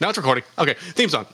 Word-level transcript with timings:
Now 0.00 0.08
it's 0.08 0.16
recording. 0.16 0.44
Okay, 0.58 0.74
theme 0.78 1.10
song. 1.10 1.26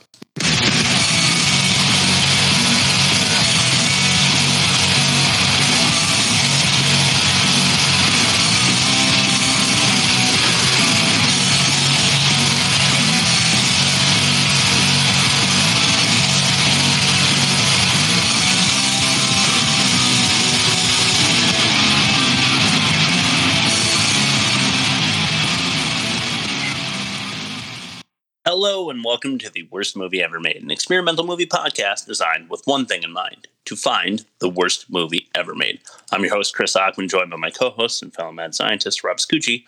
Hello 28.69 28.91
and 28.91 29.05
welcome 29.05 29.39
to 29.39 29.49
the 29.49 29.63
worst 29.71 29.97
movie 29.97 30.21
ever 30.21 30.41
made, 30.41 30.61
an 30.61 30.73
experimental 30.73 31.25
movie 31.25 31.47
podcast 31.47 32.05
designed 32.05 32.51
with 32.51 32.63
one 32.65 32.85
thing 32.85 33.05
in 33.05 33.13
mind 33.13 33.47
to 33.65 33.77
find 33.77 34.25
the 34.41 34.49
worst 34.49 34.91
movie 34.91 35.29
ever 35.37 35.55
made. 35.55 35.79
I'm 36.11 36.25
your 36.25 36.35
host, 36.35 36.53
Chris 36.53 36.75
Ockman, 36.75 37.09
joined 37.09 37.31
by 37.31 37.37
my 37.37 37.51
co 37.51 37.71
host 37.71 38.03
and 38.03 38.13
fellow 38.13 38.33
mad 38.33 38.57
scientist, 38.57 39.05
Rob 39.05 39.19
Scucci, 39.19 39.63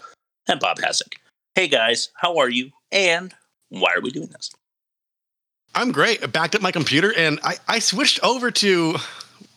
and 0.49 0.59
Bob 0.59 0.79
Hasek. 0.79 1.15
Hey 1.55 1.69
guys, 1.69 2.11
how 2.17 2.39
are 2.39 2.49
you? 2.49 2.73
And 2.91 3.33
why 3.69 3.93
are 3.95 4.01
we 4.01 4.11
doing 4.11 4.31
this? 4.33 4.51
I'm 5.77 5.93
great. 5.93 6.21
I 6.25 6.27
backed 6.27 6.57
up 6.57 6.61
my 6.61 6.73
computer 6.73 7.15
and 7.17 7.39
I, 7.45 7.59
I 7.69 7.79
switched 7.79 8.19
over 8.25 8.51
to 8.51 8.97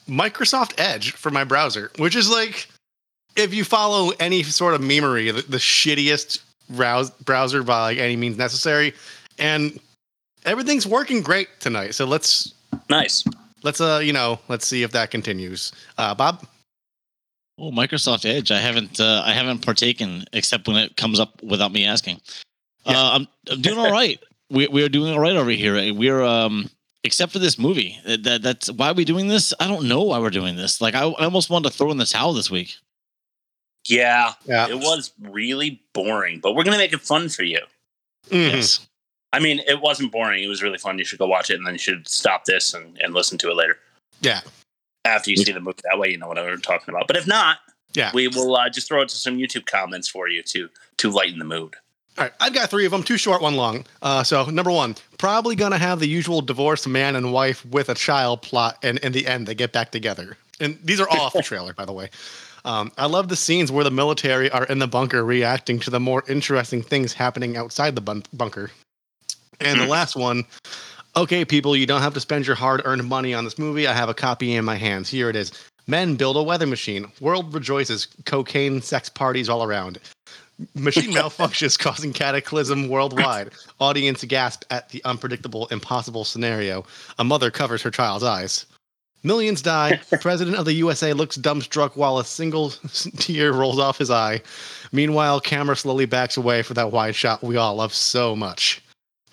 Microsoft 0.07 0.79
Edge 0.79 1.13
for 1.13 1.31
my 1.31 1.45
browser, 1.45 1.89
which 1.97 2.15
is 2.15 2.29
like, 2.29 2.69
if 3.35 3.55
you 3.55 3.63
follow 3.63 4.11
any 4.19 4.43
sort 4.43 4.75
of 4.75 4.81
memery, 4.81 5.33
the, 5.33 5.41
the 5.41 5.57
shittiest 5.57 6.43
browse, 6.69 7.09
browser 7.09 7.63
by 7.63 7.81
like 7.81 7.97
any 7.97 8.15
means 8.15 8.37
necessary. 8.37 8.93
And 9.39 9.79
everything's 10.45 10.87
working 10.87 11.21
great 11.21 11.47
tonight. 11.59 11.95
So 11.95 12.05
let's 12.05 12.53
Nice. 12.89 13.23
let's 13.63 13.79
uh 13.81 13.99
you 14.03 14.13
know 14.13 14.39
let's 14.47 14.65
see 14.67 14.83
if 14.83 14.91
that 14.91 15.11
continues. 15.11 15.71
Uh, 15.97 16.13
Bob. 16.15 16.45
Oh, 17.57 17.71
Microsoft 17.71 18.25
Edge. 18.25 18.49
I 18.51 18.59
haven't 18.59 18.99
uh, 18.99 19.21
I 19.25 19.33
haven't 19.33 19.59
partaken 19.59 20.25
except 20.33 20.67
when 20.67 20.77
it 20.77 20.97
comes 20.97 21.19
up 21.19 21.41
without 21.43 21.71
me 21.71 21.85
asking. 21.85 22.19
Yeah. 22.85 22.97
Uh, 22.99 23.09
I'm, 23.13 23.27
I'm 23.49 23.61
doing 23.61 23.77
all 23.77 23.91
right. 23.91 24.19
We 24.49 24.67
we 24.67 24.83
are 24.83 24.89
doing 24.89 25.13
all 25.13 25.19
right 25.21 25.37
over 25.37 25.49
here. 25.51 25.93
We're 25.93 26.21
um 26.23 26.69
except 27.05 27.31
for 27.31 27.39
this 27.39 27.57
movie. 27.57 27.97
That, 28.05 28.23
that 28.23 28.41
that's 28.41 28.69
why 28.69 28.89
are 28.89 28.93
we 28.93 29.05
doing 29.05 29.29
this? 29.29 29.53
I 29.61 29.67
don't 29.69 29.87
know 29.87 30.01
why 30.01 30.19
we're 30.19 30.29
doing 30.29 30.57
this. 30.57 30.81
Like 30.81 30.93
I, 30.93 31.03
I 31.03 31.23
almost 31.23 31.49
wanted 31.49 31.69
to 31.71 31.77
throw 31.77 31.89
in 31.91 31.97
the 31.97 32.05
towel 32.05 32.33
this 32.33 32.51
week. 32.51 32.75
Yeah, 33.87 34.33
Yeah. 34.45 34.67
it 34.67 34.77
was 34.77 35.13
really 35.21 35.81
boring, 35.93 36.39
but 36.41 36.53
we're 36.53 36.65
going 36.65 36.73
to 36.73 36.77
make 36.83 36.91
it 36.91 36.99
fun 36.99 37.29
for 37.29 37.43
you. 37.43 37.59
Mhm. 38.29 38.51
Yes. 38.51 38.85
I 39.33 39.39
mean, 39.39 39.59
it 39.67 39.79
wasn't 39.81 40.11
boring. 40.11 40.43
It 40.43 40.47
was 40.47 40.61
really 40.61 40.77
fun. 40.77 40.97
You 40.99 41.05
should 41.05 41.19
go 41.19 41.27
watch 41.27 41.49
it 41.49 41.55
and 41.55 41.65
then 41.65 41.73
you 41.73 41.79
should 41.79 42.07
stop 42.07 42.45
this 42.45 42.73
and, 42.73 42.97
and 43.01 43.13
listen 43.13 43.37
to 43.39 43.49
it 43.49 43.55
later 43.55 43.77
Yeah. 44.21 44.41
after 45.05 45.29
you 45.31 45.37
see 45.37 45.51
the 45.51 45.59
movie. 45.59 45.79
That 45.89 45.97
way, 45.99 46.09
you 46.09 46.17
know 46.17 46.27
what 46.27 46.37
I'm 46.37 46.61
talking 46.61 46.93
about. 46.93 47.07
But 47.07 47.17
if 47.17 47.27
not, 47.27 47.59
Yeah. 47.93 48.11
we 48.13 48.27
will 48.27 48.55
uh, 48.55 48.69
just 48.69 48.87
throw 48.87 49.01
it 49.01 49.09
to 49.09 49.15
some 49.15 49.37
YouTube 49.37 49.65
comments 49.65 50.07
for 50.09 50.27
you 50.29 50.43
to 50.43 50.69
to 50.97 51.09
lighten 51.09 51.39
the 51.39 51.45
mood. 51.45 51.75
All 52.17 52.25
right, 52.25 52.33
I've 52.41 52.53
got 52.53 52.69
three 52.69 52.85
of 52.85 52.91
them, 52.91 53.03
two 53.03 53.17
short, 53.17 53.41
one 53.41 53.55
long. 53.55 53.85
Uh, 54.01 54.21
so 54.23 54.45
number 54.45 54.69
one, 54.71 54.95
probably 55.17 55.55
gonna 55.55 55.77
have 55.77 55.99
the 55.99 56.07
usual 56.07 56.41
divorced 56.41 56.85
man 56.87 57.15
and 57.15 57.31
wife 57.31 57.65
with 57.65 57.87
a 57.89 57.95
child 57.95 58.41
plot, 58.41 58.77
and 58.83 58.97
in 58.99 59.13
the 59.13 59.25
end 59.25 59.47
they 59.47 59.55
get 59.55 59.71
back 59.71 59.91
together. 59.91 60.37
And 60.59 60.77
these 60.83 60.99
are 60.99 61.07
all 61.07 61.21
off 61.21 61.33
the 61.33 61.41
trailer, 61.51 61.73
by 61.73 61.85
the 61.85 61.93
way. 61.93 62.09
Um, 62.65 62.91
I 62.97 63.05
love 63.07 63.29
the 63.29 63.35
scenes 63.37 63.71
where 63.71 63.83
the 63.85 63.89
military 63.91 64.51
are 64.51 64.65
in 64.65 64.77
the 64.79 64.87
bunker 64.87 65.23
reacting 65.25 65.79
to 65.79 65.89
the 65.89 65.99
more 66.01 66.23
interesting 66.27 66.83
things 66.83 67.13
happening 67.13 67.55
outside 67.57 67.95
the 67.95 68.01
bun- 68.01 68.23
bunker. 68.33 68.69
And 69.61 69.79
the 69.79 69.85
hmm. 69.85 69.91
last 69.91 70.15
one, 70.15 70.43
okay, 71.15 71.45
people, 71.45 71.75
you 71.75 71.85
don't 71.85 72.01
have 72.01 72.13
to 72.13 72.19
spend 72.19 72.47
your 72.47 72.55
hard-earned 72.55 73.05
money 73.05 73.33
on 73.33 73.43
this 73.43 73.57
movie. 73.57 73.87
I 73.87 73.93
have 73.93 74.09
a 74.09 74.13
copy 74.13 74.55
in 74.55 74.65
my 74.65 74.75
hands. 74.75 75.09
Here 75.09 75.29
it 75.29 75.35
is. 75.35 75.51
Men 75.87 76.15
build 76.15 76.37
a 76.37 76.43
weather 76.43 76.67
machine. 76.67 77.11
World 77.19 77.53
rejoices. 77.53 78.07
Cocaine, 78.25 78.81
sex 78.81 79.09
parties 79.09 79.49
all 79.49 79.63
around. 79.63 79.99
Machine 80.75 81.11
malfunctions 81.13 81.77
causing 81.77 82.13
cataclysm 82.13 82.87
worldwide. 82.87 83.51
Audience 83.79 84.23
gasp 84.23 84.63
at 84.69 84.89
the 84.89 85.03
unpredictable, 85.05 85.67
impossible 85.67 86.23
scenario. 86.23 86.85
A 87.19 87.23
mother 87.23 87.51
covers 87.51 87.81
her 87.81 87.91
child's 87.91 88.23
eyes. 88.23 88.65
Millions 89.23 89.61
die. 89.61 89.99
President 90.21 90.57
of 90.57 90.65
the 90.65 90.73
USA 90.73 91.13
looks 91.13 91.37
dumbstruck 91.37 91.95
while 91.95 92.17
a 92.17 92.25
single 92.25 92.71
tear 93.17 93.53
rolls 93.53 93.79
off 93.79 93.97
his 93.97 94.09
eye. 94.09 94.41
Meanwhile, 94.91 95.41
camera 95.41 95.75
slowly 95.75 96.05
backs 96.05 96.37
away 96.37 96.63
for 96.63 96.73
that 96.73 96.91
wide 96.91 97.15
shot 97.15 97.43
we 97.43 97.57
all 97.57 97.75
love 97.75 97.93
so 97.93 98.35
much. 98.35 98.81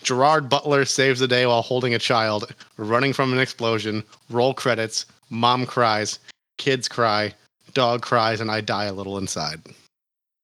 Gerard 0.03 0.49
Butler 0.49 0.85
saves 0.85 1.19
the 1.19 1.27
day 1.27 1.45
while 1.45 1.61
holding 1.61 1.93
a 1.93 1.99
child, 1.99 2.53
running 2.77 3.13
from 3.13 3.33
an 3.33 3.39
explosion. 3.39 4.03
Roll 4.29 4.53
credits. 4.53 5.05
Mom 5.29 5.65
cries. 5.65 6.19
Kids 6.57 6.87
cry. 6.87 7.33
Dog 7.73 8.01
cries, 8.01 8.39
and 8.41 8.49
I 8.49 8.61
die 8.61 8.85
a 8.85 8.93
little 8.93 9.17
inside. 9.17 9.61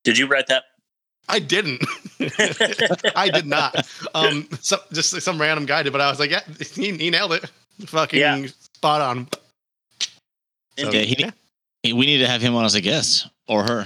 Did 0.03 0.17
you 0.17 0.27
write 0.27 0.47
that? 0.47 0.63
I 1.27 1.39
didn't. 1.39 1.83
I 3.15 3.29
did 3.29 3.45
not. 3.47 3.75
Um, 4.13 4.47
so 4.61 4.77
just 4.93 5.19
some 5.21 5.41
random 5.41 5.65
guy 5.65 5.83
did, 5.83 5.91
but 5.91 5.99
I 5.99 6.09
was 6.09 6.19
like, 6.19 6.29
yeah, 6.31 6.39
he, 6.73 6.95
he 6.95 7.09
nailed 7.09 7.33
it. 7.33 7.49
Fucking 7.87 8.19
Yeah. 8.19 8.45
spot 8.75 9.01
on. 9.01 9.27
So, 10.77 10.89
Yeah, 10.91 11.01
he- 11.01 11.15
yeah, 11.19 11.31
Hey, 11.83 11.91
We 11.93 12.05
need 12.05 12.19
to 12.19 12.27
have 12.27 12.41
him 12.41 12.55
on 12.55 12.63
as 12.63 12.75
a 12.75 12.81
guest 12.81 13.27
or 13.47 13.63
her. 13.63 13.85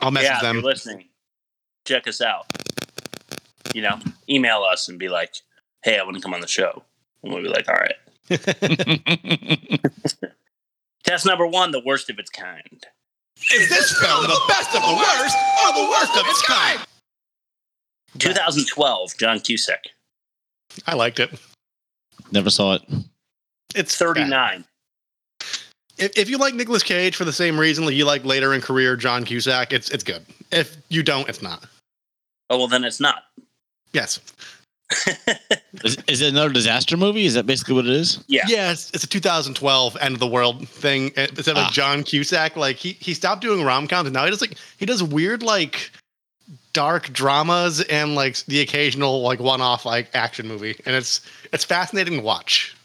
I'll 0.00 0.10
message 0.10 0.28
yeah, 0.28 0.36
if 0.36 0.42
them. 0.42 0.56
you're 0.56 0.64
listening, 0.64 1.04
check 1.86 2.06
us 2.08 2.20
out. 2.20 2.46
You 3.74 3.82
know, 3.82 3.98
email 4.28 4.62
us 4.62 4.88
and 4.88 4.98
be 4.98 5.08
like, 5.08 5.34
"Hey, 5.82 5.98
I 5.98 6.02
want 6.02 6.16
to 6.16 6.22
come 6.22 6.34
on 6.34 6.40
the 6.40 6.48
show," 6.48 6.82
and 7.22 7.32
we'll 7.32 7.42
be 7.42 7.48
like, 7.48 7.68
"All 7.68 7.74
right." 7.74 7.96
Test 11.04 11.26
number 11.26 11.46
one: 11.46 11.70
the 11.70 11.82
worst 11.84 12.10
of 12.10 12.18
its 12.18 12.30
kind. 12.30 12.86
Is 13.54 13.68
this 13.68 13.98
film 13.98 14.22
the 14.22 14.40
best 14.48 14.74
of 14.74 14.82
the 14.82 14.94
worst 14.94 15.36
or 15.64 15.72
the 15.72 15.90
worst 15.90 16.16
of 16.16 16.26
its 16.26 16.42
kind? 16.42 16.80
2012, 18.18 19.16
John 19.18 19.40
Cusack, 19.40 19.84
I 20.86 20.94
liked 20.94 21.18
it. 21.20 21.30
Never 22.30 22.50
saw 22.50 22.74
it. 22.74 22.82
It's 23.74 23.96
39. 23.96 24.64
If, 25.98 26.16
if 26.16 26.30
you 26.30 26.38
like 26.38 26.54
Nicolas 26.54 26.82
Cage 26.82 27.16
for 27.16 27.24
the 27.24 27.32
same 27.32 27.58
reason 27.58 27.84
that 27.86 27.94
you 27.94 28.04
like 28.04 28.24
later 28.24 28.54
in 28.54 28.60
career 28.60 28.96
John 28.96 29.24
Cusack, 29.24 29.72
it's 29.72 29.90
it's 29.90 30.02
good. 30.02 30.24
If 30.50 30.76
you 30.88 31.02
don't, 31.02 31.28
it's 31.28 31.42
not. 31.42 31.64
Oh 32.50 32.58
well, 32.58 32.68
then 32.68 32.84
it's 32.84 33.00
not. 33.00 33.24
Yes. 33.92 34.20
Is, 35.84 35.96
is 36.06 36.20
it 36.20 36.28
another 36.28 36.52
disaster 36.52 36.98
movie? 36.98 37.24
Is 37.24 37.32
that 37.34 37.46
basically 37.46 37.74
what 37.74 37.86
it 37.86 37.92
is? 37.92 38.22
Yeah. 38.28 38.42
Yes, 38.46 38.90
it's 38.92 39.02
a 39.04 39.06
2012 39.08 39.96
end 40.00 40.12
of 40.14 40.20
the 40.20 40.26
world 40.26 40.68
thing. 40.68 41.12
Instead 41.16 41.56
of 41.56 41.64
Ah. 41.64 41.70
John 41.72 42.02
Cusack, 42.04 42.56
like 42.56 42.76
he 42.76 42.92
he 42.92 43.14
stopped 43.14 43.40
doing 43.40 43.64
rom 43.64 43.88
coms 43.88 44.06
and 44.06 44.12
now 44.14 44.24
he 44.24 44.30
does 44.30 44.42
like 44.42 44.56
he 44.76 44.84
does 44.84 45.02
weird 45.02 45.42
like 45.42 45.90
dark 46.74 47.10
dramas 47.12 47.80
and 47.80 48.14
like 48.14 48.36
the 48.44 48.60
occasional 48.60 49.22
like 49.22 49.40
one 49.40 49.62
off 49.62 49.86
like 49.86 50.10
action 50.14 50.46
movie, 50.46 50.78
and 50.84 50.94
it's 50.94 51.22
it's 51.54 51.64
fascinating 51.64 52.18
to 52.18 52.22
watch. 52.22 52.76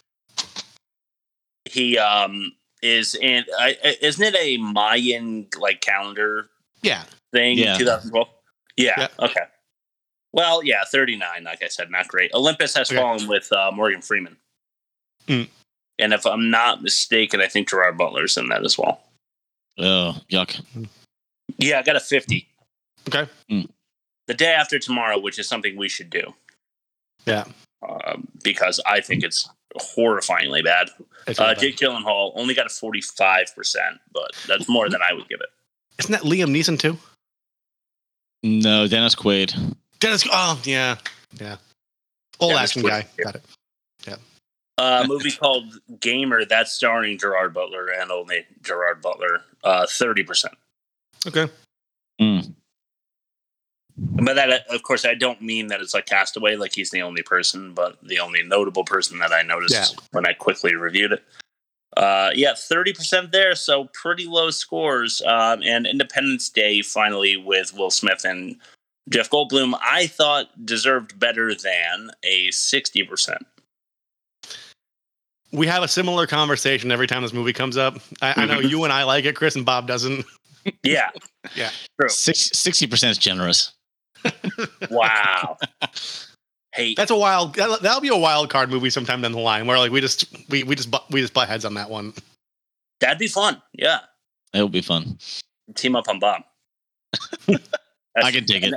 He 1.65 1.97
um 1.97 2.53
is 2.81 3.15
in. 3.15 3.43
I 3.59 3.75
I- 3.83 3.97
isn't 4.01 4.23
it 4.23 4.35
a 4.39 4.55
Mayan 4.57 5.47
like 5.59 5.81
calendar 5.81 6.47
Yeah, 6.83 7.03
thing? 7.33 7.57
Yeah. 7.57 7.77
2012. 7.77 8.27
Yeah, 8.77 8.93
Yeah. 8.97 9.07
Okay. 9.19 9.41
Well, 10.33 10.63
yeah, 10.63 10.83
39. 10.85 11.43
Like 11.43 11.63
I 11.63 11.67
said, 11.67 11.89
not 11.89 12.07
great. 12.07 12.31
Olympus 12.33 12.75
has 12.75 12.91
Okay. 12.91 12.99
fallen 12.99 13.27
with 13.27 13.51
uh, 13.51 13.71
Morgan 13.71 14.01
Freeman. 14.01 14.37
Hmm. 15.27 15.43
And 15.99 16.13
if 16.13 16.25
I'm 16.25 16.49
not 16.51 16.83
mistaken, 16.83 17.41
I 17.41 17.47
think 17.47 17.69
Gerard 17.69 17.97
Butler's 17.97 18.37
in 18.37 18.49
that 18.49 18.63
as 18.63 18.77
well. 18.77 19.01
Oh, 19.79 20.17
yuck. 20.31 20.61
Yeah, 21.57 21.79
I 21.79 21.83
got 21.83 21.95
a 21.95 21.99
50. 21.99 22.47
Okay. 23.07 23.29
Hmm. 23.49 23.61
The 24.27 24.33
day 24.33 24.53
after 24.53 24.77
tomorrow, 24.79 25.17
which 25.17 25.39
is 25.39 25.47
something 25.47 25.75
we 25.77 25.89
should 25.89 26.09
do. 26.09 26.33
Yeah. 27.25 27.45
Um, 27.87 28.27
because 28.43 28.79
I 28.85 28.99
think 29.01 29.23
it's 29.23 29.49
horrifyingly 29.79 30.63
bad. 30.63 30.89
It's 31.27 31.39
Uh, 31.39 31.43
really 31.43 31.55
bad. 31.55 31.61
Jake 31.61 31.77
Gyllenhaal 31.77 32.31
only 32.35 32.53
got 32.53 32.65
a 32.65 32.69
45%, 32.69 33.99
but 34.11 34.31
that's 34.47 34.67
more 34.67 34.89
than 34.89 35.01
I 35.01 35.13
would 35.13 35.27
give 35.29 35.39
it. 35.41 35.49
Isn't 35.99 36.11
that 36.11 36.21
Liam 36.23 36.49
Neeson 36.51 36.77
too? 36.79 36.97
No, 38.43 38.87
Dennis 38.87 39.15
Quaid. 39.15 39.75
Dennis. 39.99 40.27
Oh 40.31 40.59
yeah, 40.63 40.95
yeah. 41.39 41.57
Old 42.39 42.53
Dennis 42.53 42.63
action 42.71 42.81
guy. 42.83 43.05
yeah. 43.17 43.23
Got 43.23 43.35
it. 43.35 43.43
Yeah. 44.07 44.15
Uh, 44.77 45.01
a 45.03 45.07
movie 45.07 45.31
called 45.31 45.79
Gamer, 45.99 46.45
that's 46.45 46.71
starring 46.71 47.17
Gerard 47.17 47.53
Butler 47.53 47.87
and 47.87 48.11
only 48.11 48.45
Gerard 48.61 49.01
Butler. 49.01 49.41
Uh, 49.63 49.87
30%. 49.87 50.45
Okay. 51.25 51.51
Mm. 52.21 52.53
And 54.17 54.25
by 54.25 54.33
that, 54.33 54.67
of 54.69 54.83
course, 54.83 55.03
I 55.03 55.15
don't 55.15 55.41
mean 55.41 55.67
that 55.67 55.81
it's 55.81 55.95
like 55.95 56.05
Castaway, 56.05 56.55
like 56.57 56.73
he's 56.75 56.91
the 56.91 57.01
only 57.01 57.23
person, 57.23 57.73
but 57.73 57.97
the 58.03 58.19
only 58.19 58.43
notable 58.43 58.83
person 58.83 59.17
that 59.17 59.31
I 59.33 59.41
noticed 59.41 59.73
Yeah. 59.73 59.99
when 60.11 60.27
I 60.27 60.33
quickly 60.33 60.75
reviewed 60.75 61.13
it. 61.13 61.23
Uh, 61.95 62.29
yeah, 62.35 62.53
30% 62.53 63.31
there, 63.31 63.55
so 63.55 63.89
pretty 63.93 64.27
low 64.27 64.51
scores. 64.51 65.23
Um, 65.23 65.63
and 65.63 65.87
Independence 65.87 66.49
Day 66.49 66.83
finally 66.83 67.35
with 67.35 67.73
Will 67.73 67.89
Smith 67.89 68.23
and 68.23 68.57
Jeff 69.09 69.29
Goldblum, 69.29 69.77
I 69.81 70.07
thought 70.07 70.65
deserved 70.65 71.17
better 71.19 71.53
than 71.55 72.11
a 72.23 72.49
60%. 72.49 73.37
We 75.53 75.65
have 75.67 75.81
a 75.81 75.87
similar 75.87 76.27
conversation 76.27 76.91
every 76.91 77.07
time 77.07 77.21
this 77.21 77.33
movie 77.33 77.53
comes 77.53 77.77
up. 77.77 77.99
I, 78.21 78.33
I 78.35 78.45
know 78.45 78.57
mm-hmm. 78.57 78.67
you 78.67 78.83
and 78.83 78.91
I 78.91 79.03
like 79.03 79.23
it, 79.25 79.35
Chris, 79.35 79.55
and 79.55 79.65
Bob 79.65 79.87
doesn't. 79.87 80.25
Yeah. 80.83 81.09
Yeah. 81.55 81.69
True. 81.97 82.09
Sixty 82.09 82.87
percent 82.87 83.11
is 83.11 83.17
generous. 83.17 83.71
Wow. 84.91 85.55
hey, 86.73 86.93
That's 86.93 87.09
a 87.09 87.15
wild. 87.15 87.55
That'll, 87.55 87.77
that'll 87.77 88.01
be 88.01 88.09
a 88.09 88.17
wild 88.17 88.49
card 88.49 88.69
movie 88.69 88.89
sometime 88.89 89.21
down 89.21 89.31
the 89.31 89.39
line 89.39 89.65
where 89.65 89.77
like 89.77 89.93
we 89.93 90.01
just 90.01 90.25
we 90.49 90.63
we 90.63 90.75
just 90.75 90.91
butt, 90.91 91.05
we 91.09 91.21
just 91.21 91.33
butt 91.33 91.47
heads 91.47 91.63
on 91.63 91.75
that 91.75 91.89
one. 91.89 92.13
that'd 92.99 93.17
be 93.17 93.29
fun. 93.29 93.61
Yeah. 93.71 93.99
It'll 94.53 94.67
be 94.67 94.81
fun. 94.81 95.17
Team 95.75 95.95
up 95.95 96.09
on 96.09 96.19
Bob. 96.19 96.41
I 98.17 98.31
can 98.31 98.43
dig 98.43 98.65
it. 98.65 98.73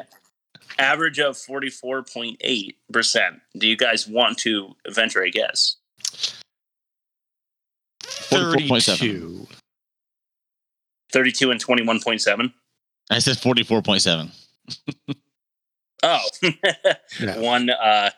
Average 0.81 1.21
of 1.21 1.37
44.8%. 1.37 3.41
Do 3.59 3.69
you 3.69 3.77
guys 3.77 4.09
want 4.09 4.39
to 4.39 4.75
venture 4.89 5.23
a 5.23 5.31
guess? 5.31 5.77
44.7. 8.03 8.99
Thirty-two. 8.99 9.47
32 11.13 11.51
and 11.51 11.65
21.7? 11.65 12.53
I 13.11 13.19
said 13.19 13.37
forty-four 13.39 13.83
point 13.83 14.03
seven. 14.03 14.31
Oh, 16.03 16.19
Yeah. 17.21 17.39
one, 17.41 17.69
uh, 17.69 18.09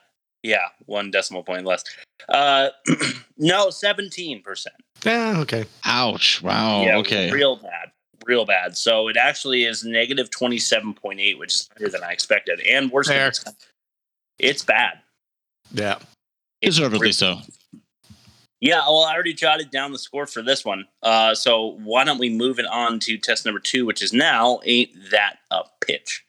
yeah, 0.45 0.69
one 0.87 1.11
decimal 1.11 1.43
point 1.43 1.65
less. 1.67 1.83
Uh, 2.29 2.69
no, 3.39 3.71
17%. 3.71 4.67
Yeah. 5.05 5.41
Okay. 5.41 5.65
Ouch! 5.85 6.41
Wow. 6.43 6.83
yeah, 6.85 6.99
okay. 6.99 7.33
real 7.33 7.57
bad, 7.57 7.91
real 8.27 8.45
bad. 8.45 8.77
So 8.77 9.09
it 9.09 9.17
actually 9.17 9.65
is 9.65 9.85
negative 9.85 10.31
twenty 10.31 10.59
seven 10.59 10.95
point 10.95 11.21
eight, 11.21 11.39
which 11.39 11.53
is 11.53 11.69
better 11.79 11.91
than 11.91 12.03
I 12.03 12.13
expected, 12.13 12.61
and 12.61 12.91
worse. 12.91 13.09
than 13.09 13.29
It's, 13.29 13.45
it's 14.39 14.65
bad. 14.65 15.01
Yeah. 15.73 15.99
It's 16.61 16.77
Deservedly 16.77 17.09
re- 17.09 17.13
so. 17.13 17.39
Yeah, 18.61 18.79
well, 18.87 19.01
I 19.01 19.15
already 19.15 19.35
jotted 19.35 19.73
down 19.73 19.91
the 19.91 19.99
score 19.99 20.25
for 20.25 20.41
this 20.41 20.65
one. 20.65 20.87
Uh, 21.03 21.35
so 21.35 21.79
why 21.83 22.05
don't 22.05 22.19
we 22.19 22.31
move 22.31 22.61
it 22.61 22.67
on 22.67 23.01
to 23.01 23.19
test 23.19 23.45
number 23.45 23.59
two, 23.59 23.85
which 23.85 24.01
is 24.01 24.13
now 24.13 24.61
ain't 24.65 24.93
that 25.11 25.39
a 25.51 25.63
pitch? 25.85 26.25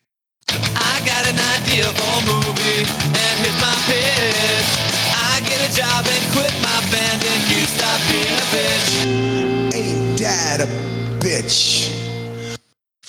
I 0.50 1.02
got 1.06 1.28
an 1.28 1.38
idea 1.62 1.84
for 1.84 2.10
a 2.10 2.26
movie, 2.26 2.90
and 2.90 3.38
here's 3.38 3.62
my 3.62 3.76
pitch. 3.86 4.70
I 5.14 5.42
get 5.48 5.62
a 5.62 5.76
job 5.76 6.06
and 6.08 6.32
quit 6.34 6.54
my 6.64 6.82
band, 6.92 7.22
and 7.24 7.42
you 7.52 7.66
stop 7.68 8.02
being 8.10 8.26
a 8.26 8.48
bitch. 8.50 9.76
Ain't 9.76 10.20
that 10.20 10.62
a 10.62 10.68
bitch? 11.24 11.83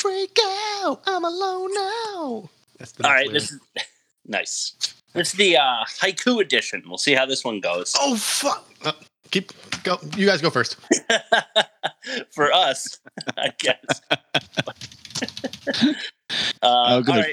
Freak 0.05 0.39
out! 0.83 1.01
I'm 1.07 1.25
alone 1.25 1.71
now. 1.75 2.51
That's 2.79 2.93
the 2.93 3.07
All 3.07 3.11
next 3.11 3.15
right, 3.15 3.27
lyric. 3.27 3.33
this 3.33 3.53
is 3.53 3.61
nice. 4.27 4.75
This 5.15 5.33
is 5.33 5.39
the 5.39 5.57
uh, 5.57 5.85
haiku 5.99 6.43
edition. 6.43 6.83
We'll 6.87 6.99
see 6.99 7.15
how 7.15 7.25
this 7.25 7.43
one 7.43 7.59
goes. 7.61 7.95
Oh 7.99 8.15
fuck! 8.15 8.69
Uh, 8.85 8.93
keep 9.31 9.51
go. 9.83 9.97
You 10.15 10.27
guys 10.27 10.43
go 10.43 10.51
first. 10.51 10.77
for 12.35 12.53
us, 12.53 12.99
I 13.39 13.49
guess. 13.59 14.03
uh, 14.13 14.73
Oh, 16.63 17.03
all 17.09 17.25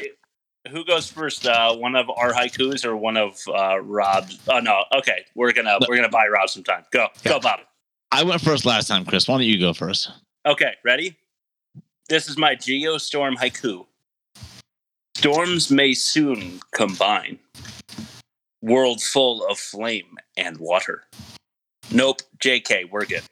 Who 0.70 0.86
goes 0.86 1.12
first? 1.12 1.46
Uh, 1.46 1.76
one 1.76 1.98
of 1.98 2.10
our 2.10 2.32
haikus 2.32 2.86
or 2.86 2.96
one 2.96 3.18
of 3.18 3.38
uh, 3.54 3.82
Rob's? 3.82 4.40
Oh 4.48 4.60
no. 4.60 4.86
Okay, 4.96 5.26
we're 5.36 5.52
gonna 5.52 5.78
we're 5.90 5.98
gonna 5.98 6.08
buy 6.08 6.26
Rob 6.28 6.48
some 6.50 6.64
time. 6.64 6.86
Go 6.92 7.08
go, 7.26 7.38
Bob. 7.42 7.60
I 8.14 8.24
went 8.24 8.40
first 8.40 8.66
last 8.66 8.88
time, 8.88 9.04
Chris. 9.04 9.28
Why 9.28 9.40
don't 9.40 9.44
you 9.48 9.60
go 9.60 9.74
first? 9.74 10.10
Okay, 10.46 10.74
ready? 10.86 11.18
This 12.12 12.28
is 12.28 12.38
my 12.38 12.56
Geostorm 12.58 13.38
haiku. 13.38 13.86
Storms 15.16 15.72
may 15.72 15.94
soon 15.94 16.60
combine. 16.76 17.40
World 18.62 19.02
full 19.02 19.48
of 19.48 19.58
flame 19.58 20.18
and 20.36 20.58
water. 20.58 21.04
Nope, 21.90 22.22
JK, 22.44 22.92
we're 22.92 23.06
good. 23.06 23.24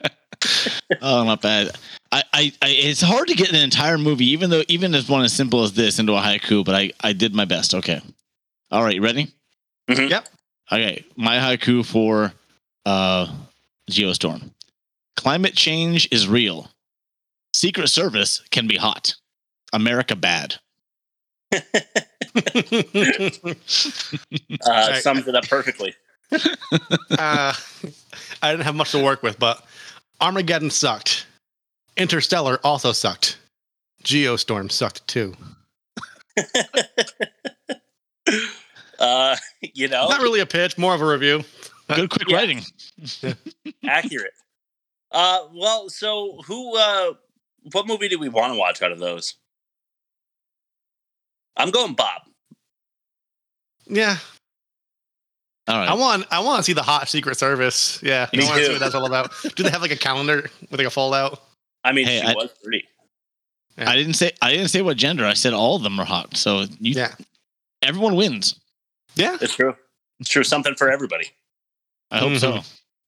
Oh, 1.01 1.25
not 1.25 1.41
bad. 1.41 1.71
I, 2.11 2.23
I, 2.33 2.53
I, 2.63 2.69
it's 2.69 3.01
hard 3.01 3.29
to 3.29 3.35
get 3.35 3.51
an 3.51 3.57
entire 3.57 3.97
movie, 3.97 4.27
even 4.27 4.51
though 4.51 4.63
even 4.69 4.95
as 4.95 5.09
one 5.09 5.25
as 5.25 5.33
simple 5.33 5.63
as 5.63 5.73
this 5.73 5.99
into 5.99 6.15
a 6.15 6.21
haiku. 6.21 6.65
But 6.65 6.75
I, 6.75 6.91
I 7.01 7.13
did 7.13 7.35
my 7.35 7.45
best. 7.45 7.75
Okay. 7.75 8.01
All 8.71 8.83
right, 8.83 8.95
you 8.95 9.03
ready? 9.03 9.33
Mhm. 9.89 10.11
Yep. 10.11 10.29
Okay, 10.71 11.05
my 11.17 11.37
haiku 11.37 11.85
for 11.87 12.33
uh, 12.87 13.33
Geostorm. 13.91 14.51
Climate 15.17 15.55
change 15.55 16.09
is 16.11 16.27
real. 16.29 16.71
Secret 17.55 17.89
Service 17.89 18.41
can 18.51 18.67
be 18.67 18.77
hot. 18.77 19.15
America 19.73 20.17
bad. 20.17 20.57
Uh, 23.45 23.55
right. 24.67 25.03
Sums 25.03 25.27
it 25.29 25.35
up 25.35 25.47
perfectly. 25.49 25.95
uh, 26.33 27.53
I 28.41 28.51
didn't 28.51 28.63
have 28.63 28.75
much 28.75 28.93
to 28.93 29.03
work 29.03 29.23
with, 29.23 29.39
but 29.39 29.63
Armageddon 30.21 30.71
sucked. 30.71 31.27
Interstellar 31.97 32.59
also 32.65 32.93
sucked. 32.93 33.39
Geostorm 34.05 34.71
sucked 34.73 35.07
too. 35.07 35.35
Uh, 38.99 39.35
you 39.61 39.89
know, 39.89 40.07
Not 40.09 40.21
really 40.21 40.39
a 40.39 40.47
pitch, 40.47 40.79
more 40.79 40.95
of 40.95 41.01
a 41.03 41.07
review. 41.07 41.43
Good 41.93 42.09
quick 42.09 42.29
Yeah. 42.29 42.37
writing. 42.37 42.63
accurate. 43.85 44.33
Uh, 45.13 45.41
well, 45.55 45.89
so 45.89 46.41
who? 46.47 46.77
Uh, 46.77 47.13
what 47.73 47.87
movie 47.87 48.09
do 48.09 48.19
we 48.19 48.29
want 48.29 48.53
to 48.53 48.59
watch 48.59 48.83
out 48.83 48.93
of 48.93 48.99
those? 48.99 49.35
I'm 51.57 51.71
going 51.71 51.95
Bob. 51.95 52.23
Yeah, 53.87 54.17
All 55.69 55.77
right. 55.77 55.89
I 55.89 55.95
want. 55.95 56.27
I 56.31 56.41
want 56.41 56.59
to 56.59 56.63
see 56.63 56.73
the 56.73 56.83
hot 56.83 57.09
Secret 57.09 57.37
Service. 57.37 58.01
Yeah, 58.03 58.29
Me 58.33 58.43
I 58.43 58.47
want 58.47 58.59
to 58.59 58.65
see 58.67 58.73
what 58.73 58.81
that's 58.81 58.95
all 58.95 59.07
about. 59.07 59.33
Do 59.57 59.63
they 59.63 59.71
have 59.71 59.83
like 59.83 59.91
a 59.91 59.97
calendar 59.97 60.49
with 60.71 60.79
like 60.79 60.87
a 60.87 60.91
fold 60.91 61.15
out? 61.15 61.43
I 61.85 61.93
mean, 61.93 62.07
Hey, 62.07 62.21
she 62.21 62.27
I- 62.27 62.35
was 62.35 62.51
pretty. 62.63 62.85
I 63.79 63.97
didn't 63.97 64.15
say 64.15 64.33
I 64.43 64.53
didn't 64.53 64.69
say 64.69 64.83
what 64.83 64.97
gender. 64.99 65.25
I 65.25 65.33
said 65.35 65.53
all 65.55 65.77
of 65.77 65.83
them 65.83 65.99
are 65.99 66.05
hot. 66.05 66.37
So 66.37 66.61
you, 66.79 66.95
Yeah, 66.95 67.15
everyone 67.83 68.17
wins. 68.17 68.59
yeah. 69.15 69.37
It's 69.41 69.55
true. 69.57 69.75
It's 70.21 70.29
true. 70.29 70.45
Something 70.45 70.75
for 70.75 70.91
everybody. 70.91 71.31
I 72.11 72.19
hope 72.19 72.37
so. 72.39 72.61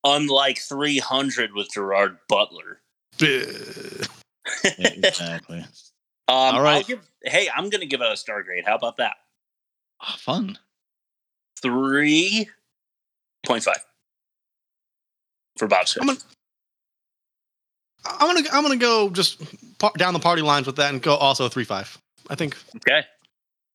Unlike 0.04 0.58
300 0.58 1.52
with 1.54 1.72
Gerard 1.72 2.18
Butler. 2.28 2.80
Exactly. 4.78 5.64
Um, 6.26 6.54
All 6.54 6.62
right. 6.62 6.86
Give, 6.86 7.06
hey, 7.22 7.50
I'm 7.54 7.68
going 7.68 7.82
to 7.82 7.86
give 7.86 8.00
it 8.00 8.10
a 8.10 8.16
star 8.16 8.42
grade. 8.42 8.64
How 8.64 8.76
about 8.76 8.96
that? 8.96 9.16
Ah, 10.00 10.16
fun. 10.18 10.56
3.5 11.62 12.48
for 15.58 15.68
Bob's 15.68 15.96
I'm 16.00 16.06
gonna, 16.06 16.18
I'm 18.06 18.34
gonna, 18.34 18.48
I'm 18.52 18.62
gonna 18.62 18.76
go 18.76 19.10
just 19.10 19.42
par- 19.78 19.92
down 19.96 20.12
the 20.14 20.20
party 20.20 20.42
lines 20.42 20.66
with 20.66 20.76
that 20.76 20.92
and 20.92 21.00
go 21.02 21.14
also 21.14 21.48
three 21.48 21.64
five. 21.64 21.96
I 22.28 22.34
think 22.34 22.56
Okay. 22.76 23.02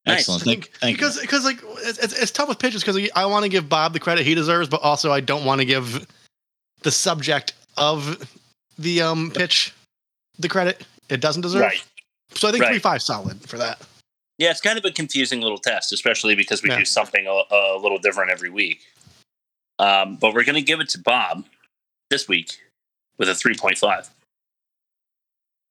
Nice. 0.05 0.19
Excellent. 0.19 0.43
Thank, 0.43 0.63
think 0.65 0.75
thank 0.77 0.97
because 0.97 1.19
because 1.19 1.45
like 1.45 1.59
it's, 1.79 1.99
it's, 1.99 2.19
it's 2.19 2.31
tough 2.31 2.49
with 2.49 2.59
pitches 2.59 2.83
because 2.83 3.09
I 3.15 3.25
want 3.25 3.43
to 3.43 3.49
give 3.49 3.69
Bob 3.69 3.93
the 3.93 3.99
credit 3.99 4.25
he 4.25 4.35
deserves, 4.35 4.69
but 4.69 4.81
also 4.81 5.11
I 5.11 5.19
don't 5.19 5.45
want 5.45 5.61
to 5.61 5.65
give 5.65 6.07
the 6.81 6.91
subject 6.91 7.53
of 7.77 8.27
the 8.77 9.01
um 9.01 9.31
pitch 9.31 9.73
the 10.37 10.47
credit 10.49 10.85
it 11.09 11.19
doesn't 11.21 11.41
deserve. 11.41 11.61
Right. 11.61 11.83
So 12.35 12.47
I 12.47 12.51
think 12.51 12.63
Right. 12.63 12.69
three 12.71 12.79
five 12.79 13.01
solid 13.01 13.41
for 13.49 13.57
that. 13.57 13.81
Yeah, 14.37 14.51
it's 14.51 14.61
kind 14.61 14.77
of 14.77 14.85
a 14.85 14.91
confusing 14.91 15.41
little 15.41 15.57
test, 15.57 15.91
especially 15.91 16.35
because 16.35 16.63
we 16.63 16.69
Yeah. 16.69 16.77
do 16.79 16.85
something 16.85 17.27
a, 17.27 17.41
a 17.55 17.77
little 17.77 17.97
different 17.97 18.31
every 18.31 18.49
week. 18.49 18.81
Um, 19.79 20.15
but 20.15 20.33
we're 20.33 20.43
going 20.45 20.55
to 20.55 20.61
give 20.61 20.79
it 20.79 20.89
to 20.89 20.99
Bob 20.99 21.45
this 22.09 22.27
week 22.27 22.57
with 23.17 23.27
a 23.29 23.33
3.5. 23.33 24.09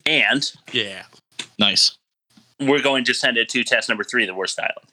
And 0.07 0.53
Yeah. 0.73 1.05
Nice. 1.59 1.97
we're 2.61 2.83
going 2.83 3.05
to 3.05 3.15
send 3.15 3.37
it 3.39 3.49
to 3.51 3.65
test 3.65 3.89
number 3.89 4.05
three, 4.05 4.27
the 4.27 4.35
worst 4.35 4.59
island. 4.59 4.87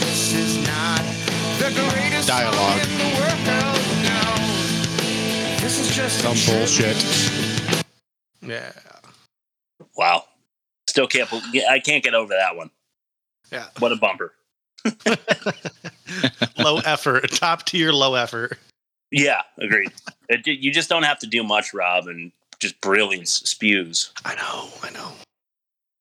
This 0.00 0.32
is 0.32 0.56
not 0.66 1.02
the 1.58 1.70
greatest 1.74 2.28
Dialogue. 2.28 3.13
Some 5.94 6.34
bullshit. 6.52 7.84
Yeah. 8.42 8.72
Wow. 9.96 10.24
Still 10.88 11.06
can't, 11.06 11.32
I 11.70 11.78
can't 11.78 12.02
get 12.02 12.14
over 12.14 12.34
that 12.34 12.56
one. 12.56 12.70
Yeah. 13.52 13.66
What 13.78 13.92
a 13.92 13.96
bumper. 13.96 14.34
low 16.58 16.78
effort, 16.78 17.30
top 17.30 17.64
tier 17.64 17.92
low 17.92 18.16
effort. 18.16 18.58
Yeah, 19.12 19.42
agreed. 19.58 19.92
It, 20.28 20.44
you 20.46 20.72
just 20.72 20.88
don't 20.88 21.04
have 21.04 21.20
to 21.20 21.28
do 21.28 21.44
much, 21.44 21.72
Rob, 21.72 22.08
and 22.08 22.32
just 22.58 22.80
brilliance 22.80 23.34
spews. 23.34 24.10
I 24.24 24.34
know. 24.34 24.68
I 24.82 24.90
know. 24.90 25.12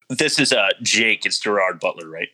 This 0.09 0.39
is 0.39 0.51
uh 0.51 0.69
Jake. 0.81 1.23
It's 1.25 1.39
Gerard 1.39 1.79
Butler, 1.79 2.09
right? 2.09 2.29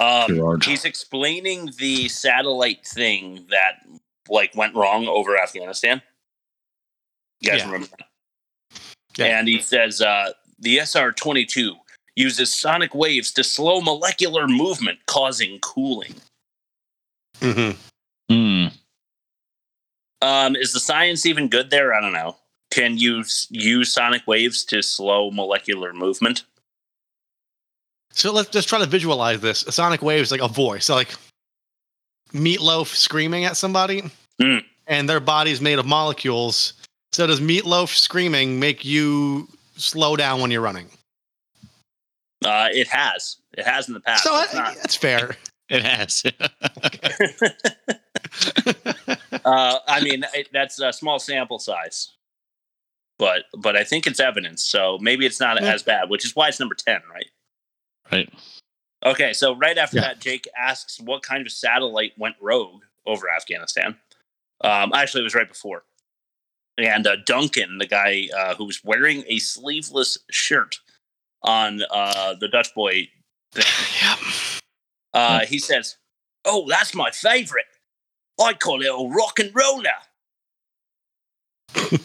Um, 0.00 0.34
Gerard. 0.34 0.64
he's 0.64 0.84
explaining 0.84 1.70
the 1.78 2.08
satellite 2.08 2.84
thing 2.84 3.46
that 3.50 3.86
like 4.28 4.54
went 4.54 4.74
wrong 4.74 5.06
over 5.08 5.36
Afghanistan. 5.38 6.02
You 7.40 7.50
guys 7.50 7.60
Yeah. 7.60 7.66
remember 7.66 7.88
that? 7.98 8.06
Yeah. 9.16 9.38
And 9.38 9.48
he 9.48 9.60
says 9.60 10.00
uh, 10.00 10.32
the 10.58 10.78
SR 10.78 11.12
22 11.12 11.74
uses 12.16 12.54
sonic 12.54 12.94
waves 12.94 13.32
to 13.32 13.44
slow 13.44 13.80
molecular 13.80 14.46
movement, 14.46 14.98
causing 15.06 15.58
cooling. 15.60 16.14
Mm-hmm. 17.40 17.78
Hmm. 18.32 18.66
Um, 20.20 20.56
is 20.56 20.72
the 20.72 20.80
science 20.80 21.26
even 21.26 21.48
good 21.48 21.70
there? 21.70 21.92
I 21.94 22.00
don't 22.00 22.12
know. 22.12 22.36
Can 22.70 22.96
you 22.96 23.20
s- 23.20 23.48
use 23.50 23.92
sonic 23.92 24.26
waves 24.26 24.64
to 24.66 24.82
slow 24.82 25.30
molecular 25.30 25.92
movement? 25.92 26.44
So 28.12 28.32
let's 28.32 28.50
just 28.50 28.68
try 28.68 28.78
to 28.78 28.86
visualize 28.86 29.40
this. 29.40 29.66
A 29.66 29.72
sonic 29.72 30.00
wave 30.02 30.20
is 30.22 30.30
like 30.30 30.40
a 30.42 30.48
voice, 30.48 30.84
so 30.84 30.94
like 30.94 31.14
Meatloaf 32.32 32.86
screaming 32.94 33.44
at 33.44 33.56
somebody, 33.56 34.02
Mm. 34.40 34.64
and 34.86 35.08
their 35.08 35.20
body's 35.20 35.60
made 35.60 35.78
of 35.78 35.86
molecules. 35.86 36.72
So 37.12 37.26
does 37.26 37.40
Meatloaf 37.40 37.88
screaming 37.94 38.58
make 38.58 38.84
you 38.84 39.48
slow 39.76 40.16
down 40.16 40.40
when 40.40 40.50
you're 40.50 40.62
running? 40.62 40.88
Uh, 42.44 42.68
it 42.72 42.88
has. 42.88 43.36
It 43.56 43.64
has 43.64 43.86
in 43.88 43.94
the 43.94 44.00
past. 44.00 44.24
so 44.24 44.40
It's 44.42 44.54
I, 44.54 44.58
not- 44.58 44.76
that's 44.76 44.96
fair. 44.96 45.36
It 45.68 45.82
has. 45.84 46.22
uh, 49.44 49.78
I 49.88 50.00
mean, 50.02 50.24
it, 50.34 50.48
that's 50.52 50.78
a 50.80 50.92
small 50.92 51.18
sample 51.18 51.58
size, 51.58 52.10
but 53.18 53.44
but 53.56 53.74
I 53.76 53.84
think 53.84 54.06
it's 54.06 54.20
evidence. 54.20 54.62
So 54.64 54.98
maybe 55.00 55.24
it's 55.24 55.40
not 55.40 55.60
Yeah. 55.62 55.72
as 55.72 55.82
bad, 55.82 56.10
which 56.10 56.24
is 56.26 56.36
why 56.36 56.48
it's 56.48 56.60
number 56.60 56.74
ten, 56.74 57.00
right? 57.10 57.26
right. 58.10 58.28
Okay, 59.04 59.32
so 59.32 59.54
right 59.56 59.76
after 59.78 59.96
Yeah. 59.96 60.02
that, 60.08 60.20
Jake 60.20 60.46
asks 60.56 61.00
what 61.00 61.22
kind 61.22 61.44
of 61.44 61.52
satellite 61.52 62.12
went 62.16 62.36
rogue 62.40 62.82
over 63.06 63.28
Afghanistan. 63.30 63.98
Um, 64.62 64.92
actually, 64.94 65.22
it 65.22 65.24
was 65.24 65.34
right 65.34 65.48
before. 65.48 65.84
And 66.78 67.06
uh, 67.06 67.16
Duncan, 67.26 67.78
the 67.78 67.86
guy 67.86 68.28
uh, 68.36 68.54
who 68.54 68.64
was 68.64 68.82
wearing 68.84 69.24
a 69.26 69.38
sleeveless 69.38 70.18
shirt 70.30 70.78
on 71.42 71.82
uh, 71.90 72.34
the 72.40 72.48
Dutch 72.48 72.72
boy 72.74 73.08
thing, 73.52 73.64
yeah. 74.02 74.16
uh, 75.12 75.40
he 75.46 75.58
says, 75.58 75.96
"Oh, 76.44 76.66
that's 76.68 76.94
my 76.94 77.10
favorite. 77.10 77.66
I 78.40 78.54
call 78.54 78.80
it 78.80 78.86
a 78.86 79.08
rock 79.08 79.38
and 79.40 79.52
roller." 79.54 79.90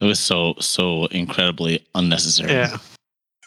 It 0.00 0.06
was 0.06 0.20
so 0.20 0.54
so 0.60 1.06
incredibly 1.06 1.86
unnecessary. 1.94 2.52
Yeah. 2.52 2.76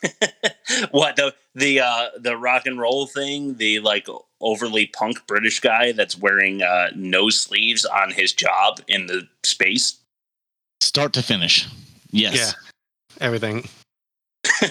what 0.91 1.15
the 1.15 1.33
the 1.55 1.79
uh 1.79 2.07
the 2.19 2.35
rock 2.37 2.65
and 2.65 2.79
roll 2.79 3.07
thing 3.07 3.55
the 3.55 3.79
like 3.79 4.07
overly 4.41 4.87
punk 4.87 5.25
british 5.27 5.59
guy 5.59 5.91
that's 5.91 6.17
wearing 6.17 6.61
uh 6.61 6.87
no 6.95 7.29
sleeves 7.29 7.85
on 7.85 8.11
his 8.11 8.33
job 8.33 8.79
in 8.87 9.05
the 9.07 9.27
space 9.43 9.99
Start 10.79 11.11
to 11.13 11.23
finish. 11.23 11.67
Yes. 12.11 12.35
Yeah. 12.35 12.51
Everything. 13.25 13.67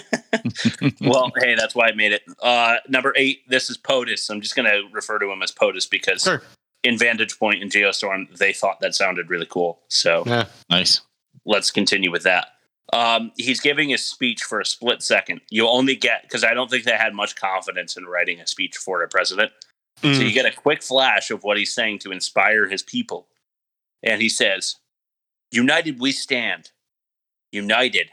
well 1.01 1.31
hey 1.39 1.53
that's 1.55 1.75
why 1.75 1.87
i 1.87 1.91
made 1.91 2.11
it 2.11 2.23
uh 2.41 2.77
number 2.89 3.13
eight 3.15 3.41
this 3.47 3.69
is 3.69 3.77
potus 3.77 4.29
i'm 4.29 4.41
just 4.41 4.55
gonna 4.55 4.79
refer 4.91 5.19
to 5.19 5.31
him 5.31 5.41
as 5.43 5.51
potus 5.51 5.85
because 5.85 6.23
Sure. 6.23 6.41
in 6.83 6.97
vantage 6.97 7.37
point 7.37 7.61
in 7.61 7.69
geostorm 7.69 8.35
they 8.37 8.53
thought 8.53 8.79
that 8.79 8.95
sounded 8.95 9.29
really 9.29 9.45
cool 9.45 9.79
so 9.87 10.23
Yeah. 10.25 10.45
Nice. 10.69 11.01
let's 11.45 11.69
continue 11.71 12.11
with 12.11 12.23
that 12.23 12.47
um 12.93 13.31
he's 13.37 13.59
giving 13.59 13.93
a 13.93 13.97
speech 13.97 14.43
for 14.43 14.59
a 14.61 14.65
split 14.65 15.01
second 15.03 15.41
you 15.49 15.67
only 15.67 15.95
get 15.95 16.21
because 16.23 16.43
i 16.43 16.53
don't 16.53 16.69
think 16.69 16.83
they 16.85 16.91
had 16.95 17.13
much 17.13 17.35
confidence 17.35 17.97
in 17.97 18.05
writing 18.05 18.39
a 18.39 18.47
speech 18.47 18.77
for 18.77 19.03
a 19.03 19.07
president 19.07 19.51
So 20.01 20.09
Mm. 20.09 20.25
you 20.27 20.31
get 20.31 20.45
a 20.45 20.51
quick 20.55 20.83
flash 20.83 21.31
of 21.31 21.43
what 21.43 21.57
he's 21.57 21.73
saying 21.73 21.99
to 21.99 22.11
inspire 22.11 22.67
his 22.69 22.83
people. 22.83 23.27
And 24.03 24.21
he 24.21 24.29
says, 24.29 24.75
United 25.51 25.99
we 25.99 26.11
stand. 26.11 26.69
United 27.51 28.11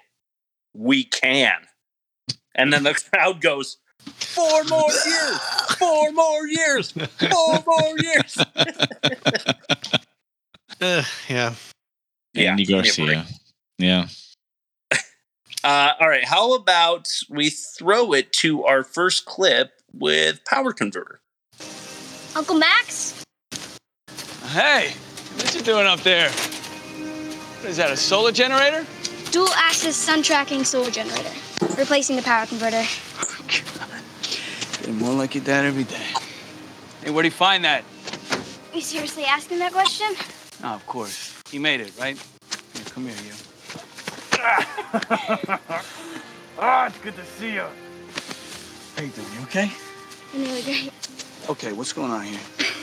we 0.73 1.05
can. 1.05 1.61
And 2.55 2.73
then 2.73 2.85
the 2.85 2.95
crowd 3.13 3.43
goes, 3.43 3.77
Four 4.35 4.65
more 4.65 4.91
years! 5.07 5.39
Four 5.79 6.13
more 6.13 6.47
years! 6.47 6.93
Four 6.93 7.63
more 7.67 7.99
years! 7.99 8.39
Uh, 10.81 11.03
yeah. 11.29 11.55
Yeah, 12.35 12.51
Andy 12.51 12.65
give 12.65 12.83
me 12.83 12.89
a 12.91 12.95
break. 12.95 12.97
Garcia. 13.17 13.27
Yeah. 13.79 14.07
Uh, 15.65 15.95
all 15.99 16.11
right, 16.11 16.25
how 16.25 16.55
about 16.55 17.09
we 17.31 17.49
throw 17.49 18.13
it 18.13 18.31
to 18.35 18.65
our 18.65 18.85
first 18.85 19.25
clip 19.25 19.73
with 19.95 20.45
Power 20.45 20.75
Converter? 20.75 21.23
Uncle 22.37 22.57
Max? 22.57 23.25
Hey, 24.49 24.93
what 25.37 25.55
you 25.55 25.63
doing 25.63 25.87
up 25.87 26.01
there? 26.01 26.29
What 26.29 27.71
is 27.71 27.79
that, 27.79 27.91
a 27.91 27.97
solar 27.97 28.31
generator? 28.31 28.85
Dual 29.31 29.49
axis 29.55 29.97
sun 29.97 30.23
tracking 30.23 30.65
solar 30.65 30.91
generator. 30.91 31.31
Replacing 31.79 32.17
the 32.17 32.23
power 32.23 32.45
converter. 32.45 32.85
Getting 34.81 34.99
more 34.99 35.15
like 35.15 35.35
your 35.35 35.45
dad 35.45 35.65
every 35.65 35.85
day. 35.85 36.13
Hey, 37.03 37.11
where'd 37.11 37.25
he 37.25 37.31
find 37.31 37.65
that? 37.65 37.85
you 38.75 38.83
seriously 38.83 39.25
asking 39.25 39.61
that 39.61 39.73
question? 39.73 40.09
Oh, 40.63 40.75
of 40.75 40.87
course. 40.87 41.41
He 41.51 41.59
made 41.59 41.81
it, 41.81 41.91
right? 41.99 42.19
Here, 42.75 42.85
come 42.91 43.07
here, 43.07 43.17
you. 43.25 43.54
ah, 46.59 46.87
it's 46.87 46.99
good 46.99 47.17
to 47.17 47.25
see 47.25 47.55
you. 47.55 47.65
How 48.97 49.03
you 49.03 49.09
doing? 49.09 49.27
You 49.35 49.43
okay? 49.45 49.71
I'm 50.35 50.43
really 50.43 50.63
great. 50.63 50.93
Okay, 51.49 51.73
what's 51.73 51.93
going 51.93 52.11
on 52.11 52.25
here? 52.25 52.41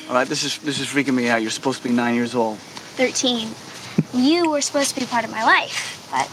All 0.07 0.15
right, 0.15 0.27
this 0.27 0.43
is 0.43 0.57
this 0.59 0.79
is 0.79 0.87
freaking 0.87 1.13
me 1.13 1.29
out. 1.29 1.41
You're 1.41 1.51
supposed 1.51 1.81
to 1.83 1.87
be 1.87 1.93
nine 1.93 2.15
years 2.15 2.33
old. 2.33 2.57
13. 2.97 3.49
You 4.13 4.49
were 4.49 4.61
supposed 4.61 4.93
to 4.95 4.99
be 4.99 5.05
part 5.05 5.23
of 5.23 5.31
my 5.31 5.43
life, 5.43 6.07
but 6.11 6.27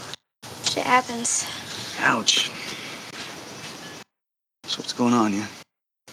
shit 0.67 0.83
happens. 0.83 1.45
Ouch. 1.99 2.49
So 4.65 4.79
what's 4.79 4.93
going 4.93 5.13
on? 5.13 5.33
You 5.33 5.43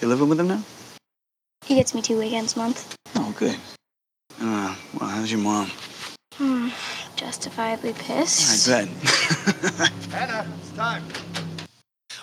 you 0.00 0.08
living 0.08 0.28
with 0.28 0.38
him 0.38 0.48
now? 0.48 0.62
He 1.64 1.74
gets 1.74 1.94
me 1.94 2.02
two 2.02 2.18
weekends 2.18 2.54
a 2.54 2.58
month. 2.58 2.94
Oh, 3.16 3.34
good. 3.38 3.56
Uh, 4.40 4.76
well, 5.00 5.08
how's 5.08 5.32
your 5.32 5.40
mom? 5.40 5.70
Hmm. 6.34 6.68
Justifiably 7.16 7.94
pissed. 7.94 8.68
I 8.68 8.84
bet. 8.84 8.88
Hannah, 10.12 10.46
it's 10.60 10.70
time. 10.76 11.02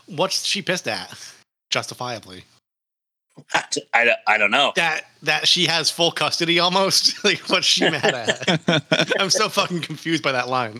What's 0.05 0.45
she 0.45 0.61
pissed 0.61 0.87
at? 0.87 1.33
Justifiably. 1.71 2.43
I, 3.53 3.63
I, 3.93 4.15
I 4.27 4.37
don't 4.37 4.51
know. 4.51 4.71
That 4.75 5.05
that 5.23 5.47
she 5.47 5.65
has 5.65 5.89
full 5.89 6.11
custody 6.11 6.59
almost. 6.59 7.23
like 7.25 7.39
what's 7.49 7.65
she 7.65 7.89
mad 7.89 8.05
at? 8.05 8.83
I'm 9.19 9.31
so 9.31 9.49
fucking 9.49 9.81
confused 9.81 10.21
by 10.23 10.31
that 10.31 10.49
line. 10.49 10.79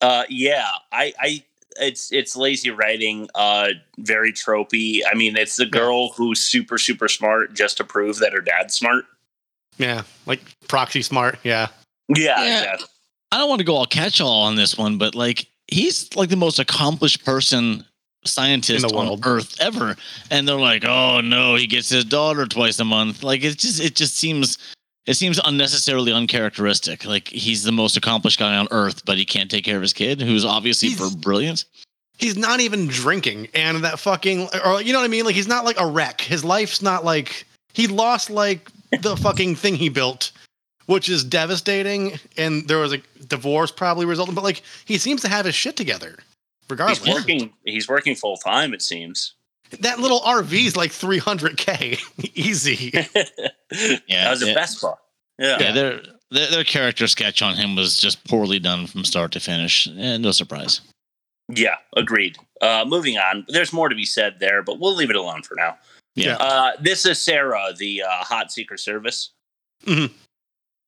Uh, 0.00 0.24
yeah, 0.28 0.66
I, 0.90 1.12
I, 1.20 1.44
it's 1.80 2.10
it's 2.10 2.34
lazy 2.34 2.70
writing. 2.70 3.28
Uh, 3.36 3.68
very 3.98 4.32
tropey. 4.32 5.02
I 5.08 5.14
mean, 5.14 5.36
it's 5.36 5.54
the 5.56 5.66
girl 5.66 6.08
who's 6.10 6.40
super 6.40 6.78
super 6.78 7.06
smart 7.06 7.54
just 7.54 7.76
to 7.76 7.84
prove 7.84 8.18
that 8.18 8.32
her 8.32 8.40
dad's 8.40 8.74
smart. 8.74 9.04
Yeah. 9.78 10.02
Like 10.26 10.40
proxy 10.66 11.02
smart. 11.02 11.38
Yeah. 11.44 11.68
Yeah, 12.08 12.42
Yeah. 12.42 12.58
exactly. 12.58 12.86
I 13.32 13.38
don't 13.38 13.48
want 13.48 13.60
to 13.60 13.64
go 13.64 13.74
all 13.76 13.86
catch 13.86 14.20
all 14.20 14.42
on 14.42 14.54
this 14.56 14.76
one, 14.78 14.98
but 14.98 15.14
like 15.14 15.46
he's 15.68 16.14
like 16.14 16.28
the 16.28 16.36
most 16.36 16.58
accomplished 16.58 17.24
person 17.24 17.84
scientist 18.24 18.84
on 18.84 19.06
world. 19.06 19.22
earth 19.24 19.56
ever. 19.60 19.96
And 20.30 20.46
they're 20.46 20.54
like, 20.56 20.84
oh 20.84 21.20
no, 21.20 21.56
he 21.56 21.66
gets 21.66 21.88
his 21.88 22.04
daughter 22.04 22.46
twice 22.46 22.78
a 22.78 22.84
month. 22.84 23.22
Like 23.24 23.42
it 23.42 23.58
just 23.58 23.80
it 23.80 23.94
just 23.96 24.16
seems 24.16 24.58
it 25.06 25.14
seems 25.14 25.40
unnecessarily 25.44 26.12
uncharacteristic. 26.12 27.04
Like 27.04 27.26
he's 27.28 27.64
the 27.64 27.72
most 27.72 27.96
accomplished 27.96 28.38
guy 28.38 28.56
on 28.56 28.68
earth, 28.70 29.04
but 29.04 29.18
he 29.18 29.24
can't 29.24 29.50
take 29.50 29.64
care 29.64 29.76
of 29.76 29.82
his 29.82 29.92
kid, 29.92 30.20
who's 30.20 30.44
obviously 30.44 30.90
He's- 30.90 31.00
for 31.00 31.16
brilliance. 31.16 31.64
He's 32.18 32.36
not 32.36 32.60
even 32.60 32.86
drinking, 32.86 33.48
and 33.52 33.82
that 33.82 33.98
fucking, 33.98 34.48
or 34.64 34.80
you 34.80 34.92
know 34.92 35.00
what 35.00 35.06
I 35.06 35.08
mean? 35.08 35.24
Like 35.24 35.34
he's 35.34 35.48
not 35.48 35.64
like 35.64 35.80
a 35.80 35.86
wreck. 35.86 36.20
His 36.20 36.44
life's 36.44 36.80
not 36.80 37.04
like 37.04 37.46
he 37.72 37.88
lost 37.88 38.30
like 38.30 38.70
the 39.00 39.16
fucking 39.16 39.56
thing 39.56 39.74
he 39.74 39.88
built, 39.88 40.30
which 40.92 41.08
is 41.08 41.24
devastating. 41.24 42.18
And 42.36 42.68
there 42.68 42.78
was 42.78 42.92
a 42.92 42.98
divorce 43.26 43.70
probably 43.70 44.06
resulting, 44.06 44.34
but 44.34 44.44
like 44.44 44.62
he 44.84 44.98
seems 44.98 45.22
to 45.22 45.28
have 45.28 45.46
his 45.46 45.54
shit 45.54 45.76
together, 45.76 46.18
regardless. 46.68 47.02
He's 47.02 47.14
working. 47.14 47.52
He's 47.64 47.88
working 47.88 48.14
full 48.14 48.36
time. 48.36 48.74
It 48.74 48.82
seems. 48.82 49.34
That 49.80 49.98
little 49.98 50.20
RV 50.20 50.52
is 50.52 50.76
like 50.76 50.90
300k, 50.90 51.98
easy. 52.34 52.90
Yeah, 52.92 53.04
that 54.10 54.30
was 54.30 54.42
a 54.42 54.48
yeah. 54.48 54.54
Vespa. 54.54 54.98
Yeah. 55.38 55.56
Yeah, 55.58 55.72
their, 55.72 56.00
their 56.30 56.50
their 56.50 56.64
character 56.64 57.06
sketch 57.06 57.40
on 57.40 57.56
him 57.56 57.74
was 57.74 57.96
just 57.96 58.22
poorly 58.28 58.58
done 58.58 58.86
from 58.86 59.04
start 59.04 59.32
to 59.32 59.40
finish. 59.40 59.86
And 59.86 60.22
no 60.22 60.32
surprise. 60.32 60.82
Yeah, 61.48 61.76
agreed. 61.96 62.36
Uh, 62.60 62.84
moving 62.86 63.18
on. 63.18 63.44
There's 63.48 63.72
more 63.72 63.88
to 63.88 63.96
be 63.96 64.04
said 64.04 64.36
there, 64.40 64.62
but 64.62 64.78
we'll 64.78 64.94
leave 64.94 65.10
it 65.10 65.16
alone 65.16 65.42
for 65.42 65.54
now. 65.56 65.76
Yeah. 66.14 66.36
Uh, 66.36 66.72
this 66.80 67.06
is 67.06 67.20
Sarah, 67.20 67.72
the 67.76 68.02
uh, 68.02 68.24
hot 68.24 68.52
Secret 68.52 68.78
Service. 68.78 69.30
Mhm. 69.86 70.10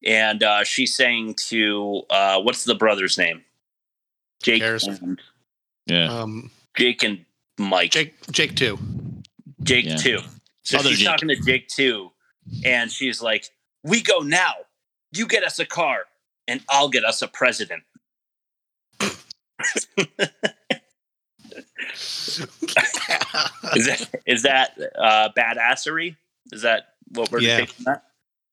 And 0.06 0.42
uh, 0.42 0.64
she's 0.64 0.94
saying 0.94 1.34
to, 1.48 2.02
uh, 2.10 2.40
what's 2.42 2.64
the 2.64 2.74
brother's 2.74 3.16
name? 3.16 3.42
Jake 4.42 4.62
and, 4.62 5.20
Yeah. 5.86 6.12
Um, 6.20 6.50
Jake 6.76 7.02
and 7.02 7.24
Mike. 7.58 7.92
Jake, 7.92 8.14
Jake, 8.30 8.54
Jake 8.54 9.84
too. 9.84 9.90
Yeah. 9.90 9.96
too. 9.96 10.18
So 10.62 10.78
Other 10.78 10.90
she's 10.90 10.98
Jake. 10.98 11.06
talking 11.08 11.28
to 11.28 11.36
Jake 11.36 11.68
too, 11.68 12.10
and 12.64 12.90
she's 12.90 13.22
like, 13.22 13.48
"We 13.82 14.02
go 14.02 14.18
now. 14.20 14.52
You 15.12 15.26
get 15.26 15.42
us 15.44 15.58
a 15.58 15.64
car, 15.66 16.00
and 16.48 16.60
I'll 16.68 16.88
get 16.88 17.04
us 17.04 17.22
a 17.22 17.28
president." 17.28 17.82
Is 23.76 23.86
that 23.86 24.08
is 24.26 24.42
that 24.42 24.76
uh, 24.98 25.28
badassery? 25.36 26.16
Is 26.52 26.62
that 26.62 26.94
what 27.12 27.30
we're 27.30 27.40
Yeah. 27.40 27.60
taking 27.60 27.84
that? 27.84 28.04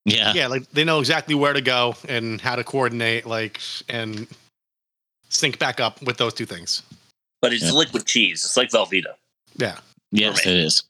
Yeah. 0.06 0.34
yeah, 0.34 0.48
like 0.48 0.70
they 0.72 0.84
know 0.84 1.00
exactly 1.00 1.36
where 1.36 1.54
to 1.54 1.62
go 1.62 1.96
and 2.10 2.42
how 2.42 2.56
to 2.56 2.64
coordinate, 2.64 3.26
like 3.26 3.60
and 3.88 4.28
sync 5.30 5.60
back 5.60 5.80
up 5.80 6.02
with 6.02 6.18
those 6.18 6.34
two 6.34 6.46
things. 6.46 6.82
But 7.42 7.54
it's 7.54 7.64
Yeah. 7.66 7.72
liquid 7.72 8.06
cheese. 8.06 8.44
It's 8.44 8.58
like 8.58 8.70
Velveeta. 8.70 9.14
Yeah. 9.58 9.78
Yes, 10.12 10.42
For 10.42 10.50
it 10.50 10.54
me. 10.54 10.64
is. 10.66 10.84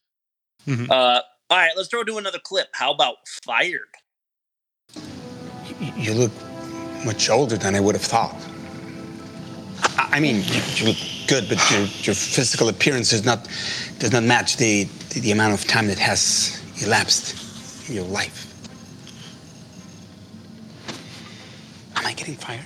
Uh, 0.89 1.21
all 1.49 1.57
right, 1.57 1.71
let's 1.75 1.89
throw 1.89 2.03
to 2.03 2.17
another 2.17 2.39
clip. 2.39 2.69
How 2.73 2.91
about 2.93 3.17
fired? 3.45 3.89
You 5.97 6.13
look 6.13 6.31
much 7.05 7.29
older 7.29 7.57
than 7.57 7.75
I 7.75 7.79
would 7.79 7.95
have 7.95 8.03
thought. 8.03 8.35
I 9.97 10.17
I 10.17 10.19
mean, 10.19 10.37
you, 10.37 10.61
you 10.75 10.85
look 10.87 10.97
good, 11.27 11.47
but 11.49 11.57
your, 11.71 11.81
your 11.81 12.15
physical 12.15 12.69
appearance 12.69 13.09
does 13.09 13.25
not 13.25 13.47
does 13.99 14.11
not 14.11 14.23
match 14.23 14.57
the, 14.57 14.83
the, 15.09 15.19
the 15.19 15.31
amount 15.31 15.53
of 15.53 15.65
time 15.67 15.87
that 15.87 15.99
has 15.99 16.61
elapsed 16.81 17.89
in 17.89 17.95
your 17.95 18.05
life. 18.05 18.50
Am 22.01 22.07
I 22.07 22.13
getting 22.13 22.35
fired? 22.35 22.65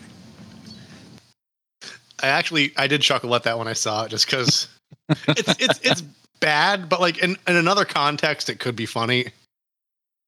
I 2.24 2.27
actually 2.27 2.72
I 2.77 2.88
did 2.88 3.01
chuckle 3.01 3.36
at 3.36 3.44
that 3.44 3.58
when 3.60 3.68
I 3.68 3.74
saw 3.74 4.06
it 4.06 4.10
just 4.10 4.25
because 4.25 4.68
it's 5.27 5.56
it's 5.60 5.80
it's 5.84 6.01
bad, 6.39 6.88
but 6.88 7.01
like 7.01 7.18
in, 7.20 7.32
in 7.48 7.56
another 7.58 7.84
context 7.86 8.50
it 8.50 8.60
could 8.60 8.75
be 8.75 8.86
funny. 8.86 9.27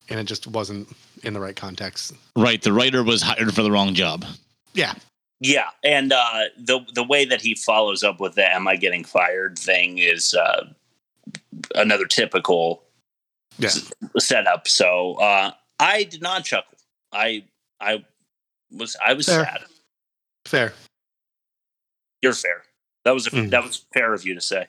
And 0.10 0.20
it 0.20 0.24
just 0.26 0.48
wasn't 0.48 0.88
in 1.24 1.34
the 1.34 1.40
right 1.40 1.56
context. 1.56 2.14
Right. 2.38 2.62
The 2.62 2.72
writer 2.72 3.04
was 3.04 3.22
hired 3.22 3.54
for 3.54 3.62
the 3.62 3.72
wrong 3.72 3.94
job. 3.94 4.24
Yeah. 4.74 4.94
Yeah, 5.40 5.68
and 5.84 6.12
uh, 6.14 6.46
the 6.58 6.80
the 6.96 7.04
way 7.04 7.24
that 7.26 7.42
he 7.42 7.54
follows 7.56 8.04
up 8.04 8.20
with 8.20 8.34
the 8.36 8.52
"Am 8.56 8.68
I 8.68 8.76
getting 8.76 9.04
fired?" 9.04 9.60
thing 9.60 10.00
is 10.00 10.34
uh, 10.34 10.66
another 11.76 12.06
typical 12.08 12.82
Yeah. 13.60 13.68
s- 13.68 13.92
setup. 14.18 14.68
So 14.68 15.14
uh, 15.16 15.52
I 15.80 16.06
did 16.06 16.24
not 16.24 16.44
chuckle. 16.44 16.80
I 17.14 17.44
I 17.80 18.04
was 18.72 18.96
I 19.06 19.14
was 19.14 19.26
Fair. 19.28 19.46
sad. 19.46 19.62
Fair. 20.46 20.74
You're 22.22 22.34
fair. 22.34 22.64
That 23.06 23.14
was 23.14 23.28
a, 23.28 23.32
Mm. 23.32 23.50
that 23.52 23.64
was 23.64 23.86
fair 23.94 24.14
of 24.14 24.26
you 24.26 24.34
to 24.36 24.42
say. 24.42 24.68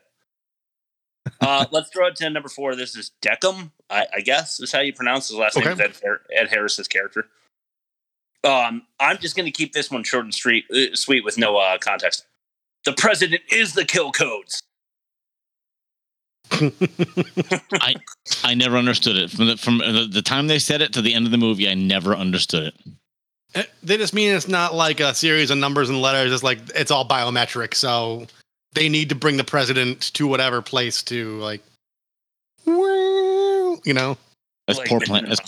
Uh, 1.41 1.67
let's 1.73 1.91
throw 1.91 2.07
it 2.09 2.17
to 2.17 2.31
number 2.31 2.49
four. 2.49 2.77
This 2.77 2.95
is 2.97 3.11
Dekkom, 3.23 3.71
I, 3.91 4.07
I 4.17 4.21
guess 4.21 4.61
is 4.61 4.73
how 4.73 4.81
you 4.81 4.93
pronounce 4.93 5.29
his 5.29 5.37
last 5.39 5.57
name. 5.57 5.69
Okay. 5.69 5.85
Is 5.85 6.01
Ed, 6.05 6.19
Ed 6.37 6.49
Harris's 6.49 6.89
character. 6.89 7.27
Um, 8.45 8.83
I'm 9.01 9.19
just 9.19 9.35
going 9.35 9.47
to 9.47 9.51
keep 9.53 9.73
this 9.73 9.91
one 9.91 10.05
short 10.05 10.25
and 10.25 10.33
street, 10.35 10.67
uh, 10.71 10.95
sweet 10.95 11.25
with 11.25 11.39
no 11.39 11.57
uh, 11.57 11.79
context. 11.79 12.25
The 12.85 12.93
president 12.93 13.43
is 13.51 13.73
the 13.75 13.85
kill 13.85 14.13
codes. 14.13 14.63
I 16.53 17.95
I 18.45 18.55
never 18.55 18.77
understood 18.77 19.17
it 19.17 19.31
from 19.31 19.47
the, 19.49 19.57
from 19.57 19.79
the, 19.79 20.09
the 20.11 20.23
time 20.23 20.47
they 20.47 20.59
said 20.59 20.81
it 20.81 20.93
to 20.95 21.03
the 21.03 21.13
end 21.15 21.27
of 21.27 21.33
the 21.33 21.37
movie. 21.39 21.69
I 21.69 21.75
never 21.75 22.15
understood 22.15 22.63
it. 22.65 22.75
Eh, 23.55 23.65
They 23.83 23.97
just 23.97 24.15
mean 24.15 24.35
it's 24.35 24.49
not 24.49 24.75
like 24.75 25.01
a 25.01 25.15
series 25.15 25.51
of 25.51 25.59
numbers 25.59 25.89
and 25.89 26.01
letters. 26.01 26.33
It's 26.33 26.43
like 26.43 26.59
it's 26.75 26.91
all 26.91 27.07
biometric. 27.07 27.75
So 27.75 28.27
they 28.75 28.89
need 28.89 29.09
to 29.09 29.15
bring 29.15 29.37
the 29.37 29.45
president 29.45 30.13
to 30.15 30.27
whatever 30.27 30.61
place 30.63 31.03
to 31.05 31.39
like, 31.39 31.63
you 32.67 33.81
know, 33.95 34.17
That's 34.67 34.79
Like, 34.79 34.89
poor 34.89 35.01
plan. 35.01 35.25
That's, 35.29 35.41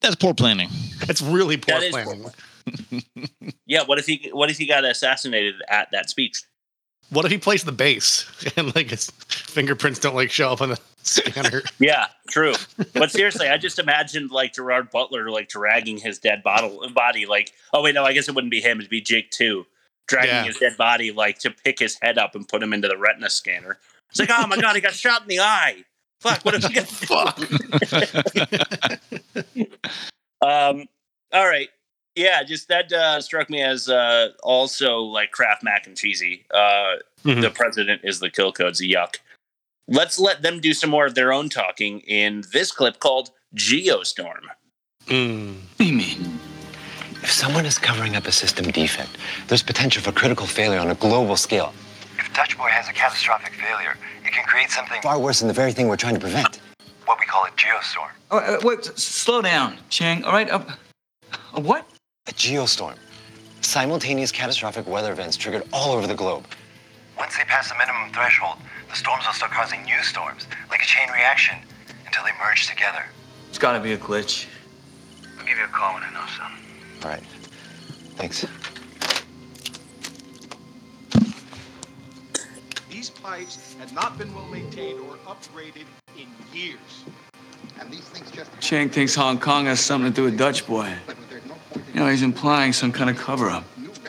that's 0.00 0.14
poor 0.16 0.34
planning. 0.34 0.68
it's 1.02 1.22
really 1.22 1.56
poor 1.56 1.80
That 1.80 1.82
is 1.84 1.94
poor 1.94 2.04
planning. 2.04 3.54
Yeah. 3.66 3.82
What 3.84 3.98
if 3.98 4.06
he 4.06 4.30
What 4.32 4.50
if 4.50 4.58
he 4.58 4.66
got 4.66 4.84
assassinated 4.84 5.56
at 5.68 5.88
that 5.92 6.08
speech? 6.10 6.42
What 7.10 7.24
if 7.24 7.30
he 7.30 7.38
plays 7.38 7.64
the 7.64 7.72
bass 7.72 8.26
and 8.56 8.74
like 8.74 8.90
his 8.90 9.10
fingerprints 9.28 10.00
don't 10.00 10.14
like 10.14 10.30
show 10.30 10.50
up 10.50 10.60
on 10.60 10.70
the 10.70 10.80
scanner? 11.02 11.62
Yeah, 11.78 12.06
true. 12.28 12.54
But 12.94 13.10
seriously, 13.10 13.48
I 13.48 13.56
just 13.58 13.78
imagined 13.78 14.30
like 14.30 14.54
Gerard 14.54 14.90
Butler 14.90 15.30
like 15.30 15.48
dragging 15.48 15.98
his 15.98 16.18
dead 16.18 16.42
bottle, 16.42 16.88
body. 16.94 17.26
Like, 17.26 17.52
oh 17.72 17.82
wait, 17.82 17.94
no, 17.94 18.04
I 18.04 18.12
guess 18.12 18.28
it 18.28 18.34
wouldn't 18.34 18.50
be 18.50 18.60
him. 18.60 18.78
It'd 18.78 18.90
be 18.90 19.00
Jake 19.00 19.30
too, 19.30 19.66
dragging 20.08 20.30
Yeah. 20.34 20.44
his 20.44 20.58
dead 20.58 20.76
body 20.76 21.12
like 21.12 21.38
to 21.40 21.50
pick 21.50 21.78
his 21.78 21.98
head 22.02 22.18
up 22.18 22.34
and 22.34 22.48
put 22.48 22.62
him 22.62 22.72
into 22.72 22.88
the 22.88 22.96
retina 22.96 23.30
scanner. 23.30 23.78
It's 24.10 24.18
like, 24.20 24.30
oh 24.32 24.46
my 24.46 24.56
god, 24.56 24.74
he 24.74 24.80
got 24.80 24.94
shot 24.94 25.22
in 25.22 25.28
the 25.28 25.40
eye. 25.40 25.84
Fuck, 26.20 26.44
what 26.44 26.54
if 26.54 26.64
he 26.64 26.72
got 26.74 26.88
Um. 30.40 30.86
All 31.32 31.46
right. 31.46 31.68
Yeah, 32.16 32.42
just 32.44 32.68
that 32.68 32.92
uh, 32.92 33.20
struck 33.20 33.50
me 33.50 33.60
as 33.60 33.88
uh, 33.88 34.28
also 34.42 34.98
like 35.00 35.30
Kraft 35.32 35.62
mac 35.64 35.86
and 35.86 35.96
cheesy. 35.96 36.44
Uh, 36.52 36.96
Mhm. 37.24 37.40
The 37.40 37.48
president 37.50 38.02
is 38.04 38.20
the 38.20 38.28
kill 38.28 38.52
codes. 38.52 38.82
Yuck. 38.82 39.16
Let's 39.88 40.18
let 40.18 40.42
them 40.42 40.60
do 40.60 40.74
some 40.74 40.90
more 40.90 41.06
of 41.06 41.14
their 41.14 41.32
own 41.32 41.48
talking 41.48 42.00
in 42.00 42.42
this 42.52 42.70
clip 42.70 43.00
called 43.00 43.30
Geostorm. 43.56 44.42
Mm. 45.06 45.54
What 45.54 45.78
do 45.78 45.84
you 45.86 45.92
mean? 45.94 46.38
If 47.22 47.32
someone 47.32 47.64
is 47.64 47.78
covering 47.78 48.14
up 48.14 48.26
a 48.26 48.32
system 48.32 48.70
defect, 48.70 49.16
there's 49.48 49.62
potential 49.62 50.02
for 50.02 50.12
critical 50.12 50.46
failure 50.46 50.78
on 50.78 50.90
a 50.90 50.94
global 50.94 51.36
scale. 51.36 51.72
If 52.18 52.30
Dutch 52.34 52.58
Boy 52.58 52.68
has 52.68 52.88
a 52.90 52.92
catastrophic 52.92 53.54
failure, 53.54 53.96
it 54.26 54.32
can 54.32 54.44
create 54.46 54.70
something, 54.70 55.00
Far 55.00 55.18
worse 55.18 55.38
than 55.40 55.48
the 55.48 55.54
very 55.54 55.72
thing 55.72 55.88
we're 55.88 55.96
trying 55.96 56.14
to 56.14 56.20
prevent. 56.20 56.60
what 57.06 57.18
we 57.18 57.24
call 57.24 57.46
a 57.46 57.50
geostorm. 57.52 58.10
Oh, 58.30 58.38
uh, 58.38 58.58
wait, 58.62 58.80
s- 58.80 59.02
slow 59.02 59.40
down, 59.40 59.78
Chang. 59.88 60.24
All 60.24 60.32
right. 60.32 60.50
Uh, 60.50 60.60
uh, 61.54 61.60
what? 61.60 61.86
A 62.26 62.32
geostorm. 62.32 62.96
Simultaneous 63.60 64.32
catastrophic 64.32 64.86
weather 64.86 65.12
events 65.12 65.36
triggered 65.36 65.68
all 65.74 65.92
over 65.92 66.06
the 66.06 66.14
globe. 66.14 66.46
Once 67.18 67.36
they 67.36 67.44
pass 67.44 67.68
the 67.68 67.76
minimum 67.76 68.10
threshold, 68.14 68.56
the 68.88 68.96
storms 68.96 69.26
will 69.26 69.34
start 69.34 69.52
causing 69.52 69.82
new 69.84 70.02
storms, 70.02 70.46
like 70.70 70.80
a 70.80 70.86
chain 70.86 71.10
reaction, 71.10 71.58
until 72.06 72.24
they 72.24 72.30
merge 72.42 72.66
together. 72.66 73.04
It's 73.50 73.58
got 73.58 73.74
to 73.74 73.80
be 73.80 73.92
a 73.92 73.98
glitch. 73.98 74.46
I'll 75.38 75.44
give 75.44 75.58
you 75.58 75.64
a 75.64 75.68
call 75.68 75.94
when 75.94 76.02
I 76.02 76.12
know 76.14 76.24
something. 76.34 76.64
All 77.02 77.10
right. 77.10 77.22
Thanks. 78.16 78.46
These 82.88 83.10
pipes 83.10 83.76
had 83.78 83.92
not 83.92 84.16
been 84.16 84.34
well 84.34 84.46
maintained 84.46 85.00
or 85.00 85.16
upgraded 85.26 85.84
in 86.16 86.28
years. 86.58 86.78
And 87.78 87.90
these 87.90 88.04
things 88.04 88.30
just 88.30 88.50
Chang 88.60 88.88
thinks 88.88 89.14
Hong 89.14 89.38
Kong 89.38 89.66
has 89.66 89.78
something 89.78 90.10
to 90.10 90.16
do 90.16 90.24
with 90.24 90.38
Dutch 90.38 90.66
Boy. 90.66 90.94
You 91.92 92.00
know, 92.00 92.08
he's 92.08 92.22
implying 92.22 92.72
some 92.72 92.92
kind 92.92 93.10
of 93.10 93.16
cover-up. 93.18 93.64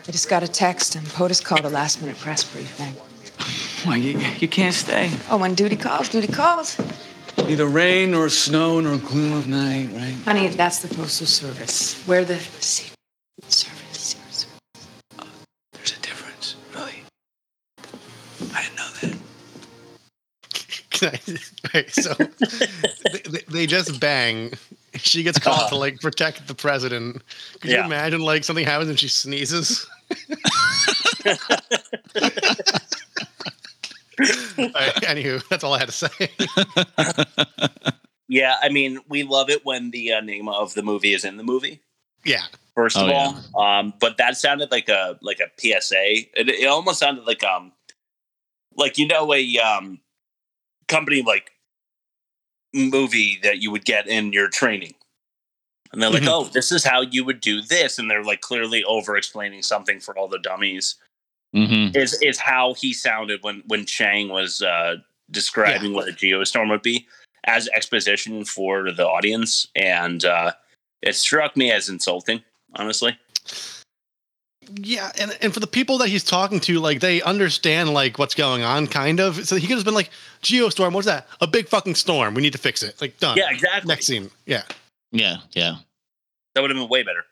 I 0.08 0.12
just 0.12 0.30
got 0.30 0.43
a 0.43 0.47
text, 0.47 0.95
and 0.95 1.06
POTUS 1.08 1.43
called 1.43 1.65
a 1.65 1.69
last-minute 1.69 2.17
press 2.19 2.43
briefing. 2.43 2.93
Why, 3.88 3.97
you, 3.97 4.17
you 4.39 4.47
can't 4.47 4.73
stay. 4.73 5.12
Oh, 5.30 5.38
when 5.38 5.56
duty 5.56 5.75
calls, 5.75 6.10
duty 6.10 6.28
calls. 6.28 6.78
Neither 7.38 7.65
rain 7.67 8.12
nor 8.12 8.30
snow 8.30 8.80
nor 8.80 8.97
gloom 8.97 9.34
of 9.34 9.47
night, 9.47 9.89
right? 9.93 10.15
Honey, 10.25 10.47
that's 10.49 10.80
the 10.80 10.88
Postal 10.95 11.28
Service. 11.28 12.01
We're 12.08 12.23
the 12.23 12.39
Secret 12.39 12.95
Service. 13.49 14.15
There's 15.73 15.91
a 15.91 15.99
difference, 16.01 16.56
really. 16.73 17.04
I 18.54 18.63
didn't 18.63 18.78
know 18.78 18.89
that. 19.01 19.17
right, 21.73 21.89
so 21.91 22.13
they, 23.12 23.19
they- 23.30 23.45
they 23.49 23.65
just 23.67 23.99
bang. 23.99 24.54
She 25.09 25.21
gets 25.23 25.37
called 25.39 25.69
to 25.69 25.75
like 25.75 25.99
protect 26.01 26.47
the 26.47 26.55
president. 26.55 27.21
Could 27.61 27.71
you 27.71 27.79
imagine 27.79 28.21
like 28.21 28.43
something 28.43 28.65
happens 28.65 28.89
and 28.89 28.99
she 28.99 29.07
sneezes? 29.07 29.87
All 34.57 34.69
right, 34.73 34.95
anywho, 35.03 35.47
that's 35.49 35.63
all 35.63 35.73
I 35.73 35.79
had 35.79 35.89
to 35.89 35.91
say. 35.91 36.29
Yeah, 38.27 38.55
I 38.61 38.69
mean, 38.69 38.99
we 39.07 39.21
love 39.21 39.51
it 39.51 39.63
when 39.65 39.91
the 39.91 40.13
uh, 40.13 40.19
name 40.21 40.49
of 40.49 40.73
the 40.73 40.81
movie 40.81 41.13
is 41.13 41.23
in 41.23 41.37
the 41.37 41.43
movie. 41.43 41.79
Yeah, 42.23 42.41
First 42.73 42.97
of 42.97 43.07
Oh, 43.07 43.35
all, 43.53 43.63
um, 43.63 43.93
but 43.99 44.17
that 44.17 44.35
sounded 44.35 44.71
like 44.71 44.89
a 44.89 45.17
like 45.21 45.39
a 45.39 45.47
PSA. 45.59 45.95
It, 46.33 46.49
it 46.49 46.65
almost 46.67 46.99
sounded 46.99 47.25
like 47.25 47.43
um, 47.43 47.71
like 48.75 48.97
you 48.97 49.07
know 49.07 49.31
a 49.31 49.57
um, 49.59 49.99
company 50.87 51.21
like 51.21 51.51
movie 52.75 53.39
that 53.41 53.59
you 53.59 53.71
would 53.71 53.85
get 53.85 54.07
in 54.07 54.33
your 54.33 54.49
training, 54.49 54.93
and 55.91 56.01
they're 56.01 56.09
like, 56.09 56.23
Mhm. 56.23 56.29
"Oh, 56.29 56.43
this 56.43 56.71
is 56.71 56.83
how 56.83 57.01
you 57.01 57.23
would 57.23 57.39
do 57.41 57.61
this," 57.61 57.97
and 57.97 58.11
they're 58.11 58.23
like 58.23 58.41
clearly 58.41 58.83
over 58.83 59.15
explaining 59.17 59.63
something 59.63 59.99
for 59.99 60.17
all 60.17 60.27
the 60.27 60.39
dummies. 60.39 60.95
Mm-hmm. 61.55 61.95
Is 61.97 62.21
is 62.21 62.38
how 62.38 62.73
he 62.73 62.93
sounded 62.93 63.41
when 63.41 63.63
when 63.67 63.85
Chang 63.85 64.27
was 64.27 64.61
uh, 64.61 64.97
describing 65.31 65.93
what 65.93 66.09
a 66.09 66.11
geostorm 66.11 66.69
would 66.69 66.81
be 66.81 67.07
as 67.45 67.69
exposition 67.69 68.43
for 68.43 68.91
the 68.91 69.07
audience, 69.07 69.67
and 69.75 70.25
uh, 70.25 70.51
it 71.01 71.15
struck 71.15 71.55
me 71.55 71.71
as 71.71 71.88
insulting. 71.88 72.43
Honestly. 72.75 73.17
Yeah, 74.75 75.12
and 75.19 75.38
and 75.41 75.54
for 75.54 75.60
the 75.60 75.67
people 75.67 75.97
that 75.99 76.10
he's 76.10 76.23
talking 76.23 76.60
to, 76.62 76.80
like 76.80 76.99
they 76.99 77.21
understand 77.21 77.93
like 77.93 78.17
what's 78.19 78.36
going 78.36 78.63
on, 78.63 78.88
kind 78.88 79.19
of. 79.19 79.47
So 79.47 79.56
he 79.56 79.67
could 79.67 79.78
have 79.78 79.86
been 79.86 79.93
like, 79.93 80.10
"Geostorm, 80.41 80.93
what's 80.93 81.08
that? 81.08 81.28
A 81.41 81.47
big 81.47 81.67
fucking 81.67 81.95
storm. 81.95 82.34
We 82.34 82.41
need 82.41 82.54
to 82.54 82.58
fix 82.60 82.84
it. 82.84 82.99
Like 83.01 83.17
done. 83.19 83.38
Yeah, 83.38 83.49
exactly. 83.51 83.88
Next 83.88 84.06
scene. 84.08 84.30
Yeah, 84.45 84.63
Yeah, 85.12 85.38
yeah. 85.51 85.75
That 86.54 86.62
would 86.62 86.69
have 86.71 86.78
been 86.80 86.89
way 86.89 87.04
better. 87.04 87.23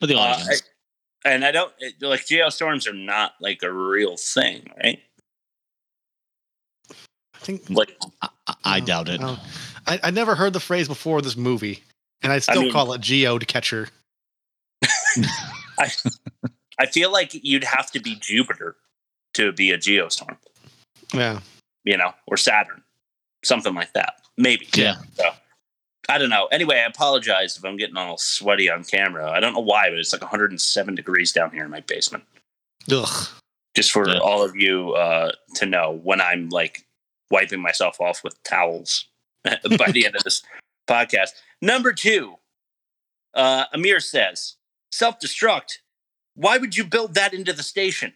For 0.00 0.06
the 0.06 0.14
Uh, 0.16 0.20
audience. 0.20 0.62
I- 0.62 1.28
and 1.28 1.44
I 1.44 1.50
don't 1.50 1.72
it- 1.80 2.00
like 2.00 2.26
geostorms 2.26 2.86
are 2.86 2.94
not 2.94 3.34
like 3.40 3.62
a 3.62 3.70
real 3.72 4.16
thing, 4.16 4.70
right? 4.82 5.02
I 6.90 7.38
think 7.38 7.68
Like, 7.70 7.96
I 8.64 8.80
doubt 8.80 9.08
it. 9.08 9.20
Oh. 9.22 9.38
I, 9.86 9.98
I 10.04 10.10
never 10.10 10.34
heard 10.34 10.52
the 10.52 10.60
phrase 10.60 10.88
before 10.88 11.22
this 11.22 11.36
movie, 11.36 11.82
and 12.22 12.32
I 12.32 12.38
still 12.38 12.62
mean- 12.62 12.72
call 12.72 12.92
it 12.92 13.00
geode 13.00 13.46
catcher. 13.48 13.88
I, 15.78 15.90
I 16.80 16.86
feel 16.86 17.12
like 17.12 17.30
you'd 17.34 17.64
have 17.64 17.90
to 17.92 18.00
be 18.00 18.16
Jupiter 18.16 18.76
to 19.34 19.52
be 19.52 19.70
a 19.70 19.78
geostorm, 19.78 20.36
Yeah. 21.14 21.40
you 21.84 21.96
know, 21.96 22.14
or 22.26 22.36
Saturn, 22.36 22.82
something 23.44 23.74
like 23.74 23.92
that. 23.92 24.14
Maybe. 24.38 24.66
Yeah. 24.74 24.96
So 25.14 25.30
I 26.08 26.18
don't 26.18 26.30
know. 26.30 26.46
Anyway, 26.46 26.76
I 26.76 26.86
apologize 26.86 27.56
if 27.56 27.64
I'm 27.64 27.76
getting 27.76 27.96
all 27.98 28.16
sweaty 28.16 28.70
on 28.70 28.82
camera. 28.84 29.30
I 29.30 29.38
don't 29.40 29.52
know 29.52 29.60
why, 29.60 29.90
but 29.90 29.98
it's 29.98 30.12
like 30.12 30.22
107 30.22 30.94
degrees 30.94 31.30
down 31.32 31.50
here 31.52 31.64
in 31.64 31.70
my 31.70 31.80
basement. 31.80 32.24
Ugh. 32.90 33.28
Just 33.76 33.92
for 33.92 34.08
Yeah. 34.08 34.18
all 34.18 34.42
of 34.42 34.56
you 34.56 34.94
uh, 34.94 35.32
to 35.56 35.66
know 35.66 35.92
when 36.02 36.20
I'm 36.20 36.48
like 36.48 36.86
wiping 37.30 37.60
myself 37.60 38.00
off 38.00 38.24
with 38.24 38.42
towels 38.42 39.06
by 39.44 39.90
the 39.92 40.06
end 40.06 40.16
of 40.16 40.24
this 40.24 40.42
podcast. 40.88 41.30
Number 41.62 41.92
two, 41.92 42.36
uh, 43.34 43.66
Amir 43.72 44.00
says, 44.00 44.56
self 44.90 45.20
destruct. 45.20 45.78
Why 46.34 46.58
would 46.58 46.76
you 46.76 46.84
build 46.84 47.14
that 47.14 47.34
into 47.34 47.52
the 47.52 47.62
station? 47.62 48.14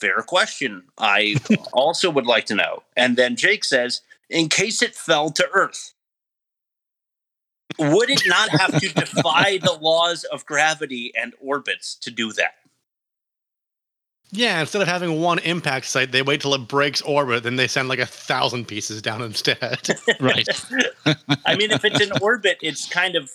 Fair 0.00 0.22
question. 0.22 0.84
I 0.96 1.36
also 1.72 2.10
would 2.10 2.26
like 2.26 2.46
to 2.46 2.54
know. 2.54 2.82
And 2.96 3.16
then 3.16 3.36
Jake 3.36 3.64
says, 3.64 4.02
in 4.30 4.48
case 4.48 4.82
it 4.82 4.94
fell 4.94 5.30
to 5.30 5.48
Earth. 5.52 5.94
Would 7.78 8.10
it 8.10 8.22
not 8.26 8.48
have 8.48 8.80
to 8.80 8.88
defy 8.88 9.58
the 9.58 9.76
laws 9.80 10.24
of 10.24 10.44
gravity 10.46 11.12
and 11.16 11.34
orbits 11.40 11.94
to 11.96 12.10
do 12.10 12.32
that? 12.32 12.54
Yeah, 14.30 14.60
instead 14.60 14.82
of 14.82 14.88
having 14.88 15.20
one 15.20 15.38
impact 15.40 15.86
site, 15.86 16.12
they 16.12 16.22
wait 16.22 16.42
till 16.42 16.54
it 16.54 16.68
breaks 16.68 17.00
orbit, 17.02 17.44
then 17.44 17.56
they 17.56 17.66
send 17.66 17.88
like 17.88 17.98
a 17.98 18.06
thousand 18.06 18.66
pieces 18.66 19.00
down 19.00 19.22
instead. 19.22 19.88
Right. 20.20 20.46
I 21.46 21.56
mean, 21.56 21.70
if 21.70 21.84
it's 21.84 22.00
in 22.00 22.12
orbit, 22.20 22.58
it's 22.60 22.86
kind 22.88 23.16
of 23.16 23.30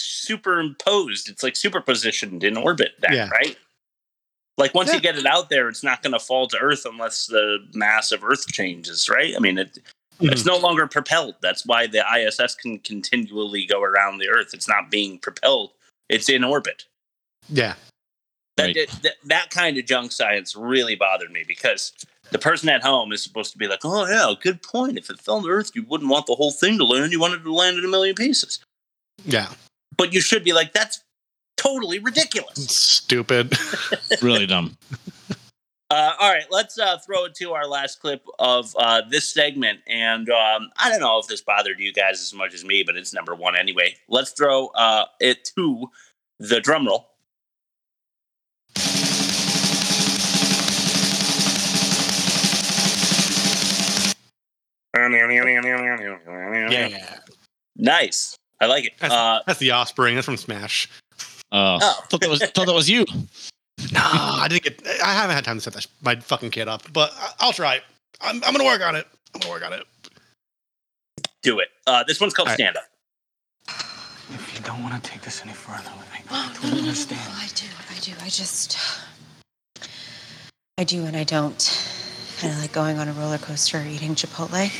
superimposed. 0.00 1.28
It's 1.28 1.42
like 1.42 1.54
superpositioned 1.54 2.44
in 2.44 2.56
orbit, 2.56 2.92
then, 3.00 3.12
Yeah. 3.12 3.28
right? 3.30 3.56
Like 4.56 4.74
once 4.74 4.88
Yeah. 4.88 4.96
you 4.96 5.00
get 5.00 5.16
it 5.18 5.26
out 5.26 5.50
there, 5.50 5.68
it's 5.68 5.84
not 5.84 6.02
going 6.02 6.12
to 6.12 6.18
fall 6.18 6.48
to 6.48 6.58
Earth 6.58 6.84
unless 6.84 7.26
the 7.26 7.58
mass 7.74 8.10
of 8.12 8.24
Earth 8.24 8.46
changes, 8.52 9.08
right? 9.08 9.34
I 9.36 9.38
mean, 9.38 9.58
it, 9.58 9.74
mm-hmm. 9.74 10.32
it's 10.32 10.44
no 10.44 10.56
longer 10.56 10.86
propelled. 10.88 11.36
That's 11.40 11.64
why 11.64 11.86
the 11.86 12.04
ISS 12.16 12.54
can 12.56 12.78
continually 12.80 13.66
go 13.66 13.82
around 13.82 14.18
the 14.18 14.28
Earth. 14.28 14.50
It's 14.54 14.66
not 14.68 14.90
being 14.90 15.18
propelled; 15.18 15.70
it's 16.08 16.28
in 16.28 16.42
orbit. 16.44 16.84
yeah. 17.48 17.74
That, 18.56 18.74
Right. 18.74 18.90
that 19.02 19.14
that 19.26 19.50
kind 19.50 19.78
of 19.78 19.86
junk 19.86 20.10
science 20.10 20.56
really 20.56 20.96
bothered 20.96 21.30
me 21.30 21.44
because 21.46 21.92
the 22.32 22.40
person 22.40 22.68
at 22.68 22.82
home 22.82 23.12
is 23.12 23.22
supposed 23.22 23.52
to 23.52 23.58
be 23.58 23.68
like, 23.68 23.84
"Oh 23.84 24.04
yeah, 24.08 24.34
good 24.42 24.64
point. 24.64 24.98
If 24.98 25.10
it 25.10 25.20
fell 25.20 25.40
to 25.42 25.48
Earth, 25.48 25.70
you 25.76 25.84
wouldn't 25.84 26.10
want 26.10 26.26
the 26.26 26.34
whole 26.34 26.50
thing 26.50 26.76
to 26.78 26.84
land. 26.84 27.12
You 27.12 27.20
wanted 27.20 27.44
to 27.44 27.54
land 27.54 27.78
in 27.78 27.84
a 27.84 27.88
million 27.88 28.16
pieces." 28.16 28.58
Yeah. 29.24 29.52
But 29.98 30.14
you 30.14 30.22
should 30.22 30.44
be 30.44 30.54
like, 30.54 30.72
"That's 30.72 31.04
totally 31.58 31.98
ridiculous." 31.98 32.54
Stupid. 32.70 33.54
really 34.22 34.46
dumb. 34.46 34.78
Uh, 35.90 36.12
all 36.20 36.30
right, 36.30 36.44
let's 36.50 36.78
uh, 36.78 36.98
throw 36.98 37.24
it 37.24 37.34
to 37.34 37.54
our 37.54 37.66
last 37.66 37.98
clip 38.00 38.22
of 38.38 38.76
uh, 38.78 39.00
this 39.08 39.32
segment, 39.32 39.80
and 39.86 40.28
um, 40.28 40.68
I 40.76 40.90
don't 40.90 41.00
know 41.00 41.18
if 41.18 41.28
this 41.28 41.40
bothered 41.40 41.80
you 41.80 41.94
guys 41.94 42.20
as 42.20 42.34
much 42.34 42.52
as 42.52 42.62
me, 42.62 42.82
but 42.82 42.94
it's 42.94 43.14
number 43.14 43.34
one 43.34 43.56
anyway. 43.56 43.96
Let's 44.06 44.32
throw 44.32 44.66
uh, 44.74 45.06
it 45.18 45.48
to 45.56 45.90
the 46.38 46.60
drum 46.60 46.86
roll. 46.86 47.08
yeah. 56.90 57.18
Nice. 57.76 58.36
I 58.60 58.66
like 58.66 58.84
it. 58.86 58.92
That's, 58.98 59.14
Uh, 59.14 59.40
that's 59.46 59.58
the 59.60 59.70
offspring. 59.70 60.14
That's 60.14 60.24
from 60.24 60.36
Smash. 60.36 60.88
Oh, 61.52 61.78
Oh. 61.80 62.04
thought 62.10 62.20
that 62.20 62.30
was 62.30 62.40
thought 62.40 62.66
that 62.66 62.74
was 62.74 62.90
you. 62.90 63.04
No, 63.92 64.00
I 64.02 64.46
didn't 64.48 64.64
get. 64.64 64.82
I 65.04 65.12
haven't 65.14 65.36
had 65.36 65.44
time 65.44 65.56
to 65.56 65.60
set 65.60 65.72
that 65.74 65.82
sh- 65.84 65.88
my 66.02 66.16
fucking 66.16 66.50
kid 66.50 66.66
up, 66.68 66.82
but 66.92 67.12
I- 67.16 67.32
I'll 67.40 67.52
try. 67.52 67.80
I'm, 68.20 68.42
I'm 68.44 68.52
gonna 68.52 68.64
work 68.64 68.82
on 68.82 68.96
it. 68.96 69.06
I'm 69.34 69.40
gonna 69.40 69.52
work 69.54 69.64
on 69.64 69.72
it. 69.72 69.84
do 71.42 71.60
it. 71.60 71.68
Uh, 71.86 72.02
this 72.04 72.20
one's 72.20 72.34
called 72.34 72.48
All 72.48 72.52
right. 72.52 72.58
Stand 72.58 72.76
Up. 72.76 72.84
If 74.30 74.54
you 74.54 74.60
don't 74.64 74.82
want 74.82 75.02
to 75.02 75.10
take 75.10 75.22
this 75.22 75.40
any 75.42 75.52
further, 75.54 75.88
I 75.88 76.22
Oh, 76.30 76.52
no, 76.64 76.68
no, 76.70 76.74
no, 76.76 76.82
no, 76.82 76.92
I 76.92 77.48
do. 77.54 77.66
I 77.90 77.98
do. 78.00 78.12
I 78.20 78.28
just. 78.28 78.76
I 80.76 80.84
do 80.84 81.06
and 81.06 81.16
I 81.16 81.24
don't. 81.24 81.56
Kind 82.40 82.52
of 82.52 82.60
like 82.60 82.72
going 82.72 82.98
on 82.98 83.08
a 83.08 83.12
roller 83.12 83.38
coaster 83.38 83.78
or 83.78 83.84
eating 83.86 84.14
Chipotle. 84.14 84.70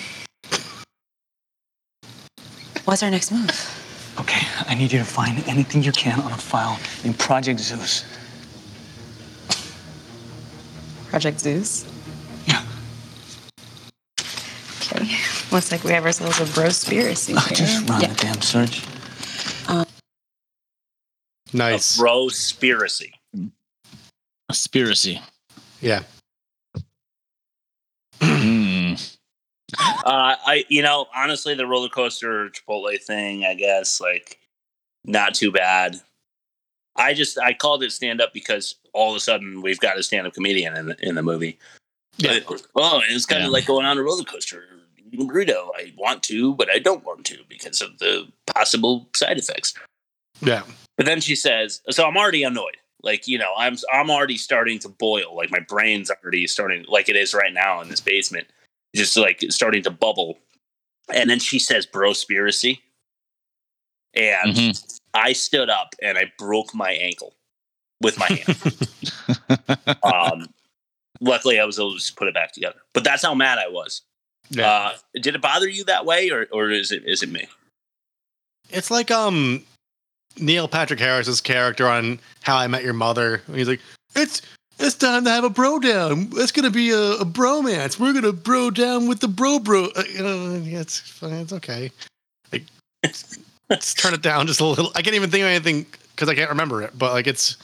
What's 2.88 3.03
our 3.03 3.11
next 3.11 3.31
move? 3.33 4.14
Okay, 4.18 4.46
I 4.66 4.74
need 4.74 4.90
you 4.90 4.98
to 4.98 5.05
find 5.05 5.46
anything 5.46 5.83
you 5.83 5.92
can 5.92 6.18
on 6.20 6.33
a 6.33 6.38
file 6.38 6.81
in 7.05 7.12
Project 7.12 7.61
Zeus. 7.61 8.03
Project 11.11 11.38
Zeus? 11.38 11.85
Yeah. 12.46 12.64
Okay. 14.81 15.07
Looks 15.53 15.70
like 15.70 15.85
we 15.85 15.90
have 15.90 16.07
ourselves 16.07 16.40
a 16.40 16.44
brospiracy 16.44 17.38
here. 17.38 17.55
just 17.55 17.87
run 17.90 18.01
Yeah. 18.01 18.09
the 18.09 18.14
damn 18.14 18.40
search. 18.40 18.83
Um, 19.68 19.85
nice. 21.53 21.98
Brospiracy. 21.98 23.11
Conspiracy. 24.48 25.20
Yeah. 25.83 26.05
Hmm. 28.22 28.58
Uh, 29.78 30.37
I, 30.46 30.64
you 30.68 30.83
know, 30.83 31.07
honestly, 31.14 31.54
the 31.54 31.66
roller 31.66 31.88
coaster 31.88 32.48
Chipotle 32.50 33.00
thing, 33.02 33.44
I 33.44 33.54
guess, 33.54 34.00
like, 34.00 34.38
not 35.04 35.35
too 35.35 35.52
bad. 35.52 36.00
I 36.96 37.14
just 37.14 37.38
I 37.38 37.52
called 37.52 37.83
it 37.83 37.92
stand 37.92 38.20
up 38.20 38.33
because 38.33 38.74
all 38.92 39.11
of 39.11 39.16
a 39.16 39.20
sudden 39.20 39.62
we've 39.62 39.78
got 39.78 39.98
a 39.98 40.02
stand 40.02 40.26
up 40.26 40.35
comedian 40.35 40.76
in 40.76 40.87
the, 40.87 40.96
in 41.09 41.14
the 41.14 41.22
movie. 41.22 41.59
Yeah. 42.16 42.40
But, 42.48 42.62
oh, 42.74 43.00
it's 43.09 43.26
kind 43.26 43.42
Yeah. 43.42 43.46
of 43.46 43.52
like 43.52 43.66
going 43.66 43.87
on 43.87 43.98
a 43.98 44.02
roller 44.02 44.24
coaster. 44.24 44.64
Burrito. 45.14 45.68
I 45.76 45.92
want 45.96 46.22
to, 46.24 46.54
but 46.54 46.68
I 46.70 46.78
don't 46.78 47.04
want 47.04 47.24
to 47.26 47.38
because 47.48 47.81
of 47.81 47.98
the 47.98 48.26
possible 48.46 49.09
side 49.14 49.38
effects. 49.38 49.74
Yeah. 50.40 50.62
But 50.96 51.07
then 51.07 51.20
she 51.20 51.35
says, 51.37 51.81
"So 51.90 52.07
I'm 52.07 52.16
already 52.16 52.42
annoyed. 52.42 52.76
Like 53.02 53.28
you 53.28 53.38
know, 53.38 53.52
I'm 53.57 53.76
I'm 53.92 54.11
already 54.11 54.37
starting 54.37 54.78
to 54.81 54.88
boil. 54.88 55.35
Like 55.37 55.50
my 55.50 55.61
brain's 55.61 56.11
already 56.11 56.46
starting, 56.46 56.85
like 56.88 57.09
it 57.09 57.16
is 57.16 57.33
right 57.33 57.54
now 57.54 57.81
in 57.81 57.88
this 57.88 58.00
basement, 58.00 58.48
just 58.94 59.16
like 59.16 59.44
starting 59.51 59.83
to 59.85 59.90
bubble." 59.90 60.38
And 61.12 61.29
then 61.31 61.38
she 61.38 61.59
says, 61.59 61.87
"Brospiracy," 61.87 62.81
and 64.14 64.55
Mhm. 64.55 64.98
I 65.14 65.33
stood 65.33 65.70
up 65.70 65.94
and 66.03 66.18
I 66.18 66.33
broke 66.38 66.74
my 66.74 66.92
ankle 66.92 67.35
with 68.01 68.18
my 68.18 68.27
hand. 68.27 69.98
um, 70.03 70.48
luckily, 71.20 71.59
I 71.59 71.64
was 71.64 71.79
able 71.79 71.92
to 71.92 71.98
just 71.98 72.16
put 72.16 72.29
it 72.29 72.35
back 72.35 72.53
together. 72.53 72.81
But 72.92 73.05
that's 73.05 73.22
how 73.22 73.35
mad 73.35 73.59
I 73.59 73.68
was. 73.68 74.03
Yeah. 74.51 74.70
Uh, 74.70 74.96
did 75.20 75.35
it 75.35 75.40
bother 75.42 75.68
you 75.68 75.85
that 75.85 76.05
way, 76.07 76.31
or 76.31 76.46
or 76.53 76.70
is 76.70 76.92
it 76.92 77.05
is 77.05 77.22
it 77.22 77.31
me? 77.31 77.46
It's 78.70 78.90
like 78.90 79.11
um 79.11 79.64
Neil 80.38 80.68
Patrick 80.68 81.01
Harris's 81.01 81.40
character 81.40 81.88
on 81.88 82.20
How 82.42 82.57
I 82.57 82.66
Met 82.66 82.85
Your 82.85 82.92
Mother. 82.92 83.42
He's 83.53 83.68
like, 83.68 83.81
it's 84.14 84.42
it's 84.79 84.95
time 84.97 85.25
to 85.25 85.31
have 85.31 85.45
a 85.45 85.51
bro 85.51 85.79
down. 85.79 86.29
It's 86.37 86.53
gonna 86.53 86.71
be 86.71 86.91
a, 86.91 87.12
a 87.12 87.25
bromance. 87.25 87.99
We're 87.99 88.12
gonna 88.12 88.33
bro 88.33 88.71
down 88.71 89.09
with 89.09 89.21
the 89.21 89.29
bro 89.29 89.59
bro. 89.59 89.87
Uh, 89.97 90.03
yeah, 90.62 90.81
it's 90.81 90.99
fine. 90.99 91.33
It's 91.35 91.53
okay. 91.53 91.91
Like, 92.53 92.64
let's 93.71 93.95
turn 93.95 94.14
it 94.14 94.23
down 94.23 94.47
just 94.47 94.61
a 94.61 94.64
little. 94.64 94.91
I 94.95 95.03
can't 95.03 95.17
even 95.17 95.31
think 95.31 95.43
of 95.43 95.49
anything 95.49 95.87
because 96.14 96.29
I 96.29 96.35
can't 96.35 96.51
remember 96.51 96.83
it. 96.83 96.97
But 96.99 97.12
like, 97.12 97.27
it's 97.27 97.57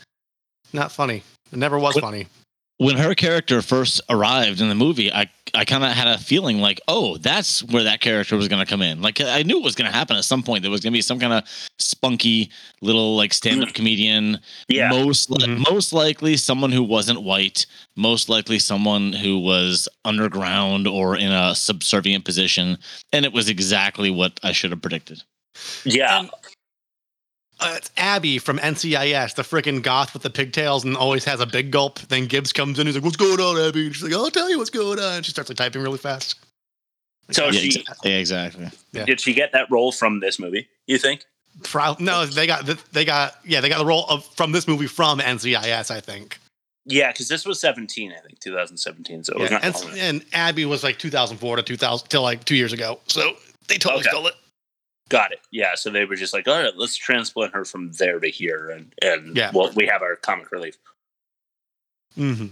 not 0.72 0.92
funny. 0.92 1.22
It 1.52 1.58
never 1.58 1.78
was 1.78 1.94
What- 1.94 2.02
funny. 2.02 2.26
When 2.78 2.96
her 2.96 3.14
character 3.14 3.62
first 3.62 4.00
arrived 4.10 4.60
in 4.60 4.68
the 4.68 4.74
movie, 4.74 5.12
I 5.12 5.30
I 5.56 5.64
kind 5.64 5.84
of 5.84 5.92
had 5.92 6.08
a 6.08 6.18
feeling 6.18 6.58
like, 6.58 6.80
oh, 6.88 7.16
that's 7.18 7.62
where 7.62 7.84
that 7.84 8.00
character 8.00 8.36
was 8.36 8.48
going 8.48 8.64
to 8.64 8.68
come 8.68 8.82
in. 8.82 9.00
Like 9.00 9.20
I 9.20 9.42
knew 9.44 9.58
it 9.58 9.62
was 9.64 9.76
going 9.76 9.88
to 9.88 9.96
happen 9.96 10.16
at 10.16 10.24
some 10.24 10.42
point. 10.42 10.62
There 10.62 10.70
was 10.70 10.80
going 10.80 10.92
to 10.92 10.96
be 10.96 11.02
some 11.02 11.20
kind 11.20 11.32
of 11.32 11.44
spunky 11.78 12.50
little 12.82 13.14
like 13.16 13.32
stand 13.32 13.62
up 13.62 13.72
comedian. 13.72 14.40
Yeah. 14.68 14.88
Most 14.88 15.30
li- 15.30 15.46
Mhm. 15.46 15.70
most 15.70 15.92
likely 15.92 16.36
someone 16.36 16.72
who 16.72 16.82
wasn't 16.82 17.22
white. 17.22 17.66
Most 17.96 18.28
likely 18.28 18.58
someone 18.58 19.12
who 19.12 19.38
was 19.38 19.88
underground 20.04 20.88
or 20.88 21.16
in 21.16 21.30
a 21.30 21.54
subservient 21.54 22.24
position. 22.24 22.78
And 23.12 23.24
it 23.24 23.32
was 23.32 23.48
exactly 23.48 24.10
what 24.10 24.40
I 24.42 24.50
should 24.50 24.72
have 24.72 24.82
predicted. 24.82 25.22
Yeah, 25.84 26.18
And- 26.20 26.30
Uh, 27.60 27.74
it's 27.76 27.90
Abby 27.96 28.38
from 28.38 28.58
NCIS, 28.58 29.34
the 29.36 29.42
freaking 29.42 29.82
goth 29.82 30.12
with 30.12 30.22
the 30.22 30.30
pigtails 30.30 30.84
and 30.84 30.96
always 30.96 31.24
has 31.24 31.40
a 31.40 31.46
big 31.46 31.70
gulp. 31.70 32.00
Then 32.00 32.26
Gibbs 32.26 32.52
comes 32.52 32.78
in. 32.78 32.86
He's 32.86 32.96
like, 32.96 33.04
"What's 33.04 33.16
going 33.16 33.38
on, 33.40 33.56
Abby?" 33.68 33.86
And 33.86 33.94
she's 33.94 34.02
like, 34.02 34.12
"I'll 34.12 34.30
tell 34.30 34.50
you 34.50 34.58
what's 34.58 34.70
going 34.70 34.98
on." 34.98 35.16
And 35.16 35.24
she 35.24 35.30
starts 35.30 35.48
like 35.50 35.56
typing 35.56 35.82
really 35.82 35.98
fast. 35.98 36.34
so 37.30 37.46
yeah, 37.46 37.50
she 37.52 37.84
yeah, 38.04 38.16
exactly. 38.16 38.68
Yeah. 38.92 39.04
did 39.04 39.20
she 39.20 39.34
get 39.34 39.52
that 39.52 39.70
role 39.70 39.92
from 39.92 40.20
this 40.20 40.38
movie? 40.38 40.68
You 40.86 40.98
think? 40.98 41.24
Pro- 41.62 41.96
no, 42.00 42.26
they 42.26 42.46
got 42.48 42.66
they 42.92 43.04
got 43.04 43.36
yeah 43.44 43.60
they 43.60 43.68
got 43.68 43.78
the 43.78 43.86
role 43.86 44.04
of 44.08 44.24
from 44.34 44.50
this 44.50 44.66
movie 44.66 44.88
from 44.88 45.20
NCIS. 45.20 45.90
I 45.92 46.00
think. 46.00 46.38
Yeah, 46.86 47.12
because 47.12 47.28
this 47.28 47.46
was 47.46 47.58
17, 47.60 48.12
I 48.12 48.16
think, 48.26 48.40
2017. 48.40 49.24
So 49.24 49.32
it 49.32 49.40
was 49.40 49.50
not 49.50 49.64
and, 49.64 49.74
and 49.96 50.24
Abby 50.34 50.66
was 50.66 50.84
like 50.84 50.98
2004 50.98 51.56
to 51.56 51.62
2000 51.62 52.08
till 52.08 52.20
like 52.22 52.44
two 52.44 52.56
years 52.56 52.74
ago. 52.74 52.98
So 53.06 53.36
they 53.68 53.78
totally 53.78 54.00
Okay. 54.02 54.10
stole 54.10 54.26
it. 54.26 54.34
Got 55.10 55.32
it. 55.32 55.40
Yeah. 55.50 55.74
So 55.74 55.90
they 55.90 56.04
were 56.04 56.16
just 56.16 56.32
like, 56.32 56.48
all 56.48 56.62
right, 56.62 56.72
let's 56.76 56.96
transplant 56.96 57.52
her 57.54 57.64
from 57.64 57.92
there 57.92 58.18
to 58.20 58.28
here, 58.28 58.70
and 58.70 58.92
and 59.02 59.36
Yeah. 59.36 59.50
well, 59.52 59.70
we 59.74 59.86
have 59.86 60.02
our 60.02 60.16
comic 60.16 60.50
relief. 60.50 60.76
Mm-hmm. 62.16 62.46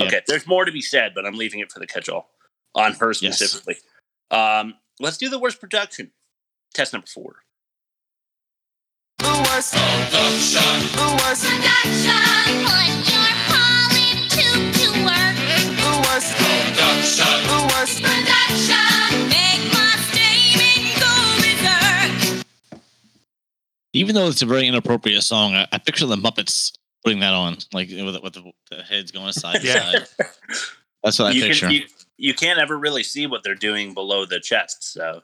Okay, 0.00 0.20
there's 0.28 0.46
more 0.46 0.64
to 0.64 0.70
be 0.72 0.80
said, 0.80 1.12
but 1.14 1.26
I'm 1.26 1.34
leaving 1.34 1.58
it 1.60 1.72
for 1.72 1.80
the 1.80 1.86
catch-all 1.86 2.30
on 2.74 2.92
her 2.94 3.08
Yes. 3.20 3.36
specifically. 3.36 3.76
Um, 4.30 4.74
let's 5.00 5.16
do 5.18 5.28
the 5.28 5.38
worst 5.40 5.60
production. 5.60 6.12
Test 6.72 6.92
number 6.92 7.08
four. 7.08 7.42
The 9.18 9.24
worst 9.50 9.74
production. 9.74 10.62
The 10.94 11.20
worst 11.24 11.44
Production, 11.44 13.17
Even 23.98 24.14
though 24.14 24.28
it's 24.28 24.42
a 24.42 24.46
very 24.46 24.66
inappropriate 24.66 25.22
song, 25.22 25.54
I, 25.54 25.66
I 25.72 25.78
picture 25.78 26.06
the 26.06 26.16
Muppets 26.16 26.72
putting 27.04 27.20
that 27.20 27.32
on, 27.34 27.56
like 27.72 27.88
with, 27.90 28.22
with 28.22 28.32
the, 28.34 28.52
the 28.70 28.82
heads 28.82 29.10
going 29.12 29.32
side 29.32 29.60
to 29.60 29.66
side. 29.66 30.06
That's 31.02 31.18
what 31.18 31.26
I 31.26 31.30
you, 31.32 31.42
picture. 31.42 31.66
can, 31.66 31.74
you, 31.74 31.82
you 32.16 32.34
can't 32.34 32.58
ever 32.58 32.76
really 32.78 33.02
see 33.02 33.26
what 33.26 33.42
they're 33.44 33.54
doing 33.54 33.94
below 33.94 34.24
the 34.26 34.40
chest. 34.40 34.92
So 34.92 35.22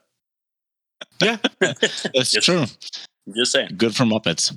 Yeah. 1.23 1.39
That's 1.61 2.09
Just- 2.33 2.43
true. 2.43 2.65
Just 3.35 3.53
saying. 3.53 3.71
Good 3.77 3.97
for 3.97 4.05
Muppets. 4.05 4.57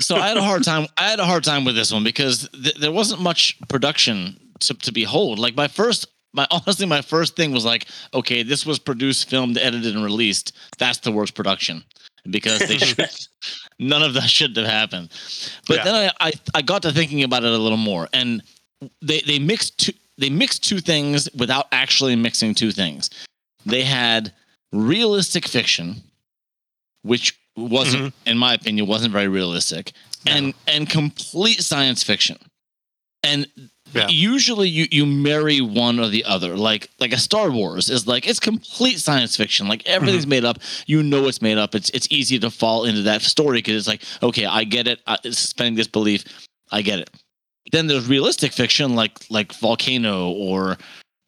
So 0.00 0.16
I 0.16 0.28
had 0.28 0.36
a 0.36 0.42
hard 0.42 0.64
time. 0.64 0.86
I 0.98 1.08
had 1.08 1.20
a 1.20 1.24
hard 1.24 1.44
time 1.44 1.64
with 1.64 1.74
this 1.76 1.92
one 1.92 2.04
because 2.04 2.48
th- 2.50 2.74
there 2.76 2.92
wasn't 2.92 3.22
much 3.22 3.56
production 3.68 4.38
to, 4.60 4.74
to 4.74 4.92
behold. 4.92 5.38
Like 5.38 5.54
my 5.56 5.68
first, 5.68 6.06
my 6.34 6.46
honestly, 6.50 6.86
my 6.86 7.00
first 7.02 7.36
thing 7.36 7.52
was 7.52 7.64
like, 7.64 7.86
okay, 8.12 8.42
this 8.42 8.66
was 8.66 8.78
produced, 8.78 9.30
filmed, 9.30 9.56
edited, 9.58 9.94
and 9.94 10.04
released. 10.04 10.52
That's 10.78 10.98
the 10.98 11.12
worst 11.12 11.34
production 11.34 11.84
because 12.30 12.60
they 12.60 12.78
should, 12.78 12.98
none 13.78 14.02
of 14.02 14.14
that 14.14 14.28
should 14.28 14.56
have 14.56 14.66
happened. 14.66 15.10
But 15.66 15.78
Yeah. 15.78 15.84
then 15.84 15.94
I, 16.20 16.28
I 16.28 16.32
I 16.54 16.62
got 16.62 16.82
to 16.82 16.92
thinking 16.92 17.22
about 17.22 17.44
it 17.44 17.52
a 17.52 17.58
little 17.58 17.78
more, 17.78 18.08
and 18.12 18.42
they 19.00 19.20
they 19.20 19.38
mixed 19.38 19.78
two 19.78 19.92
they 20.18 20.30
mixed 20.30 20.62
two 20.62 20.78
things 20.78 21.28
without 21.34 21.66
actually 21.72 22.16
mixing 22.16 22.54
two 22.54 22.70
things. 22.72 23.10
They 23.66 23.82
had 23.82 24.32
realistic 24.72 25.46
fiction, 25.48 26.02
which 27.02 27.38
wasn't, 27.56 28.04
mm-hmm. 28.14 28.28
in 28.28 28.38
my 28.38 28.54
opinion, 28.54 28.86
wasn't 28.86 29.12
very 29.12 29.28
realistic, 29.28 29.92
and 30.26 30.54
and 30.66 30.88
complete 30.88 31.62
science 31.62 32.02
fiction. 32.02 32.38
And 33.24 33.46
Yeah. 33.94 34.08
usually 34.08 34.68
you 34.68 34.86
you 34.90 35.06
marry 35.06 35.60
one 35.60 35.98
or 36.00 36.08
the 36.08 36.24
other. 36.24 36.56
Like 36.56 36.90
like 37.00 37.12
a 37.12 37.18
Star 37.18 37.50
Wars 37.50 37.90
is 37.90 38.06
like 38.06 38.26
it's 38.26 38.40
complete 38.40 38.98
science 39.00 39.36
fiction. 39.36 39.68
Like 39.68 39.86
everything's 39.88 40.26
made 40.26 40.44
up. 40.44 40.58
You 40.86 41.02
know 41.02 41.28
it's 41.28 41.42
made 41.42 41.58
up. 41.58 41.74
It's 41.74 41.90
it's 41.90 42.08
easy 42.10 42.38
to 42.40 42.50
fall 42.50 42.84
into 42.84 43.02
that 43.02 43.22
story 43.22 43.58
because 43.58 43.76
it's 43.76 43.88
like 43.88 44.02
okay, 44.22 44.46
I 44.46 44.64
get 44.64 44.86
it. 44.86 45.00
I, 45.06 45.18
suspending 45.24 45.74
disbelief, 45.76 46.24
I 46.70 46.82
get 46.82 46.98
it. 47.00 47.10
Then 47.70 47.86
there's 47.86 48.06
realistic 48.08 48.52
fiction 48.52 48.94
like 48.94 49.18
like 49.30 49.52
Volcano 49.54 50.30
or 50.30 50.76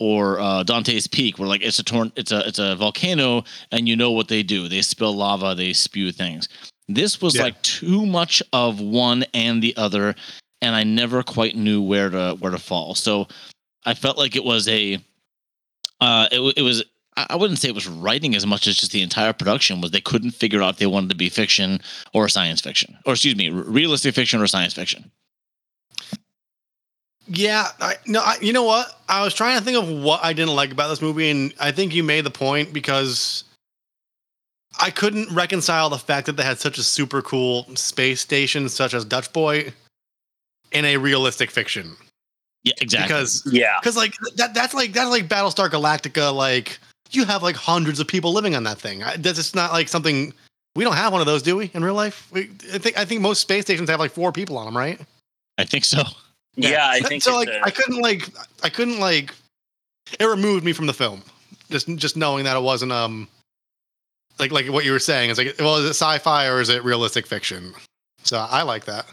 or 0.00 0.40
uh, 0.40 0.62
Dante's 0.64 1.06
Peak, 1.06 1.38
where 1.38 1.48
like 1.48 1.62
it's 1.62 1.78
a 1.78 1.84
torn, 1.84 2.12
it's 2.16 2.32
a 2.32 2.46
it's 2.48 2.58
a 2.58 2.74
volcano, 2.76 3.44
and 3.70 3.88
you 3.88 3.94
know 3.96 4.10
what 4.10 4.28
they 4.28 4.42
do. 4.42 4.68
They 4.68 4.82
spill 4.82 5.14
lava, 5.14 5.54
they 5.54 5.72
spew 5.72 6.10
things. 6.12 6.48
This 6.88 7.22
was 7.22 7.36
Yeah. 7.36 7.44
like 7.44 7.62
too 7.62 8.04
much 8.04 8.42
of 8.52 8.80
one 8.80 9.24
and 9.32 9.62
the 9.62 9.74
other, 9.76 10.14
and 10.64 10.74
I 10.74 10.82
never 10.82 11.22
quite 11.22 11.56
knew 11.56 11.82
where 11.82 12.08
to 12.08 12.36
where 12.40 12.50
to 12.50 12.58
fall. 12.58 12.94
So 12.94 13.28
I 13.84 13.94
felt 13.94 14.16
like 14.16 14.34
it 14.34 14.44
was 14.44 14.66
a, 14.66 14.98
uh, 16.00 16.28
it, 16.32 16.54
it 16.56 16.62
was. 16.62 16.82
I 17.16 17.36
wouldn't 17.36 17.60
say 17.60 17.68
it 17.68 17.76
was 17.76 17.86
writing 17.86 18.34
as 18.34 18.44
much 18.44 18.66
as 18.66 18.76
just 18.76 18.90
the 18.90 19.02
entire 19.02 19.32
production 19.32 19.80
was. 19.80 19.92
They 19.92 20.00
couldn't 20.00 20.32
figure 20.32 20.60
out 20.62 20.70
if 20.70 20.76
they 20.78 20.86
wanted 20.86 21.10
to 21.10 21.14
be 21.14 21.28
fiction 21.28 21.80
or 22.12 22.28
science 22.28 22.60
fiction, 22.60 22.98
or 23.06 23.12
excuse 23.12 23.36
me, 23.36 23.50
realistic 23.50 24.16
fiction 24.16 24.40
or 24.40 24.48
science 24.48 24.74
fiction. 24.74 25.12
Yeah, 27.28 27.68
I, 27.80 27.94
no, 28.06 28.20
I, 28.20 28.36
you 28.40 28.52
know 28.52 28.64
what? 28.64 29.00
I 29.08 29.22
was 29.22 29.32
trying 29.32 29.58
to 29.58 29.64
think 29.64 29.78
of 29.78 29.88
what 29.88 30.24
I 30.24 30.32
didn't 30.32 30.56
like 30.56 30.72
about 30.72 30.88
this 30.88 31.00
movie, 31.00 31.30
and 31.30 31.54
I 31.60 31.70
think 31.70 31.94
you 31.94 32.02
made 32.02 32.24
the 32.24 32.30
point 32.30 32.72
because 32.72 33.44
I 34.80 34.90
couldn't 34.90 35.32
reconcile 35.32 35.90
the 35.90 35.98
fact 35.98 36.26
that 36.26 36.36
they 36.36 36.42
had 36.42 36.58
such 36.58 36.78
a 36.78 36.82
super 36.82 37.22
cool 37.22 37.64
space 37.76 38.20
station, 38.20 38.68
such 38.68 38.92
as 38.92 39.04
Dutch 39.04 39.32
Boy, 39.32 39.72
in 40.72 40.84
a 40.84 40.96
realistic 40.96 41.50
fiction. 41.50 41.96
Yeah, 42.64 42.72
exactly. 42.80 43.08
Because 43.08 43.42
Yeah. 43.46 43.78
because 43.80 43.96
like 43.96 44.14
that 44.36 44.54
that's 44.54 44.74
like 44.74 44.92
that's 44.92 45.10
like 45.10 45.28
Battlestar 45.28 45.68
Galactica. 45.68 46.34
Like 46.34 46.78
you 47.10 47.24
have 47.24 47.42
like 47.42 47.56
hundreds 47.56 48.00
of 48.00 48.08
people 48.08 48.32
living 48.32 48.54
on 48.56 48.64
that 48.64 48.78
thing. 48.78 49.02
I, 49.02 49.16
that's 49.16 49.36
just 49.38 49.54
not 49.54 49.72
like 49.72 49.88
something 49.88 50.32
we 50.76 50.82
don't 50.82 50.96
have 50.96 51.12
one 51.12 51.20
of 51.20 51.26
those, 51.26 51.42
do 51.42 51.56
we? 51.56 51.70
In 51.74 51.84
real 51.84 51.94
life, 51.94 52.26
we, 52.32 52.50
I 52.72 52.78
think 52.78 52.98
I 52.98 53.04
think 53.04 53.20
most 53.20 53.40
space 53.40 53.62
stations 53.64 53.88
have 53.90 54.00
like 54.00 54.12
four 54.12 54.32
people 54.32 54.56
on 54.58 54.64
them, 54.66 54.76
right? 54.76 54.98
I 55.58 55.64
think 55.64 55.84
so. 55.84 56.02
Yeah, 56.56 56.86
I 56.88 57.00
So- 57.00 57.08
think 57.08 57.22
so. 57.22 57.38
it's 57.40 57.50
Like 57.50 57.60
a- 57.60 57.64
I 57.66 57.70
couldn't 57.70 58.00
like 58.00 58.28
I 58.62 58.68
couldn't 58.70 58.98
like 59.00 59.34
it 60.18 60.24
removed 60.24 60.64
me 60.64 60.72
from 60.72 60.86
the 60.86 60.94
film. 60.94 61.22
Just 61.70 61.86
just 61.96 62.16
knowing 62.16 62.44
that 62.44 62.56
it 62.56 62.62
wasn't 62.62 62.92
um 62.92 63.28
like 64.38 64.50
like 64.52 64.68
what 64.68 64.84
you 64.84 64.92
were 64.92 64.98
saying 64.98 65.30
is 65.30 65.38
like 65.38 65.54
well 65.58 65.76
is 65.76 65.84
it 65.84 65.90
sci-fi 65.90 66.46
or 66.46 66.60
is 66.60 66.68
it 66.70 66.82
realistic 66.82 67.26
fiction? 67.26 67.74
So 68.22 68.38
I 68.38 68.62
like 68.62 68.86
that. 68.86 69.06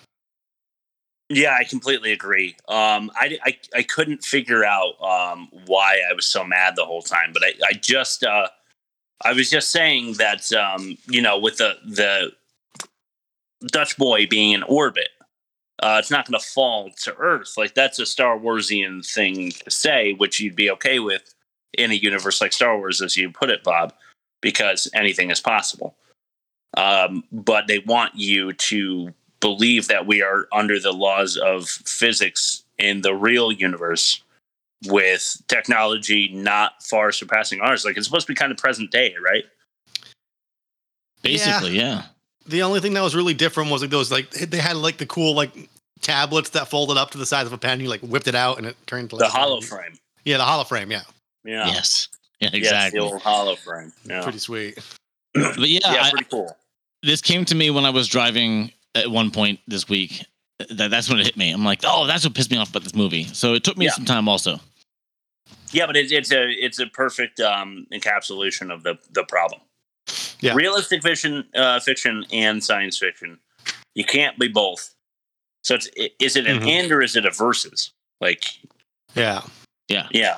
Yeah, 1.34 1.56
I 1.58 1.64
completely 1.64 2.12
agree. 2.12 2.56
Um, 2.68 3.10
I, 3.16 3.40
I, 3.46 3.58
I 3.76 3.84
couldn't 3.84 4.24
figure 4.24 4.66
out 4.66 5.02
um, 5.02 5.48
why 5.66 6.00
I 6.10 6.14
was 6.14 6.26
so 6.26 6.44
mad 6.44 6.76
the 6.76 6.86
whole 6.86 7.02
time, 7.02 7.32
but 7.32 7.44
I, 7.44 7.54
I 7.66 7.74
just 7.74 8.24
uh, 8.24 8.48
I 9.24 9.34
was 9.34 9.50
just 9.50 9.72
saying 9.72 10.14
that 10.14 10.52
um, 10.54 10.98
you 11.08 11.22
know 11.22 11.40
with 11.40 11.58
the 11.58 11.76
the 11.86 12.32
Dutch 13.68 13.98
boy 13.98 14.28
being 14.28 14.52
in 14.52 14.64
orbit, 14.64 15.10
uh, 15.82 15.98
it's 16.00 16.12
not 16.12 16.28
going 16.28 16.40
to 16.40 16.46
fall 16.46 16.92
to 17.04 17.16
Earth. 17.16 17.54
Like 17.58 17.76
that's 17.76 18.00
a 18.00 18.06
Star 18.06 18.38
Warsian 18.38 19.06
thing 19.06 19.52
to 19.52 19.72
say, 19.72 20.14
which 20.14 20.40
you'd 20.40 20.56
be 20.56 20.70
okay 20.72 21.00
with 21.00 21.34
in 21.74 21.92
a 21.92 21.96
universe 21.96 22.42
like 22.42 22.54
Star 22.54 22.78
Wars, 22.78 23.02
as 23.02 23.16
you 23.16 23.32
put 23.32 23.50
it, 23.50 23.64
Bob, 23.64 23.94
because 24.42 24.90
anything 24.94 25.32
is 25.32 25.40
possible. 25.40 25.96
Um, 26.76 27.24
but 27.32 27.68
they 27.68 27.80
want 27.80 28.16
you 28.16 28.54
to 28.54 29.14
believe 29.42 29.88
that 29.90 30.08
we 30.08 30.22
are 30.22 30.48
under 30.54 30.80
the 30.80 30.94
laws 30.94 31.36
of 31.38 31.68
physics 31.68 32.64
in 32.78 33.02
the 33.02 33.14
real 33.14 33.52
universe 33.52 34.24
with 34.88 35.42
technology 35.48 36.30
not 36.34 36.82
far 36.84 37.12
surpassing 37.12 37.60
ours. 37.62 37.84
Like 37.86 37.98
it's 37.98 38.08
supposed 38.08 38.26
to 38.28 38.32
be 38.32 38.36
kind 38.36 38.52
of 38.52 38.58
present 38.58 38.90
day, 38.92 39.14
right? 39.24 39.44
Basically, 41.22 41.78
yeah. 41.78 42.04
The 42.48 42.64
only 42.64 42.80
thing 42.80 42.94
that 42.96 43.02
was 43.02 43.16
really 43.16 43.34
different 43.36 43.70
was 43.70 43.82
like 43.82 43.92
those 43.92 44.12
like 44.12 44.30
they 44.32 44.58
had 44.58 44.78
like 44.78 44.98
the 44.98 45.06
cool 45.06 45.36
like 45.36 45.52
tablets 46.02 46.50
that 46.52 46.68
folded 46.70 46.98
up 46.98 47.12
to 47.12 47.18
the 47.20 47.26
size 47.26 47.46
of 47.46 47.54
a 47.54 47.58
pen. 47.58 47.80
You 47.80 47.90
like 47.90 48.02
whipped 48.02 48.28
it 48.28 48.36
out 48.36 48.58
and 48.58 48.66
it 48.66 48.76
turned 48.88 49.12
to 49.12 49.18
The 49.18 49.26
like, 49.26 49.34
holoframe. 49.34 49.98
Yeah, 50.26 50.38
the 50.38 50.44
holoframe. 50.44 50.90
Yeah, 50.92 51.02
Yeah. 51.44 51.68
Yes. 51.68 52.08
Yeah, 52.40 52.50
Yes, 52.52 52.54
exactly. 52.56 53.00
the 53.00 53.06
old 53.06 53.22
holoframe. 53.22 53.92
Yeah. 54.06 54.24
pretty 54.24 54.40
sweet. 54.40 54.80
but 55.34 55.60
yeah, 55.60 55.80
yeah, 55.94 56.02
I- 56.06 56.10
pretty 56.10 56.26
cool. 56.26 56.58
this 57.04 57.22
came 57.22 57.46
to 57.46 57.54
me 57.56 57.70
when 57.70 57.86
I 57.86 57.92
was 57.92 58.08
driving 58.08 58.72
at 58.96 59.10
one 59.10 59.32
point 59.32 59.60
this 59.68 59.88
week. 59.90 60.26
That, 60.70 60.92
that's 60.92 61.10
when 61.10 61.20
it 61.20 61.26
hit 61.26 61.38
me. 61.38 61.52
I'm 61.52 61.66
like, 61.66 61.82
oh, 61.84 62.06
that's 62.06 62.24
what 62.24 62.36
pissed 62.36 62.52
me 62.52 62.58
off 62.58 62.70
about 62.70 62.84
this 62.84 62.94
movie. 62.96 63.24
So 63.26 63.54
it 63.56 63.64
took 63.64 63.78
me 63.78 63.86
Yeah. 63.86 63.92
some 63.92 64.06
time 64.06 64.28
also. 64.30 64.60
Yeah, 65.72 65.86
but 65.88 65.96
it, 65.98 66.12
it's 66.12 66.32
a 66.32 66.50
it's 66.50 66.80
a 66.80 66.88
perfect 66.88 67.40
um, 67.40 67.88
encapsulation 67.94 68.72
of 68.74 68.84
the 68.84 68.98
the 69.12 69.24
problem. 69.24 69.62
Yeah. 70.40 70.54
Realistic 70.54 71.02
fiction, 71.04 71.46
uh, 71.56 71.80
fiction, 71.80 72.26
and 72.32 72.64
science 72.64 72.98
fiction. 72.98 73.40
You 73.96 74.04
can't 74.04 74.38
be 74.38 74.48
both. 74.50 74.94
So 75.64 75.76
it's 75.76 75.88
is 76.20 76.36
it 76.36 76.46
an 76.48 76.60
Mhm. 76.60 76.68
and 76.70 76.92
or 76.92 77.02
is 77.02 77.16
it 77.16 77.26
a 77.26 77.32
versus? 77.32 77.92
Like 78.20 78.44
Yeah. 79.16 79.42
Yeah. 79.88 80.08
Yeah. 80.12 80.38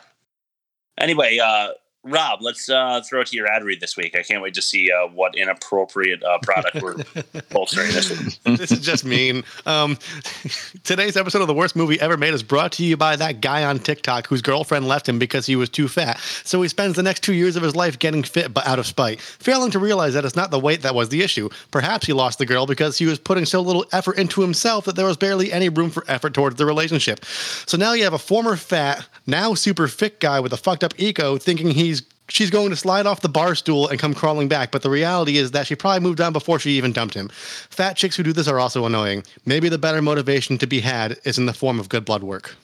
Anyway, 0.99 1.39
uh, 1.39 1.69
Rob, 2.05 2.41
let's 2.41 2.67
uh, 2.67 3.01
throw 3.01 3.21
it 3.21 3.27
to 3.27 3.37
your 3.37 3.47
ad 3.47 3.63
read 3.63 3.79
this 3.79 3.95
week. 3.95 4.17
I 4.17 4.23
can't 4.23 4.43
wait 4.43 4.53
to 4.55 4.61
see 4.61 4.91
uh, 4.91 5.07
what 5.07 5.37
inappropriate 5.37 6.21
uh, 6.21 6.37
product 6.41 6.81
we're 6.81 6.97
bolstering 7.49 7.93
this 7.93 8.09
week. 8.09 8.57
this 8.57 8.73
is 8.73 8.81
just 8.81 9.05
mean. 9.05 9.45
Um, 9.65 9.97
today's 10.83 11.15
episode 11.15 11.41
of 11.41 11.47
the 11.47 11.53
worst 11.53 11.77
movie 11.77 11.97
ever 12.01 12.17
made 12.17 12.33
is 12.33 12.43
brought 12.43 12.73
to 12.73 12.83
you 12.83 12.97
by 12.97 13.15
that 13.15 13.39
guy 13.39 13.63
on 13.63 13.79
TikTok 13.79 14.27
whose 14.27 14.41
girlfriend 14.41 14.85
left 14.85 15.07
him 15.07 15.17
because 15.17 15.45
he 15.45 15.55
was 15.55 15.69
too 15.69 15.87
fat. 15.87 16.19
So 16.43 16.61
he 16.61 16.67
spends 16.67 16.97
the 16.97 17.03
next 17.03 17.23
two 17.23 17.33
years 17.33 17.55
of 17.55 17.63
his 17.63 17.73
life 17.73 17.97
getting 17.99 18.23
fit, 18.23 18.53
but 18.53 18.67
out 18.67 18.79
of 18.79 18.85
spite, 18.85 19.21
failing 19.21 19.71
to 19.71 19.79
realize 19.79 20.13
that 20.15 20.25
it's 20.25 20.35
not 20.35 20.51
the 20.51 20.59
weight 20.59 20.81
that 20.81 20.93
was 20.95 21.07
the 21.07 21.21
issue. 21.21 21.47
Perhaps 21.71 22.05
he 22.05 22.11
lost 22.11 22.37
the 22.37 22.45
girl 22.45 22.65
because 22.65 22.97
he 22.97 23.05
was 23.05 23.17
putting 23.17 23.45
so 23.45 23.61
little 23.61 23.85
effort 23.93 24.17
into 24.17 24.41
himself 24.41 24.83
that 24.83 24.97
there 24.97 25.05
was 25.05 25.15
barely 25.15 25.53
any 25.53 25.69
room 25.69 25.89
for 25.89 26.03
effort 26.09 26.33
towards 26.33 26.57
the 26.57 26.65
relationship. 26.65 27.23
So 27.65 27.77
now 27.77 27.93
you 27.93 28.03
have 28.03 28.11
a 28.11 28.19
former 28.19 28.57
fat, 28.57 29.07
now 29.25 29.53
super 29.53 29.87
fit 29.87 30.19
guy 30.19 30.41
with 30.41 30.51
a 30.51 30.57
fucked 30.57 30.83
up 30.83 30.93
ego 30.97 31.37
thinking 31.37 31.71
he's 31.71 31.92
she's 32.29 32.49
going 32.49 32.69
to 32.69 32.75
slide 32.75 33.05
off 33.05 33.21
the 33.21 33.29
bar 33.29 33.55
stool 33.55 33.87
and 33.87 33.99
come 33.99 34.13
crawling 34.13 34.47
back, 34.47 34.71
but 34.71 34.81
the 34.81 34.89
reality 34.89 35.37
is 35.37 35.51
that 35.51 35.67
she 35.67 35.75
probably 35.75 35.99
moved 36.01 36.21
on 36.21 36.33
before 36.33 36.59
she 36.59 36.71
even 36.71 36.91
dumped 36.93 37.13
him. 37.15 37.29
Fat 37.69 37.95
chicks 37.97 38.15
who 38.15 38.23
do 38.23 38.33
this 38.33 38.47
are 38.47 38.59
also 38.59 38.85
annoying. 38.85 39.23
Maybe 39.45 39.69
the 39.69 39.77
better 39.77 40.01
motivation 40.01 40.57
to 40.59 40.67
be 40.67 40.79
had 40.79 41.17
is 41.25 41.37
in 41.37 41.45
the 41.45 41.53
form 41.53 41.79
of 41.79 41.89
good 41.89 42.05
blood 42.05 42.23
work. 42.23 42.55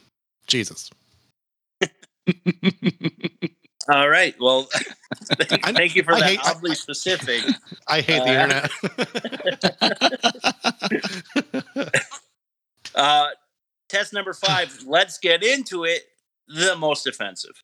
Jesus. 0.48 0.90
All 3.92 4.08
right. 4.10 4.36
Well, 4.40 4.68
thank 5.40 5.96
you 5.96 6.04
for 6.04 6.14
I 6.14 6.20
that 6.20 6.30
hate- 6.30 6.40
I- 6.46 6.52
oddly 6.52 6.76
specific. 6.76 7.42
I 7.88 8.02
hate 8.02 8.24
the 8.24 8.36
Uh, 8.36 8.44
internet. 11.64 12.40
Uh, 12.96 13.28
test 13.88 14.14
number 14.14 14.34
five. 14.34 14.84
Let's 14.86 15.18
get 15.18 15.44
into 15.44 15.86
it. 15.86 16.04
The 16.48 16.76
most 16.76 17.06
offensive. 17.08 17.64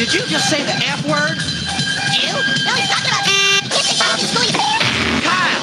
Did 0.00 0.14
you 0.14 0.24
just 0.28 0.48
say 0.48 0.64
the 0.64 0.72
F 0.72 1.04
word? 1.04 1.36
You? 2.16 2.32
No, 2.64 2.72
he's 2.72 2.88
talking 2.88 3.12
about 3.12 3.20
Kyle! 5.20 5.60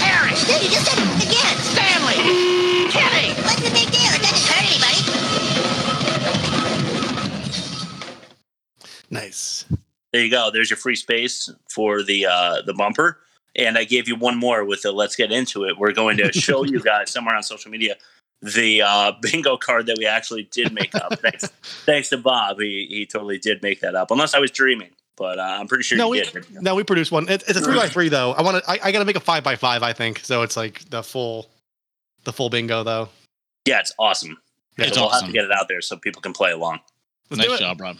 Eric! 0.00 0.40
Dude, 0.46 0.62
you 0.62 0.70
just 0.70 0.86
said 0.86 0.96
it 0.96 1.04
again. 1.28 1.54
Stanley! 1.60 2.16
Kenny! 2.88 3.34
What's 3.42 3.60
the 3.60 3.68
big 3.76 3.92
deal? 3.92 4.08
It 4.14 4.22
doesn't 4.22 4.48
hurt 4.48 4.64
anybody. 4.64 5.04
nice. 9.10 9.66
There 10.12 10.24
you 10.24 10.30
go. 10.30 10.50
There's 10.50 10.70
your 10.70 10.78
free 10.78 10.96
space 10.96 11.50
for 11.68 12.02
the 12.02 12.24
uh, 12.24 12.62
the 12.62 12.72
bumper. 12.72 13.18
And 13.54 13.76
I 13.76 13.84
gave 13.84 14.08
you 14.08 14.16
one 14.16 14.38
more 14.38 14.64
with 14.64 14.80
the 14.80 14.92
let's 14.92 15.14
get 15.14 15.30
into 15.30 15.64
it. 15.64 15.76
We're 15.76 15.92
going 15.92 16.16
to 16.16 16.32
show 16.32 16.64
you 16.64 16.80
guys 16.80 17.10
somewhere 17.10 17.36
on 17.36 17.42
social 17.42 17.70
media 17.70 17.96
the 18.42 18.82
uh, 18.82 19.12
bingo 19.22 19.56
card 19.56 19.86
that 19.86 19.98
we 19.98 20.06
actually 20.06 20.44
did 20.44 20.72
make 20.72 20.94
up. 20.94 21.18
thanks, 21.20 21.46
thanks 21.84 22.08
to 22.10 22.18
Bob. 22.18 22.60
He, 22.60 22.86
he 22.88 23.06
totally 23.06 23.38
did 23.38 23.62
make 23.62 23.80
that 23.80 23.94
up, 23.94 24.10
unless 24.10 24.34
I 24.34 24.38
was 24.38 24.50
dreaming. 24.50 24.90
But 25.16 25.38
uh, 25.38 25.42
I'm 25.42 25.68
pretty 25.68 25.84
sure 25.84 25.98
no, 25.98 26.12
you 26.14 26.22
we 26.22 26.40
did. 26.40 26.62
no, 26.62 26.74
we 26.74 26.82
produced 26.82 27.12
one. 27.12 27.28
It, 27.28 27.42
it's 27.46 27.58
a 27.58 27.60
three 27.60 27.76
by 27.76 27.88
three 27.88 28.08
though. 28.08 28.32
I 28.32 28.42
want 28.42 28.64
to. 28.64 28.70
I, 28.70 28.78
I 28.84 28.92
got 28.92 29.00
to 29.00 29.04
make 29.04 29.16
a 29.16 29.20
five 29.20 29.44
by 29.44 29.56
five. 29.56 29.82
I 29.82 29.92
think 29.92 30.20
so. 30.20 30.42
It's 30.42 30.56
like 30.56 30.88
the 30.88 31.02
full, 31.02 31.50
the 32.24 32.32
full 32.32 32.48
bingo 32.48 32.82
though. 32.84 33.10
Yeah, 33.66 33.80
it's 33.80 33.92
awesome. 33.98 34.38
It's 34.78 34.96
So 34.96 35.02
we'll 35.02 35.10
have 35.10 35.26
to 35.26 35.32
get 35.32 35.44
it 35.44 35.52
out 35.52 35.68
there 35.68 35.82
so 35.82 35.96
people 35.96 36.22
can 36.22 36.32
play 36.32 36.52
along. 36.52 36.80
Let's 37.28 37.46
nice 37.46 37.58
job, 37.58 37.80
Rob. 37.80 37.98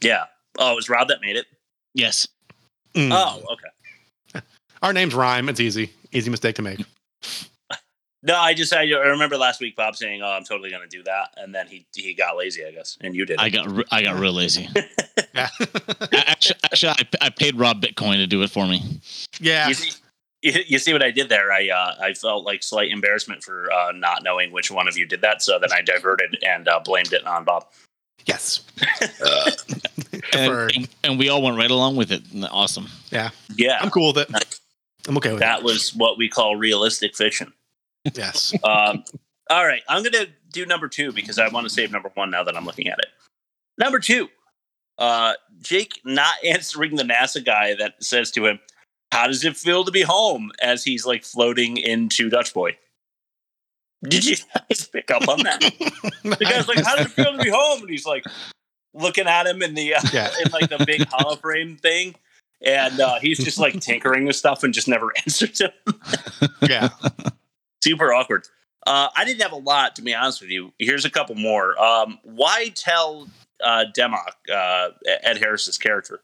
Yeah. 0.00 0.24
Oh, 0.58 0.72
it 0.72 0.76
was 0.76 0.88
Rob 0.88 1.08
that 1.08 1.20
made 1.20 1.36
it. 1.36 1.46
Yes. 1.94 2.28
Mm. 2.94 3.10
Oh, 3.12 3.42
okay. 3.52 4.46
Our 4.82 4.92
names 4.92 5.14
rhyme. 5.14 5.48
It's 5.48 5.60
easy. 5.60 5.92
Easy 6.12 6.30
mistake 6.30 6.56
to 6.56 6.62
make. 6.62 6.80
No, 8.26 8.36
I 8.36 8.54
just 8.54 8.72
I 8.72 8.84
remember 8.84 9.36
last 9.36 9.60
week 9.60 9.76
Bob 9.76 9.96
saying, 9.96 10.22
"Oh, 10.22 10.30
I'm 10.30 10.44
totally 10.44 10.70
going 10.70 10.82
to 10.82 10.88
do 10.88 11.02
that," 11.02 11.34
and 11.36 11.54
then 11.54 11.66
he 11.66 11.86
he 11.94 12.14
got 12.14 12.36
lazy, 12.36 12.64
I 12.64 12.70
guess, 12.70 12.96
and 13.02 13.14
you 13.14 13.26
did. 13.26 13.38
I 13.38 13.50
got 13.50 13.70
re- 13.70 13.84
I 13.92 14.02
got 14.02 14.18
real 14.18 14.32
lazy. 14.32 14.68
Yeah. 15.32 15.48
Actually, 16.12 16.56
actually 16.64 16.90
I, 16.90 17.26
I 17.26 17.30
paid 17.30 17.56
Rob 17.56 17.80
Bitcoin 17.82 18.16
to 18.16 18.26
do 18.26 18.42
it 18.42 18.50
for 18.50 18.66
me. 18.66 19.00
yeah. 19.40 19.66
You 19.66 19.74
see, 19.74 19.92
you, 20.42 20.52
you 20.66 20.78
see 20.78 20.92
what 20.92 21.02
I 21.02 21.10
did 21.10 21.28
there? 21.28 21.50
I 21.52 21.68
uh, 21.68 21.94
I 22.00 22.14
felt 22.14 22.44
like 22.44 22.62
slight 22.62 22.90
embarrassment 22.90 23.42
for 23.42 23.72
uh, 23.72 23.90
not 23.92 24.22
knowing 24.22 24.52
which 24.52 24.70
one 24.70 24.86
of 24.86 24.96
you 24.96 25.06
did 25.06 25.20
that, 25.22 25.42
so 25.42 25.58
then 25.58 25.72
I 25.72 25.82
diverted 25.82 26.36
and 26.46 26.68
uh, 26.68 26.80
blamed 26.84 27.12
it 27.12 27.26
on 27.26 27.44
Bob. 27.44 27.66
Yes. 28.26 28.62
And, 30.32 30.72
and, 30.74 30.88
and 31.04 31.18
we 31.18 31.28
all 31.28 31.42
went 31.42 31.56
right 31.56 31.70
along 31.70 31.96
with 31.96 32.10
it. 32.10 32.22
Awesome. 32.50 32.88
Yeah. 33.10 33.30
Yeah, 33.56 33.78
I'm 33.80 33.90
cool 33.90 34.12
with 34.12 34.28
it. 34.28 34.58
I'm 35.06 35.16
okay 35.18 35.30
with 35.32 35.38
it. 35.38 35.44
that 35.44 35.62
was 35.62 35.94
what 35.94 36.16
we 36.18 36.28
call 36.28 36.56
realistic 36.56 37.14
fiction. 37.16 37.52
Yes. 38.12 38.54
Um, 38.64 39.04
all 39.50 39.66
right, 39.66 39.82
I'm 39.88 40.02
going 40.02 40.12
to 40.12 40.28
do 40.52 40.64
number 40.64 40.88
two 40.88 41.12
because 41.12 41.38
I 41.38 41.48
want 41.48 41.66
to 41.66 41.70
save 41.72 41.92
number 41.92 42.10
one 42.14 42.30
now 42.30 42.42
that 42.44 42.56
I'm 42.56 42.64
looking 42.64 42.88
at 42.88 42.98
it. 42.98 43.06
Number 43.78 43.98
two, 43.98 44.28
uh, 44.98 45.34
Jake 45.60 46.00
not 46.04 46.36
answering 46.44 46.96
the 46.96 47.02
NASA 47.02 47.44
guy 47.44 47.74
that 47.74 48.02
says 48.02 48.30
to 48.32 48.46
him, 48.46 48.58
"How 49.12 49.26
does 49.26 49.44
it 49.44 49.56
feel 49.56 49.84
to 49.84 49.90
be 49.90 50.00
home?" 50.02 50.50
As 50.62 50.82
he's 50.84 51.04
like 51.04 51.24
floating 51.24 51.76
into 51.76 52.30
Dutch 52.30 52.54
Boy. 52.54 52.76
Did 54.02 54.24
you 54.24 54.36
guys 54.54 54.86
pick 54.86 55.10
up 55.10 55.28
on 55.28 55.42
that? 55.44 55.60
the 56.22 56.36
guy's 56.40 56.68
like, 56.68 56.82
"How 56.84 56.96
does 56.96 57.06
it 57.06 57.12
feel 57.12 57.36
to 57.36 57.42
be 57.42 57.50
home?" 57.50 57.80
And 57.82 57.90
he's 57.90 58.06
like 58.06 58.24
looking 58.94 59.26
at 59.26 59.46
him 59.46 59.62
in 59.62 59.74
the 59.74 59.94
uh, 59.94 60.00
Yeah. 60.12 60.30
in 60.44 60.52
like 60.52 60.70
the 60.70 60.84
big 60.86 61.02
holoframe 61.02 61.78
thing. 61.80 62.14
And 62.64 62.98
uh, 62.98 63.18
he's 63.20 63.38
just 63.44 63.58
like 63.58 63.78
tinkering 63.80 64.24
with 64.24 64.36
stuff 64.36 64.62
and 64.62 64.72
just 64.72 64.88
never 64.88 65.12
answers 65.18 65.60
him. 65.60 65.70
Yeah. 66.62 66.88
Super 67.84 68.14
awkward. 68.14 68.48
Uh, 68.86 69.08
I 69.14 69.26
didn't 69.26 69.42
have 69.42 69.52
a 69.52 69.56
lot 69.56 69.94
to 69.96 70.02
be 70.02 70.14
honest 70.14 70.40
with 70.40 70.48
you. 70.48 70.72
Here's 70.78 71.04
a 71.04 71.10
couple 71.10 71.34
more. 71.34 71.78
Um, 71.78 72.18
why 72.22 72.70
tell 72.74 73.28
uh, 73.62 73.84
Dekkom, 73.94 74.16
uh, 74.50 74.88
Ed 75.22 75.36
Harris's 75.36 75.76
character, 75.76 76.20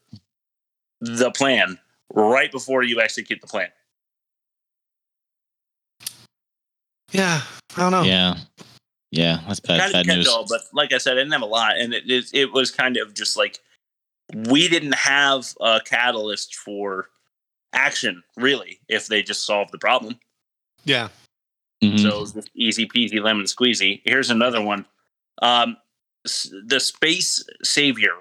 the 1.02 1.30
plan 1.30 1.78
right 2.14 2.50
before 2.50 2.82
you 2.82 2.98
execute 3.00 3.42
the 3.42 3.46
plan? 3.46 3.68
Yeah. 7.12 7.42
I 7.76 7.80
don't 7.80 7.90
know. 7.92 8.02
Yeah. 8.02 8.36
Yeah. 9.10 9.40
That's 9.46 9.60
bad. 9.60 9.80
kind 9.80 9.92
Bad 9.92 10.00
of 10.00 10.06
news. 10.16 10.26
kendall, 10.26 10.46
but 10.48 10.62
like 10.72 10.94
I 10.94 10.98
said, 10.98 11.12
I 11.12 11.20
didn't 11.20 11.32
have 11.32 11.42
a 11.42 11.46
lot, 11.46 11.76
and 11.76 11.92
it 11.92 12.04
it, 12.08 12.30
it 12.32 12.52
was 12.52 12.70
kind 12.70 12.96
of 12.96 13.12
just 13.12 13.36
like 13.36 13.58
we 14.48 14.66
didn't 14.68 14.94
have 14.94 15.54
a 15.60 15.80
catalyst 15.84 16.54
for 16.54 17.10
action 17.74 18.22
really 18.36 18.80
if 18.88 19.08
they 19.08 19.22
just 19.22 19.44
solved 19.44 19.72
the 19.72 19.78
problem. 19.78 20.18
Yeah. 20.84 21.08
Mhm. 21.82 22.00
So 22.00 22.26
just 22.26 22.50
easy 22.54 22.86
peasy 22.86 23.22
lemon 23.22 23.46
squeezy. 23.46 24.02
Here's 24.04 24.30
another 24.30 24.60
one. 24.60 24.86
Um, 25.42 25.76
the 26.66 26.80
space 26.80 27.42
savior, 27.62 28.14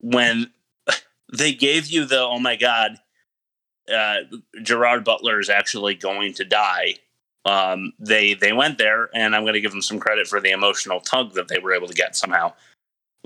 when 0.00 0.52
they 1.36 1.52
gave 1.54 1.86
you 1.86 2.04
the 2.04 2.20
oh 2.20 2.38
my 2.38 2.56
god, 2.56 2.98
uh, 3.92 4.18
Gerard 4.62 5.04
Butler 5.04 5.40
is 5.40 5.50
actually 5.50 5.94
going 5.94 6.34
to 6.34 6.44
die. 6.44 6.94
Um, 7.44 7.92
they 7.98 8.34
they 8.34 8.52
went 8.52 8.78
there, 8.78 9.08
and 9.14 9.34
I'm 9.34 9.42
going 9.42 9.54
to 9.54 9.60
give 9.60 9.72
them 9.72 9.82
some 9.82 9.98
credit 9.98 10.26
for 10.28 10.40
the 10.40 10.50
emotional 10.50 11.00
tug 11.00 11.34
that 11.34 11.48
they 11.48 11.58
were 11.58 11.72
able 11.72 11.88
to 11.88 11.94
get 11.94 12.14
somehow. 12.14 12.52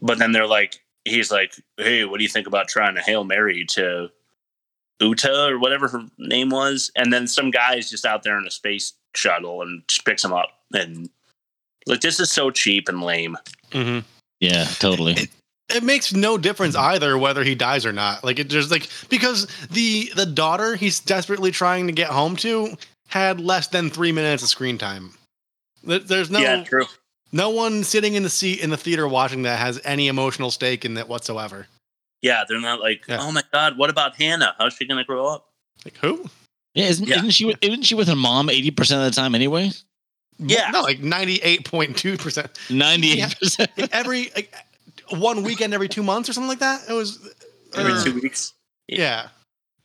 But 0.01 0.19
then 0.19 0.33
they're 0.33 0.47
like, 0.47 0.81
he's 1.05 1.31
like, 1.31 1.55
hey, 1.77 2.05
what 2.05 2.19
do 2.19 2.23
you 2.25 2.31
think 2.31 2.47
about 2.47 2.69
trying 2.69 2.95
to 2.95 3.03
hail 3.03 3.25
Mary 3.25 3.65
to 3.71 4.11
Uta 5.01 5.47
or 5.49 5.59
whatever 5.59 5.89
her 5.89 6.07
name 6.19 6.51
was? 6.51 6.91
And 6.97 7.13
then 7.13 7.27
some 7.27 7.51
guy's 7.51 7.91
just 7.91 8.05
out 8.07 8.23
there 8.23 8.39
in 8.39 8.47
a 8.47 8.51
space 8.51 8.95
shuttle 9.15 9.63
and 9.63 9.83
just 9.89 10.05
picks 10.05 10.25
him 10.25 10.33
up. 10.33 10.49
And 10.73 11.11
like, 11.87 12.01
this 12.01 12.21
is 12.21 12.31
so 12.31 12.51
cheap 12.51 12.89
and 12.89 13.03
lame. 13.03 13.37
hmm 13.73 14.01
Yeah, 14.41 14.65
totally. 14.79 15.29
It 15.75 15.83
makes 15.83 16.13
no 16.13 16.37
difference 16.37 16.75
either 16.77 17.17
whether 17.17 17.43
he 17.45 17.55
dies 17.55 17.87
or 17.87 17.93
not. 17.93 18.25
Like 18.25 18.39
it 18.39 18.49
just 18.49 18.71
like 18.71 18.89
because 19.09 19.47
the 19.71 20.11
the 20.15 20.27
daughter 20.27 20.77
he's 20.77 21.01
desperately 21.01 21.51
trying 21.51 21.87
to 21.87 21.93
get 21.93 22.09
home 22.11 22.37
to 22.37 22.77
had 23.09 23.41
less 23.41 23.69
than 23.69 23.89
three 23.89 24.13
minutes 24.13 24.43
of 24.43 24.49
screen 24.51 24.77
time. 24.77 25.13
There's 25.83 26.31
no 26.31 26.41
yeah, 26.41 26.65
true. 26.65 26.85
no 27.33 27.51
one 27.51 27.85
sitting 27.85 28.15
in 28.15 28.23
the 28.23 28.31
seat 28.31 28.61
in 28.61 28.71
the 28.71 28.77
theater 28.77 29.09
watching 29.09 29.43
that 29.43 29.59
has 29.59 29.81
any 29.85 30.09
emotional 30.09 30.51
stake 30.51 30.85
in 30.85 30.95
that 30.95 31.09
whatsoever. 31.09 31.67
Yeah, 32.21 32.45
they're 32.49 32.61
not 32.61 32.81
like, 32.81 33.05
Yeah. 33.09 33.19
oh 33.21 33.33
my 33.33 33.43
god, 33.53 33.77
what 33.79 33.89
about 33.91 34.17
Hannah? 34.17 34.55
How's 34.59 34.75
she 34.75 34.87
gonna 34.87 35.05
grow 35.05 35.27
up? 35.27 35.49
Like 35.85 35.97
who? 35.97 36.29
Yeah, 36.75 36.87
isn't, 36.87 37.07
Yeah. 37.07 37.17
isn't 37.17 37.31
she? 37.31 37.45
with- 37.45 37.59
Isn't 37.61 37.83
she 37.83 37.95
with 37.95 38.09
her 38.09 38.17
mom 38.17 38.49
eighty 38.49 38.71
percent 38.71 39.03
of 39.07 39.15
the 39.15 39.21
time 39.21 39.35
anyway? 39.35 39.71
Yeah. 40.39 40.71
No, 40.71 40.81
like 40.83 41.01
ninety 41.01 41.37
eight 41.43 41.65
point 41.65 41.97
two 41.97 42.17
percent. 42.17 42.51
Ninety-eight 42.71 43.39
percent. 43.39 43.71
Every 43.93 44.31
like, 44.35 44.55
one 45.11 45.43
weekend 45.43 45.75
every 45.75 45.89
two 45.89 46.03
months 46.03 46.29
or 46.29 46.33
something 46.33 46.49
like 46.49 46.61
that. 46.61 46.83
It 46.89 46.93
was 46.95 47.19
Every 47.75 47.93
uh, 47.93 48.03
two 48.03 48.15
weeks. 48.15 48.55
Yeah. 48.89 49.29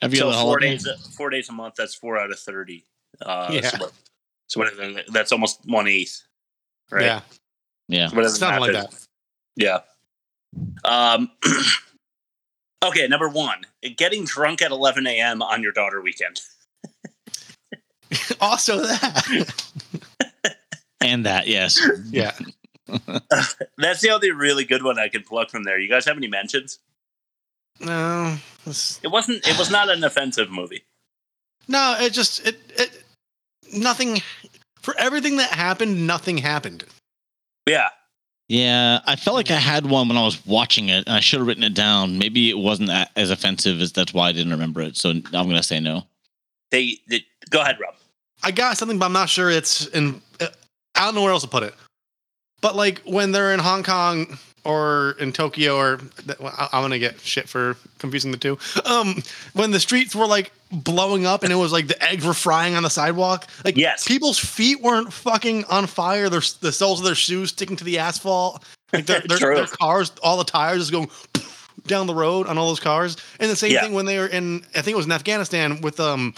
Every 0.02 0.18
so 0.18 0.28
other 0.30 0.34
four 0.38 0.42
holiday. 0.60 0.78
days, 0.78 0.88
four 1.18 1.30
days 1.30 1.50
a 1.50 1.52
month. 1.54 1.76
That's 1.76 1.94
four 1.96 2.18
out 2.18 2.32
of 2.32 2.40
thirty. 2.40 2.86
Uh, 3.22 3.50
Yeah. 3.52 3.62
So, 3.70 3.78
what, 3.80 3.94
so 4.48 4.60
what 4.60 4.74
is 4.74 5.06
that's 5.12 5.32
almost 5.32 5.60
one 5.66 5.88
eighth, 5.88 6.24
right? 6.92 7.04
Yeah. 7.04 7.22
Yeah. 7.90 8.10
What 8.12 8.26
is 8.26 8.38
Something 8.38 8.62
like 8.62 8.74
that. 8.74 8.96
Yeah. 9.56 9.80
Um. 10.86 11.32
okay, 12.86 13.08
number 13.08 13.28
one: 13.30 13.62
getting 13.98 14.24
drunk 14.26 14.62
at 14.62 14.72
11 14.72 15.06
a.m. 15.08 15.42
on 15.42 15.62
your 15.64 15.72
daughter 15.72 16.02
weekend. 16.02 16.40
Also 18.42 18.82
that. 18.82 19.54
And 21.02 21.26
that, 21.26 21.48
yes. 21.48 21.80
yeah. 22.10 22.34
That's 23.78 24.02
the 24.02 24.10
only 24.12 24.32
really 24.32 24.64
good 24.66 24.84
one 24.84 24.98
I 24.98 25.10
can 25.10 25.24
pluck 25.24 25.50
from 25.50 25.64
there. 25.64 25.78
You 25.80 25.90
guys 25.90 26.06
have 26.06 26.18
any 26.18 26.28
mentions? 26.28 26.80
No. 27.80 28.38
it's- 28.62 29.00
It 29.04 29.10
wasn't. 29.10 29.48
It 29.48 29.58
was 29.58 29.70
not 29.70 29.90
an 29.90 30.04
offensive 30.04 30.50
movie. 30.50 30.84
No, 31.68 31.98
it 32.00 32.14
just 32.14 32.46
it 32.48 32.58
it 32.78 33.04
nothing 33.74 34.22
for 34.82 34.96
everything 34.98 35.38
that 35.38 35.50
happened, 35.52 36.08
nothing 36.08 36.38
happened. 36.38 36.86
Yeah. 37.68 37.90
Yeah, 38.48 39.02
I 39.06 39.18
felt 39.18 39.36
like 39.36 39.52
I 39.52 39.56
had 39.56 39.86
one 39.86 40.08
when 40.08 40.18
I 40.18 40.24
was 40.24 40.46
watching 40.46 40.88
it, 40.88 41.04
and 41.06 41.10
I 41.18 41.20
should 41.20 41.40
have 41.40 41.48
written 41.48 41.66
it 41.66 41.74
down. 41.74 42.18
Maybe 42.18 42.50
it 42.50 42.58
wasn't 42.58 42.90
as 43.18 43.30
offensive 43.30 43.82
as 43.82 43.92
that's 43.92 44.14
why 44.14 44.30
I 44.30 44.32
didn't 44.32 44.54
remember 44.54 44.80
it. 44.82 44.96
So 44.96 45.10
I'm 45.10 45.22
gonna 45.32 45.62
say 45.62 45.82
no. 45.82 46.04
They. 46.72 47.00
they 47.10 47.26
go 47.50 47.62
ahead, 47.62 47.80
Rob. 47.80 47.96
I 48.44 48.52
got 48.52 48.78
something, 48.78 49.00
but 49.00 49.06
I'm 49.06 49.14
not 49.14 49.30
sure 49.30 49.50
it's 49.50 49.88
in. 49.88 50.22
I 50.40 51.06
don't 51.06 51.16
know 51.16 51.24
where 51.24 51.32
else 51.32 51.44
to 51.44 51.50
put 51.50 51.64
it. 51.64 51.74
But 52.62 52.76
like 52.76 53.00
when 53.00 53.32
they're 53.32 53.54
in 53.54 53.60
Hong 53.60 53.84
Kong 53.84 54.38
or 54.64 55.16
in 55.20 55.32
Tokyo 55.32 55.76
or 55.78 56.00
I'm 56.50 56.82
gonna 56.82 57.00
get 57.00 57.20
shit 57.22 57.48
for 57.48 57.76
confusing 58.00 58.32
the 58.32 58.38
two. 58.38 58.58
Um, 58.86 59.22
when 59.54 59.72
the 59.72 59.80
streets 59.80 60.16
were 60.16 60.26
like 60.28 60.52
blowing 60.72 61.26
up 61.26 61.44
and 61.44 61.52
it 61.54 61.56
was 61.56 61.72
like 61.72 61.88
the 61.88 62.02
eggs 62.04 62.26
were 62.26 62.34
frying 62.34 62.76
on 62.76 62.84
the 62.84 62.90
sidewalk. 62.90 63.48
Like 63.64 63.78
yes, 63.78 64.08
people's 64.08 64.40
feet 64.40 64.82
weren't 64.82 65.14
fucking 65.14 65.66
on 65.66 65.86
fire. 65.88 66.30
Their 66.30 66.42
the 66.62 66.72
soles 66.72 67.00
of 67.00 67.06
their 67.06 67.16
shoes 67.16 67.50
sticking 67.50 67.76
to 67.78 67.84
the 67.84 68.00
asphalt. 68.00 68.64
Like 68.94 69.06
their, 69.06 69.22
their, 69.22 69.38
their 69.38 69.66
cars, 69.68 70.12
all 70.24 70.38
the 70.38 70.46
tires 70.46 70.80
just 70.90 70.92
going 70.92 71.10
down 71.88 72.08
the 72.08 72.16
road 72.16 72.48
on 72.48 72.58
all 72.58 72.70
those 72.70 72.80
cars. 72.80 73.18
And 73.40 73.52
the 73.52 73.56
same 73.56 73.72
Yeah. 73.72 73.82
thing 73.82 73.94
when 73.94 74.06
they 74.06 74.18
were 74.18 74.28
in, 74.28 74.66
I 74.76 74.82
think 74.82 74.94
it 74.94 74.98
was 74.98 75.06
in 75.06 75.12
Afghanistan 75.12 75.82
with 75.82 76.00
um, 76.00 76.34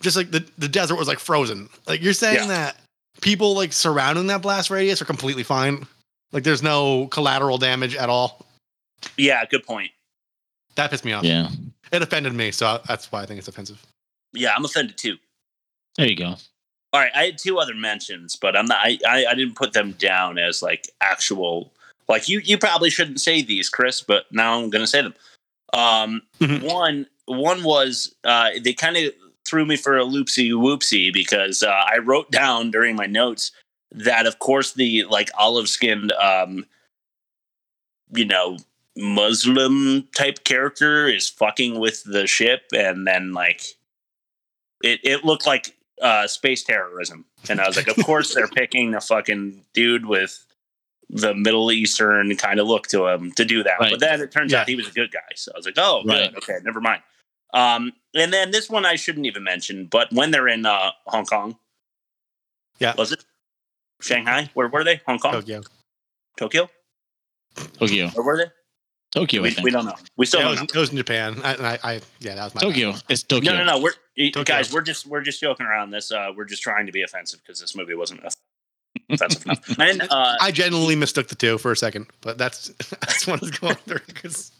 just 0.00 0.16
like 0.16 0.30
the 0.30 0.44
the 0.58 0.68
desert 0.68 0.96
was 0.96 1.08
like 1.08 1.18
frozen. 1.18 1.68
Like 1.86 2.02
you're 2.02 2.12
saying 2.12 2.36
Yeah. 2.42 2.46
that 2.48 2.76
people 3.20 3.54
like 3.54 3.72
surrounding 3.72 4.26
that 4.28 4.42
blast 4.42 4.70
radius 4.70 5.00
are 5.02 5.06
completely 5.06 5.42
fine. 5.42 5.86
Like 6.32 6.44
there's 6.44 6.62
no 6.62 7.06
collateral 7.08 7.58
damage 7.58 7.94
at 7.96 8.08
all. 8.08 8.44
Yeah, 9.16 9.44
good 9.46 9.64
point. 9.64 9.90
That 10.76 10.90
pissed 10.90 11.04
me 11.04 11.12
off. 11.12 11.24
Yeah. 11.24 11.48
It 11.92 12.02
offended 12.02 12.32
me, 12.34 12.50
so 12.52 12.80
that's 12.86 13.10
why 13.10 13.22
I 13.22 13.26
think 13.26 13.38
it's 13.38 13.48
offensive. 13.48 13.82
Yeah, 14.32 14.52
I'm 14.56 14.64
offended 14.64 14.96
too. 14.96 15.16
There 15.96 16.06
you 16.06 16.16
go. 16.16 16.36
All 16.92 17.00
right, 17.00 17.10
I 17.14 17.24
had 17.24 17.38
two 17.38 17.58
other 17.58 17.74
mentions, 17.74 18.36
but 18.36 18.56
I'm 18.56 18.66
not. 18.66 18.78
I, 18.80 18.98
I, 19.06 19.26
I 19.26 19.34
didn't 19.34 19.54
put 19.56 19.72
them 19.72 19.92
down 19.92 20.38
as 20.38 20.62
like 20.62 20.88
actual. 21.00 21.72
Like 22.08 22.28
you, 22.28 22.40
you 22.40 22.58
probably 22.58 22.90
shouldn't 22.90 23.20
say 23.20 23.42
these, 23.42 23.68
Chris, 23.68 24.00
but 24.02 24.24
now 24.32 24.58
I'm 24.58 24.70
going 24.70 24.82
to 24.82 24.86
say 24.86 25.02
them. 25.02 25.14
Um, 25.72 26.22
one, 26.62 27.06
one 27.26 27.62
was 27.62 28.14
uh, 28.24 28.50
they 28.62 28.72
kind 28.72 28.96
of 28.96 29.12
threw 29.50 29.66
me 29.66 29.76
for 29.76 29.96
a 29.98 30.04
loopsy 30.04 30.50
whoopsie 30.50 31.12
because 31.12 31.62
uh, 31.62 31.68
I 31.70 31.98
wrote 31.98 32.30
down 32.30 32.70
during 32.70 32.94
my 32.94 33.06
notes 33.06 33.50
that, 33.90 34.24
of 34.26 34.38
course, 34.38 34.72
the 34.74 35.04
like 35.04 35.28
olive 35.36 35.68
skinned, 35.68 36.12
um, 36.12 36.64
you 38.14 38.24
know, 38.24 38.56
Muslim 38.96 40.08
type 40.16 40.44
character 40.44 41.06
is 41.08 41.28
fucking 41.28 41.78
with 41.80 42.04
the 42.04 42.26
ship, 42.26 42.62
and 42.74 43.06
then 43.06 43.32
like 43.32 43.62
it, 44.82 45.00
it 45.02 45.24
looked 45.24 45.46
like 45.46 45.76
uh, 46.00 46.26
space 46.26 46.62
terrorism. 46.64 47.24
And 47.48 47.60
I 47.60 47.66
was 47.66 47.76
like, 47.76 47.88
of 47.88 47.96
course 48.06 48.34
they're 48.34 48.48
picking 48.48 48.94
a 48.94 49.00
fucking 49.00 49.62
dude 49.74 50.06
with 50.06 50.44
the 51.08 51.34
Middle 51.34 51.72
Eastern 51.72 52.36
kind 52.36 52.60
of 52.60 52.66
look 52.68 52.86
to 52.88 53.06
him 53.08 53.32
to 53.32 53.44
do 53.44 53.62
that. 53.64 53.80
Right. 53.80 53.90
But 53.90 54.00
then 54.00 54.20
it 54.20 54.30
turns 54.30 54.52
Yeah. 54.52 54.60
out 54.60 54.68
he 54.68 54.76
was 54.76 54.86
a 54.88 54.92
good 54.92 55.10
guy. 55.10 55.18
So 55.34 55.50
I 55.54 55.58
was 55.58 55.66
like, 55.66 55.74
oh, 55.76 56.02
Right. 56.04 56.32
good. 56.32 56.38
Okay, 56.42 56.58
never 56.64 56.80
mind. 56.80 57.02
Um, 57.52 57.92
and 58.14 58.32
then 58.32 58.50
this 58.50 58.68
one 58.70 58.84
I 58.86 58.96
shouldn't 58.96 59.26
even 59.26 59.42
mention, 59.44 59.86
but 59.86 60.12
when 60.12 60.30
they're 60.30 60.48
in 60.48 60.66
uh, 60.66 60.90
Hong 61.06 61.26
Kong, 61.26 61.56
yeah, 62.78 62.94
was 62.96 63.12
it 63.12 63.24
Shanghai? 64.00 64.50
Where 64.54 64.68
were 64.68 64.84
they? 64.84 65.00
Hong 65.06 65.18
Kong, 65.18 65.32
Tokyo, 65.32 65.62
Tokyo. 66.36 66.68
Tokyo. 67.78 68.08
Where 68.10 68.24
were 68.24 68.36
they? 68.38 68.50
Tokyo, 69.12 69.40
I 69.40 69.44
We, 69.44 69.50
think. 69.50 69.64
we 69.64 69.70
don't 69.72 69.84
know. 69.86 69.96
We 70.16 70.24
still 70.26 70.40
Yeah, 70.40 70.46
it, 70.46 70.48
don't 70.56 70.60
was, 70.62 70.74
know. 70.74 70.78
it 70.78 70.80
was 70.82 70.90
in 70.90 70.96
Japan. 70.96 71.40
I, 71.42 71.54
I, 71.54 71.78
I 71.94 72.00
yeah, 72.20 72.36
that 72.36 72.44
was 72.44 72.54
my 72.54 72.60
Tokyo. 72.60 72.92
bad. 72.92 73.02
It's 73.08 73.22
Tokyo. 73.24 73.52
No, 73.52 73.58
no, 73.58 73.64
no. 73.64 73.78
We're 73.80 73.92
Tokyo. 74.30 74.44
guys. 74.44 74.72
We're 74.72 74.82
just 74.82 75.06
we're 75.06 75.20
just 75.22 75.40
joking 75.40 75.66
around. 75.66 75.90
This 75.90 76.12
uh, 76.12 76.30
we're 76.36 76.44
just 76.44 76.62
trying 76.62 76.86
to 76.86 76.92
be 76.92 77.02
offensive 77.02 77.40
because 77.44 77.58
this 77.58 77.74
movie 77.74 77.94
wasn't 77.94 78.20
offensive 79.10 79.44
enough. 79.46 79.78
And 79.80 80.02
uh, 80.02 80.36
I 80.40 80.52
genuinely 80.52 80.94
mistook 80.94 81.26
the 81.26 81.34
two 81.34 81.58
for 81.58 81.72
a 81.72 81.76
second, 81.76 82.06
but 82.20 82.38
that's 82.38 82.68
that's 83.00 83.26
what 83.26 83.42
I 83.42 83.46
was 83.46 83.50
going 83.50 83.74
through. 83.74 83.98
'cause- 84.14 84.52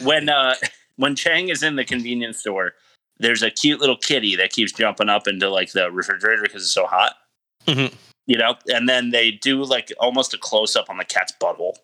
when 0.00 0.28
uh 0.28 0.54
when 0.98 1.16
Chang 1.16 1.48
is 1.48 1.62
in 1.62 1.76
the 1.76 1.84
convenience 1.84 2.38
store, 2.40 2.74
there's 3.18 3.42
a 3.42 3.50
cute 3.50 3.80
little 3.80 3.96
kitty 3.96 4.36
that 4.36 4.50
keeps 4.50 4.72
jumping 4.72 5.08
up 5.08 5.26
into 5.26 5.48
like 5.48 5.72
the 5.72 5.90
refrigerator 5.90 6.42
because 6.42 6.62
it's 6.62 6.70
so 6.72 6.86
hot. 6.86 7.14
Mhm. 7.66 7.92
You 8.26 8.36
know, 8.36 8.56
and 8.68 8.88
then 8.88 9.10
they 9.10 9.30
do 9.30 9.64
like 9.64 9.90
almost 9.98 10.34
a 10.34 10.38
close 10.38 10.76
up 10.76 10.90
on 10.90 10.98
the 10.98 11.04
cat's 11.04 11.32
butthole. 11.40 11.76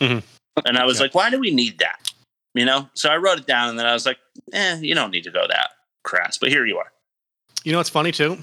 Mhm. 0.00 0.22
And 0.64 0.78
I 0.78 0.84
was 0.84 0.98
Yeah. 0.98 1.04
like, 1.04 1.14
why 1.14 1.30
do 1.30 1.38
we 1.38 1.50
need 1.50 1.78
that? 1.78 2.12
You 2.54 2.64
know? 2.64 2.90
So 2.94 3.08
I 3.08 3.16
wrote 3.16 3.38
it 3.38 3.46
down 3.46 3.70
and 3.70 3.78
then 3.78 3.86
I 3.86 3.92
was 3.94 4.04
like, 4.06 4.18
eh, 4.52 4.76
you 4.82 4.94
don't 4.94 5.10
need 5.10 5.24
to 5.24 5.30
go 5.30 5.46
that 5.48 5.70
crass. 6.04 6.38
But 6.38 6.50
here 6.50 6.66
you 6.66 6.78
are. 6.78 6.92
You 7.64 7.72
know 7.72 7.78
what's 7.78 7.90
funny 7.90 8.12
too? 8.12 8.42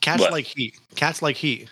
Cats 0.00 0.20
What? 0.20 0.32
like 0.32 0.46
heat. 0.46 0.78
Cats 0.96 1.22
like 1.22 1.36
heat. 1.36 1.68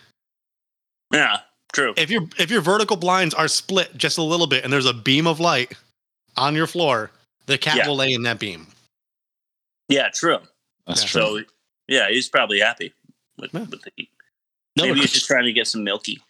Yeah, 1.13 1.41
true. 1.73 1.93
If 1.97 2.09
your 2.09 2.21
if 2.37 2.49
your 2.49 2.61
vertical 2.61 2.95
blinds 2.95 3.33
are 3.33 3.49
split 3.49 3.97
just 3.97 4.17
a 4.17 4.21
little 4.23 4.47
bit 4.47 4.63
and 4.63 4.71
there's 4.71 4.85
a 4.85 4.93
beam 4.93 5.27
of 5.27 5.39
light 5.41 5.73
on 6.37 6.55
your 6.55 6.67
floor, 6.67 7.11
the 7.45 7.57
cat 7.57 7.75
Yeah. 7.77 7.87
will 7.87 7.95
lay 7.95 8.13
in 8.13 8.23
that 8.23 8.39
beam. 8.39 8.67
Yeah, 9.89 10.09
true. 10.13 10.37
That's 10.87 11.01
Yeah. 11.03 11.07
true. 11.07 11.21
So 11.21 11.43
yeah, 11.87 12.09
he's 12.09 12.29
probably 12.29 12.59
happy 12.59 12.93
with, 13.37 13.53
with 13.53 13.81
the 13.81 13.91
heat. 13.95 14.09
No, 14.77 14.85
Maybe 14.85 15.01
he's 15.01 15.11
just 15.11 15.27
trying 15.27 15.45
to 15.45 15.53
get 15.53 15.67
some 15.67 15.83
milky. 15.83 16.21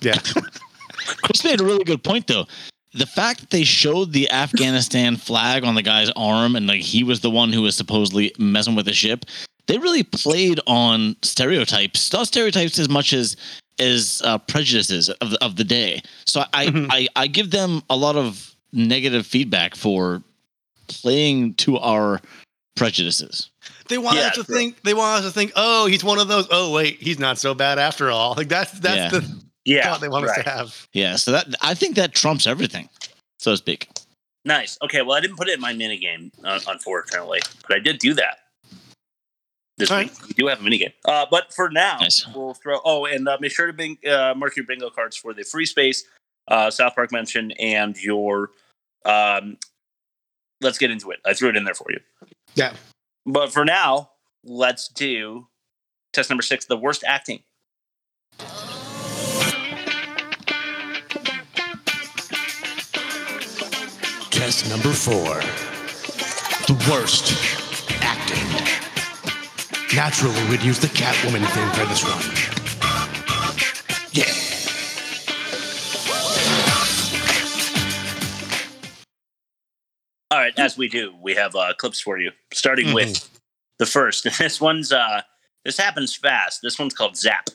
Yeah. 0.00 0.18
Chris 1.22 1.44
made 1.44 1.60
a 1.60 1.64
really 1.64 1.84
good 1.84 2.02
point 2.04 2.26
though. 2.26 2.46
The 2.92 3.06
fact 3.06 3.40
that 3.40 3.50
they 3.50 3.62
showed 3.64 4.12
the 4.12 4.30
Afghanistan 4.30 5.16
flag 5.16 5.62
on 5.64 5.76
the 5.76 5.82
guy's 5.82 6.10
arm 6.16 6.56
and 6.56 6.66
like 6.66 6.82
he 6.82 7.04
was 7.04 7.20
the 7.20 7.30
one 7.30 7.52
who 7.52 7.62
was 7.62 7.76
supposedly 7.76 8.32
messing 8.38 8.74
with 8.74 8.84
the 8.86 8.92
ship, 8.92 9.24
they 9.66 9.78
really 9.78 10.02
played 10.02 10.58
on 10.66 11.14
stereotypes, 11.22 12.12
not 12.12 12.26
stereotypes 12.26 12.78
as 12.78 12.88
much 12.88 13.12
as 13.12 13.36
as 13.78 14.20
uh, 14.26 14.36
prejudices 14.36 15.08
of 15.08 15.30
the, 15.30 15.42
of 15.42 15.56
the 15.56 15.64
day. 15.64 16.02
So 16.26 16.44
I, 16.52 16.66
Mhm. 16.66 16.88
I 16.90 17.08
I 17.16 17.26
give 17.28 17.50
them 17.50 17.82
a 17.88 17.96
lot 17.96 18.16
of 18.16 18.49
negative 18.72 19.26
feedback 19.26 19.74
for 19.74 20.22
playing 20.88 21.54
to 21.54 21.78
our 21.78 22.20
prejudices. 22.76 23.50
They 23.88 23.98
want 23.98 24.16
Yeah, 24.16 24.28
us 24.28 24.36
to 24.36 24.44
true. 24.44 24.54
think 24.56 24.82
they 24.82 24.94
want 24.94 25.24
us 25.24 25.30
to 25.30 25.38
think, 25.38 25.52
oh, 25.56 25.86
he's 25.86 26.04
one 26.04 26.18
of 26.18 26.28
those. 26.28 26.46
Oh, 26.50 26.72
wait, 26.72 26.96
he's 27.00 27.18
not 27.18 27.38
so 27.38 27.54
bad 27.54 27.78
after 27.78 28.10
all. 28.10 28.34
Like 28.36 28.48
that's 28.48 28.72
that's 28.72 29.12
Yeah. 29.12 29.20
the 29.20 29.40
Yeah, 29.64 29.90
thought 29.90 30.00
they 30.00 30.08
want 30.08 30.26
us 30.26 30.34
to 30.36 30.42
have. 30.42 30.88
Yeah, 30.92 31.16
so 31.16 31.32
that 31.32 31.54
I 31.60 31.74
think 31.74 31.96
that 31.96 32.14
trumps 32.14 32.46
everything, 32.46 32.88
so 33.38 33.50
to 33.52 33.56
speak. 33.56 33.88
Nice. 34.44 34.78
Okay, 34.82 35.02
well, 35.02 35.16
I 35.16 35.20
didn't 35.20 35.36
put 35.36 35.48
it 35.48 35.54
in 35.54 35.60
my 35.60 35.74
mini 35.74 36.00
minigame, 36.00 36.30
uh, 36.42 36.58
unfortunately, 36.66 37.40
but 37.68 37.76
I 37.76 37.80
did 37.80 37.98
do 37.98 38.14
that. 38.14 38.38
This 39.76 39.90
All 39.90 39.98
week. 39.98 40.12
We 40.26 40.32
do 40.34 40.46
have 40.46 40.60
a 40.60 40.62
minigame. 40.62 40.92
Uh, 41.04 41.26
but 41.30 41.52
for 41.54 41.70
now, 41.70 41.98
Nice. 42.00 42.26
we'll 42.34 42.54
throw. 42.54 42.80
Oh, 42.84 43.04
and 43.04 43.28
uh, 43.28 43.36
make 43.40 43.52
sure 43.52 43.66
to 43.66 43.72
bing, 43.72 43.98
uh, 44.08 44.34
mark 44.36 44.56
your 44.56 44.64
bingo 44.66 44.90
cards 44.90 45.16
for 45.16 45.34
the 45.34 45.42
free 45.42 45.66
space, 45.66 46.04
uh, 46.50 46.70
South 46.70 46.94
Park 46.94 47.12
mention, 47.12 47.52
and 47.52 47.96
your. 47.96 48.50
Um, 49.04 49.56
let's 50.60 50.76
get 50.76 50.90
into 50.90 51.10
it. 51.10 51.20
I 51.24 51.32
threw 51.32 51.48
it 51.48 51.56
in 51.56 51.64
there 51.64 51.74
for 51.74 51.86
you. 51.90 52.00
Yeah. 52.54 52.74
But 53.24 53.52
for 53.52 53.64
now, 53.64 54.10
let's 54.44 54.88
do 54.88 55.46
test 56.12 56.28
number 56.28 56.42
six 56.42 56.66
the 56.66 56.76
worst 56.76 57.04
acting. 57.06 57.42
Test 64.30 64.68
number 64.68 64.92
four. 64.92 65.40
The 66.66 66.86
worst 66.90 67.34
acting. 68.02 68.46
Naturally, 69.94 70.48
we'd 70.48 70.62
use 70.62 70.78
the 70.78 70.86
Catwoman 70.88 71.44
thing 71.50 71.70
for 71.70 71.84
this 71.86 72.04
one. 72.04 72.59
All 80.32 80.38
right, 80.38 80.56
as 80.58 80.78
we 80.78 80.88
do, 80.88 81.12
we 81.20 81.34
have 81.34 81.56
uh, 81.56 81.72
clips 81.76 82.00
for 82.00 82.16
you, 82.16 82.30
starting 82.52 82.92
with 82.92 83.28
the 83.80 83.86
first. 83.86 84.28
This 84.38 84.60
one's 84.60 84.92
uh, 84.92 85.22
this 85.64 85.76
happens 85.76 86.14
fast. 86.14 86.60
This 86.62 86.78
one's 86.78 86.94
called 86.94 87.16
Zap. 87.16 87.48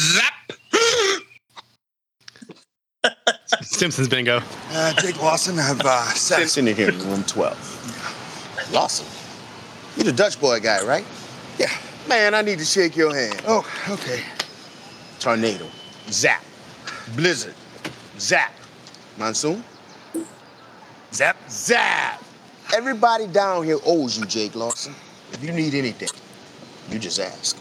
Zap. 0.00 0.28
Simpsons 3.62 4.08
bingo. 4.08 4.42
Uh, 4.70 4.92
Jake 5.00 5.20
Lawson, 5.22 5.58
I 5.58 5.62
have 5.62 5.80
uh, 5.80 6.04
sex. 6.10 6.52
Simpson 6.52 6.68
in 6.68 6.76
here 6.76 6.90
in 6.90 6.98
room 7.08 7.24
12. 7.24 8.70
Lawson, 8.72 9.06
you're 9.96 10.04
the 10.04 10.12
Dutch 10.12 10.38
boy 10.38 10.60
guy, 10.60 10.84
right? 10.84 11.04
Yeah. 11.58 11.70
Man, 12.08 12.34
I 12.34 12.42
need 12.42 12.58
to 12.58 12.64
shake 12.64 12.96
your 12.96 13.14
hand. 13.14 13.42
Oh, 13.46 13.66
okay. 13.88 14.22
Tornado. 15.20 15.66
Zap. 16.08 16.44
Blizzard. 17.14 17.54
Zap. 18.18 18.52
Monsoon. 19.16 19.62
Zap. 21.12 21.36
Zap. 21.48 22.22
Everybody 22.74 23.26
down 23.26 23.64
here 23.64 23.78
owes 23.84 24.18
you, 24.18 24.24
Jake 24.24 24.54
Lawson. 24.54 24.94
If 25.32 25.44
you 25.44 25.52
need 25.52 25.74
anything, 25.74 26.08
you 26.90 26.98
just 26.98 27.20
ask. 27.20 27.56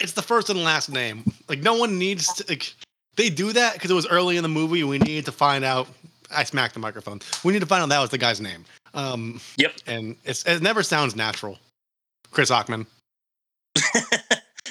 It's 0.00 0.12
the 0.12 0.22
first 0.22 0.48
and 0.48 0.62
last 0.62 0.90
name. 0.90 1.24
Like 1.48 1.60
no 1.60 1.74
one 1.74 1.98
needs 1.98 2.32
to. 2.34 2.44
Like, 2.48 2.72
they 3.16 3.30
do 3.30 3.52
that 3.52 3.74
because 3.74 3.90
it 3.90 3.94
was 3.94 4.06
early 4.06 4.36
in 4.36 4.42
the 4.42 4.48
movie. 4.48 4.84
We 4.84 4.98
needed 4.98 5.24
to 5.26 5.32
find 5.32 5.64
out. 5.64 5.88
I 6.34 6.44
smacked 6.44 6.74
the 6.74 6.80
microphone. 6.80 7.20
We 7.42 7.52
need 7.52 7.60
to 7.60 7.66
find 7.66 7.82
out 7.82 7.88
that 7.88 8.00
was 8.00 8.10
the 8.10 8.18
guy's 8.18 8.40
name. 8.40 8.64
Um, 8.94 9.40
yep. 9.56 9.72
And 9.86 10.16
it's, 10.24 10.44
it 10.46 10.62
never 10.62 10.82
sounds 10.82 11.14
natural. 11.16 11.58
Chris 12.30 12.50
Ockman. 12.50 12.86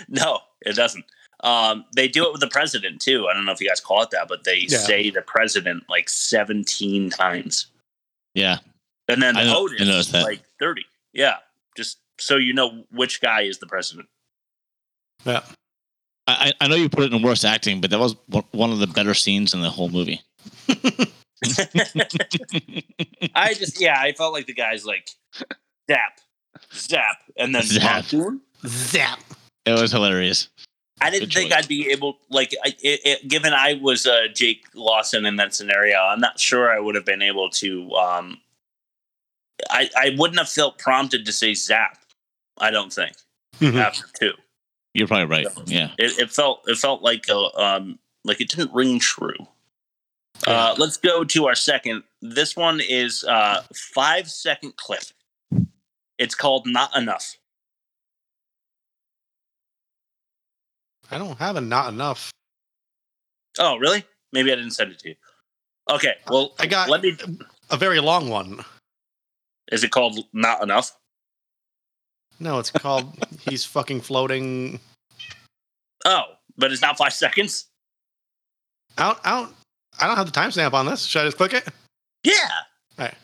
No, 0.08 0.40
it 0.62 0.76
doesn't. 0.76 1.04
Um, 1.44 1.84
they 1.96 2.08
do 2.08 2.26
it 2.26 2.32
with 2.32 2.40
the 2.40 2.48
president 2.48 3.02
too. 3.02 3.28
I 3.28 3.34
don't 3.34 3.46
know 3.46 3.52
if 3.52 3.60
you 3.60 3.68
guys 3.68 3.80
call 3.82 4.04
it 4.04 4.12
that, 4.12 4.28
but 4.28 4.44
they 4.44 4.60
Yeah. 4.70 4.78
say 4.78 5.10
the 5.10 5.22
president 5.24 5.84
like 5.90 6.08
17 6.08 7.10
times. 7.10 7.68
Yeah. 8.36 8.60
And 9.08 9.22
then 9.22 9.36
I 9.36 9.44
know- 9.46 9.58
Otis 9.68 10.14
I 10.14 10.22
like 10.22 10.42
30. 10.60 10.86
Yeah. 11.14 11.38
Just 11.76 11.98
so 12.20 12.36
you 12.38 12.54
know 12.54 12.86
which 12.92 13.22
guy 13.22 13.42
is 13.42 13.58
the 13.58 13.66
president. 13.68 14.08
Yeah. 15.26 15.42
I, 16.28 16.54
I 16.60 16.66
I 16.66 16.68
know 16.68 16.76
you 16.76 16.90
put 16.90 17.04
it 17.04 17.12
in 17.14 17.22
worst 17.22 17.44
acting, 17.44 17.82
but 17.82 17.90
that 17.90 18.00
was 18.00 18.16
one- 18.28 18.46
one 18.52 18.72
of 18.72 18.80
the 18.80 18.88
better 18.88 19.14
scenes 19.16 19.54
in 19.54 19.62
the 19.62 19.70
whole 19.70 19.90
movie. 19.90 20.22
I 23.36 23.54
just 23.54 23.80
yeah, 23.80 24.00
I 24.00 24.14
felt 24.14 24.34
like 24.34 24.46
the 24.48 24.54
guy's 24.54 24.86
like 24.86 25.10
zap, 25.90 26.20
zap, 26.74 27.18
and 27.38 27.54
then 27.54 27.64
Zap. 27.64 27.84
monsoon. 28.12 28.42
Zap. 28.66 29.20
It 29.66 29.80
was 29.80 29.92
hilarious. 29.92 30.50
I 31.00 31.10
didn't 31.12 31.30
Good 31.30 31.34
think 31.36 31.52
choice. 31.52 31.64
I'd 31.64 31.68
be 31.68 31.92
able 31.92 32.18
like 32.30 32.56
I, 32.64 32.70
it, 32.82 33.02
it, 33.06 33.28
given 33.28 33.54
I 33.54 33.80
was 33.82 34.08
uh, 34.08 34.28
Jake 34.34 34.66
Lawson 34.74 35.26
in 35.26 35.36
that 35.36 35.54
scenario. 35.54 35.98
I'm 36.00 36.20
not 36.20 36.40
sure 36.40 36.72
I 36.72 36.80
would 36.80 36.96
have 36.96 37.06
been 37.06 37.22
able 37.22 37.50
to. 37.52 37.92
Um, 37.94 38.42
I 39.70 39.90
I 39.96 40.16
wouldn't 40.18 40.40
have 40.40 40.50
felt 40.50 40.80
prompted 40.80 41.26
to 41.26 41.32
say 41.32 41.54
zap. 41.54 42.00
I 42.58 42.72
don't 42.72 42.92
think 42.92 43.14
Mm-hmm. 43.60 43.78
after 43.78 44.06
two. 44.20 44.34
You're 44.94 45.08
probably 45.08 45.26
right. 45.26 45.48
Yeah. 45.66 45.92
It, 45.98 46.20
it 46.20 46.32
felt 46.32 46.62
it 46.68 46.78
felt 46.78 47.02
like 47.04 47.26
a, 47.30 47.60
um 47.62 47.98
like 48.24 48.40
it 48.42 48.50
didn't 48.50 48.74
ring 48.74 49.00
true. 49.00 49.36
Uh, 50.46 50.76
let's 50.78 50.98
go 50.98 51.24
to 51.24 51.48
our 51.48 51.56
second. 51.56 52.04
This 52.22 52.56
one 52.56 52.80
is 52.80 53.24
uh 53.24 53.64
five 53.74 54.30
second 54.30 54.76
clip. 54.78 55.04
It's 56.18 56.36
called 56.36 56.68
"Not 56.68 56.96
Enough." 56.96 57.38
I 61.10 61.18
don't 61.18 61.38
have 61.40 61.56
a 61.56 61.62
not 61.62 61.92
enough. 61.92 62.32
Oh, 63.60 63.78
really? 63.78 64.04
Maybe 64.34 64.52
I 64.52 64.56
didn't 64.56 64.72
send 64.72 64.92
it 64.92 65.00
to 65.00 65.10
you. 65.10 65.16
Okay, 65.90 66.16
well, 66.30 66.54
I 66.60 66.68
got 66.68 66.90
let 66.90 67.02
me. 67.02 67.18
a 67.70 67.78
very 67.78 68.00
long 68.00 68.30
one. 68.30 68.64
Is 69.72 69.84
it 69.84 69.92
called 69.92 70.20
"Not 70.34 70.62
Enough"? 70.62 70.92
No, 72.40 72.60
it's 72.60 72.72
called 72.72 73.14
he's 73.50 73.66
fucking 73.66 74.02
floating. 74.02 74.80
Oh, 76.06 76.24
but 76.58 76.72
it's 76.72 76.82
not 76.82 76.98
five 76.98 77.14
seconds. 77.14 77.68
Out, 78.98 79.20
out. 79.26 79.54
I 80.00 80.08
don't 80.08 80.16
have 80.16 80.32
the 80.32 80.40
timestamp 80.40 80.74
on 80.74 80.86
this. 80.86 81.06
Should 81.06 81.22
I 81.22 81.26
just 81.26 81.38
click 81.38 81.54
it? 81.54 81.68
Yeah. 82.24 82.34
All 83.00 83.06
right. 83.06 83.16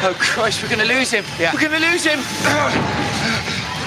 Oh 0.00 0.16
Christ, 0.18 0.62
we're 0.62 0.68
gonna 0.68 0.84
lose 0.84 1.10
him. 1.10 1.24
Yeah. 1.38 1.52
We're 1.52 1.60
gonna 1.60 1.80
lose 1.80 2.04
him. 2.04 2.20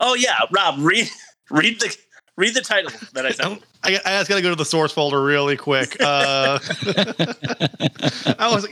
Oh 0.00 0.14
yeah, 0.14 0.38
Rob, 0.52 0.76
read 0.78 1.10
read 1.50 1.80
the 1.80 1.96
read 2.36 2.54
the 2.54 2.60
title 2.60 2.90
that 3.14 3.26
I 3.26 3.30
sent. 3.30 3.62
I, 3.82 3.98
I 4.04 4.18
just 4.18 4.28
gotta 4.28 4.42
go 4.42 4.50
to 4.50 4.54
the 4.56 4.64
source 4.64 4.92
folder 4.92 5.22
really 5.22 5.56
quick. 5.56 5.96
Uh, 6.00 6.58
I 8.38 8.48
was, 8.52 8.68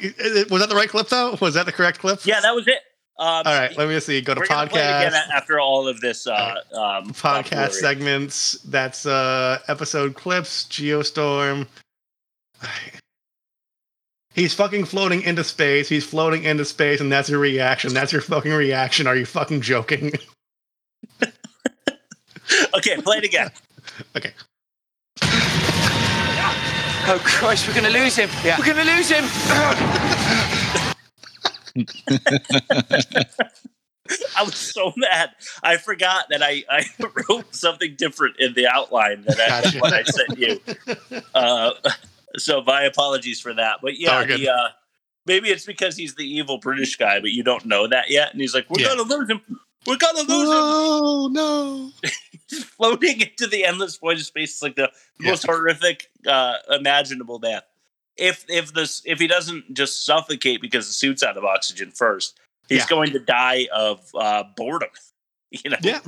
was 0.51 0.61
that 0.61 0.68
the 0.68 0.77
right 0.77 0.89
clip 0.89 1.09
though? 1.09 1.37
Was 1.41 1.55
that 1.55 1.66
the 1.66 1.72
correct 1.72 1.99
clip? 1.99 2.24
Yeah, 2.24 2.41
that 2.41 2.55
was 2.55 2.68
it. 2.68 2.79
Um, 3.19 3.29
All 3.29 3.43
right, 3.45 3.75
let 3.79 3.89
me 3.89 3.99
see. 4.01 4.21
Go 4.21 4.35
to 4.35 4.41
we're 4.41 4.47
gonna 4.47 4.69
play 4.69 4.81
it 4.83 5.07
again 5.07 5.12
podcast. 5.12 5.31
after 5.35 5.59
all 5.59 5.89
of 5.89 6.01
this 6.01 6.27
uh, 6.27 6.57
um, 6.73 7.11
podcast 7.14 7.51
buffoonery. 7.51 7.73
segments. 7.73 8.53
That's 8.62 9.07
uh 9.07 9.59
episode 9.69 10.14
clips, 10.14 10.64
Geostorm. 10.64 11.67
He's 14.35 14.53
fucking 14.53 14.85
floating 14.85 15.23
into 15.23 15.43
space. 15.45 15.89
He's 15.89 16.05
floating 16.05 16.45
into 16.45 16.67
space, 16.67 17.01
and 17.01 17.11
that's 17.11 17.31
your 17.31 17.39
reaction. 17.39 17.95
That's 17.95 18.12
your 18.12 18.21
fucking 18.21 18.53
reaction. 18.53 19.07
Are 19.07 19.17
you 19.17 19.25
fucking 19.25 19.62
joking? 19.62 20.12
Okay, 22.77 22.97
play 23.03 23.17
it 23.19 23.25
again. 23.25 23.51
okay. 24.17 24.33
Oh 27.09 27.21
Christ, 27.25 27.67
we're 27.67 27.75
gonna 27.75 27.89
lose 27.89 28.14
him. 28.17 28.29
Yeah. 28.45 28.57
We're 28.59 28.67
gonna 28.67 28.85
lose 28.85 29.09
him. 29.09 29.25
I 34.37 34.45
was 34.45 34.55
so 34.55 34.93
mad. 34.97 35.31
I 35.62 35.79
forgot 35.79 36.27
that 36.31 36.43
I, 36.43 36.62
I 36.70 36.85
wrote 37.29 37.55
something 37.55 37.97
different 37.97 38.37
in 38.39 38.55
the 38.55 38.68
outline 38.68 39.24
that 39.27 39.41
I, 39.41 39.49
Gotcha. 39.62 39.79
what 39.81 39.93
I 39.93 40.05
sent 40.05 40.39
you. 40.39 40.61
Uh, 41.35 41.72
so 42.37 42.62
my 42.62 42.83
apologies 42.83 43.41
for 43.41 43.53
that. 43.55 43.79
But 43.83 43.99
yeah, 43.99 44.20
Oh, 44.20 44.27
the, 44.27 44.49
uh, 44.49 44.68
maybe 45.27 45.49
it's 45.49 45.66
because 45.66 45.97
he's 45.97 46.14
the 46.14 46.24
evil 46.24 46.59
British 46.59 46.97
guy, 46.97 47.18
but 47.20 47.31
you 47.31 47.43
don't 47.43 47.66
know 47.66 47.89
that 47.89 48.11
yet. 48.11 48.31
And 48.33 48.41
he's 48.41 48.55
like, 48.55 48.66
"We're 48.70 48.81
Yeah. 48.83 48.89
gonna 48.95 49.03
lose 49.03 49.29
him. 49.29 49.41
We're 49.87 49.97
gonna 49.97 50.20
lose 50.20 50.29
him." 50.29 50.55
Oh 50.55 51.29
no! 51.33 51.91
Floating 52.77 53.20
into 53.22 53.47
the 53.49 53.64
endless 53.64 53.97
void 53.97 54.18
of 54.18 54.24
space. 54.27 54.55
is 54.57 54.62
like 54.62 54.77
the 54.77 54.91
most 55.18 55.45
horrific, 55.47 56.11
uh, 56.29 56.55
imaginable 56.70 57.39
death. 57.41 57.64
If 58.17 58.45
if 58.49 58.73
this 58.73 59.03
if 59.05 59.19
he 59.19 59.27
doesn't 59.27 59.75
just 59.75 60.05
suffocate 60.07 60.61
because 60.62 60.87
the 60.87 60.93
suit's 60.93 61.23
out 61.23 61.37
of 61.37 61.45
oxygen 61.45 61.91
first, 61.91 62.39
he's 62.69 62.79
Yeah. 62.81 62.87
going 62.89 63.11
to 63.12 63.19
die 63.19 63.69
of 63.73 64.09
uh, 64.14 64.45
boredom. 64.57 64.91
You 65.64 65.71
know. 65.71 65.77
Yeah. 65.81 66.01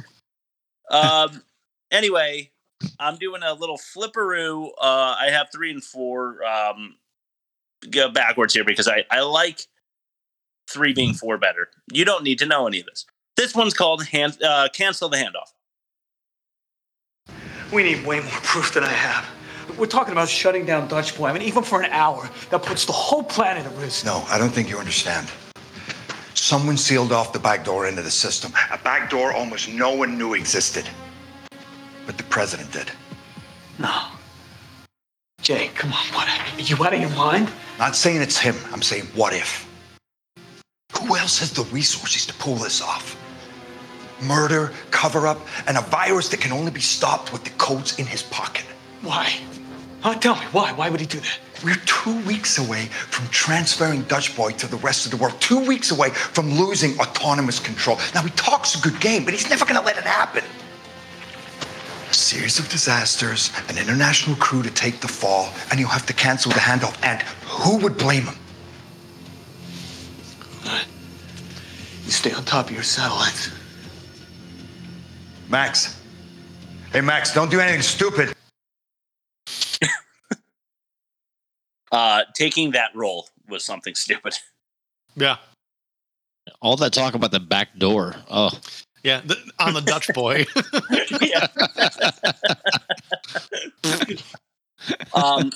Um. 0.91 1.43
Anyway, 1.93 2.51
I'm 2.99 3.17
doing 3.17 3.43
a 3.45 3.55
little 3.55 3.79
flipperoo. 3.79 4.69
Uh, 4.81 5.17
I 5.21 5.29
have 5.31 5.47
three 5.53 5.71
and 5.71 5.83
four. 5.83 6.45
Um, 6.45 6.97
go 7.91 8.09
backwards 8.11 8.53
here 8.55 8.65
because 8.65 8.89
I 8.89 9.05
I 9.11 9.21
like 9.21 9.61
three 10.69 10.93
being 10.93 11.15
four 11.15 11.39
better. 11.39 11.69
You 11.93 12.05
don't 12.05 12.25
need 12.25 12.41
to 12.41 12.47
know 12.47 12.67
any 12.67 12.81
of 12.81 12.87
this. 12.87 13.07
This 13.37 13.55
one's 13.55 13.75
called 13.75 14.05
hand, 14.07 14.43
uh, 14.43 14.69
cancel 14.75 15.09
the 15.09 15.17
handoff. 15.19 15.53
We 17.73 17.85
need 17.85 18.05
way 18.05 18.19
more 18.21 18.29
proof 18.31 18.75
than 18.75 18.83
I 18.83 18.89
have. 18.93 19.25
We're 19.77 19.87
talking 19.87 20.13
about 20.13 20.29
shutting 20.29 20.65
down 20.65 20.89
Dutch 20.89 21.17
Boy. 21.17 21.29
I 21.29 21.33
mean, 21.33 21.43
even 21.43 21.63
for 21.63 21.83
an 21.83 21.91
hour, 21.93 22.29
that 22.51 22.63
puts 22.63 22.85
the 22.85 22.93
whole 22.93 23.23
planet 23.23 23.67
at 23.67 23.77
risk. 23.77 24.05
No, 24.05 24.25
I 24.29 24.39
don't 24.39 24.51
think 24.51 24.69
you 24.69 24.79
understand. 24.79 25.29
Someone 26.35 26.77
sealed 26.77 27.13
off 27.13 27.33
the 27.33 27.39
back 27.39 27.65
door 27.65 27.87
into 27.87 28.03
the 28.03 28.11
system. 28.11 28.53
A 28.71 28.79
back 28.79 29.11
door 29.11 29.33
almost 29.33 29.69
no 29.69 29.95
one 29.95 30.17
knew 30.17 30.35
existed. 30.35 30.89
But 32.07 32.17
the 32.17 32.25
president 32.25 32.73
did. 32.73 32.91
No. 33.79 34.07
Jay, 35.43 35.69
come 35.75 35.93
on, 35.93 36.05
what? 36.15 36.29
Are 36.29 36.61
you 36.61 36.77
out 36.85 36.95
of 36.95 37.01
your 37.01 37.11
mind? 37.11 37.51
Not 37.79 37.97
saying 37.97 38.23
it's 38.23 38.39
him, 38.39 38.57
I'm 38.73 38.83
saying 38.83 39.07
what 39.15 39.33
if? 39.33 39.69
Who 40.99 41.17
else 41.17 41.39
has 41.39 41.53
the 41.53 41.65
resources 41.65 42.27
to 42.27 42.35
pull 42.35 42.57
this 42.57 42.81
off? 42.83 43.17
Murder, 44.23 44.73
cover 44.91 45.27
up, 45.27 45.41
and 45.67 45.77
a 45.77 45.83
virus 45.83 46.29
that 46.31 46.41
can 46.41 46.53
only 46.53 46.71
be 46.71 46.81
stopped 46.81 47.33
with 47.33 47.45
the 47.45 47.51
codes 47.51 47.99
in 47.99 48.07
his 48.07 48.23
pocket. 48.23 48.65
Why? 49.03 49.33
Huh? 50.01 50.15
Tell 50.15 50.37
me, 50.37 50.43
why? 50.53 50.73
Why 50.73 50.91
would 50.91 51.01
he 51.01 51.07
do 51.07 51.19
that? 51.19 51.39
We're 51.65 51.75
two 51.87 52.21
weeks 52.25 52.59
away 52.59 52.87
from 52.87 53.27
transferring 53.29 54.03
Dutch 54.03 54.37
Boy 54.37 54.53
to 54.53 54.69
the 54.69 54.77
rest 54.77 55.07
of 55.07 55.11
the 55.11 55.17
world. 55.17 55.41
Two 55.41 55.59
weeks 55.67 55.91
away 55.91 56.11
from 56.11 56.53
losing 56.53 56.99
autonomous 57.01 57.59
control. 57.59 57.99
Now, 58.15 58.23
he 58.23 58.31
talks 58.31 58.77
a 58.77 58.81
good 58.81 59.01
game, 59.01 59.25
but 59.25 59.35
he's 59.35 59.51
never 59.51 59.65
going 59.65 59.79
to 59.79 59.85
let 59.85 59.99
it 59.99 60.05
happen. 60.05 60.45
A 62.09 62.15
series 62.15 62.61
of 62.61 62.69
disasters, 62.69 63.51
an 63.69 63.77
international 63.77 64.37
crew 64.37 64.63
to 64.63 64.71
take 64.71 65.01
the 65.01 65.09
fall, 65.09 65.53
and 65.71 65.81
you'll 65.81 65.89
have 65.89 66.07
to 66.07 66.13
cancel 66.13 66.53
the 66.53 66.61
handoff. 66.61 66.97
And 67.03 67.23
who 67.23 67.79
would 67.79 67.99
blame 67.99 68.23
him? 68.23 68.37
You 72.05 72.13
stay 72.13 72.33
on 72.33 72.45
top 72.45 72.67
of 72.67 72.73
your 72.73 72.83
satellites. 72.83 73.51
Max. 75.51 76.01
Hey, 76.93 77.03
Max, 77.03 77.35
don't 77.35 77.51
do 77.51 77.61
anything 77.61 77.83
stupid. 77.83 78.35
Uh, 81.93 82.23
taking 82.35 82.73
that 82.73 82.95
role 82.95 83.29
was 83.49 83.65
something 83.65 83.95
stupid. 83.97 84.35
Yeah. 85.17 85.37
All 86.61 86.77
that 86.77 86.93
talk 86.93 87.15
about 87.15 87.31
the 87.31 87.41
back 87.41 87.79
door. 87.79 88.17
Oh, 88.31 88.51
Yeah, 89.03 89.21
the, 89.21 89.37
on 89.59 89.75
the 89.75 89.81
Dutch 89.83 90.09
boy. 90.15 90.47
um, 95.15 95.53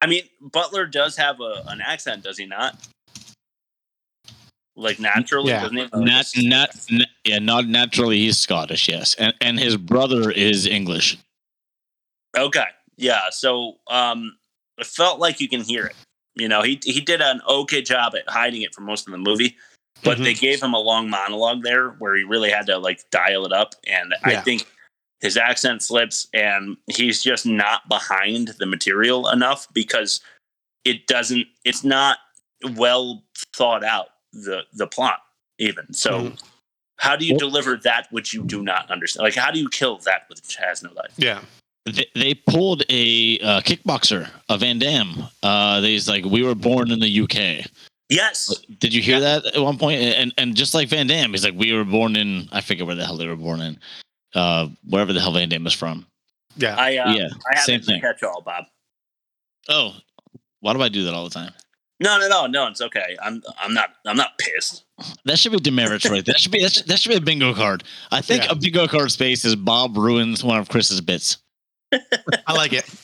I 0.00 0.06
mean, 0.06 0.24
Butler 0.40 0.86
does 0.86 1.16
have 1.16 1.40
a, 1.40 1.64
an 1.68 1.80
accent, 1.80 2.24
does 2.24 2.36
he 2.36 2.46
not? 2.46 2.86
Like 4.76 4.98
naturally, 4.98 5.50
yeah. 5.50 5.62
doesn't 5.62 5.76
he? 5.76 5.88
Nat, 5.94 6.26
nat, 6.36 6.86
nat- 6.90 7.08
yeah, 7.24 7.38
not 7.38 7.68
naturally. 7.68 8.18
He's 8.18 8.38
Scottish, 8.40 8.88
yes, 8.88 9.14
and 9.14 9.32
and 9.40 9.58
his 9.58 9.76
brother 9.76 10.32
is 10.32 10.66
English. 10.66 11.16
Okay, 12.36 12.66
yeah. 12.96 13.30
So 13.30 13.76
um, 13.88 14.36
it 14.78 14.86
felt 14.86 15.20
like 15.20 15.40
you 15.40 15.48
can 15.48 15.60
hear 15.62 15.86
it. 15.86 15.94
You 16.34 16.48
know, 16.48 16.62
he 16.62 16.80
he 16.84 17.00
did 17.00 17.20
an 17.20 17.40
okay 17.48 17.82
job 17.82 18.14
at 18.14 18.28
hiding 18.28 18.62
it 18.62 18.74
for 18.74 18.80
most 18.80 19.06
of 19.06 19.12
the 19.12 19.18
movie, 19.18 19.56
but 20.02 20.14
Mm-hmm. 20.16 20.24
they 20.24 20.34
gave 20.34 20.62
him 20.62 20.74
a 20.74 20.80
long 20.80 21.08
monologue 21.08 21.62
there 21.62 21.90
where 21.90 22.16
he 22.16 22.24
really 22.24 22.50
had 22.50 22.66
to 22.66 22.78
like 22.78 23.08
dial 23.10 23.44
it 23.46 23.52
up, 23.52 23.74
and 23.86 24.14
I 24.24 24.36
think 24.40 24.66
his 25.20 25.36
accent 25.36 25.82
slips, 25.82 26.26
and 26.34 26.76
he's 26.88 27.22
just 27.22 27.46
not 27.46 27.88
behind 27.88 28.48
the 28.58 28.66
material 28.66 29.28
enough 29.28 29.66
because 29.72 30.20
it 30.84 31.06
doesn't. 31.06 31.46
It's 31.64 31.84
not 31.84 32.18
well 32.74 33.22
thought 33.54 33.84
out 33.84 34.08
the 34.32 34.62
the 34.72 34.86
plot 34.88 35.20
even. 35.58 35.92
So 35.94 36.10
Mhm. 36.20 36.42
How 36.98 37.16
do 37.16 37.26
you 37.26 37.36
deliver 37.36 37.76
that 37.78 38.06
which 38.12 38.32
you 38.32 38.44
do 38.44 38.62
not 38.62 38.88
understand? 38.90 39.24
Like, 39.24 39.34
how 39.34 39.50
do 39.50 39.58
you 39.58 39.68
kill 39.68 39.98
that 39.98 40.28
which 40.28 40.56
has 40.56 40.82
no 40.82 40.90
life? 40.92 41.12
Yeah. 41.16 41.42
They, 41.86 42.06
they 42.14 42.34
pulled 42.34 42.82
a 42.88 43.38
uh, 43.40 43.60
kickboxer, 43.60 44.28
a 44.48 44.56
Van 44.58 44.78
Damme. 44.78 45.24
Uh, 45.42 45.82
he's 45.82 46.08
like, 46.08 46.24
we 46.24 46.42
were 46.42 46.54
born 46.54 46.90
in 46.90 46.98
the 47.00 47.20
UK. 47.20 47.66
Yes. 48.08 48.54
Did 48.78 48.94
you 48.94 49.02
hear 49.02 49.20
that 49.20 49.44
at 49.46 49.60
one 49.60 49.76
point? 49.78 50.00
And 50.00 50.32
and 50.38 50.54
just 50.54 50.74
like 50.74 50.88
Van 50.88 51.06
Damme, 51.06 51.30
he's 51.32 51.44
like, 51.44 51.54
we 51.54 51.72
were 51.72 51.84
born 51.84 52.16
in. 52.16 52.48
I 52.52 52.60
forget 52.60 52.86
where 52.86 52.94
the 52.94 53.04
hell 53.04 53.16
they 53.16 53.26
were 53.28 53.36
born 53.36 53.60
in. 53.60 53.78
Uh, 54.34 54.68
wherever 54.88 55.12
the 55.12 55.20
hell 55.20 55.32
Van 55.32 55.48
Damme 55.48 55.66
is 55.66 55.72
from. 55.74 56.06
Yeah. 56.56 56.74
I 56.76 56.96
uh, 56.96 57.12
Yeah, 57.14 57.28
I 57.52 57.58
same 57.60 57.80
haven't 57.80 57.86
thing. 57.86 58.00
catch 58.00 58.22
all, 58.22 58.40
Bob. 58.42 58.64
Oh, 59.68 59.94
why 60.60 60.72
do 60.72 60.82
I 60.82 60.88
do 60.88 61.04
that 61.04 61.14
all 61.14 61.24
the 61.24 61.30
time? 61.30 61.52
No, 62.00 62.18
no, 62.18 62.28
no, 62.28 62.46
no. 62.46 62.66
It's 62.68 62.80
okay. 62.80 63.16
I'm 63.22 63.42
I'm 63.58 63.72
not 63.74 63.90
I'm 64.06 64.16
not 64.16 64.38
pissed. 64.38 64.84
That 65.24 65.38
should 65.38 65.52
be 65.52 65.58
demerits 65.58 66.08
right. 66.08 66.24
That 66.24 66.38
should 66.40 66.52
be 66.52 66.60
that 66.62 66.72
should, 66.72 66.86
that 66.88 66.98
should 66.98 67.10
be 67.10 67.16
a 67.16 67.20
bingo 67.20 67.54
card. 67.54 67.84
I 68.10 68.20
think 68.20 68.44
Yeah. 68.44 68.52
a 68.52 68.54
bingo 68.54 68.86
card 68.88 69.12
space 69.12 69.44
is 69.44 69.54
Bob 69.56 69.96
ruins 69.96 70.42
one 70.44 70.58
of 70.58 70.68
Chris's 70.68 71.00
bits. 71.00 71.38
I 72.46 72.52
like 72.52 72.72
it. 72.72 72.88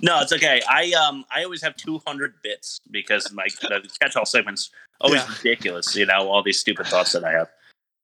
No, 0.00 0.20
it's 0.20 0.32
okay. 0.32 0.62
I 0.68 0.90
um 0.92 1.24
I 1.30 1.44
always 1.44 1.62
have 1.62 1.76
200 1.76 2.34
bits 2.42 2.80
because 2.90 3.30
my 3.32 3.46
the 3.60 3.86
catch 4.00 4.16
all 4.16 4.24
segments 4.24 4.70
always 5.02 5.20
Yeah. 5.20 5.28
ridiculous. 5.36 5.94
You 5.94 6.06
know 6.06 6.28
all 6.30 6.42
these 6.42 6.58
stupid 6.58 6.86
thoughts 6.86 7.12
that 7.12 7.22
I 7.24 7.32
have. 7.32 7.48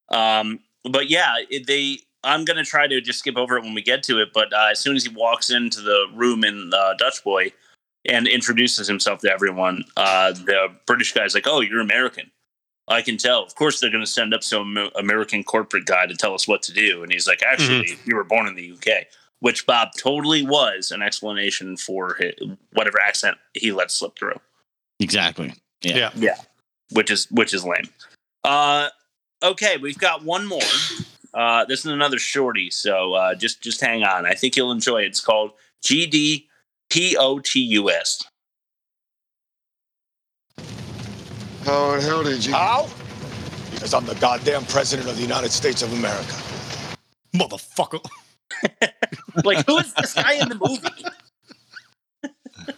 Um, 0.09 0.59
but 0.83 1.09
yeah, 1.09 1.35
it, 1.49 1.65
they. 1.67 1.99
I'm 2.23 2.45
gonna 2.45 2.63
try 2.63 2.85
to 2.87 3.01
just 3.01 3.19
skip 3.19 3.37
over 3.37 3.57
it 3.57 3.63
when 3.63 3.73
we 3.73 3.81
get 3.81 4.03
to 4.03 4.21
it. 4.21 4.29
But 4.33 4.53
uh, 4.53 4.67
as 4.71 4.79
soon 4.79 4.95
as 4.95 5.03
he 5.03 5.09
walks 5.13 5.49
into 5.49 5.81
the 5.81 6.05
room 6.13 6.43
in 6.43 6.71
uh, 6.73 6.93
Dutch 6.97 7.23
Boy 7.23 7.51
and 8.07 8.27
introduces 8.27 8.87
himself 8.87 9.19
to 9.21 9.31
everyone, 9.31 9.83
uh, 9.97 10.31
the 10.33 10.67
British 10.85 11.11
guy's 11.13 11.33
like, 11.33 11.47
"Oh, 11.47 11.59
you're 11.61 11.81
American." 11.81 12.29
I 12.87 13.01
can 13.01 13.17
tell. 13.17 13.43
Of 13.43 13.55
course, 13.55 13.79
they're 13.79 13.91
going 13.91 14.03
to 14.05 14.09
send 14.09 14.33
up 14.33 14.43
some 14.43 14.77
American 14.95 15.43
corporate 15.43 15.85
guy 15.85 16.05
to 16.05 16.15
tell 16.15 16.33
us 16.33 16.47
what 16.47 16.61
to 16.63 16.73
do. 16.73 17.03
And 17.03 17.11
he's 17.11 17.27
like, 17.27 17.43
actually, 17.43 17.97
you 18.05 18.15
were 18.15 18.23
born 18.23 18.47
in 18.47 18.55
the 18.55 18.71
UK, 18.71 19.05
which 19.39 19.65
Bob 19.65 19.89
totally 19.97 20.43
was 20.43 20.91
an 20.91 21.01
explanation 21.01 21.77
for 21.77 22.17
hi 22.19 22.33
whatever 22.73 22.99
accent 23.01 23.37
he 23.53 23.71
let 23.71 23.91
slip 23.91 24.17
through. 24.17 24.39
Exactly. 24.99 25.53
Yeah. 25.81 25.97
Yeah. 25.97 26.11
Yeah, 26.15 26.35
which 26.91 27.09
is 27.11 27.27
which 27.31 27.53
is 27.53 27.63
lame. 27.63 27.89
Uh, 28.43 28.89
okay, 29.43 29.77
we've 29.77 29.97
got 29.97 30.23
one 30.23 30.45
more. 30.45 30.61
Uh, 31.33 31.65
this 31.65 31.81
is 31.81 31.87
another 31.87 32.19
shorty, 32.19 32.69
so 32.69 33.13
uh, 33.13 33.35
just 33.35 33.61
just 33.61 33.79
hang 33.81 34.03
on. 34.03 34.25
I 34.25 34.33
think 34.33 34.55
you'll 34.55 34.71
enjoy 34.71 35.03
it. 35.03 35.07
It's 35.07 35.21
called 35.21 35.51
GDPOTUS. 35.83 36.45
How 41.63 41.93
in 41.93 42.01
hell 42.01 42.23
did 42.23 42.45
you? 42.45 42.53
How? 42.53 42.89
Because 43.71 43.93
I'm 43.93 44.05
the 44.05 44.15
goddamn 44.15 44.65
president 44.65 45.07
of 45.07 45.15
the 45.15 45.21
United 45.21 45.51
States 45.51 45.81
of 45.83 45.93
America. 45.93 46.33
Motherfucker. 47.33 48.03
Like, 49.45 49.65
who 49.67 49.77
is 49.77 49.93
this 49.93 50.13
guy 50.13 50.33
in 50.33 50.49
the 50.49 50.55
movie? 50.55 51.05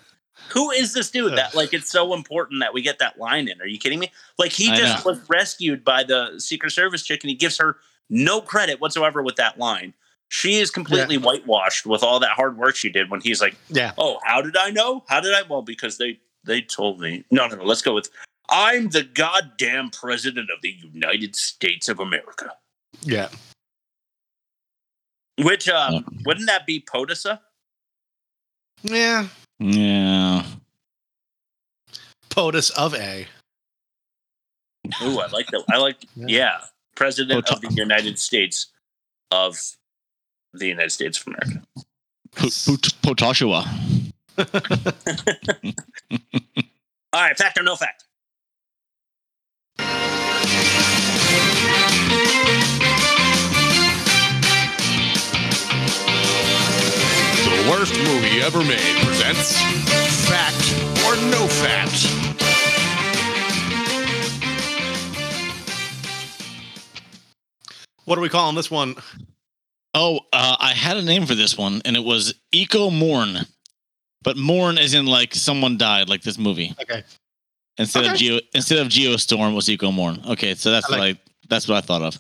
who 0.50 0.70
is 0.72 0.94
this 0.94 1.10
dude 1.10 1.38
that 1.38 1.56
like 1.56 1.74
it's 1.74 1.90
so 1.90 2.14
important 2.14 2.60
that 2.60 2.74
we 2.74 2.82
get 2.82 3.00
that 3.00 3.18
line 3.18 3.48
in? 3.48 3.60
Are 3.62 3.66
you 3.66 3.80
kidding 3.80 4.00
me? 4.00 4.12
Like 4.38 4.52
he 4.52 4.68
just 4.68 5.06
was 5.06 5.20
rescued 5.30 5.84
by 5.84 6.04
the 6.04 6.40
Secret 6.40 6.72
Service 6.72 7.04
chick 7.04 7.24
and 7.24 7.30
he 7.30 7.36
gives 7.36 7.58
her 7.58 7.78
no 8.10 8.42
credit 8.42 8.82
whatsoever 8.82 9.24
with 9.24 9.38
that 9.38 9.58
line. 9.58 9.94
She 10.28 10.60
is 10.60 10.72
completely 10.72 11.18
whitewashed 11.18 11.86
with 11.86 12.04
all 12.04 12.20
that 12.20 12.32
hard 12.32 12.58
work 12.58 12.76
she 12.76 12.90
did 12.90 13.10
when 13.10 13.22
he's 13.22 13.42
like, 13.42 13.56
Yeah. 13.70 13.94
Oh, 13.98 14.20
how 14.24 14.42
did 14.42 14.56
I 14.56 14.70
know? 14.70 15.04
How 15.08 15.20
did 15.20 15.34
I? 15.34 15.42
Well, 15.44 15.62
because 15.62 15.98
they 15.98 16.20
they 16.44 16.62
told 16.62 17.00
me. 17.00 17.24
No, 17.32 17.48
no, 17.48 17.56
no. 17.56 17.64
Let's 17.64 17.82
go 17.82 17.94
with 17.94 18.10
I'm 18.50 18.90
the 18.90 19.04
goddamn 19.04 19.90
president 19.90 20.50
of 20.50 20.62
the 20.62 20.76
United 20.94 21.36
States 21.36 21.88
of 21.88 22.00
America. 22.00 22.54
Yeah. 23.02 23.30
Which 25.42 25.68
uh, 25.70 26.02
wouldn't 26.26 26.48
that 26.48 26.66
be 26.66 26.82
POTUSA? 26.82 27.40
Yeah. 28.84 29.28
Yeah. 29.60 30.44
POTUS 32.30 32.72
of 32.72 32.94
A. 32.96 33.28
Ooh, 35.04 35.20
I 35.20 35.28
like 35.28 35.48
that. 35.48 35.64
I 35.70 35.78
like, 35.78 35.98
yeah, 36.16 36.62
president 36.96 37.50
of 37.50 37.62
the 37.62 37.74
United 37.74 38.20
States 38.20 38.72
of 39.32 39.58
the 40.54 40.68
United 40.68 40.92
States 40.92 41.20
of 41.20 41.28
America. 41.28 41.64
Potashua. 42.36 43.68
All 47.14 47.22
right, 47.22 47.38
fact 47.38 47.60
or 47.60 47.64
no 47.64 47.76
fact? 47.76 48.06
The 57.82 57.88
worst 57.88 58.04
movie 58.04 58.42
ever 58.42 58.60
made 58.60 59.04
presents 59.04 59.60
Fact 60.30 60.54
or 61.04 61.16
No 61.32 61.48
Fact. 61.48 62.06
What 68.06 68.20
are 68.20 68.22
we 68.22 68.30
calling 68.30 68.56
this 68.56 68.70
one? 68.70 68.94
Oh, 69.96 70.20
uh, 70.32 70.58
I 70.60 70.74
had 70.74 70.98
a 70.98 71.02
name 71.02 71.26
for 71.26 71.34
this 71.34 71.58
one, 71.58 71.82
and 71.84 71.98
it 71.98 72.04
was 72.04 72.36
Eco 72.52 72.92
Mourn. 72.92 73.48
But 74.22 74.38
mourn 74.38 74.78
as 74.78 74.94
in 74.94 75.08
like 75.08 75.34
someone 75.34 75.80
died, 75.80 76.08
like 76.08 76.22
this 76.22 76.38
movie. 76.38 76.76
Okay. 76.84 77.02
Instead 77.80 78.06
of 78.06 78.16
Geo, 78.16 78.42
instead 78.54 78.78
of 78.78 78.90
Geostorm 78.90 79.56
was 79.56 79.68
Eco 79.72 79.92
Mourn. 79.92 80.22
Okay, 80.28 80.54
so 80.54 80.70
that's 80.70 80.88
I 80.88 80.92
what 80.92 81.02
I 81.02 81.20
that's 81.50 81.68
what 81.68 81.78
I 81.78 81.82
thought 81.82 82.04
of. 82.04 82.20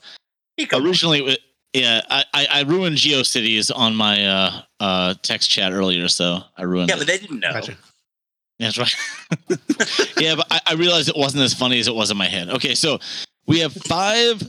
Originally, 0.73 1.19
it 1.19 1.25
wa- 1.25 1.50
yeah, 1.73 2.01
I, 2.09 2.25
I 2.33 2.47
I 2.51 2.61
ruined 2.61 2.97
GeoCities 2.97 3.71
on 3.73 3.95
my 3.95 4.25
uh 4.25 4.61
uh 4.79 5.13
text 5.21 5.49
chat 5.49 5.71
earlier, 5.71 6.07
so 6.07 6.41
I 6.57 6.63
ruined. 6.63 6.89
Yeah, 6.89 6.95
it. 6.95 6.99
but 6.99 7.07
they 7.07 7.17
didn't 7.17 7.39
know. 7.39 7.53
That's 8.59 8.77
right. 8.77 8.95
yeah, 10.19 10.35
but 10.35 10.45
I, 10.51 10.61
I 10.67 10.73
realized 10.75 11.09
it 11.09 11.17
wasn't 11.17 11.43
as 11.43 11.53
funny 11.53 11.79
as 11.79 11.87
it 11.87 11.95
was 11.95 12.11
in 12.11 12.17
my 12.17 12.27
head. 12.27 12.49
Okay, 12.49 12.75
so 12.75 12.99
we 13.47 13.59
have 13.59 13.73
five 13.73 14.43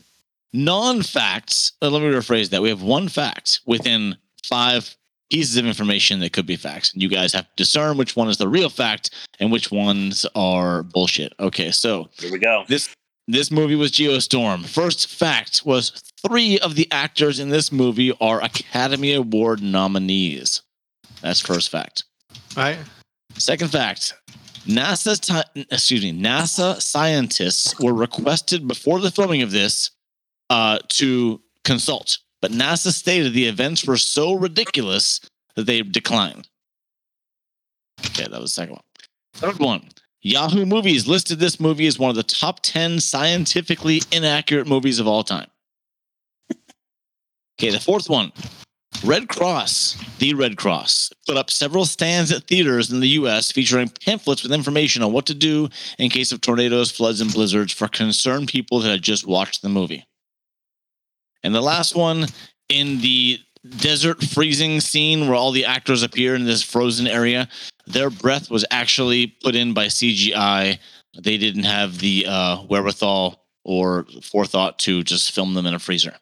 non-facts. 0.53 1.73
Uh, 1.81 1.89
let 1.89 2.03
me 2.03 2.09
rephrase 2.09 2.51
that. 2.51 2.61
We 2.61 2.69
have 2.69 2.83
one 2.83 3.09
fact 3.09 3.61
within 3.65 4.17
five 4.45 4.95
pieces 5.31 5.57
of 5.57 5.65
information 5.65 6.21
that 6.21 6.35
could 6.35 6.45
be 6.47 6.57
facts, 6.57 6.93
and 6.93 7.03
you 7.03 7.09
guys 7.09 7.33
have 7.33 7.45
to 7.45 7.51
discern 7.57 7.97
which 7.97 8.15
one 8.17 8.29
is 8.29 8.37
the 8.37 8.49
real 8.49 8.69
fact 8.69 9.11
and 9.41 9.51
which 9.51 9.71
ones 9.71 10.27
are 10.35 10.83
bullshit. 10.83 11.33
Okay, 11.41 11.71
so 11.71 12.09
Here 12.19 12.31
we 12.31 12.39
go. 12.39 12.65
this 12.69 12.95
this 13.29 13.51
movie 13.51 13.77
was 13.77 13.93
Geostorm. 13.93 14.67
First 14.67 15.07
fact 15.07 15.63
was 15.65 16.12
three 16.27 16.59
of 16.59 16.75
the 16.75 16.91
actors 16.91 17.39
in 17.39 17.49
this 17.49 17.73
movie 17.73 18.13
are 18.21 18.43
Academy 18.43 19.15
Award 19.15 19.63
nominees. 19.63 20.63
That's 21.21 21.41
first 21.41 21.71
fact. 21.71 22.05
All 22.57 22.65
right. 22.65 22.79
Second 23.35 23.69
fact. 23.69 24.15
NASA, 24.67 25.19
ti- 25.19 25.67
excuse 25.71 26.03
me, 26.03 26.13
NASA 26.13 26.81
scientists 26.81 27.79
were 27.81 27.95
requested 27.95 28.69
before 28.69 29.01
the 29.01 29.11
filming 29.11 29.43
of 29.43 29.51
this 29.51 29.91
uh, 30.51 30.79
to 30.89 31.41
consult, 31.65 32.19
but 32.41 32.53
NASA 32.53 32.93
stated 32.93 33.33
the 33.33 33.47
events 33.47 33.85
were 33.87 33.97
so 33.97 34.35
ridiculous 34.35 35.21
that 35.57 35.67
they 35.67 35.83
declined. 35.83 36.49
Okay, 38.07 38.27
that 38.31 38.41
was 38.41 38.55
the 38.55 38.63
second 38.63 38.75
one. 38.75 38.83
Third 39.35 39.59
one. 39.59 39.89
Yahoo 40.21 40.65
Movies 40.65 41.09
listed 41.09 41.41
this 41.41 41.59
movie 41.59 41.89
as 41.89 41.99
one 41.99 42.11
of 42.11 42.17
the 42.17 42.23
top 42.23 42.61
10 42.63 43.01
scientifically 43.01 44.03
inaccurate 44.13 44.69
movies 44.69 45.01
of 45.01 45.09
all 45.09 45.25
time. 45.25 45.49
Okay, 47.59 47.71
the 47.71 47.81
fourth 47.81 48.09
one. 48.09 48.33
Red 49.05 49.29
Cross, 49.29 49.97
the 50.19 50.35
Red 50.35 50.57
Cross, 50.57 51.11
put 51.27 51.37
up 51.37 51.51
several 51.51 51.85
stands 51.85 52.31
at 52.31 52.45
theaters 52.45 52.93
in 52.93 53.01
the 53.01 53.09
US 53.09 53.51
featuring 53.51 53.91
pamphlets 54.05 54.45
with 54.45 54.53
information 54.53 55.03
on 55.03 55.13
what 55.13 55.27
to 55.27 55.35
do 55.35 55.69
in 55.99 56.09
case 56.09 56.31
of 56.31 56.41
tornadoes, 56.41 56.93
floods, 56.93 57.21
and 57.21 57.33
blizzards 57.33 57.73
for 57.73 57.89
concerned 57.89 58.49
people 58.49 58.79
that 58.79 58.91
had 58.91 59.03
just 59.03 59.27
watched 59.27 59.63
the 59.63 59.69
movie. 59.69 60.07
And 61.43 61.53
the 61.53 61.61
last 61.61 61.97
one, 61.97 62.27
in 62.69 63.01
the 63.01 63.41
desert 63.77 64.23
freezing 64.23 64.81
scene 64.81 65.27
where 65.27 65.35
all 65.35 65.51
the 65.51 65.65
actors 65.65 66.05
appear 66.05 66.37
in 66.37 66.45
this 66.45 66.63
frozen 66.63 67.09
area, 67.09 67.49
their 67.87 68.11
breath 68.11 68.51
was 68.51 68.65
actually 68.71 69.27
put 69.43 69.57
in 69.57 69.75
by 69.75 69.87
CGI. 69.87 70.79
They 71.21 71.39
didn't 71.39 71.65
have 71.65 71.99
the 71.99 72.27
uh, 72.29 72.63
wherewithal 72.63 73.45
or 73.65 74.07
forethought 74.23 74.79
to 74.81 75.03
just 75.03 75.33
film 75.33 75.55
them 75.55 75.67
in 75.67 75.75
a 75.75 75.79
freezer. 75.81 76.15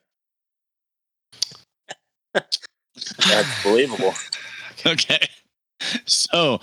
That's 2.34 3.62
believable. 3.62 4.14
Okay. 4.86 5.18
So, 6.06 6.58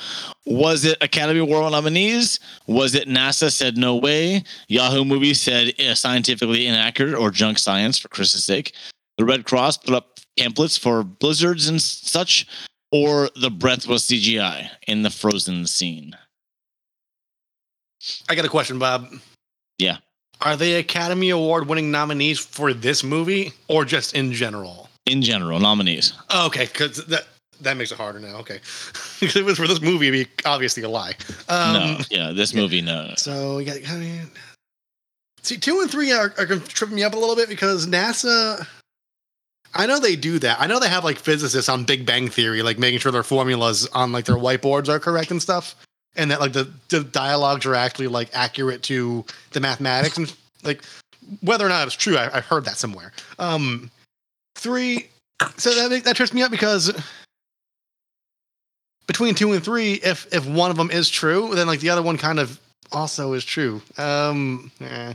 was 0.47 0.85
it 0.85 0.97
Academy 1.01 1.39
Award 1.39 1.71
nominees? 1.71 2.39
Was 2.65 2.95
it 2.95 3.07
NASA 3.07 3.51
said 3.51 3.77
no 3.77 3.95
way? 3.95 4.43
Yahoo 4.69 5.05
Movies 5.05 5.39
said 5.39 5.73
eh, 5.77 5.93
scientifically 5.93 6.65
inaccurate 6.65 7.15
or 7.15 7.29
junk 7.29 7.59
science 7.59 7.99
for 7.99 8.07
Chris's 8.07 8.43
sake? 8.43 8.73
The 9.17 9.25
Red 9.25 9.45
Cross 9.45 9.77
put 9.77 9.93
up 9.93 10.19
pamphlets 10.37 10.77
for 10.77 11.03
blizzards 11.03 11.67
and 11.67 11.81
such, 11.81 12.47
or 12.91 13.29
the 13.35 13.51
breath 13.51 13.87
was 13.87 14.03
CGI 14.03 14.69
in 14.87 15.03
the 15.03 15.09
frozen 15.09 15.67
scene? 15.67 16.15
I 18.29 18.35
got 18.35 18.45
a 18.45 18.49
question, 18.49 18.79
Bob. 18.79 19.07
Yeah. 19.77 19.97
Are 20.41 20.55
they 20.55 20.75
Academy 20.75 21.31
Award 21.31 21.67
winning 21.67 21.89
nominees 21.91 22.39
for 22.39 22.73
this 22.73 23.03
movie 23.03 23.53
or 23.67 23.85
just 23.85 24.15
in 24.15 24.31
general? 24.31 24.86
In 25.07 25.21
general, 25.21 25.59
nominees. 25.59 26.13
Okay, 26.33 26.65
because 26.65 27.05
that 27.05 27.27
that 27.61 27.77
makes 27.77 27.91
it 27.91 27.97
harder 27.97 28.19
now. 28.19 28.37
Okay, 28.37 28.59
because 29.19 29.35
it 29.35 29.45
was 29.45 29.57
for 29.57 29.67
this 29.67 29.81
movie, 29.81 30.07
it'd 30.07 30.27
be 30.27 30.31
obviously 30.45 30.83
a 30.83 30.89
lie. 30.89 31.13
Um, 31.49 31.73
no, 31.73 31.99
yeah, 32.09 32.31
this 32.31 32.53
movie, 32.53 32.81
no. 32.81 33.13
So 33.17 33.57
we 33.57 33.65
got. 33.65 33.77
I 33.89 33.95
mean, 33.95 34.29
see, 35.41 35.57
two 35.57 35.79
and 35.81 35.89
three 35.89 36.11
are, 36.11 36.33
are 36.37 36.45
tripping 36.45 36.95
me 36.95 37.03
up 37.03 37.13
a 37.13 37.17
little 37.17 37.35
bit 37.35 37.49
because 37.49 37.87
NASA. 37.87 38.65
I 39.73 39.85
know 39.85 39.99
they 39.99 40.15
do 40.15 40.39
that. 40.39 40.59
I 40.59 40.65
know 40.65 40.79
they 40.79 40.89
have 40.89 41.03
like 41.03 41.19
physicists 41.19 41.69
on 41.69 41.83
Big 41.83 42.05
Bang 42.05 42.29
Theory, 42.29 42.63
like 42.63 42.79
making 42.79 42.99
sure 42.99 43.11
their 43.11 43.23
formulas 43.23 43.85
on 43.87 44.11
like 44.11 44.25
their 44.25 44.37
whiteboards 44.37 44.87
are 44.89 44.99
correct 44.99 45.29
and 45.29 45.41
stuff, 45.41 45.75
and 46.15 46.31
that 46.31 46.39
like 46.39 46.53
the, 46.53 46.71
the 46.89 47.03
dialogues 47.03 47.65
are 47.65 47.75
actually 47.75 48.07
like 48.07 48.29
accurate 48.33 48.81
to 48.83 49.25
the 49.51 49.59
mathematics 49.59 50.17
and 50.17 50.33
like 50.63 50.83
whether 51.41 51.65
or 51.65 51.69
not 51.69 51.85
it's 51.85 51.95
true. 51.95 52.17
I, 52.17 52.37
I've 52.37 52.45
heard 52.45 52.65
that 52.65 52.77
somewhere. 52.77 53.11
Um, 53.39 53.91
three. 54.57 55.07
So 55.57 55.89
that 55.89 56.03
that 56.03 56.15
trips 56.15 56.33
me 56.33 56.41
up 56.41 56.51
because 56.51 56.93
between 59.07 59.35
two 59.35 59.53
and 59.53 59.63
three, 59.63 59.93
if 59.93 60.31
if 60.33 60.45
one 60.45 60.71
of 60.71 60.77
them 60.77 60.91
is 60.91 61.09
true, 61.09 61.55
then 61.55 61.67
like 61.67 61.79
the 61.79 61.89
other 61.89 62.01
one 62.01 62.17
kind 62.17 62.39
of 62.39 62.59
also 62.91 63.33
is 63.33 63.43
true. 63.43 63.81
Um, 63.97 64.71
eh. 64.81 65.13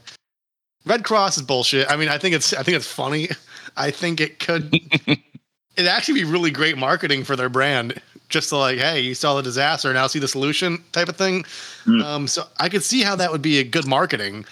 Red 0.84 1.04
Cross 1.04 1.36
is 1.36 1.42
bullshit. 1.44 1.90
I 1.90 1.96
mean, 1.96 2.08
I 2.08 2.18
think 2.18 2.34
it's 2.34 2.52
I 2.52 2.62
think 2.62 2.76
it's 2.76 2.86
funny. 2.86 3.28
I 3.76 3.90
think 3.90 4.20
it 4.20 4.38
could 4.38 4.74
it 5.06 5.86
actually 5.86 6.14
be 6.14 6.24
really 6.24 6.50
great 6.50 6.76
marketing 6.76 7.24
for 7.24 7.36
their 7.36 7.48
brand. 7.48 8.00
Just 8.28 8.48
to 8.48 8.56
like, 8.56 8.78
hey, 8.78 9.00
you 9.00 9.14
saw 9.14 9.34
the 9.34 9.42
disaster, 9.42 9.92
now 9.92 10.06
see 10.06 10.18
the 10.18 10.26
solution 10.26 10.82
type 10.92 11.10
of 11.10 11.16
thing. 11.16 11.44
Um, 11.86 12.26
so 12.26 12.44
I 12.58 12.70
could 12.70 12.82
see 12.82 13.02
how 13.02 13.14
that 13.16 13.30
would 13.30 13.42
be 13.42 13.58
a 13.58 13.64
good 13.64 13.86
marketing. 13.86 14.46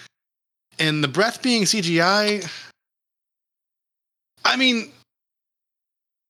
And 0.77 1.03
the 1.03 1.07
breath 1.07 1.41
being 1.41 1.63
CGI, 1.63 2.47
I 4.43 4.55
mean, 4.55 4.91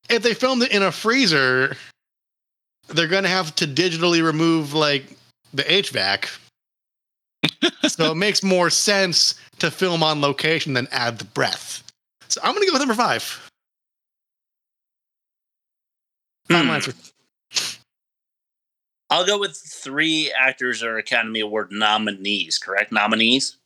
if 0.09 0.24
they 0.24 0.34
filmed 0.34 0.64
it 0.64 0.72
in 0.72 0.84
a 0.84 0.91
freezer, 0.91 1.76
they're 2.89 3.07
gonna 3.07 3.28
have 3.30 3.55
to 3.55 3.66
digitally 3.68 4.24
remove 4.24 4.74
like 4.74 5.05
the 5.53 5.64
HVAC. 5.64 6.30
so 7.88 8.12
it 8.12 8.16
makes 8.16 8.43
more 8.43 8.70
sense 8.70 9.36
to 9.59 9.72
film 9.72 10.03
on 10.03 10.22
location 10.22 10.74
than 10.74 10.88
add 10.91 11.18
the 11.18 11.26
breath. 11.26 11.84
So 12.28 12.39
I'm 12.43 12.53
gonna 12.53 12.66
go 12.66 12.74
with 12.74 12.82
number 12.82 12.93
five. 12.95 13.49
Hmm. 16.49 16.53
Final 16.55 16.74
answer. 16.76 16.93
I'll 19.09 19.26
go 19.26 19.38
with 19.38 19.57
three 19.57 20.32
actors 20.38 20.82
or 20.82 20.97
Academy 20.97 21.41
Award 21.41 21.70
nominees, 21.72 22.57
correct? 22.57 22.91
Nominees, 22.93 23.57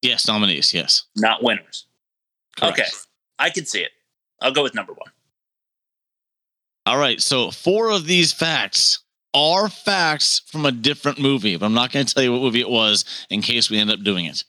Yes, 0.00 0.26
nominees. 0.26 0.72
Yes. 0.72 1.04
not 1.16 1.42
winners. 1.42 1.84
Correct. 2.58 2.78
Okay. 2.78 2.88
I 3.38 3.50
can 3.50 3.64
see 3.66 3.80
it. 3.80 3.90
I'll 4.40 4.52
go 4.52 4.62
with 4.62 4.74
number 4.74 4.92
one. 4.92 5.10
All 6.86 6.98
right. 6.98 7.20
So 7.20 7.50
four 7.50 7.90
of 7.90 8.06
these 8.06 8.32
facts 8.32 9.00
are 9.34 9.68
facts 9.68 10.40
from 10.46 10.64
a 10.66 10.72
different 10.72 11.18
movie, 11.18 11.56
but 11.56 11.66
I'm 11.66 11.74
not 11.74 11.92
going 11.92 12.06
to 12.06 12.14
tell 12.14 12.22
you 12.22 12.32
what 12.32 12.40
movie 12.42 12.60
it 12.60 12.70
was 12.70 13.04
in 13.30 13.42
case 13.42 13.70
we 13.70 13.78
end 13.78 13.90
up 13.90 14.02
doing 14.02 14.24
it. 14.26 14.44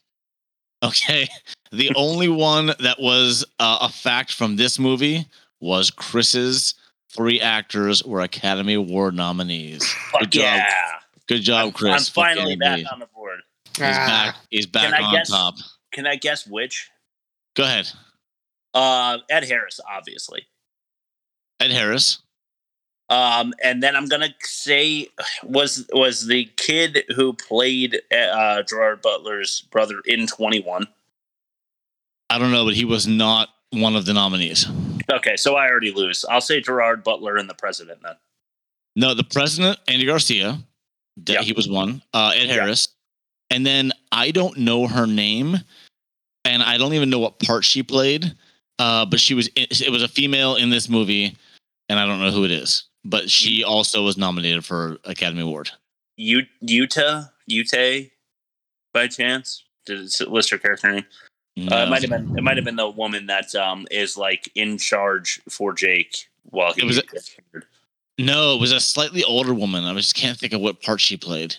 Okay. 0.82 1.28
The 1.72 1.92
only 1.94 2.28
one 2.28 2.72
that 2.80 2.96
was 2.98 3.44
uh, 3.60 3.78
a 3.82 3.88
fact 3.88 4.32
from 4.34 4.56
this 4.56 4.76
movie 4.76 5.24
was 5.60 5.88
Chris's 5.88 6.74
three 7.14 7.40
actors 7.40 8.02
were 8.02 8.22
Academy 8.22 8.74
Award 8.74 9.14
nominees. 9.14 9.88
Good 10.18 10.32
job. 10.32 10.42
yeah. 10.42 10.66
Good 11.28 11.42
job, 11.42 11.74
Chris. 11.74 12.08
I'm 12.08 12.12
finally 12.12 12.56
back 12.56 12.80
on 12.92 12.98
the 12.98 13.06
board. 13.06 13.38
He's 13.66 13.78
back. 13.78 14.34
He's 14.50 14.66
back 14.66 15.00
on 15.00 15.14
guess- 15.14 15.30
top. 15.30 15.54
Can 15.92 16.08
I 16.08 16.16
guess 16.16 16.44
which? 16.44 16.90
Go 17.56 17.64
ahead. 17.64 17.88
Uh, 18.74 19.18
Ed 19.28 19.44
Harris, 19.44 19.80
obviously. 19.88 20.46
Ed 21.60 21.70
Harris. 21.70 22.22
Um, 23.10 23.52
and 23.62 23.82
then 23.82 23.96
I'm 23.96 24.06
gonna 24.06 24.32
say 24.40 25.08
was 25.42 25.84
was 25.92 26.28
the 26.28 26.44
kid 26.56 27.04
who 27.16 27.32
played 27.32 28.00
uh, 28.12 28.62
Gerard 28.62 29.02
Butler's 29.02 29.62
brother 29.62 30.00
in 30.06 30.28
21. 30.28 30.86
I 32.30 32.38
don't 32.38 32.52
know, 32.52 32.64
but 32.64 32.74
he 32.74 32.84
was 32.84 33.08
not 33.08 33.48
one 33.70 33.96
of 33.96 34.06
the 34.06 34.14
nominees. 34.14 34.66
Okay, 35.10 35.36
so 35.36 35.56
I 35.56 35.68
already 35.68 35.90
lose. 35.92 36.24
I'll 36.30 36.40
say 36.40 36.60
Gerard 36.60 37.02
Butler 37.02 37.36
and 37.36 37.50
the 37.50 37.54
president 37.54 38.00
then. 38.02 38.14
No, 38.94 39.14
the 39.14 39.24
president, 39.24 39.80
Andy 39.88 40.06
Garcia, 40.06 40.60
that 41.24 41.40
he 41.40 41.52
was 41.52 41.68
one. 41.68 42.02
Uh, 42.14 42.32
Ed 42.36 42.48
Harris, 42.48 42.88
and 43.50 43.66
then 43.66 43.90
I 44.12 44.30
don't 44.30 44.58
know 44.58 44.86
her 44.86 45.06
name, 45.06 45.58
and 46.44 46.62
I 46.62 46.78
don't 46.78 46.94
even 46.94 47.10
know 47.10 47.18
what 47.18 47.38
part 47.40 47.64
she 47.64 47.82
played. 47.82 48.34
Uh, 48.78 49.04
but 49.04 49.20
she 49.20 49.34
was 49.34 49.48
it 49.56 49.90
was 49.90 50.02
a 50.02 50.08
female 50.08 50.56
in 50.56 50.70
this 50.70 50.88
movie, 50.88 51.36
and 51.88 51.98
I 51.98 52.06
don't 52.06 52.18
know 52.20 52.30
who 52.30 52.44
it 52.44 52.50
is. 52.50 52.84
But 53.04 53.30
she 53.30 53.62
also 53.64 54.04
was 54.04 54.16
nominated 54.16 54.64
for 54.64 54.96
Academy 55.04 55.42
Award. 55.42 55.70
U- 56.16 56.46
Utah, 56.60 57.24
Utah, 57.46 58.08
by 58.92 59.06
chance? 59.06 59.64
Did 59.86 60.00
it 60.00 60.28
list 60.30 60.50
her 60.50 60.58
character 60.58 60.92
name? 60.92 61.04
Uh, 61.70 61.84
it 61.86 61.90
might 61.90 62.02
have 62.02 62.10
been. 62.10 62.38
It 62.38 62.42
might 62.42 62.56
have 62.56 62.64
been 62.64 62.76
the 62.76 62.88
woman 62.88 63.26
that 63.26 63.54
um 63.54 63.86
is 63.90 64.16
like 64.16 64.50
in 64.54 64.78
charge 64.78 65.42
for 65.48 65.72
Jake 65.74 66.28
while 66.44 66.72
he 66.72 66.82
It 66.82 66.86
was 66.86 66.98
a- 66.98 67.02
No, 68.18 68.54
it 68.54 68.60
was 68.60 68.72
a 68.72 68.80
slightly 68.80 69.24
older 69.24 69.52
woman. 69.52 69.84
I 69.84 69.92
just 69.94 70.14
can't 70.14 70.38
think 70.38 70.52
of 70.54 70.60
what 70.62 70.80
part 70.82 71.00
she 71.00 71.16
played. 71.16 71.56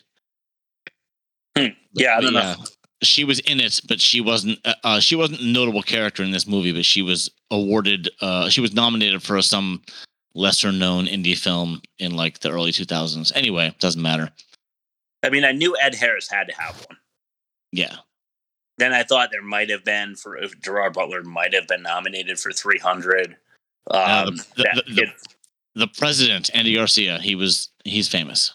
Hmm. 1.57 1.67
Yeah, 1.93 2.17
I 2.17 2.21
don't 2.21 2.33
But 2.33 2.57
know. 2.57 2.65
She 3.03 3.23
was 3.23 3.39
in 3.39 3.59
it, 3.59 3.79
but 3.87 3.99
she 3.99 4.21
wasn't. 4.21 4.59
Uh, 4.65 4.73
uh, 4.83 4.99
she 4.99 5.15
wasn't 5.15 5.41
a 5.41 5.45
notable 5.45 5.81
character 5.81 6.23
in 6.23 6.31
this 6.31 6.47
movie. 6.47 6.71
But 6.71 6.85
she 6.85 7.01
was 7.01 7.29
awarded. 7.49 8.09
Uh, 8.21 8.49
she 8.49 8.61
was 8.61 8.73
nominated 8.73 9.23
for 9.23 9.41
some 9.41 9.81
lesser 10.33 10.71
known 10.71 11.05
indie 11.05 11.37
film 11.37 11.81
in 11.99 12.15
like 12.15 12.39
the 12.39 12.51
early 12.51 12.71
2000s. 12.71 13.31
Anyway, 13.35 13.75
doesn't 13.79 14.01
matter. 14.01 14.29
I 15.23 15.29
mean, 15.29 15.43
I 15.43 15.51
knew 15.51 15.75
Ed 15.79 15.95
Harris 15.95 16.29
had 16.29 16.47
to 16.47 16.53
have 16.55 16.75
one. 16.89 16.97
Yeah. 17.71 17.95
Then 18.77 18.93
I 18.93 19.03
thought 19.03 19.29
there 19.31 19.43
might 19.43 19.69
have 19.69 19.83
been 19.83 20.15
for 20.15 20.37
if 20.37 20.59
Gerard 20.61 20.93
Butler 20.93 21.23
might 21.23 21.53
have 21.53 21.67
been 21.67 21.83
nominated 21.83 22.39
for 22.39 22.51
300. 22.51 23.31
Um, 23.31 23.35
Uh, 23.91 24.25
the, 24.25 24.45
the, 24.55 24.83
the, 24.95 25.07
the 25.75 25.87
president, 25.87 26.49
Andy 26.53 26.75
Garcia, 26.75 27.19
he 27.19 27.35
was 27.35 27.69
he's 27.83 28.07
famous. 28.07 28.53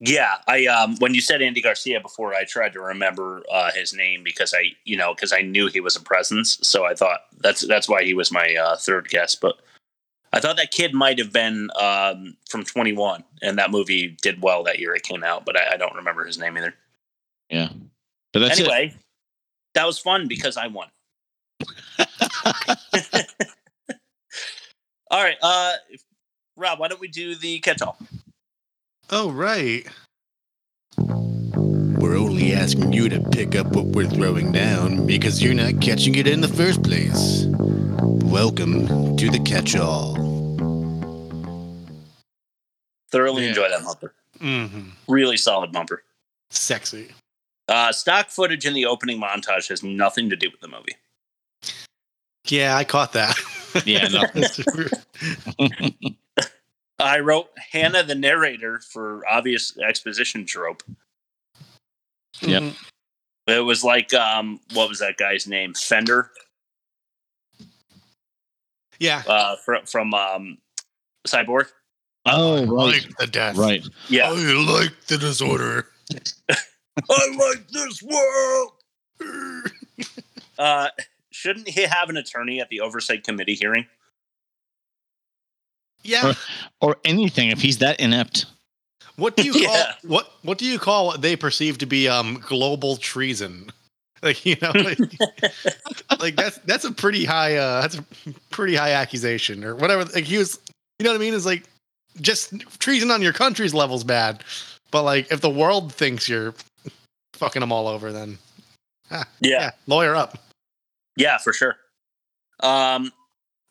Yeah, 0.00 0.36
I 0.48 0.66
um 0.66 0.96
when 0.96 1.12
you 1.12 1.20
said 1.20 1.42
Andy 1.42 1.60
Garcia 1.60 2.00
before, 2.00 2.34
I 2.34 2.44
tried 2.44 2.72
to 2.72 2.80
remember 2.80 3.42
uh, 3.52 3.70
his 3.72 3.92
name 3.92 4.22
because 4.24 4.54
I 4.54 4.72
you 4.84 4.96
know 4.96 5.14
because 5.14 5.32
I 5.32 5.42
knew 5.42 5.66
he 5.66 5.80
was 5.80 5.94
a 5.94 6.00
presence, 6.00 6.58
so 6.62 6.86
I 6.86 6.94
thought 6.94 7.20
that's 7.40 7.66
that's 7.66 7.86
why 7.88 8.02
he 8.02 8.14
was 8.14 8.32
my 8.32 8.56
uh, 8.56 8.76
third 8.76 9.08
guess. 9.10 9.34
But 9.34 9.56
I 10.32 10.40
thought 10.40 10.56
that 10.56 10.70
kid 10.70 10.94
might 10.94 11.18
have 11.18 11.32
been 11.32 11.68
um, 11.78 12.36
from 12.48 12.64
21, 12.64 13.24
and 13.42 13.58
that 13.58 13.70
movie 13.70 14.16
did 14.22 14.40
well 14.40 14.62
that 14.64 14.78
year 14.78 14.94
it 14.94 15.02
came 15.02 15.24
out, 15.24 15.44
but 15.44 15.58
I, 15.58 15.74
I 15.74 15.76
don't 15.76 15.94
remember 15.94 16.24
his 16.24 16.38
name 16.38 16.56
either. 16.56 16.72
Yeah. 17.50 17.68
But 18.32 18.40
that's 18.40 18.60
it. 18.60 18.62
anyway, 18.62 18.94
that 19.74 19.86
was 19.86 19.98
fun 19.98 20.28
because 20.28 20.56
I 20.56 20.68
won. 20.68 20.86
All 25.10 25.22
right, 25.22 25.36
uh, 25.42 25.72
Rob, 26.56 26.78
why 26.78 26.86
don't 26.86 27.00
we 27.00 27.08
do 27.08 27.34
the 27.34 27.58
catch-all? 27.58 27.98
Oh, 29.12 29.32
right. 29.32 29.84
We're 30.96 32.16
only 32.16 32.52
asking 32.52 32.92
you 32.92 33.08
to 33.08 33.20
pick 33.30 33.56
up 33.56 33.66
what 33.74 33.86
we're 33.86 34.06
throwing 34.06 34.52
down 34.52 35.04
because 35.04 35.42
you're 35.42 35.52
not 35.52 35.80
catching 35.80 36.14
it 36.14 36.28
in 36.28 36.40
the 36.42 36.48
first 36.48 36.84
place. 36.84 37.46
Welcome 37.48 39.16
to 39.16 39.28
the 39.28 39.40
catch 39.40 39.74
all. 39.74 40.14
Thoroughly 43.10 43.48
enjoy 43.48 43.68
that 43.68 43.82
bumper. 43.84 44.14
Mm-hmm. 44.38 44.90
Really 45.08 45.36
solid 45.36 45.72
bumper. 45.72 46.04
Sexy. 46.50 47.08
Uh, 47.66 47.90
stock 47.90 48.28
footage 48.28 48.64
in 48.64 48.74
the 48.74 48.86
opening 48.86 49.20
montage 49.20 49.68
has 49.70 49.82
nothing 49.82 50.30
to 50.30 50.36
do 50.36 50.48
with 50.52 50.60
the 50.60 50.68
movie. 50.68 50.94
Yeah, 52.46 52.76
I 52.76 52.84
caught 52.84 53.14
that. 53.14 53.36
Yeah, 53.84 54.06
no. 54.06 54.22
I 57.00 57.20
wrote 57.20 57.48
Hannah 57.72 58.02
the 58.02 58.14
narrator 58.14 58.80
for 58.80 59.22
obvious 59.28 59.76
exposition 59.78 60.46
trope. 60.46 60.82
Yep. 62.40 62.74
It 63.46 63.60
was 63.60 63.82
like 63.82 64.14
um, 64.14 64.60
what 64.72 64.88
was 64.88 65.00
that 65.00 65.16
guy's 65.16 65.46
name? 65.46 65.74
Fender. 65.74 66.30
Yeah. 68.98 69.22
Uh, 69.26 69.56
from 69.64 69.86
from 69.86 70.14
um, 70.14 70.58
Cyborg. 71.26 71.68
Oh, 72.26 72.64
right. 72.66 72.94
like 72.94 73.16
the 73.18 73.26
death. 73.26 73.56
Right. 73.56 73.84
Yeah. 74.08 74.30
I 74.30 74.32
like 74.32 74.92
the 75.06 75.16
disorder. 75.18 75.86
I 77.10 77.36
like 77.38 77.68
this 77.68 78.02
world. 78.02 78.72
uh, 80.58 80.88
shouldn't 81.30 81.68
he 81.68 81.82
have 81.82 82.10
an 82.10 82.16
attorney 82.16 82.60
at 82.60 82.68
the 82.68 82.80
oversight 82.80 83.24
committee 83.24 83.54
hearing? 83.54 83.86
Yeah. 86.02 86.32
Or, 86.80 86.88
or 86.90 86.96
anything 87.04 87.50
if 87.50 87.60
he's 87.60 87.78
that 87.78 88.00
inept. 88.00 88.46
What 89.16 89.36
do 89.36 89.42
you 89.44 89.52
call 89.52 89.62
Yeah. 89.62 89.92
what 90.04 90.32
what 90.42 90.58
do 90.58 90.64
you 90.64 90.78
call 90.78 91.06
what 91.06 91.20
they 91.22 91.36
perceive 91.36 91.78
to 91.78 91.86
be 91.86 92.08
um 92.08 92.42
global 92.46 92.96
treason? 92.96 93.70
Like 94.22 94.44
you 94.44 94.54
know, 94.60 94.70
like, 94.74 94.98
like 96.20 96.36
that's 96.36 96.58
that's 96.66 96.84
a 96.84 96.92
pretty 96.92 97.24
high 97.24 97.56
uh 97.56 97.80
that's 97.80 97.96
a 97.96 98.04
pretty 98.50 98.74
high 98.76 98.90
accusation 98.92 99.64
or 99.64 99.74
whatever. 99.74 100.04
Like 100.04 100.24
he 100.24 100.36
was, 100.36 100.58
you 100.98 101.04
know 101.04 101.10
what 101.12 101.16
I 101.16 101.20
mean? 101.20 101.32
Is 101.32 101.46
like 101.46 101.64
just 102.20 102.52
treason 102.80 103.10
on 103.10 103.22
your 103.22 103.32
country's 103.32 103.72
level's 103.72 104.04
bad, 104.04 104.44
but 104.90 105.04
like 105.04 105.32
if 105.32 105.40
the 105.40 105.48
world 105.48 105.94
thinks 105.94 106.28
you're 106.28 106.52
fucking 107.32 107.60
them 107.60 107.72
all 107.72 107.88
over, 107.88 108.12
then 108.12 108.36
ah, 109.10 109.24
Yeah. 109.40 109.70
lawyer 109.86 110.14
up. 110.14 110.36
Yeah, 111.16 111.38
for 111.38 111.54
sure. 111.54 111.76
Um, 112.62 113.12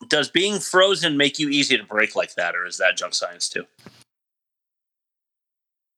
does 0.08 0.30
being 0.30 0.60
frozen 0.60 1.18
make 1.18 1.39
you 1.39 1.50
easy 1.50 1.78
to 1.78 1.84
break 1.84 2.16
like 2.16 2.36
that, 2.36 2.56
or 2.56 2.66
is 2.66 2.78
that 2.78 2.97
junk 2.97 3.14
science 3.14 3.50
too? 3.50 3.66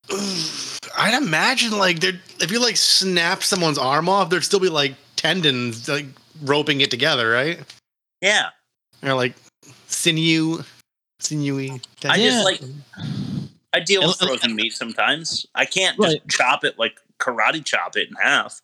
I'd 0.97 1.21
imagine 1.21 1.77
like 1.77 1.99
there 1.99 2.13
if 2.39 2.51
you 2.51 2.59
like 2.61 2.77
snap 2.77 3.43
someone's 3.43 3.77
arm 3.77 4.09
off, 4.09 4.29
there'd 4.29 4.43
still 4.43 4.59
be 4.59 4.69
like 4.69 4.95
tendons 5.15 5.87
like 5.87 6.07
roping 6.43 6.81
it 6.81 6.91
together, 6.91 7.29
right? 7.29 7.59
Yeah. 8.21 8.49
Or 9.03 9.13
like 9.13 9.33
sinew, 9.87 10.63
sinewy. 11.19 11.71
I 12.03 12.17
tendons. 12.17 12.23
just 12.23 12.45
like 12.45 12.61
I 13.73 13.79
deal 13.79 14.05
with 14.05 14.17
frozen 14.17 14.55
meat 14.55 14.73
sometimes. 14.73 15.45
I 15.55 15.65
can't 15.65 15.97
just 16.01 16.27
chop 16.29 16.63
it 16.65 16.77
like 16.77 16.99
karate 17.19 17.63
chop 17.63 17.95
it 17.95 18.09
in 18.09 18.15
half. 18.21 18.59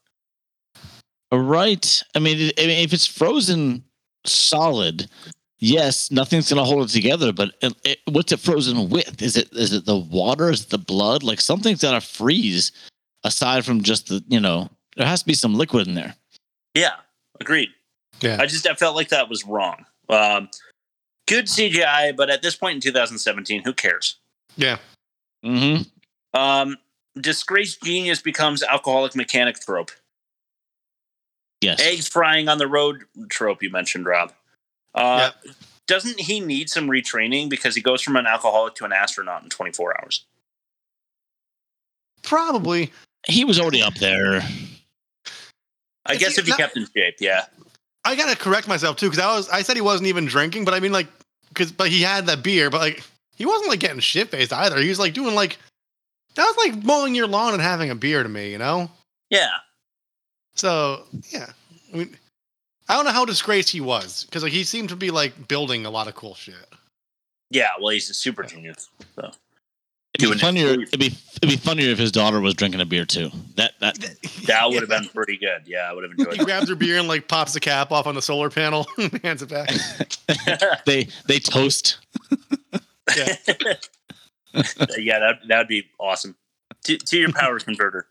Right. 1.31 2.03
I 2.15 2.19
mean, 2.19 2.39
it- 2.39 2.59
I 2.59 2.67
mean, 2.67 2.83
if 2.83 2.93
it's 2.93 3.05
frozen 3.05 3.83
solid, 4.27 5.09
yes, 5.59 6.11
nothing's 6.11 6.49
gonna 6.49 6.65
hold 6.65 6.89
it 6.89 6.93
together. 6.93 7.31
But 7.33 7.53
it, 7.61 7.73
it, 7.83 7.99
what's 8.05 8.31
it 8.31 8.39
frozen 8.39 8.89
with? 8.89 9.21
Is 9.21 9.37
it 9.37 9.51
is 9.53 9.73
it 9.73 9.85
the 9.85 9.97
water? 9.97 10.49
Is 10.49 10.63
it 10.63 10.69
the 10.69 10.77
blood? 10.77 11.23
Like 11.23 11.41
something's 11.41 11.81
gotta 11.81 12.01
freeze. 12.01 12.71
Aside 13.23 13.65
from 13.65 13.81
just 13.81 14.07
the, 14.07 14.23
you 14.27 14.39
know, 14.39 14.69
there 14.95 15.07
has 15.07 15.21
to 15.21 15.25
be 15.25 15.33
some 15.33 15.55
liquid 15.55 15.87
in 15.87 15.95
there. 15.95 16.15
Yeah, 16.73 16.93
agreed. 17.41 17.69
Yeah. 18.21 18.37
I 18.39 18.45
just 18.45 18.67
I 18.67 18.73
felt 18.75 18.95
like 18.95 19.09
that 19.09 19.29
was 19.29 19.45
wrong. 19.45 19.85
Um, 20.09 20.49
good 21.27 21.45
CGI, 21.45 22.15
but 22.15 22.29
at 22.29 22.41
this 22.41 22.55
point 22.55 22.75
in 22.75 22.81
2017, 22.81 23.63
who 23.63 23.73
cares? 23.73 24.17
Yeah. 24.55 24.77
Mm-hmm. 25.45 26.39
Um, 26.39 26.77
disgraced 27.19 27.83
genius 27.83 28.21
becomes 28.21 28.63
alcoholic 28.63 29.15
mechanic 29.15 29.59
trope. 29.59 29.91
Yes. 31.61 31.81
Eggs 31.81 32.07
frying 32.07 32.47
on 32.49 32.57
the 32.59 32.67
road 32.67 33.03
trope 33.29 33.63
you 33.63 33.69
mentioned, 33.69 34.05
Rob. 34.05 34.31
Uh, 34.93 35.31
Doesn't 35.87 36.19
he 36.19 36.39
need 36.39 36.69
some 36.69 36.87
retraining 36.87 37.49
because 37.49 37.73
he 37.75 37.81
goes 37.81 38.01
from 38.01 38.15
an 38.15 38.25
alcoholic 38.27 38.75
to 38.75 38.85
an 38.85 38.91
astronaut 38.93 39.43
in 39.43 39.49
24 39.49 40.01
hours? 40.01 40.25
Probably. 42.23 42.91
He 43.27 43.43
was 43.45 43.59
already 43.59 43.81
up 43.81 43.95
there. 43.95 44.41
I 46.05 46.13
If 46.13 46.19
guess 46.19 46.35
he- 46.35 46.41
if 46.41 46.45
he 46.45 46.51
not- 46.51 46.59
kept 46.59 46.77
in 46.77 46.87
shape, 46.95 47.15
yeah. 47.19 47.45
I 48.05 48.15
gotta 48.15 48.35
correct 48.37 48.67
myself 48.67 48.95
too 48.95 49.09
because 49.09 49.23
I 49.23 49.35
was 49.35 49.49
I 49.49 49.61
said 49.63 49.75
he 49.75 49.81
wasn't 49.81 50.07
even 50.07 50.25
drinking, 50.25 50.63
but 50.63 50.73
I 50.73 50.79
mean 50.79 50.93
like 50.93 51.07
because 51.49 51.71
but 51.73 51.89
he 51.89 52.01
had 52.01 52.25
that 52.27 52.41
beer, 52.43 52.69
but 52.69 52.79
like 52.79 53.03
he 53.35 53.45
wasn't 53.45 53.69
like 53.69 53.81
getting 53.81 53.99
shit 53.99 54.29
faced 54.29 54.53
either. 54.53 54.79
He 54.79 54.87
was 54.87 54.99
like 54.99 55.13
doing 55.13 55.35
like 55.35 55.57
that 56.35 56.45
was 56.45 56.55
like 56.57 56.83
mowing 56.85 57.15
your 57.15 57.27
lawn 57.27 57.53
and 57.53 57.61
having 57.61 57.89
a 57.89 57.95
beer 57.95 58.23
to 58.23 58.29
me, 58.29 58.51
you 58.51 58.57
know. 58.57 58.89
Yeah. 59.29 59.49
So 60.57 61.03
yeah, 61.29 61.51
I 61.93 61.97
mean, 61.97 62.17
I 62.89 62.95
don't 62.95 63.05
know 63.05 63.11
how 63.11 63.25
disgraced 63.25 63.69
he 63.69 63.79
was 63.81 64.25
because 64.25 64.43
like 64.43 64.51
he 64.51 64.63
seemed 64.63 64.89
to 64.89 64.95
be 64.95 65.11
like 65.11 65.47
building 65.47 65.85
a 65.85 65.89
lot 65.89 66.07
of 66.07 66.15
cool 66.15 66.35
shit. 66.35 66.55
Yeah, 67.49 67.69
well, 67.79 67.89
he's 67.89 68.09
a 68.09 68.13
super 68.13 68.43
genius. 68.43 68.89
So 69.15 69.31
It'd 70.15 70.31
be 70.33 70.37
funnier. 70.39 70.69
It'd 70.81 70.99
be 70.99 71.07
it'd 71.41 71.49
be 71.49 71.57
funnier 71.57 71.89
if 71.91 71.99
his 71.99 72.11
daughter 72.11 72.41
was 72.41 72.55
drinking 72.55 72.81
a 72.81 72.85
beer 72.85 73.05
too. 73.05 73.29
That 73.55 73.73
that 73.81 73.97
that 74.47 74.69
would 74.69 74.81
have 74.81 74.89
been 74.89 75.07
pretty 75.13 75.37
good. 75.37 75.63
Yeah, 75.65 75.89
I 75.89 75.93
would 75.93 76.03
have 76.03 76.11
enjoyed 76.11 76.33
He 76.33 76.39
that. 76.39 76.45
grabs 76.45 76.69
her 76.69 76.75
beer 76.75 76.97
and 76.97 77.07
like 77.07 77.27
pops 77.27 77.53
the 77.53 77.59
cap 77.59 77.91
off 77.91 78.07
on 78.07 78.15
the 78.15 78.21
solar 78.21 78.49
panel, 78.49 78.87
and 78.97 79.13
hands 79.23 79.43
it 79.43 79.49
back. 79.49 79.69
they 80.85 81.07
they 81.27 81.39
toast. 81.39 81.99
Yeah. 83.15 83.35
yeah, 84.97 85.19
that 85.19 85.35
that 85.47 85.57
would 85.59 85.67
be 85.67 85.83
awesome. 85.99 86.35
To, 86.85 86.97
to 86.97 87.17
your 87.17 87.31
power 87.31 87.59
converter. 87.59 88.07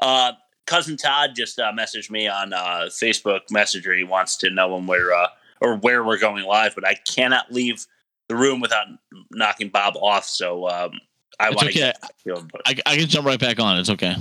Uh, 0.00 0.32
cousin 0.66 0.96
Todd 0.96 1.30
just 1.34 1.58
uh, 1.58 1.72
messaged 1.72 2.10
me 2.10 2.28
on 2.28 2.52
uh, 2.52 2.86
Facebook 2.88 3.50
Messenger. 3.50 3.94
He 3.94 4.04
wants 4.04 4.36
to 4.38 4.50
know 4.50 4.74
when 4.74 4.86
we're 4.86 5.12
uh, 5.12 5.28
or 5.60 5.76
where 5.76 6.04
we're 6.04 6.18
going 6.18 6.44
live, 6.44 6.74
but 6.74 6.86
I 6.86 6.94
cannot 6.94 7.52
leave 7.52 7.86
the 8.28 8.36
room 8.36 8.60
without 8.60 8.86
knocking 9.30 9.68
Bob 9.68 9.96
off. 9.96 10.26
So 10.26 10.68
um, 10.68 10.92
I 11.40 11.50
want 11.50 11.60
to 11.60 11.66
okay. 11.68 11.78
get 11.80 12.10
your 12.24 12.38
input. 12.38 12.60
I, 12.66 12.76
I 12.86 12.96
can 12.96 13.08
jump 13.08 13.26
right 13.26 13.40
back 13.40 13.60
on. 13.60 13.78
It's 13.78 13.90
okay. 13.90 14.16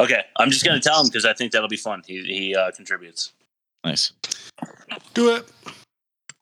Okay, 0.00 0.22
I'm 0.36 0.50
just 0.50 0.64
gonna 0.64 0.80
tell 0.80 1.00
him 1.00 1.08
because 1.08 1.24
I 1.24 1.32
think 1.32 1.50
that'll 1.50 1.68
be 1.68 1.76
fun. 1.76 2.02
He 2.06 2.22
he 2.22 2.54
uh, 2.54 2.70
contributes. 2.70 3.32
Nice. 3.84 4.12
Do 5.14 5.34
it. 5.34 5.50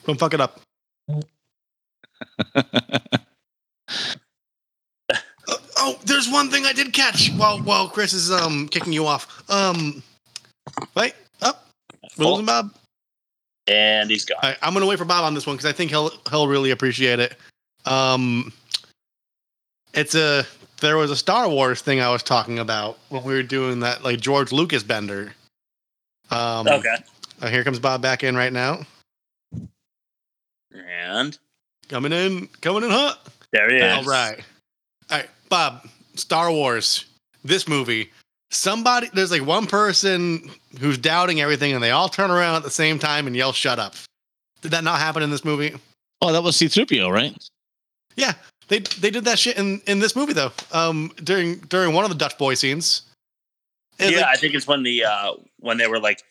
Don't 0.04 0.18
fuck 0.18 0.34
it 0.34 0.40
up. 0.40 0.61
Oh, 5.89 5.97
there's 6.05 6.28
one 6.28 6.51
thing 6.51 6.66
I 6.66 6.72
did 6.72 6.93
catch 6.93 7.30
while 7.37 7.59
while 7.61 7.89
Chris 7.89 8.12
is 8.12 8.30
um 8.32 8.66
kicking 8.68 8.93
you 8.93 9.07
off. 9.07 9.49
Um, 9.49 10.03
wait 10.97 11.14
up. 11.43 11.64
We're 12.18 12.26
losing 12.26 12.47
Bob. 12.47 12.74
And 13.68 14.11
he's 14.11 14.24
gone. 14.24 14.39
Right, 14.43 14.57
I'm 14.62 14.72
gonna 14.74 14.87
wait 14.87 14.99
for 14.99 15.05
Bob 15.05 15.22
on 15.24 15.34
this 15.34 15.47
one 15.47 15.55
because 15.57 15.70
I 15.70 15.72
think 15.72 15.91
he'll 15.91 16.11
he'll 16.28 16.49
really 16.49 16.72
appreciate 16.72 17.20
it. 17.20 17.37
Um, 17.84 18.53
it's 19.95 20.16
a 20.16 20.45
there 20.80 20.97
was 20.97 21.12
a 21.12 21.16
Star 21.16 21.49
Wars 21.49 21.82
thing 21.82 22.01
I 22.01 22.11
was 22.11 22.22
talking 22.24 22.59
about 22.59 22.99
when 23.09 23.22
we 23.22 23.34
were 23.34 23.43
doing 23.45 23.80
that 23.80 24.03
like 24.03 24.20
George 24.20 24.51
Lucas 24.51 24.82
bender. 24.82 25.34
Um, 26.32 26.66
Okay. 26.66 26.97
uh, 27.43 27.47
here 27.49 27.62
comes 27.62 27.78
Bob 27.78 28.03
back 28.03 28.24
in 28.24 28.34
right 28.37 28.53
now. 28.53 28.80
And 30.74 31.39
Coming 31.89 32.12
in, 32.12 32.49
coming 32.61 32.82
in 32.82 32.91
hot. 32.91 33.24
there 33.53 33.70
he 33.70 33.76
is. 33.76 33.97
All 33.99 34.03
right. 34.03 34.41
All 35.09 35.18
right, 35.18 35.28
Bob, 35.49 35.88
Star 36.14 36.51
Wars, 36.51 37.07
this 37.44 37.68
movie. 37.68 38.11
Somebody, 38.51 39.09
there's 39.12 39.30
like 39.30 39.44
one 39.44 39.66
person 39.66 40.51
who's 40.78 40.99
doubting 40.99 41.40
everything 41.40 41.72
and 41.72 41.82
they 41.82 41.90
all 41.90 42.09
turn 42.09 42.30
around 42.30 42.55
at 42.57 42.62
the 42.62 42.70
same 42.70 42.99
time 42.99 43.26
and 43.26 43.34
yell, 43.34 43.53
shut 43.53 43.78
up. 43.78 43.94
Did 44.62 44.70
that 44.70 44.84
not 44.84 44.99
happen 44.99 45.22
in 45.22 45.30
this 45.30 45.44
movie? 45.44 45.74
Oh, 46.22 46.32
that 46.32 46.42
was 46.42 46.57
C-3PO, 46.57 47.11
right? 47.12 47.36
Yeah, 48.16 48.32
they 48.68 48.80
they 48.80 49.11
did 49.11 49.24
that 49.26 49.38
shit 49.38 49.59
in, 49.59 49.80
in 49.86 49.99
this 49.99 50.16
movie 50.16 50.32
though. 50.32 50.53
Um, 50.72 51.12
during 51.22 51.57
during 51.59 51.94
one 51.94 52.05
of 52.05 52.11
the 52.11 52.16
Dutch 52.16 52.38
boy 52.38 52.55
scenes. 52.55 53.03
And, 53.99 54.12
yeah, 54.12 54.22
like, 54.22 54.26
I 54.26 54.36
think 54.36 54.55
it's 54.55 54.66
when 54.66 54.82
the 54.82 55.05
uh 55.05 55.32
when 55.61 55.76
they 55.76 55.86
were 55.86 56.01
like 56.01 56.22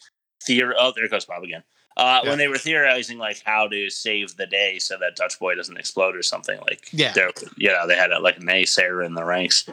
theor 0.47 0.73
oh 0.77 0.93
there 0.95 1.07
goes 1.07 1.25
Bob 1.25 1.43
again. 1.43 1.63
Uh 1.97 2.21
Yeah. 2.23 2.29
when 2.29 2.37
they 2.37 2.47
were 2.47 2.57
theorizing 2.57 3.17
like 3.17 3.41
how 3.45 3.67
to 3.67 3.89
save 3.89 4.35
the 4.37 4.45
day 4.45 4.79
so 4.79 4.97
that 4.99 5.15
Dutch 5.15 5.39
boy 5.39 5.55
doesn't 5.55 5.77
explode 5.77 6.15
or 6.15 6.23
something 6.23 6.59
like 6.67 6.89
Yeah. 6.91 7.13
they're 7.13 7.31
you 7.57 7.69
know, 7.69 7.87
they 7.87 7.95
had 7.95 8.11
a, 8.11 8.19
like 8.19 8.37
a 8.37 8.41
naysayer 8.41 9.05
in 9.05 9.13
the 9.13 9.23
ranks. 9.23 9.67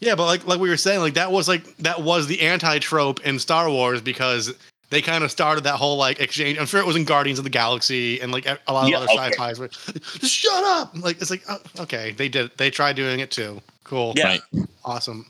Yeah, 0.00 0.14
but 0.14 0.26
like 0.26 0.46
like 0.46 0.60
we 0.60 0.68
were 0.68 0.76
saying, 0.76 1.00
like 1.00 1.14
that 1.14 1.32
was 1.32 1.48
like 1.48 1.76
that 1.78 2.02
was 2.02 2.26
the 2.26 2.42
anti 2.42 2.78
trope 2.78 3.20
in 3.26 3.38
Star 3.38 3.70
Wars 3.70 4.00
because 4.02 4.52
they 4.90 5.02
kind 5.02 5.24
of 5.24 5.30
started 5.30 5.64
that 5.64 5.76
whole 5.76 5.96
like 5.96 6.20
exchange. 6.20 6.58
I'm 6.58 6.66
sure 6.66 6.80
it 6.80 6.86
was 6.86 6.96
in 6.96 7.04
Guardians 7.04 7.38
of 7.38 7.44
the 7.44 7.50
Galaxy 7.50 8.20
and 8.20 8.30
like 8.30 8.46
a 8.46 8.58
lot 8.72 8.84
of 8.84 8.90
Yeah, 8.90 8.98
other 8.98 9.06
okay. 9.06 9.30
sci-fi's. 9.30 9.58
Where, 9.58 9.68
Just 9.68 10.34
shut 10.34 10.64
up! 10.64 10.92
Like 10.96 11.20
it's 11.20 11.30
like 11.30 11.42
oh, 11.48 11.58
okay, 11.80 12.12
they 12.12 12.28
did. 12.28 12.50
They 12.58 12.70
tried 12.70 12.94
doing 12.96 13.20
it 13.20 13.30
too. 13.30 13.60
Cool. 13.84 14.12
Yeah. 14.16 14.36
Awesome. 14.84 15.26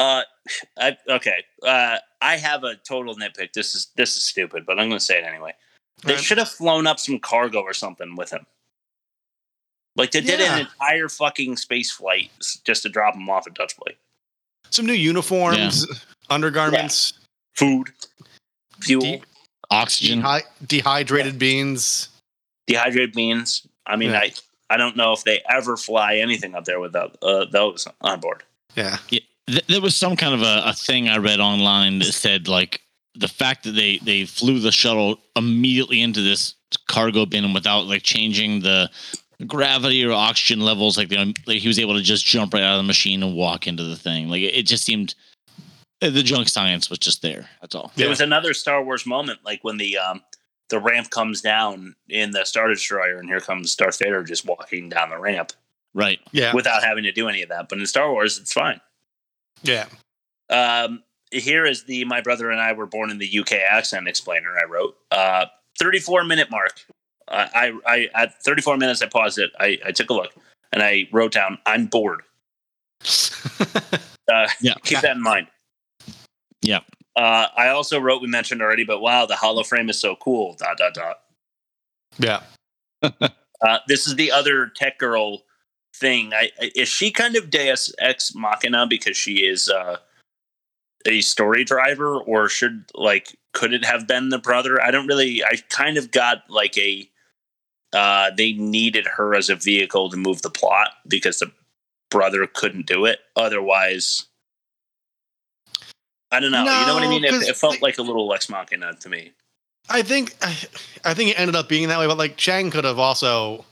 Uh 0.00 0.22
I 0.78 0.96
okay. 1.08 1.44
Uh 1.64 1.98
I 2.20 2.36
have 2.36 2.64
a 2.64 2.74
total 2.76 3.14
nitpick. 3.16 3.52
This 3.52 3.74
is 3.74 3.88
this 3.96 4.16
is 4.16 4.22
stupid, 4.24 4.66
but 4.66 4.78
I'm 4.78 4.88
gonna 4.88 5.00
say 5.00 5.18
it 5.18 5.24
anyway. 5.24 5.54
They 6.04 6.14
Right. 6.14 6.22
should 6.22 6.38
have 6.38 6.48
flown 6.48 6.86
up 6.86 6.98
some 6.98 7.18
cargo 7.18 7.60
or 7.60 7.74
something 7.74 8.16
with 8.16 8.30
him. 8.30 8.46
Like 9.96 10.12
they 10.12 10.20
did 10.20 10.40
Yeah. 10.40 10.54
an 10.54 10.60
entire 10.60 11.08
fucking 11.08 11.56
space 11.56 11.90
flight 11.90 12.30
just 12.64 12.82
to 12.84 12.88
drop 12.88 13.14
him 13.14 13.28
off 13.28 13.46
at 13.46 13.54
Dutch 13.54 13.76
boy. 13.76 13.96
Some 14.70 14.86
new 14.86 14.92
uniforms, 14.92 15.86
undergarments, 16.30 17.14
Food, 17.54 17.88
fuel, 18.80 19.22
Oxygen. 19.70 20.22
dehy- 20.22 20.44
dehydrated 20.66 21.38
beans. 21.38 22.08
dehydrated 22.66 23.12
beans. 23.14 23.66
I 23.86 23.96
mean, 23.96 24.10
Yeah. 24.10 24.20
I 24.20 24.32
I 24.70 24.76
don't 24.76 24.96
know 24.96 25.14
if 25.14 25.24
they 25.24 25.40
ever 25.48 25.78
fly 25.78 26.16
anything 26.16 26.54
up 26.54 26.66
there 26.66 26.78
without 26.78 27.16
uh, 27.22 27.46
those 27.46 27.88
on 28.02 28.20
board. 28.20 28.44
Yeah. 28.76 28.98
Yeah, 29.08 29.20
th- 29.48 29.66
there 29.66 29.80
was 29.80 29.96
some 29.96 30.16
kind 30.16 30.34
of 30.34 30.42
a, 30.42 30.62
a 30.66 30.72
thing 30.72 31.08
I 31.08 31.18
read 31.18 31.40
online 31.40 31.98
that 31.98 32.12
said 32.12 32.48
like 32.48 32.80
the 33.14 33.28
fact 33.28 33.64
that 33.64 33.72
they 33.72 33.98
they 33.98 34.24
flew 34.24 34.60
the 34.60 34.72
shuttle 34.72 35.18
immediately 35.36 36.00
into 36.00 36.22
this 36.22 36.54
cargo 36.86 37.26
bin 37.26 37.52
without 37.52 37.86
like 37.86 38.02
changing 38.02 38.60
the 38.60 38.90
gravity 39.46 40.04
or 40.04 40.12
oxygen 40.12 40.60
levels, 40.60 40.98
like, 40.98 41.08
they, 41.08 41.16
like 41.46 41.58
he 41.58 41.68
was 41.68 41.78
able 41.78 41.94
to 41.94 42.02
just 42.02 42.26
jump 42.26 42.54
right 42.54 42.62
out 42.62 42.74
of 42.74 42.78
the 42.78 42.86
machine 42.86 43.22
and 43.22 43.34
walk 43.34 43.66
into 43.66 43.84
the 43.84 43.96
thing. 43.96 44.28
Like 44.28 44.42
it, 44.42 44.54
it 44.54 44.66
just 44.66 44.84
seemed 44.84 45.14
uh, 46.02 46.10
the 46.10 46.22
junk 46.22 46.48
science 46.48 46.90
was 46.90 46.98
just 46.98 47.22
there. 47.22 47.48
That's 47.60 47.74
all. 47.74 47.92
There 47.96 48.08
was 48.08 48.20
another 48.20 48.54
Star 48.54 48.82
Wars 48.82 49.06
moment, 49.06 49.40
like 49.44 49.60
when 49.62 49.76
the 49.76 49.98
um 49.98 50.22
the 50.68 50.78
ramp 50.78 51.10
comes 51.10 51.40
down 51.40 51.94
in 52.08 52.30
the 52.32 52.44
Star 52.44 52.68
Destroyer, 52.68 53.18
and 53.18 53.28
here 53.28 53.40
comes 53.40 53.74
Darth 53.74 53.98
Vader 53.98 54.22
just 54.22 54.46
walking 54.46 54.88
down 54.88 55.10
the 55.10 55.18
ramp. 55.18 55.52
Right. 55.94 56.20
Yeah. 56.30 56.54
without 56.54 56.84
having 56.84 57.04
to 57.04 57.12
do 57.12 57.28
any 57.28 57.42
of 57.42 57.48
that. 57.48 57.68
But 57.68 57.78
in 57.78 57.86
Star 57.86 58.12
Wars, 58.12 58.38
it's 58.38 58.52
fine. 58.52 58.80
Yeah. 59.62 59.86
Um, 60.50 61.02
here 61.30 61.66
is 61.66 61.84
the 61.84 62.04
my 62.04 62.20
brother 62.20 62.50
and 62.50 62.60
I 62.60 62.72
were 62.72 62.86
born 62.86 63.10
in 63.10 63.18
the 63.18 63.38
UK 63.38 63.52
accent 63.52 64.08
explainer. 64.08 64.56
I 64.58 64.64
wrote 64.64 64.96
uh, 65.10 65.46
34 65.78 66.24
minute 66.24 66.50
mark. 66.50 66.80
I, 67.28 67.72
I, 67.86 68.08
I 68.14 68.22
at 68.22 68.42
34 68.42 68.78
minutes, 68.78 69.02
I 69.02 69.06
paused 69.06 69.38
it. 69.38 69.50
I, 69.60 69.78
I 69.84 69.92
took 69.92 70.08
a 70.10 70.14
look 70.14 70.32
and 70.72 70.82
I 70.82 71.08
wrote 71.12 71.32
down, 71.32 71.58
"I'm 71.66 71.86
bored." 71.86 72.22
uh, 73.60 74.48
Yeah. 74.60 74.74
keep 74.84 75.00
that 75.00 75.16
in 75.16 75.22
mind. 75.22 75.48
Yeah. 76.62 76.80
Uh, 77.16 77.48
I 77.56 77.68
also 77.68 77.98
wrote, 77.98 78.22
we 78.22 78.28
mentioned 78.28 78.62
already, 78.62 78.84
but 78.84 79.00
wow, 79.00 79.26
the 79.26 79.34
holoframe 79.34 79.90
is 79.90 80.00
so 80.00 80.16
cool. 80.16 80.54
Dot 80.54 80.78
dot 80.78 80.94
dot. 80.94 81.20
Yeah. 82.18 82.42
Uh, 83.60 83.78
this 83.88 84.06
is 84.06 84.14
the 84.14 84.30
other 84.30 84.68
tech 84.76 85.00
girl 85.00 85.42
thing. 85.98 86.32
I, 86.32 86.50
I- 86.60 86.70
is 86.74 86.88
she 86.88 87.10
kind 87.10 87.36
of 87.36 87.50
Deus 87.50 87.92
Ex 87.98 88.34
Machina 88.34 88.86
because 88.86 89.16
she 89.16 89.44
is 89.46 89.68
uh, 89.68 89.98
a 91.06 91.20
story 91.20 91.64
driver, 91.64 92.18
or 92.18 92.48
should 92.48 92.84
like 92.94 93.36
could 93.52 93.72
it 93.72 93.84
have 93.84 94.06
been 94.06 94.28
the 94.28 94.38
brother? 94.38 94.82
I 94.82 94.90
don't 94.90 95.06
really. 95.06 95.42
I 95.44 95.56
kind 95.68 95.96
of 95.96 96.10
got 96.10 96.48
like 96.48 96.76
a. 96.78 97.08
Uh, 97.92 98.30
they 98.36 98.52
needed 98.52 99.06
her 99.06 99.34
as 99.34 99.48
a 99.48 99.54
vehicle 99.56 100.10
to 100.10 100.16
move 100.16 100.42
the 100.42 100.50
plot 100.50 100.90
because 101.06 101.38
the 101.38 101.50
brother 102.10 102.46
couldn't 102.46 102.86
do 102.86 103.06
it. 103.06 103.20
Otherwise, 103.34 104.26
I 106.30 106.40
don't 106.40 106.50
know. 106.52 106.58
you 106.58 106.86
know 106.86 106.94
what 106.94 107.02
I 107.02 107.08
mean? 107.08 107.24
It, 107.24 107.32
it 107.34 107.56
felt 107.56 107.80
like 107.80 107.96
a 107.98 108.02
little 108.02 108.26
Lex 108.28 108.50
Machina 108.50 108.94
to 109.00 109.08
me. 109.08 109.32
I 109.88 110.02
think 110.02 110.34
I, 110.42 110.56
I 111.04 111.14
think 111.14 111.30
it 111.30 111.38
ended 111.40 111.56
up 111.56 111.68
being 111.68 111.88
that 111.88 111.98
way, 111.98 112.06
but 112.06 112.18
like 112.18 112.36
Chang 112.36 112.70
could 112.70 112.84
have 112.84 112.98
also 112.98 113.64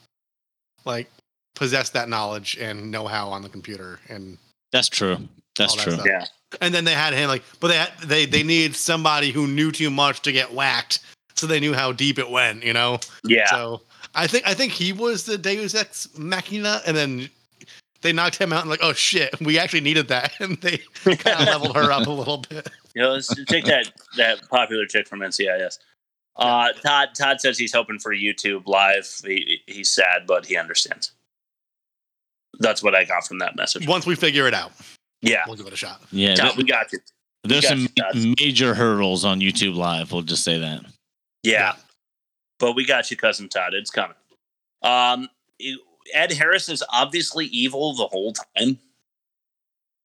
like 0.84 1.10
possessed 1.56 1.94
that 1.94 2.08
knowledge 2.08 2.56
and 2.60 2.90
know-how 2.90 3.28
on 3.28 3.42
the 3.42 3.48
computer 3.48 3.98
and 4.08 4.38
That's 4.70 4.88
true. 4.88 5.18
That's 5.56 5.74
that 5.74 5.82
true. 5.82 5.92
stuff. 5.94 6.06
Yeah. 6.06 6.26
And 6.60 6.72
then 6.72 6.84
they 6.84 6.92
had 6.92 7.12
him 7.12 7.28
like, 7.28 7.42
but 7.58 7.68
they 7.68 7.76
had, 7.76 7.92
they 8.04 8.26
they 8.26 8.44
needed 8.44 8.76
somebody 8.76 9.32
who 9.32 9.48
knew 9.48 9.72
too 9.72 9.90
much 9.90 10.22
to 10.22 10.32
get 10.32 10.52
whacked, 10.52 11.00
so 11.34 11.46
they 11.46 11.58
knew 11.58 11.74
how 11.74 11.90
deep 11.92 12.18
it 12.18 12.30
went. 12.30 12.62
You 12.62 12.72
know. 12.72 13.00
Yeah. 13.24 13.50
So 13.50 13.82
I 14.14 14.26
think 14.28 14.46
I 14.46 14.54
think 14.54 14.72
he 14.72 14.92
was 14.92 15.24
the 15.24 15.36
Deus 15.38 15.74
Ex 15.74 16.08
Machina, 16.16 16.82
and 16.86 16.96
then 16.96 17.28
they 18.02 18.12
knocked 18.12 18.36
him 18.36 18.52
out 18.52 18.60
and 18.60 18.70
like, 18.70 18.80
oh 18.82 18.92
shit, 18.92 19.38
we 19.40 19.58
actually 19.58 19.80
needed 19.80 20.08
that, 20.08 20.32
and 20.40 20.56
they 20.58 20.78
kind 21.04 21.40
of 21.40 21.46
leveled 21.62 21.76
her 21.76 21.90
up 21.90 22.06
a 22.06 22.10
little 22.10 22.38
bit. 22.48 22.68
You 22.94 23.02
know, 23.02 23.10
let's 23.10 23.34
take 23.46 23.64
that 23.64 23.90
that 24.16 24.48
popular 24.48 24.86
chick 24.86 25.08
from 25.08 25.20
NCIS. 25.20 25.78
Uh, 26.36 26.72
Todd 26.84 27.08
Todd 27.18 27.40
says 27.40 27.58
he's 27.58 27.72
hoping 27.72 27.98
for 27.98 28.14
YouTube 28.14 28.66
live. 28.66 29.10
He, 29.24 29.62
he's 29.66 29.90
sad, 29.90 30.26
but 30.26 30.46
he 30.46 30.56
understands. 30.56 31.12
That's 32.60 32.82
what 32.82 32.94
I 32.94 33.04
got 33.04 33.26
from 33.26 33.38
that 33.40 33.56
message. 33.56 33.86
Once 33.86 34.06
we 34.06 34.14
figure 34.14 34.46
it 34.46 34.54
out, 34.54 34.72
Yeah, 35.22 35.44
we'll 35.46 35.56
give 35.56 35.66
it 35.66 35.72
a 35.72 35.76
shot. 35.76 36.00
Yeah. 36.12 36.34
Todd, 36.34 36.46
th- 36.54 36.56
we 36.58 36.64
got 36.64 36.92
you. 36.92 36.98
there's 37.44 37.62
got 37.62 37.70
some 37.70 37.88
you, 38.14 38.34
major 38.40 38.74
hurdles 38.74 39.24
on 39.24 39.40
YouTube 39.40 39.74
Live. 39.76 40.12
We'll 40.12 40.22
just 40.22 40.44
say 40.44 40.58
that. 40.58 40.84
Yeah, 41.42 41.74
but 42.58 42.72
we 42.74 42.84
got 42.86 43.10
you, 43.10 43.16
cousin 43.16 43.48
Todd. 43.48 43.74
It's 43.74 43.90
coming. 43.90 44.16
Um, 44.82 45.28
you- 45.58 45.80
Ed 46.14 46.32
Harris 46.32 46.68
is 46.68 46.84
obviously 46.92 47.46
evil 47.46 47.92
the 47.94 48.06
whole 48.06 48.32
time. 48.32 48.78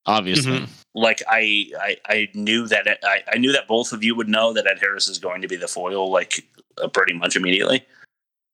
Obviously. 0.07 0.59
Mhm. 0.61 0.69
Like 0.95 1.21
I, 1.29 1.67
I, 1.79 1.97
I 2.07 2.27
knew 2.33 2.67
that 2.67 2.87
it, 2.87 2.97
I, 3.03 3.21
I 3.31 3.37
knew 3.37 3.51
that 3.51 3.67
both 3.67 3.93
of 3.93 4.03
you 4.03 4.15
would 4.15 4.27
know 4.27 4.51
that 4.51 4.65
Ed 4.65 4.79
Harris 4.79 5.07
is 5.07 5.19
going 5.19 5.41
to 5.43 5.47
be 5.47 5.55
the 5.55 5.67
foil, 5.67 6.11
like 6.11 6.43
uh, 6.81 6.87
pretty 6.87 7.13
much 7.13 7.35
immediately. 7.35 7.85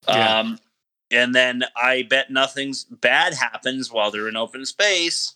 Yeah. 0.07 0.39
Um, 0.39 0.59
and 1.11 1.33
then 1.33 1.63
I 1.75 2.03
bet 2.03 2.29
nothing's 2.31 2.83
bad 2.85 3.33
happens 3.33 3.91
while 3.91 4.11
they're 4.11 4.27
in 4.27 4.35
open 4.37 4.65
space. 4.65 5.33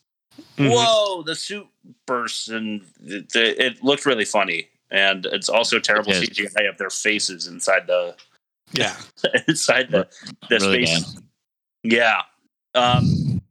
Mhm. 0.57 0.72
Whoa! 0.72 1.24
The 1.24 1.36
suit 1.36 1.67
bursts, 2.07 2.47
and 2.47 2.82
it, 3.03 3.36
it 3.36 3.84
looked 3.84 4.05
really 4.05 4.26
funny. 4.26 4.69
And 4.89 5.26
it's 5.28 5.47
also 5.49 5.80
terrible 5.80 6.11
It. 6.11 6.30
CGI 6.30 6.67
of 6.69 6.78
their 6.78 6.89
faces 6.89 7.47
inside 7.47 7.88
the 7.88 8.15
Yeah. 8.74 8.95
inside 9.47 9.89
the 9.91 10.07
the 10.49 10.59
Really 10.59 10.86
space. 10.86 11.17
Yeah. 11.84 12.22
Um, 12.76 13.41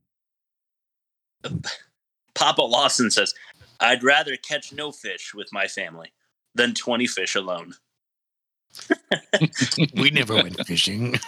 Papa 2.34 2.62
Lawson 2.62 3.10
says, 3.10 3.34
"I'd 3.80 4.02
rather 4.02 4.36
catch 4.36 4.72
no 4.72 4.92
fish 4.92 5.34
with 5.34 5.48
my 5.52 5.66
family 5.66 6.12
than 6.54 6.74
twenty 6.74 7.06
fish 7.06 7.34
alone." 7.34 7.74
We 9.94 10.10
never 10.10 10.34
went 10.34 10.64
fishing. 10.66 11.18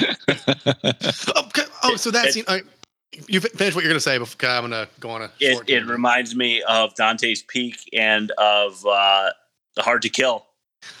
okay. 0.00 1.62
Oh, 1.82 1.96
so 1.96 2.10
that 2.10 2.26
It- 2.26 2.32
scene. 2.34 2.44
all 2.48 2.54
right, 2.54 2.64
you 3.28 3.40
fi- 3.40 3.48
finish 3.48 3.74
what 3.74 3.84
you're 3.84 3.90
gonna 3.92 4.00
say 4.00 4.18
before 4.18 4.48
I'm 4.48 4.62
gonna 4.62 4.88
go 5.00 5.10
on 5.10 5.22
a 5.22 5.30
It, 5.40 5.52
short. 5.52 5.68
it 5.68 5.72
tangent. 5.74 5.90
reminds 5.90 6.34
me 6.34 6.62
of 6.62 6.94
Dante's 6.94 7.42
Peak 7.42 7.76
and 7.92 8.30
of 8.32 8.84
uh, 8.86 9.30
the 9.76 9.82
Hard 9.82 10.02
to 10.02 10.08
Kill. 10.08 10.46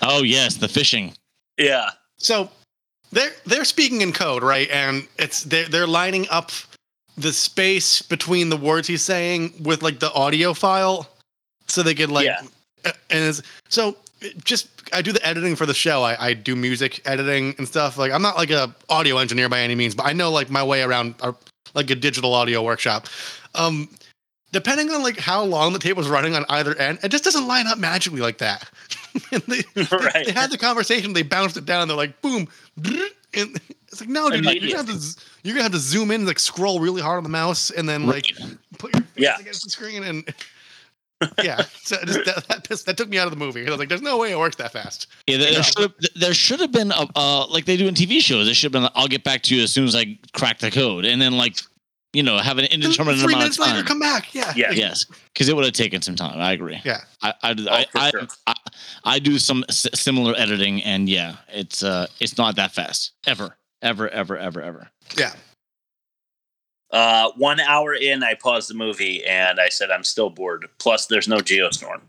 Oh 0.00 0.22
yes, 0.22 0.56
the 0.56 0.68
fishing. 0.68 1.14
Yeah. 1.58 1.90
So 2.18 2.50
they're 3.12 3.32
they're 3.46 3.64
speaking 3.64 4.00
in 4.02 4.12
code, 4.12 4.42
right? 4.42 4.68
And 4.70 5.06
it's 5.18 5.42
they're 5.44 5.68
they're 5.68 5.86
lining 5.86 6.26
up 6.30 6.50
the 7.16 7.32
space 7.32 8.00
between 8.02 8.48
the 8.48 8.56
words 8.56 8.88
he's 8.88 9.02
saying 9.02 9.52
with 9.60 9.82
like 9.82 10.00
the 10.00 10.12
audio 10.12 10.54
file, 10.54 11.08
so 11.68 11.82
they 11.82 11.94
could 11.94 12.10
like. 12.10 12.26
Yeah. 12.26 12.40
uh, 12.84 12.92
And 13.10 13.24
it's, 13.24 13.42
so 13.68 13.90
it 13.90 13.96
just 14.44 14.68
I 14.92 15.02
do 15.02 15.12
the 15.12 15.24
editing 15.26 15.56
for 15.56 15.66
the 15.66 15.74
show. 15.74 16.02
I, 16.02 16.28
I 16.28 16.34
do 16.34 16.54
music 16.56 17.00
editing 17.06 17.54
and 17.58 17.66
stuff. 17.66 17.98
Like 17.98 18.12
I'm 18.12 18.22
not 18.22 18.36
like 18.36 18.50
a 18.50 18.74
audio 18.88 19.18
engineer 19.18 19.48
by 19.48 19.60
any 19.60 19.74
means, 19.74 19.94
but 19.94 20.06
I 20.06 20.12
know 20.12 20.30
like 20.30 20.50
my 20.50 20.62
way 20.62 20.82
around 20.82 21.14
like 21.74 21.90
a 21.90 21.94
digital 21.94 22.34
audio 22.34 22.62
workshop. 22.62 23.06
Um, 23.54 23.88
depending 24.52 24.90
on 24.90 25.02
like 25.02 25.18
how 25.18 25.42
long 25.44 25.72
the 25.72 25.78
tape 25.78 25.96
was 25.96 26.08
running 26.08 26.34
on 26.34 26.44
either 26.48 26.74
end, 26.76 26.98
it 27.02 27.08
just 27.10 27.24
doesn't 27.24 27.46
line 27.46 27.66
up 27.66 27.78
magically 27.78 28.20
like 28.20 28.38
that. 28.38 28.68
they, 29.46 29.62
Right. 29.90 30.24
they 30.26 30.32
had 30.32 30.50
the 30.50 30.58
conversation, 30.58 31.12
they 31.12 31.22
bounced 31.22 31.56
it 31.58 31.66
down, 31.66 31.86
they're 31.88 31.96
like, 31.96 32.20
boom, 32.22 32.48
and 33.34 33.60
it's 33.88 34.00
like, 34.00 34.08
no, 34.08 34.30
dude, 34.30 34.44
you're 34.44 34.54
gonna 34.74 34.76
have 34.76 34.86
to 34.86 35.20
you're 35.42 35.54
gonna 35.54 35.64
have 35.64 35.72
to 35.72 35.78
zoom 35.78 36.10
in, 36.10 36.24
like 36.26 36.38
scroll 36.38 36.80
really 36.80 37.02
hard 37.02 37.18
on 37.18 37.22
the 37.22 37.28
mouse, 37.28 37.70
and 37.70 37.86
then 37.88 38.06
like 38.06 38.26
put 38.78 38.94
your 38.94 39.02
face 39.02 39.10
Yeah. 39.16 39.38
against 39.38 39.64
the 39.64 39.70
screen, 39.70 40.02
and 40.02 40.24
yeah, 41.42 41.62
so 41.82 41.96
just, 42.04 42.24
that, 42.24 42.44
that, 42.48 42.68
pissed, 42.68 42.86
that 42.86 42.96
took 42.96 43.08
me 43.08 43.18
out 43.18 43.26
of 43.26 43.30
the 43.32 43.38
movie. 43.38 43.66
I 43.66 43.70
was 43.70 43.78
like, 43.78 43.88
there's 43.88 44.02
no 44.02 44.18
way 44.18 44.32
it 44.32 44.38
works 44.38 44.56
that 44.56 44.72
fast. 44.72 45.06
Yeah, 45.26 45.38
there, 45.38 45.52
there 45.52 45.62
should 45.62 45.82
have, 45.82 45.92
there 46.14 46.34
should 46.34 46.60
have 46.60 46.72
been 46.72 46.90
a 46.92 47.06
uh, 47.16 47.46
like 47.48 47.64
they 47.64 47.76
do 47.76 47.86
in 47.88 47.94
TV 47.94 48.20
shows. 48.20 48.48
It 48.48 48.54
should 48.54 48.72
have 48.74 48.82
been. 48.82 48.90
I'll 48.94 49.08
get 49.08 49.24
back 49.24 49.42
to 49.44 49.56
you 49.56 49.62
as 49.62 49.72
soon 49.72 49.84
as 49.86 49.94
I 49.94 50.18
crack 50.32 50.58
the 50.58 50.70
code, 50.70 51.04
and 51.04 51.20
then 51.20 51.32
like 51.36 51.56
you 52.12 52.22
know 52.22 52.36
have 52.38 52.58
an 52.58 52.66
indeterminate 52.66 53.20
Three 53.20 53.32
amount 53.32 53.38
minutes 53.44 53.58
of 53.58 53.64
time. 53.64 53.74
later, 53.76 53.86
come 53.88 53.98
back. 54.00 54.34
Yeah, 54.34 54.52
Yeah. 54.56 54.70
Yes, 54.72 55.04
because 55.32 55.48
it 55.48 55.56
would 55.56 55.64
have 55.64 55.74
taken 55.74 56.02
some 56.02 56.14
time. 56.16 56.38
I 56.40 56.52
agree. 56.52 56.80
yeah. 56.84 57.00
I 57.22 57.34
I, 57.42 57.54
Oh, 57.58 57.66
I, 57.70 57.86
I, 57.94 58.10
sure. 58.10 58.26
I, 58.46 58.54
I 59.04 59.18
do 59.18 59.38
some 59.38 59.64
s- 59.68 59.86
similar 59.94 60.34
editing, 60.36 60.82
and 60.82 61.08
yeah, 61.08 61.36
it's 61.48 61.82
uh 61.82 62.06
it's 62.20 62.36
not 62.38 62.56
that 62.56 62.72
fast 62.72 63.12
ever, 63.26 63.56
ever, 63.80 64.08
ever, 64.08 64.36
ever, 64.38 64.60
ever. 64.62 64.90
yeah. 65.16 65.32
Uh, 66.92 67.30
one 67.36 67.58
hour 67.58 67.94
in, 67.94 68.22
I 68.22 68.34
paused 68.34 68.68
the 68.68 68.74
movie 68.74 69.24
and 69.24 69.58
I 69.58 69.68
said, 69.70 69.90
"I'm 69.90 70.04
still 70.04 70.28
bored." 70.30 70.68
Plus, 70.78 71.06
there's 71.06 71.26
no 71.26 71.38
Geostorm. 71.38 72.02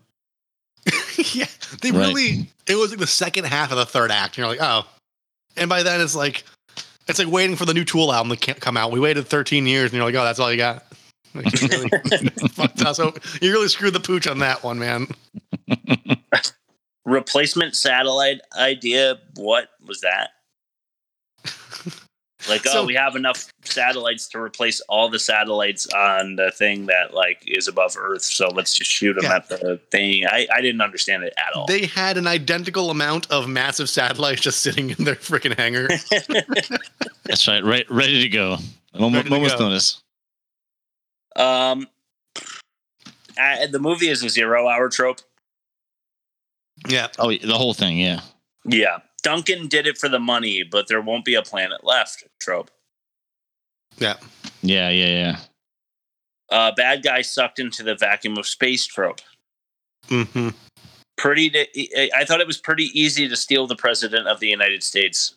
yeah, 1.34 1.46
they 1.82 1.92
Right. 1.92 2.08
really. 2.08 2.48
It 2.68 2.76
was 2.76 2.92
like 2.92 3.00
the 3.00 3.08
second 3.08 3.46
half 3.46 3.72
of 3.72 3.78
the 3.78 3.86
third 3.86 4.12
act. 4.12 4.38
And 4.38 4.40
you're 4.40 4.48
like, 4.48 4.62
oh, 4.62 4.86
and 5.56 5.70
by 5.70 5.84
then 5.84 6.02
it's 6.02 6.16
like, 6.16 6.44
it's 7.08 7.20
like 7.20 7.28
waiting 7.30 7.56
for 7.56 7.66
the 7.66 7.74
new 7.74 7.86
Tool 7.86 8.12
album 8.14 8.36
to 8.36 8.54
come 8.56 8.76
out. 8.78 8.92
We 8.92 9.00
waited 9.00 9.28
13 9.28 9.66
years, 9.66 9.86
and 9.92 9.94
you're 9.94 10.06
like, 10.06 10.16
oh, 10.16 10.24
that's 10.24 10.40
all 10.40 10.52
you 10.52 10.58
got. 10.58 10.86
Like, 11.36 11.52
you 11.64 11.68
really 11.68 12.30
fucked 12.50 12.86
us. 12.86 12.98
So 12.98 13.12
you 13.42 13.52
really 13.52 13.68
screwed 13.68 13.94
the 13.94 14.00
pooch 14.00 14.28
on 14.28 14.38
that 14.40 14.62
one, 14.64 14.78
man. 14.78 15.08
Replacement 17.06 17.76
satellite 17.76 18.40
idea. 18.56 19.18
What 19.38 19.70
was 19.84 20.02
that? 20.02 20.30
Like, 22.50 22.64
oh, 22.68 22.86
we 22.86 22.96
have 22.96 23.16
enough 23.16 23.52
satellites 23.64 24.28
to 24.30 24.40
replace 24.40 24.82
all 24.90 25.10
the 25.10 25.20
satellites 25.20 25.88
on 25.94 26.36
the 26.36 26.52
thing 26.52 26.88
that 26.88 27.14
like 27.14 27.42
is 27.46 27.68
above 27.68 27.96
Earth. 27.98 28.22
So 28.24 28.50
let's 28.50 28.74
just 28.74 28.92
shoot 28.92 29.14
them 29.14 29.24
Yeah. 29.24 29.36
at 29.38 29.50
the 29.50 29.80
thing. 29.92 30.26
I, 30.26 30.48
I 30.54 30.62
didn't 30.62 30.82
understand 30.82 31.24
it 31.24 31.34
at 31.38 31.56
all. 31.56 31.66
They 31.68 31.86
had 31.86 32.18
an 32.18 32.28
identical 32.28 32.90
amount 32.90 33.30
of 33.32 33.48
massive 33.48 33.90
satellites 33.90 34.42
just 34.42 34.60
sitting 34.62 34.90
in 34.90 35.04
their 35.06 35.16
freaking 35.16 35.58
hangar. 35.58 35.88
That's 37.24 37.48
right. 37.48 37.64
Right, 37.64 37.90
ready 37.90 38.22
to 38.24 38.30
go. 38.30 38.58
A 38.94 39.00
moment, 39.00 39.16
Ready 39.24 39.30
to 39.30 39.36
moment's 39.36 39.56
go. 39.56 39.70
notice. 39.70 40.02
um, 41.36 41.88
uh, 43.40 43.68
the 43.68 43.80
movie 43.80 44.10
is 44.10 44.24
a 44.24 44.30
zero-hour 44.30 44.90
trope. 44.90 45.22
yeah. 46.88 47.08
Oh, 47.18 47.32
the 47.34 47.58
whole 47.58 47.74
thing. 47.74 47.98
Yeah. 47.98 48.22
Yeah, 48.66 49.00
Duncan 49.24 49.68
did 49.68 49.88
it 49.88 49.98
for 49.98 50.10
the 50.10 50.20
money, 50.20 50.64
but 50.64 50.88
there 50.88 51.02
won't 51.02 51.26
be 51.26 51.36
a 51.36 51.42
planet 51.42 51.84
left. 51.84 52.24
Trope. 52.40 52.70
Yeah. 53.98 54.16
Yeah. 54.62 54.90
Yeah. 54.90 55.08
Yeah. 55.08 55.38
Uh, 56.50 56.72
bad 56.76 57.02
guy 57.04 57.22
sucked 57.22 57.58
into 57.60 57.82
the 57.84 57.96
vacuum 57.96 58.38
of 58.38 58.46
space 58.46 58.86
trope. 58.86 59.22
hmm 60.10 60.50
Pretty. 61.18 61.50
To, 61.52 62.16
I 62.16 62.26
thought 62.26 62.42
it 62.42 62.48
was 62.48 62.58
pretty 62.58 62.90
easy 63.00 63.28
to 63.30 63.36
steal 63.36 63.66
the 63.68 63.76
president 63.76 64.28
of 64.28 64.40
the 64.40 64.48
United 64.50 64.84
States. 64.84 65.36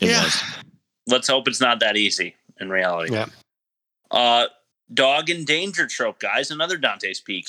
It 0.00 0.08
Yeah. 0.10 0.24
was. 0.24 0.42
let's 1.06 1.28
hope 1.28 1.46
it's 1.48 1.60
not 1.60 1.80
that 1.80 1.96
easy 1.96 2.36
in 2.60 2.70
reality. 2.70 3.12
Yeah. 3.12 3.26
Uh, 4.10 4.46
dog 4.94 5.30
and 5.30 5.46
danger 5.46 5.86
trope, 5.86 6.18
guys. 6.20 6.50
Another 6.50 6.76
Dante's 6.76 7.20
Peak. 7.20 7.46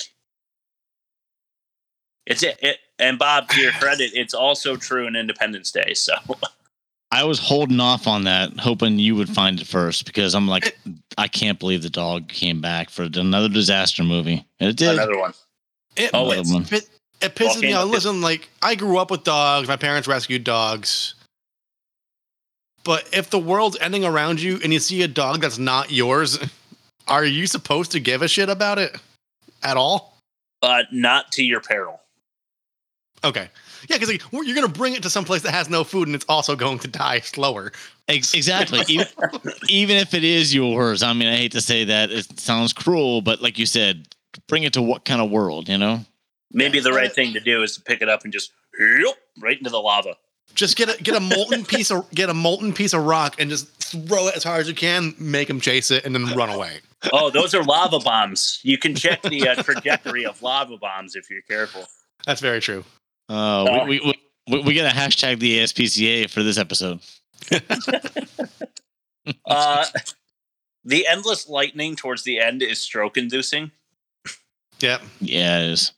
It's 2.26 2.42
it, 2.42 2.58
it. 2.62 2.78
And 2.98 3.18
Bob, 3.18 3.48
to 3.50 3.60
your 3.60 3.72
credit, 3.72 4.10
it's 4.14 4.34
also 4.34 4.76
true 4.76 5.06
in 5.06 5.14
Independence 5.16 5.70
Day. 5.70 5.94
So 5.94 6.14
I 7.10 7.24
was 7.24 7.38
holding 7.38 7.80
off 7.80 8.06
on 8.06 8.24
that, 8.24 8.58
hoping 8.58 8.98
you 8.98 9.14
would 9.16 9.28
find 9.30 9.60
it 9.60 9.66
first 9.66 10.04
because 10.04 10.34
I'm 10.34 10.48
like, 10.48 10.76
I 11.16 11.28
can't 11.28 11.58
believe 11.58 11.82
the 11.82 11.90
dog 11.90 12.28
came 12.28 12.60
back 12.60 12.90
for 12.90 13.04
another 13.04 13.48
disaster 13.48 14.02
movie. 14.02 14.44
And 14.60 14.70
it 14.70 14.76
did. 14.76 14.94
another 14.94 15.18
one. 15.18 15.32
It, 15.96 16.10
Oh, 16.12 16.30
Another 16.30 16.52
one. 16.52 16.66
it, 16.70 16.88
it 17.20 17.34
pisses 17.34 17.60
me 17.60 17.72
off. 17.72 17.88
Listen, 17.88 18.20
like 18.20 18.48
I 18.62 18.74
grew 18.74 18.98
up 18.98 19.10
with 19.10 19.24
dogs. 19.24 19.66
My 19.68 19.76
parents 19.76 20.06
rescued 20.06 20.44
dogs. 20.44 21.14
But 22.84 23.08
if 23.12 23.30
the 23.30 23.38
world's 23.38 23.76
ending 23.80 24.04
around 24.04 24.40
you 24.40 24.58
and 24.62 24.72
you 24.72 24.78
see 24.78 25.02
a 25.02 25.08
dog 25.08 25.40
that's 25.40 25.58
not 25.58 25.90
yours, 25.90 26.38
are 27.08 27.24
you 27.24 27.46
supposed 27.46 27.92
to 27.92 28.00
give 28.00 28.22
a 28.22 28.28
shit 28.28 28.48
about 28.48 28.78
it 28.78 28.96
at 29.62 29.76
all? 29.76 30.14
but 30.60 30.86
not 30.92 31.30
to 31.30 31.44
your 31.44 31.60
peril. 31.60 32.00
Okay. 33.24 33.48
Yeah, 33.88 33.96
because 33.96 34.08
like, 34.08 34.22
you're 34.32 34.54
going 34.54 34.66
to 34.66 34.72
bring 34.72 34.94
it 34.94 35.02
to 35.02 35.10
some 35.10 35.24
place 35.24 35.42
that 35.42 35.52
has 35.52 35.68
no 35.68 35.84
food 35.84 36.08
and 36.08 36.14
it's 36.14 36.24
also 36.28 36.56
going 36.56 36.78
to 36.80 36.88
die 36.88 37.20
slower. 37.20 37.72
Exactly. 38.08 38.80
even, 38.88 39.06
even 39.68 39.96
if 39.96 40.14
it 40.14 40.24
is 40.24 40.54
yours, 40.54 41.02
I 41.02 41.12
mean, 41.12 41.28
I 41.28 41.36
hate 41.36 41.52
to 41.52 41.60
say 41.60 41.84
that. 41.84 42.10
It 42.10 42.40
sounds 42.40 42.72
cruel, 42.72 43.20
but 43.22 43.40
like 43.42 43.58
you 43.58 43.66
said, 43.66 44.08
bring 44.46 44.62
it 44.62 44.72
to 44.74 44.82
what 44.82 45.04
kind 45.04 45.20
of 45.20 45.30
world, 45.30 45.68
you 45.68 45.78
know? 45.78 46.00
Maybe 46.52 46.80
the 46.80 46.92
right 46.92 47.12
thing 47.12 47.34
to 47.34 47.40
do 47.40 47.62
is 47.62 47.76
to 47.76 47.82
pick 47.82 48.00
it 48.00 48.08
up 48.08 48.24
and 48.24 48.32
just 48.32 48.52
yep, 48.78 49.16
right 49.38 49.58
into 49.58 49.70
the 49.70 49.80
lava. 49.80 50.16
Just 50.54 50.76
get 50.76 50.88
a 50.88 51.02
get 51.02 51.14
a 51.14 51.20
molten 51.20 51.64
piece 51.64 51.90
of 51.90 52.10
get 52.10 52.30
a 52.30 52.34
molten 52.34 52.72
piece 52.72 52.94
of 52.94 53.04
rock 53.04 53.36
and 53.38 53.50
just 53.50 53.68
throw 53.76 54.28
it 54.28 54.36
as 54.36 54.44
hard 54.44 54.62
as 54.62 54.68
you 54.68 54.74
can. 54.74 55.14
Make 55.18 55.46
them 55.46 55.60
chase 55.60 55.90
it 55.90 56.06
and 56.06 56.14
then 56.14 56.34
run 56.34 56.48
away. 56.48 56.78
Oh, 57.12 57.30
those 57.30 57.54
are 57.54 57.62
lava 57.62 57.98
bombs. 58.00 58.60
You 58.62 58.78
can 58.78 58.94
check 58.94 59.22
the 59.22 59.46
uh, 59.46 59.62
trajectory 59.62 60.24
of 60.24 60.42
lava 60.42 60.78
bombs 60.78 61.14
if 61.14 61.30
you're 61.30 61.42
careful. 61.42 61.84
That's 62.24 62.40
very 62.40 62.60
true. 62.60 62.84
Uh, 63.28 63.84
we, 63.86 64.00
we, 64.00 64.14
we, 64.48 64.60
we 64.62 64.74
got 64.74 64.90
to 64.90 64.96
hashtag 64.96 65.38
the 65.38 65.58
ASPCA 65.58 66.30
for 66.30 66.42
this 66.42 66.58
episode. 66.58 67.00
Uh, 69.44 69.84
the 70.86 71.06
endless 71.06 71.50
lightning 71.50 71.94
towards 71.94 72.22
the 72.22 72.40
end 72.40 72.62
is 72.62 72.78
stroke 72.80 73.18
inducing. 73.18 73.70
Yeah. 74.80 74.98
Yeah, 75.20 75.60
it 75.60 75.66
is. 75.72 75.92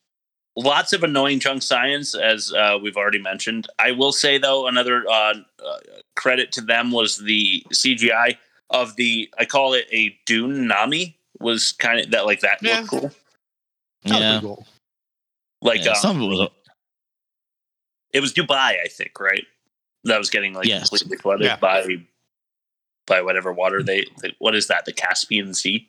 Lots 0.57 0.93
of 0.93 1.05
annoying 1.05 1.39
junk 1.39 1.63
science, 1.63 2.15
as 2.17 2.53
uh, 2.53 2.77
we've 2.83 2.97
already 2.97 3.21
mentioned. 3.21 3.69
I 3.79 3.93
will 3.93 4.11
say, 4.11 4.37
though, 4.39 4.67
another 4.67 5.05
uh, 5.09 5.35
uh, 5.65 5.79
credit 6.17 6.51
to 6.53 6.61
them 6.61 6.91
was 6.91 7.19
the 7.19 7.63
CGI 7.73 8.37
of 8.71 8.97
the, 8.97 9.33
I 9.39 9.45
call 9.45 9.75
it 9.75 9.87
a 9.93 10.17
Dune 10.27 10.67
Nami, 10.67 11.17
was 11.39 11.71
kind 11.73 12.01
of 12.01 12.11
that, 12.11 12.27
like 12.27 12.41
that 12.41 12.59
Yeah. 12.63 12.79
looked 12.81 12.89
cool. 12.91 13.13
Yeah. 14.05 14.41
Like, 15.63 15.85
Yeah, 15.85 15.91
um, 15.93 15.97
some 15.97 16.17
of 16.17 16.23
it 16.23 16.27
was. 16.35 16.49
It 18.13 18.21
was 18.21 18.33
Dubai, 18.33 18.77
I 18.85 18.89
think, 18.89 19.19
right? 19.21 19.45
That 20.05 20.19
was 20.19 20.31
getting 20.31 20.55
like 20.55 20.67
Yes. 20.67 20.89
completely 20.89 21.17
flooded 21.19 21.47
Yeah. 21.47 21.57
by 21.57 21.87
by 23.07 23.23
whatever 23.23 23.53
water 23.53 23.83
they, 23.83 24.07
they. 24.23 24.35
What 24.39 24.55
is 24.55 24.69
that? 24.69 24.85
The 24.85 24.93
Caspian 24.93 25.53
Sea. 25.55 25.89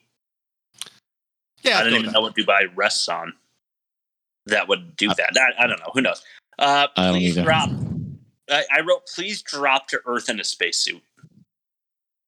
Yeah, 1.64 1.78
I 1.78 1.82
I'd 1.82 1.84
don't 1.84 1.94
even 1.94 2.06
with 2.08 2.14
know 2.14 2.22
what 2.22 2.36
Dubai 2.36 2.72
rests 2.76 3.08
on. 3.08 3.34
That 4.48 4.68
would 4.68 4.96
do 4.96 5.08
that. 5.10 5.38
I, 5.38 5.64
I 5.64 5.68
don't 5.68 5.80
know. 5.80 5.92
Who 5.94 6.02
knows? 6.02 6.22
Uh, 6.58 6.88
I 6.98 7.04
don't 7.06 7.14
please 7.14 7.38
either. 7.38 7.44
drop. 7.44 7.70
I, 8.50 8.64
I 8.72 8.82
wrote, 8.82 9.06
please 9.14 9.42
drop 9.44 9.88
to 9.90 10.02
Earth 10.06 10.30
in 10.30 10.40
a 10.40 10.44
spacesuit. 10.44 11.02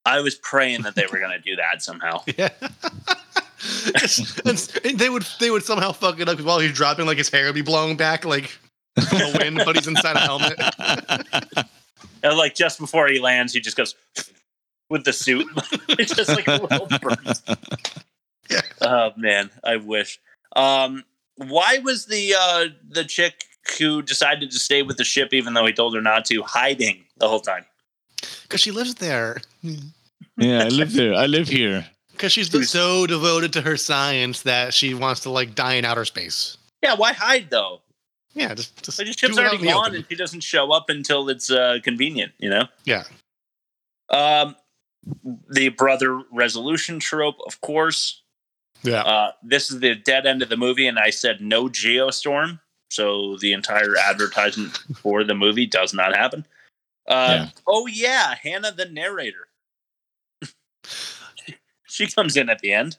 I 0.05 0.19
was 0.21 0.35
praying 0.35 0.83
that 0.83 0.95
they 0.95 1.05
were 1.11 1.17
going 1.17 1.31
to 1.31 1.39
do 1.39 1.55
that 1.55 1.81
somehow. 1.81 2.23
Yeah. 2.37 2.49
and 4.45 4.57
they 4.99 5.09
would 5.09 5.25
they 5.39 5.49
would 5.49 5.63
somehow 5.63 5.93
fuck 5.93 6.19
it 6.19 6.27
up 6.27 6.39
while 6.41 6.59
he's 6.59 6.73
dropping, 6.73 7.05
like 7.05 7.17
his 7.17 7.29
hair 7.29 7.45
would 7.45 7.55
be 7.55 7.61
blown 7.61 7.95
back, 7.95 8.25
like 8.25 8.57
from 8.95 9.17
the 9.19 9.37
wind, 9.39 9.61
but 9.65 9.75
he's 9.75 9.87
inside 9.87 10.15
a 10.15 10.19
helmet. 10.19 11.67
And 12.23 12.37
like 12.37 12.55
just 12.55 12.79
before 12.79 13.07
he 13.09 13.19
lands, 13.19 13.53
he 13.53 13.59
just 13.59 13.75
goes 13.75 13.95
with 14.89 15.03
the 15.03 15.13
suit. 15.13 15.45
it's 15.89 16.15
just 16.15 16.29
like 16.29 16.47
a 16.47 16.61
little 16.61 16.87
burst. 17.01 17.49
Oh 18.81 19.11
man, 19.17 19.51
I 19.63 19.75
wish. 19.75 20.19
Um, 20.55 21.03
why 21.35 21.79
was 21.79 22.05
the 22.05 22.33
uh, 22.39 22.65
the 22.87 23.03
chick 23.03 23.43
who 23.77 24.01
decided 24.01 24.51
to 24.51 24.59
stay 24.59 24.83
with 24.83 24.97
the 24.97 25.03
ship 25.03 25.33
even 25.33 25.53
though 25.53 25.65
he 25.65 25.73
told 25.73 25.95
her 25.95 26.01
not 26.01 26.25
to 26.25 26.41
hiding 26.43 27.03
the 27.17 27.27
whole 27.27 27.41
time? 27.41 27.65
Because 28.43 28.61
she 28.61 28.71
lives 28.71 28.95
there. 28.95 29.41
Yeah, 30.37 30.63
I 30.63 30.69
live 30.69 30.93
there. 30.93 31.13
I 31.13 31.25
live 31.25 31.49
here. 31.49 31.87
Because 32.13 32.31
she's 32.31 32.69
so 32.69 33.05
devoted 33.05 33.51
to 33.53 33.61
her 33.61 33.75
science 33.75 34.43
that 34.43 34.73
she 34.73 34.93
wants 34.93 35.21
to 35.21 35.29
like 35.29 35.55
die 35.55 35.73
in 35.73 35.83
outer 35.83 36.05
space. 36.05 36.57
Yeah, 36.81 36.95
why 36.95 37.11
hide 37.11 37.49
though? 37.49 37.81
Yeah, 38.33 38.53
just 38.55 38.83
just 38.83 38.97
the 38.97 39.05
ship's 39.05 39.37
already 39.37 39.63
gone, 39.63 39.87
open. 39.87 39.95
and 39.95 40.05
she 40.09 40.15
doesn't 40.15 40.41
show 40.41 40.71
up 40.71 40.89
until 40.89 41.29
it's 41.29 41.51
uh, 41.51 41.77
convenient. 41.83 42.31
You 42.39 42.49
know. 42.49 42.67
Yeah. 42.85 43.03
Um, 44.09 44.55
the 45.49 45.69
brother 45.69 46.21
resolution 46.31 46.99
trope, 46.99 47.37
of 47.45 47.61
course. 47.61 48.21
Yeah. 48.81 49.01
Uh, 49.01 49.31
this 49.43 49.71
is 49.71 49.79
the 49.79 49.95
dead 49.95 50.25
end 50.25 50.41
of 50.41 50.49
the 50.49 50.57
movie, 50.57 50.87
and 50.87 50.99
I 50.99 51.09
said 51.09 51.41
no 51.41 51.65
geostorm, 51.69 52.59
so 52.89 53.37
the 53.37 53.53
entire 53.53 53.95
advertisement 53.97 54.77
for 54.97 55.23
the 55.23 55.35
movie 55.35 55.65
does 55.65 55.93
not 55.93 56.15
happen. 56.15 56.45
Uh, 57.07 57.47
Oh 57.67 57.87
yeah, 57.87 58.35
Hannah 58.41 58.71
the 58.71 58.85
narrator. 58.85 59.47
she 61.85 62.07
comes 62.07 62.35
in 62.35 62.49
at 62.49 62.59
the 62.59 62.71
end. 62.71 62.97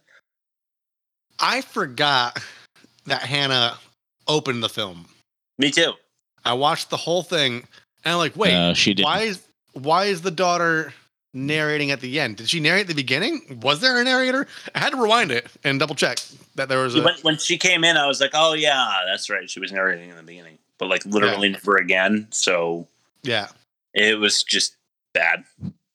I 1.40 1.62
forgot 1.62 2.38
that 3.06 3.22
Hannah 3.22 3.78
opened 4.26 4.62
the 4.62 4.68
film. 4.68 5.06
Me 5.58 5.70
too. 5.70 5.92
I 6.44 6.54
watched 6.54 6.90
the 6.90 6.96
whole 6.96 7.22
thing 7.22 7.66
and 8.04 8.12
I'm 8.12 8.18
like, 8.18 8.36
wait, 8.36 8.52
No, 8.52 8.74
she 8.74 8.94
didn't. 8.94 9.06
why 9.06 9.20
is 9.20 9.42
why 9.72 10.04
is 10.06 10.22
the 10.22 10.30
daughter 10.30 10.92
narrating 11.32 11.90
at 11.90 12.00
the 12.00 12.20
end? 12.20 12.36
Did 12.36 12.48
she 12.48 12.60
narrate 12.60 12.82
at 12.82 12.88
the 12.88 12.94
beginning? 12.94 13.60
Was 13.62 13.80
there 13.80 14.00
a 14.00 14.04
narrator? 14.04 14.46
I 14.74 14.78
had 14.78 14.90
to 14.90 15.00
rewind 15.00 15.32
it 15.32 15.46
and 15.64 15.78
double 15.78 15.94
check 15.94 16.18
that 16.54 16.68
there 16.68 16.78
was 16.80 16.94
a 16.94 17.02
When, 17.02 17.14
when 17.22 17.38
she 17.38 17.58
came 17.58 17.84
in, 17.84 17.96
I 17.96 18.06
was 18.06 18.20
like, 18.20 18.30
"Oh 18.34 18.54
yeah, 18.54 19.00
that's 19.06 19.28
right." 19.28 19.50
She 19.50 19.60
was 19.60 19.72
narrating 19.72 20.10
in 20.10 20.16
the 20.16 20.22
beginning, 20.22 20.58
but 20.78 20.88
like 20.88 21.04
literally 21.04 21.48
never 21.48 21.76
again. 21.76 22.28
So 22.30 22.86
yeah. 23.22 23.48
it 23.92 24.18
was 24.18 24.42
just 24.42 24.76
bad. 25.12 25.44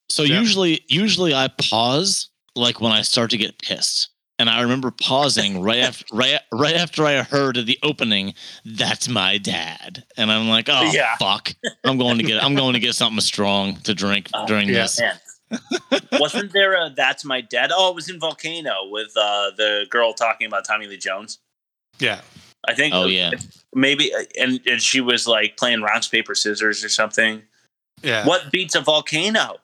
So 0.10 0.24
usually, 0.24 0.84
usually 0.88 1.34
I 1.34 1.50
pause 1.70 2.30
like 2.56 2.82
when 2.82 2.92
I 2.92 3.04
start 3.04 3.30
to 3.32 3.38
get 3.38 3.60
pissed, 3.60 4.09
and 4.40 4.50
I 4.50 4.62
remember 4.62 4.90
pausing 4.90 5.62
right 5.62 5.80
after 5.80 6.06
right 6.14 6.40
right 6.52 6.76
after 6.76 7.06
I 7.06 7.22
heard 7.22 7.56
the 7.58 7.78
opening, 7.84 8.34
"That's 8.66 9.08
my 9.08 9.38
dad," 9.38 10.06
and 10.18 10.32
I'm 10.32 10.48
like, 10.50 10.68
"Oh 10.70 10.90
Yeah. 10.92 11.16
fuck, 11.18 11.54
I'm 11.84 11.98
going 12.00 12.18
to 12.18 12.24
get 12.24 12.44
I'm 12.44 12.56
going 12.56 12.74
to 12.74 12.80
get 12.80 12.96
something 12.96 13.22
strong 13.22 13.76
to 13.82 13.94
drink 13.94 14.30
during 14.48 14.70
yeah. 14.70 14.88
this." 14.88 15.02
Wasn't 16.14 16.54
there 16.54 16.74
a 16.74 16.90
"That's 16.96 17.26
My 17.26 17.42
Dad"? 17.42 17.72
Oh, 17.74 17.90
it 17.90 17.96
was 17.96 18.10
in 18.10 18.20
Volcano 18.20 18.88
with 18.90 19.12
uh, 19.18 19.52
the 19.58 19.86
girl 19.90 20.14
talking 20.14 20.48
about 20.48 20.66
Tommy 20.66 20.88
Lee 20.88 20.98
Jones. 20.98 21.40
Yeah. 22.00 22.22
I 22.68 22.74
think. 22.76 22.94
Oh, 22.94 23.08
yeah. 23.08 23.32
maybe, 23.74 24.14
uh, 24.14 24.24
and, 24.40 24.60
and 24.68 24.82
she 24.82 25.02
was 25.02 25.28
like 25.28 25.58
playing 25.58 25.82
rocks 25.82 26.08
paper 26.08 26.36
scissors 26.36 26.84
or 26.84 26.90
something. 26.90 27.42
Yeah. 28.04 28.26
What 28.28 28.52
beats 28.52 28.76
a 28.76 28.82
volcano? 28.82 29.58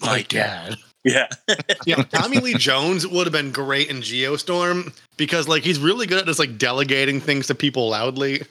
My 0.00 0.22
dad. 0.22 0.76
Yeah, 1.04 1.26
yeah, 1.86 1.96
Tommy 2.04 2.38
Lee 2.38 2.54
Jones 2.54 3.06
would 3.06 3.26
have 3.26 3.32
been 3.32 3.50
great 3.50 3.88
in 3.90 3.98
Geostorm 3.98 4.92
because 5.16 5.48
like 5.48 5.64
he's 5.64 5.80
really 5.80 6.06
good 6.06 6.18
at 6.18 6.26
just 6.26 6.38
like 6.38 6.58
delegating 6.58 7.20
things 7.20 7.48
to 7.48 7.54
people 7.56 7.88
loudly. 7.88 8.42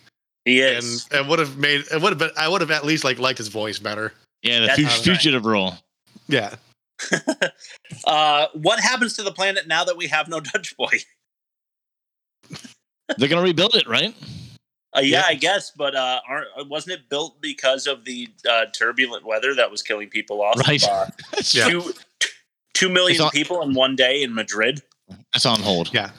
he 0.44 0.60
is. 0.60 1.08
And 1.12 1.26
it 1.26 1.30
would 1.30 1.40
have 1.40 1.58
made 1.58 1.86
it 1.92 2.02
would 2.02 2.10
have 2.12 2.18
been 2.20 2.32
I 2.38 2.50
would 2.50 2.60
have 2.62 2.72
at 2.72 2.84
least 2.84 3.04
like 3.06 3.20
liked 3.20 3.38
his 3.38 3.48
voice 3.48 3.80
better. 3.80 4.12
Yeah, 4.44 4.60
the 4.60 4.66
That's 4.68 4.80
fu- 4.80 4.84
all 4.86 4.90
right. 4.92 5.02
fugitive 5.02 5.46
role. 5.46 5.76
Yeah. 6.28 6.56
uh, 8.06 8.48
what 8.54 8.80
happens 8.80 9.14
to 9.14 9.24
the 9.24 9.32
planet 9.32 9.68
now 9.68 9.84
that 9.86 9.96
we 9.98 10.08
have 10.08 10.28
no 10.28 10.40
Dutch 10.40 10.76
boy? 10.78 10.98
They're 13.18 13.28
gonna 13.30 13.42
rebuild 13.42 13.76
it, 13.76 13.88
right? 13.88 14.14
Uh, 14.96 15.00
yeah, 15.02 15.24
I 15.26 15.36
guess, 15.36 15.72
but 15.72 15.96
uh, 15.96 16.20
aren't, 16.28 16.48
wasn't 16.70 17.00
it 17.00 17.10
built 17.10 17.40
because 17.42 17.88
of 17.88 18.04
the 18.04 18.28
uh, 18.50 18.66
turbulent 18.74 19.26
weather 19.26 19.56
that 19.56 19.72
was 19.72 19.82
killing 19.82 20.10
people 20.10 20.42
off? 20.42 20.60
Right. 20.68 20.84
Uh, 20.84 21.06
Yeah. 21.52 21.70
two, 21.70 21.94
two 22.82 22.90
million 22.90 23.22
on- 23.22 23.30
people 23.30 23.62
in 23.62 23.74
one 23.74 23.96
day 23.96 24.24
in 24.24 24.34
Madrid. 24.34 24.82
That's 25.34 25.46
on 25.46 25.60
hold. 25.60 25.94
Yeah. 25.94 26.12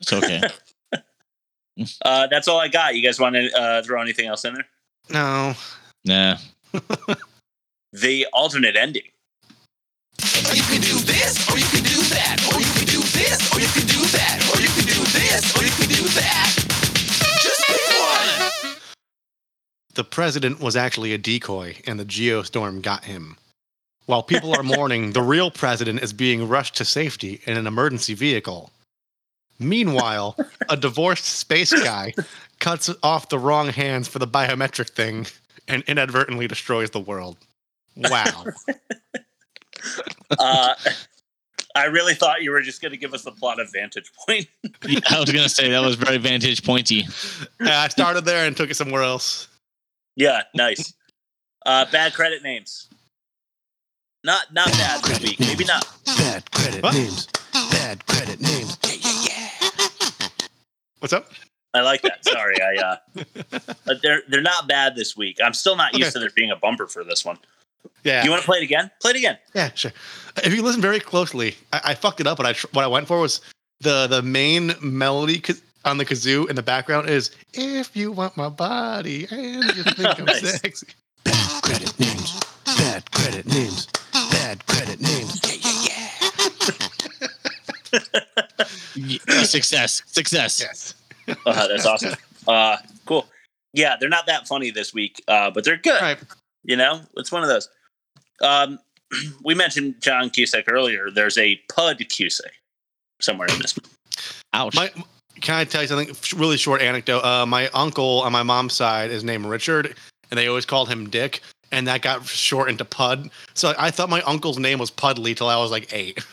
It's 0.00 0.12
okay. 0.12 0.42
Uh, 2.04 2.28
that's 2.28 2.46
all 2.46 2.60
I 2.60 2.68
got. 2.68 2.94
You 2.94 3.02
guys 3.02 3.18
want 3.18 3.34
to 3.34 3.50
uh, 3.60 3.82
throw 3.82 4.00
anything 4.00 4.28
else 4.28 4.44
in 4.44 4.54
there? 4.54 4.64
No. 5.10 5.54
nah. 6.04 6.36
The 7.92 8.28
alternate 8.32 8.76
ending. 8.76 9.02
Or 10.22 10.54
you 10.54 10.62
can 10.62 10.80
do 10.80 10.96
this, 11.00 11.50
or 11.50 11.58
you 11.58 11.66
can 11.66 11.82
do 11.82 12.00
that, 12.14 12.38
or 12.52 12.60
you 12.60 12.72
can 12.74 12.86
do 12.86 13.00
this, 13.00 13.52
or 13.52 13.58
you 13.58 13.66
can 13.66 13.86
do 13.88 14.06
that, 14.06 14.38
or 14.54 14.60
you 14.62 14.68
can 14.68 14.84
do 14.86 15.02
this, 15.18 15.56
or 15.56 15.64
you 15.64 15.70
can 15.72 15.88
do 15.88 16.08
that. 16.14 16.54
Just 17.42 17.66
pick 17.66 18.70
one. 18.70 18.76
The 19.94 20.04
president 20.04 20.60
was 20.60 20.76
actually 20.76 21.12
a 21.12 21.18
decoy 21.18 21.74
and 21.88 21.98
the 21.98 22.04
Geostorm 22.04 22.82
got 22.82 23.04
him. 23.04 23.36
While 24.06 24.22
people 24.22 24.54
are 24.54 24.62
mourning, 24.62 25.12
the 25.12 25.22
real 25.22 25.50
president 25.50 26.02
is 26.02 26.12
being 26.12 26.46
rushed 26.48 26.76
to 26.76 26.84
safety 26.84 27.40
in 27.46 27.56
an 27.56 27.66
emergency 27.66 28.14
vehicle. 28.14 28.70
Meanwhile, 29.58 30.36
a 30.68 30.76
divorced 30.76 31.24
space 31.24 31.72
guy 31.72 32.12
cuts 32.60 32.90
off 33.02 33.28
the 33.28 33.38
wrong 33.38 33.68
hands 33.68 34.08
for 34.08 34.18
the 34.18 34.26
biometric 34.26 34.90
thing 34.90 35.26
and 35.68 35.82
inadvertently 35.86 36.46
destroys 36.48 36.90
the 36.90 37.00
world. 37.00 37.36
Wow. 37.96 38.44
Uh, 40.38 40.74
I 41.74 41.84
really 41.86 42.14
thought 42.14 42.42
you 42.42 42.50
were 42.50 42.62
just 42.62 42.80
going 42.80 42.92
to 42.92 42.96
give 42.98 43.12
us 43.12 43.22
the 43.22 43.30
plot 43.32 43.60
of 43.60 43.70
Vantage 43.72 44.10
Point. 44.26 44.46
Yeah, 44.88 45.00
I 45.10 45.20
was 45.20 45.30
gonna 45.30 45.48
say 45.48 45.70
that 45.70 45.80
was 45.82 45.94
very 45.96 46.18
vantage 46.18 46.62
pointy. 46.64 47.06
Yeah, 47.60 47.80
I 47.80 47.88
started 47.88 48.24
there 48.24 48.46
and 48.46 48.54
took 48.56 48.70
it 48.70 48.74
somewhere 48.76 49.02
else. 49.02 49.48
yeah, 50.16 50.42
nice. 50.54 50.92
Uh, 51.64 51.84
bad 51.90 52.12
credit 52.14 52.42
names. 52.42 52.88
Not 54.24 54.52
not 54.54 54.68
bad 54.72 55.02
this 55.04 55.20
week. 55.20 55.38
Maybe 55.38 55.64
not. 55.64 55.86
Bad 56.06 56.50
credit 56.50 56.82
What? 56.82 56.94
names. 56.94 57.26
Bad 57.52 58.04
credit 58.06 58.40
names. 58.40 58.78
Yeah. 58.84 58.94
yeah, 59.02 59.48
yeah. 59.60 60.28
What's 61.00 61.12
up? 61.12 61.30
I 61.74 61.82
like 61.82 62.02
that. 62.02 62.24
Sorry, 62.24 62.54
I. 62.62 62.76
Uh, 62.76 62.96
but 63.84 64.00
they're 64.02 64.22
they're 64.28 64.40
not 64.40 64.66
bad 64.66 64.96
this 64.96 65.14
week. 65.16 65.38
I'm 65.44 65.52
still 65.52 65.76
not 65.76 65.96
used 65.96 66.12
to 66.14 66.20
there 66.20 66.30
being 66.34 66.50
a 66.50 66.56
bumper 66.56 66.86
for 66.86 67.04
this 67.04 67.24
one. 67.24 67.36
Yeah. 68.02 68.24
You 68.24 68.30
want 68.30 68.40
to 68.42 68.46
play 68.46 68.58
it 68.58 68.62
again? 68.64 68.90
Play 69.02 69.10
it 69.10 69.16
again. 69.18 69.38
Yeah, 69.54 69.70
sure. 69.74 69.92
If 70.42 70.54
you 70.54 70.62
listen 70.62 70.80
very 70.80 71.00
closely, 71.00 71.56
I, 71.72 71.80
I 71.84 71.94
fucked 71.94 72.20
it 72.20 72.26
up. 72.26 72.38
But 72.38 72.46
I 72.46 72.52
tr- 72.54 72.66
what 72.72 72.84
I 72.84 72.88
went 72.88 73.06
for 73.06 73.20
was 73.20 73.42
the 73.80 74.06
the 74.06 74.22
main 74.22 74.72
melody 74.80 75.42
on 75.84 75.98
the 75.98 76.06
kazoo 76.06 76.48
in 76.48 76.56
the 76.56 76.62
background 76.62 77.10
is 77.10 77.30
"If 77.52 77.94
you 77.94 78.10
want 78.10 78.38
my 78.38 78.48
body 78.48 79.26
and 79.30 79.64
you 79.64 79.82
think 79.82 80.18
I'm 80.18 80.24
Nice. 80.24 80.60
sexy." 80.60 80.86
Bad 81.24 81.62
credit 81.62 82.00
names. 82.00 82.40
Bad 82.64 83.10
credit 83.10 83.46
names. 83.46 83.88
Bad 84.44 84.66
credit 84.66 85.00
names. 85.00 85.40
Y- 88.94 89.18
uh, 89.28 89.44
success, 89.44 90.02
success. 90.06 90.60
Yes. 90.60 90.94
Uh, 91.46 91.66
that's 91.68 91.86
awesome. 91.86 92.12
Uh, 92.46 92.76
cool. 93.06 93.26
Yeah, 93.72 93.96
they're 93.98 94.10
not 94.10 94.26
that 94.26 94.46
funny 94.46 94.70
this 94.70 94.92
week, 94.92 95.24
uh, 95.26 95.50
but 95.50 95.64
they're 95.64 95.78
good. 95.78 96.02
Right. 96.02 96.18
You 96.64 96.76
know, 96.76 97.00
it's 97.16 97.32
one 97.32 97.42
of 97.42 97.48
those. 97.48 97.70
Um, 98.42 98.78
we 99.42 99.54
mentioned 99.54 99.94
John 100.02 100.28
Cusack 100.28 100.66
earlier. 100.70 101.08
There's 101.10 101.38
a 101.38 101.56
Pud 101.74 102.06
Cusack 102.10 102.52
somewhere 103.22 103.48
in 103.50 103.58
this. 103.58 103.74
Ouch. 104.52 104.74
My, 104.74 104.90
can 105.40 105.54
I 105.54 105.64
tell 105.64 105.80
you 105.80 105.88
something? 105.88 106.14
Really 106.38 106.58
short 106.58 106.82
anecdote. 106.82 107.24
Uh, 107.24 107.46
my 107.46 107.68
uncle 107.68 108.20
on 108.20 108.32
my 108.32 108.42
mom's 108.42 108.74
side 108.74 109.10
is 109.10 109.24
named 109.24 109.46
Richard, 109.46 109.96
and 110.30 110.36
they 110.36 110.46
always 110.46 110.66
called 110.66 110.90
him 110.90 111.08
Dick, 111.08 111.40
and 111.74 111.86
that 111.88 112.02
got 112.02 112.24
shortened 112.26 112.78
to 112.78 112.84
Pud. 112.84 113.30
So 113.54 113.74
I 113.78 113.90
thought 113.90 114.08
my 114.08 114.22
uncle's 114.22 114.58
name 114.58 114.78
was 114.78 114.90
Pudley 114.90 115.34
till 115.34 115.48
I 115.48 115.56
was 115.56 115.70
like 115.70 115.92
eight. 115.92 116.24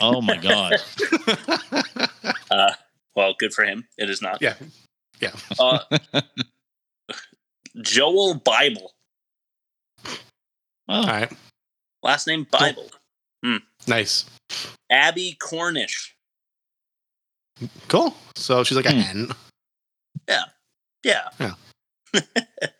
oh 0.00 0.20
my 0.20 0.36
god. 0.36 0.76
Uh, 2.50 2.72
well, 3.14 3.34
good 3.38 3.52
for 3.52 3.62
him. 3.62 3.86
It 3.98 4.08
is 4.08 4.22
not. 4.22 4.40
Yeah. 4.40 4.54
Yeah. 5.20 5.32
Uh, 5.60 5.80
Joel 7.82 8.36
Bible. 8.36 8.92
All 10.88 11.06
right. 11.06 11.30
Last 12.02 12.26
name 12.26 12.46
Bible. 12.50 12.90
Nice. 13.86 14.24
Abby 14.90 15.36
Cornish. 15.38 16.14
Cool. 17.88 18.14
So 18.34 18.64
she's 18.64 18.76
like 18.76 18.86
a 18.86 18.92
Hmm. 18.92 18.98
hen. 19.00 19.28
Yeah. 20.26 20.44
Yeah. 21.04 21.28
Yeah. 21.38 21.52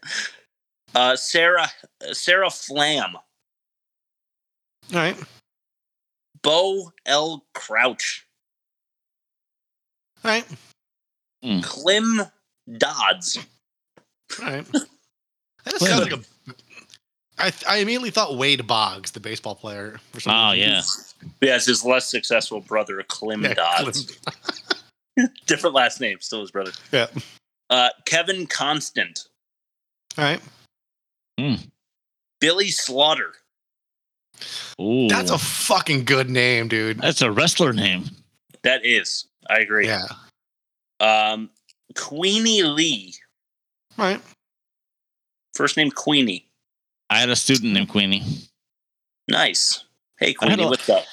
uh, 0.99 1.17
Sarah 1.17 1.69
Sarah 2.13 2.51
Flam. 2.51 3.15
All 3.17 3.23
right. 4.93 5.17
Bo 6.43 6.93
L. 7.07 7.45
Crouch. 7.55 8.27
All 10.25 10.31
right. 10.31 10.45
Clem 11.63 12.23
Dodds. 12.79 13.39
All 14.41 14.47
right. 14.51 14.67
That 15.65 15.73
just 15.73 15.87
sounds 15.87 16.11
like 16.11 16.13
a. 16.13 16.55
I, 17.39 17.53
I 17.69 17.77
immediately 17.79 18.11
thought 18.11 18.37
Wade 18.39 18.67
Boggs, 18.67 19.11
the 19.11 19.21
baseball 19.21 19.55
player. 19.55 19.99
For 20.13 20.21
some 20.21 20.33
Oh 20.35 20.53
reason. 20.53 20.71
yeah. 20.71 20.83
Yeah, 21.43 21.57
it's 21.57 21.67
his 21.67 21.85
less 21.85 22.09
successful 22.09 22.61
brother, 22.61 23.03
Clem 23.07 23.43
Yeah, 23.43 23.55
Dodds. 23.55 24.19
Different 25.47 25.75
last 25.75 26.01
name, 26.01 26.19
still 26.21 26.41
his 26.41 26.51
brother. 26.53 26.71
Yeah. 26.93 27.09
Uh, 27.69 27.91
Kevin 28.07 28.47
Constant. 28.47 29.27
All 30.17 30.25
right. 30.25 30.41
Billy 32.41 32.69
Slaughter. 32.69 33.33
Ooh. 34.81 35.09
That's 35.09 35.31
a 35.31 35.39
fucking 35.39 36.05
good 36.05 36.31
name, 36.31 36.69
dude. 36.69 36.99
that's 36.99 37.23
a 37.23 37.31
wrestler 37.31 37.73
name. 37.73 38.05
That 38.63 38.85
is. 38.85 39.27
I 39.51 39.59
agree. 39.61 39.87
Yeah. 39.87 40.07
Um, 41.01 41.51
Queenie 41.97 42.63
Lee. 42.63 43.15
All 43.99 44.05
right. 44.05 44.21
First 45.55 45.77
name 45.77 45.91
Queenie. 45.91 46.47
I 47.11 47.19
had 47.19 47.31
a 47.31 47.37
student 47.37 47.73
named 47.73 47.89
Queenie. 47.89 48.23
Nice. 49.29 49.85
Hey 50.19 50.35
Queenie, 50.35 50.65
a- 50.65 50.69
what's 50.69 50.89
up? 50.89 51.05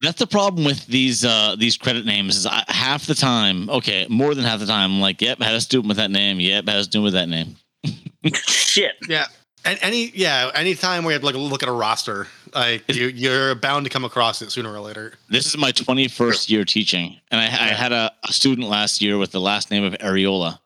That's 0.00 0.18
the 0.18 0.26
problem 0.26 0.64
with 0.64 0.84
these 0.86 1.24
uh 1.24 1.54
these 1.56 1.76
credit 1.76 2.04
names 2.04 2.36
is 2.36 2.46
I, 2.46 2.64
half 2.68 3.06
the 3.06 3.14
time, 3.14 3.70
okay, 3.70 4.06
more 4.10 4.34
than 4.34 4.44
half 4.44 4.58
the 4.60 4.66
time, 4.66 4.90
I'm 4.92 5.00
like, 5.00 5.20
yep, 5.22 5.38
I 5.40 5.44
had 5.44 5.54
a 5.54 5.60
student 5.60 5.88
with 5.88 5.96
that 5.96 6.10
name. 6.10 6.40
Yep, 6.40 6.64
I 6.68 6.72
had 6.72 6.80
a 6.80 6.84
student 6.84 7.04
with 7.04 7.12
that 7.14 7.28
name. 7.28 7.56
Shit. 8.34 8.92
Yeah. 9.08 9.26
And 9.64 9.78
any 9.80 10.10
yeah, 10.14 10.50
anytime 10.54 11.04
we 11.04 11.12
have 11.12 11.22
like 11.22 11.36
look 11.36 11.62
at 11.62 11.68
a 11.68 11.72
roster, 11.72 12.26
like 12.54 12.82
you 12.88 13.06
you're 13.08 13.54
bound 13.54 13.84
to 13.84 13.90
come 13.90 14.04
across 14.04 14.42
it 14.42 14.50
sooner 14.50 14.72
or 14.72 14.80
later. 14.80 15.14
This 15.28 15.46
is 15.46 15.56
my 15.56 15.70
21st 15.70 16.50
year 16.50 16.64
teaching, 16.64 17.16
and 17.30 17.40
I, 17.40 17.44
I 17.44 17.68
had 17.68 17.92
a, 17.92 18.12
a 18.28 18.32
student 18.32 18.68
last 18.68 19.00
year 19.00 19.18
with 19.18 19.30
the 19.30 19.40
last 19.40 19.70
name 19.70 19.84
of 19.84 19.92
Areola. 19.94 20.58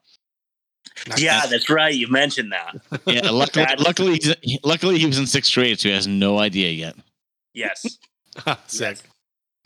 Yeah, 1.18 1.44
that's 1.46 1.68
right. 1.68 1.94
You 1.94 2.08
mentioned 2.08 2.52
that. 2.52 2.80
Yeah, 3.06 3.30
luckily, 3.30 3.66
luckily, 3.78 4.20
luckily 4.64 4.98
he 4.98 5.06
was 5.06 5.18
in 5.18 5.26
sixth 5.26 5.52
grade, 5.54 5.78
so 5.78 5.88
he 5.88 5.94
has 5.94 6.06
no 6.06 6.38
idea 6.38 6.70
yet. 6.70 6.96
Yes. 7.54 7.98
Sick. 8.66 8.98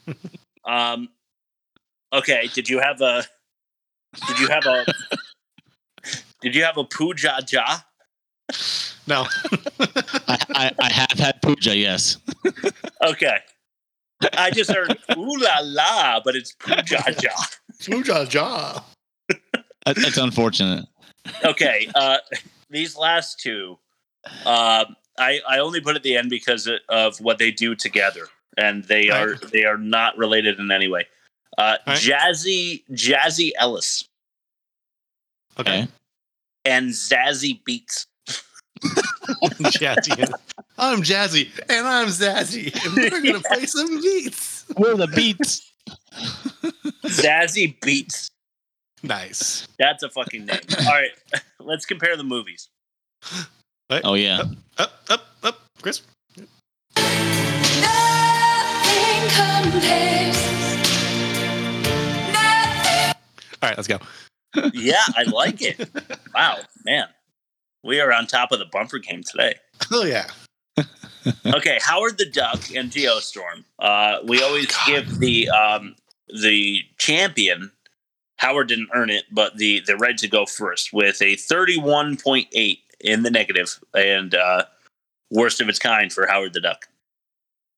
Um. 0.62 1.08
Okay. 2.12 2.50
Did 2.52 2.68
you 2.68 2.80
have 2.80 3.00
a? 3.00 3.24
Did 4.28 4.38
you 4.38 4.48
have 4.48 4.66
a? 4.66 4.84
did 6.42 6.54
you 6.54 6.64
have 6.64 6.76
a 6.76 6.84
puja 6.84 7.40
ja? 7.50 7.78
No. 9.10 9.26
I, 10.28 10.38
I, 10.54 10.72
I 10.80 10.92
have 10.92 11.18
had 11.18 11.42
puja, 11.42 11.76
yes. 11.76 12.16
Okay. 13.04 13.38
I 14.34 14.50
just 14.52 14.70
heard 14.70 14.96
ooh 15.16 15.36
la 15.38 15.58
la, 15.62 16.20
but 16.24 16.36
it's 16.36 16.52
puja 16.52 17.02
ja. 17.22 17.30
Smooja 17.80 18.28
jaw. 18.28 18.82
That- 19.84 19.96
That's 19.96 20.16
unfortunate. 20.18 20.86
Okay. 21.44 21.88
Uh, 21.94 22.18
these 22.70 22.96
last 22.96 23.40
two, 23.40 23.78
uh, 24.46 24.84
I 25.18 25.40
I 25.48 25.58
only 25.58 25.80
put 25.80 25.96
at 25.96 26.02
the 26.02 26.16
end 26.16 26.30
because 26.30 26.68
of 26.88 27.18
what 27.20 27.38
they 27.38 27.50
do 27.50 27.74
together, 27.74 28.28
and 28.56 28.84
they 28.84 29.08
Right. 29.08 29.22
are 29.22 29.34
they 29.52 29.64
are 29.64 29.78
not 29.78 30.16
related 30.18 30.58
in 30.60 30.70
any 30.70 30.86
way. 30.88 31.06
Uh, 31.58 31.78
Right. 31.86 31.98
Jazzy 31.98 32.84
Jazzy 32.92 33.50
Ellis 33.58 34.04
Okay. 35.58 35.88
and 36.64 36.90
Zazzy 36.90 37.62
Beats. 37.64 38.06
Jazzy. 39.60 40.32
I'm 40.78 41.02
Jazzy 41.02 41.50
and 41.68 41.86
I'm 41.86 42.08
Zazzy. 42.08 42.74
And 42.84 42.94
we're 42.94 43.32
gonna 43.32 43.40
play 43.52 43.66
some 43.66 44.00
beats. 44.00 44.64
We're 44.76 44.96
the 44.96 45.08
beats? 45.08 45.70
Zazzy 47.04 47.80
Beats. 47.80 48.30
Nice. 49.02 49.66
That's 49.78 50.02
a 50.02 50.10
fucking 50.10 50.46
name. 50.46 50.60
All 50.80 50.92
right, 50.92 51.10
let's 51.58 51.86
compare 51.86 52.16
the 52.16 52.24
movies. 52.24 52.68
Right? 53.90 54.02
Oh, 54.04 54.14
yeah. 54.14 54.42
Up, 54.78 54.92
up, 55.08 55.26
up, 55.42 55.60
Chris. 55.82 56.02
Nothing 56.96 57.22
compares. 59.72 60.36
All 63.62 63.68
right, 63.68 63.76
let's 63.76 63.88
go. 63.88 63.98
Yeah, 64.72 65.02
I 65.16 65.24
like 65.24 65.62
it. 65.62 65.88
Wow, 66.34 66.58
man, 66.84 67.08
we 67.82 68.00
are 68.00 68.12
on 68.12 68.26
top 68.26 68.52
of 68.52 68.58
the 68.58 68.66
bumper 68.66 68.98
game 68.98 69.22
today. 69.22 69.54
Oh 69.90 70.04
yeah. 70.04 70.26
okay, 71.46 71.78
Howard 71.82 72.16
the 72.18 72.26
Duck 72.26 72.74
and 72.74 72.90
Geostorm. 72.90 73.64
Uh, 73.78 74.18
we 74.24 74.42
always 74.42 74.66
give 74.86 75.18
the 75.18 75.48
um, 75.50 75.94
the 76.28 76.80
champion. 76.98 77.70
Howard 78.38 78.68
didn't 78.68 78.88
earn 78.94 79.10
it, 79.10 79.24
but 79.30 79.56
the 79.58 79.80
the 79.86 79.96
right 79.96 80.16
to 80.18 80.28
go 80.28 80.46
first 80.46 80.92
with 80.92 81.20
a 81.20 81.36
thirty 81.36 81.78
one 81.78 82.16
point 82.16 82.48
eight 82.52 82.80
in 83.00 83.22
the 83.22 83.30
negative 83.30 83.78
and 83.94 84.34
uh, 84.34 84.64
worst 85.30 85.60
of 85.60 85.68
its 85.68 85.78
kind 85.78 86.10
for 86.12 86.26
Howard 86.26 86.54
the 86.54 86.60
Duck. 86.60 86.86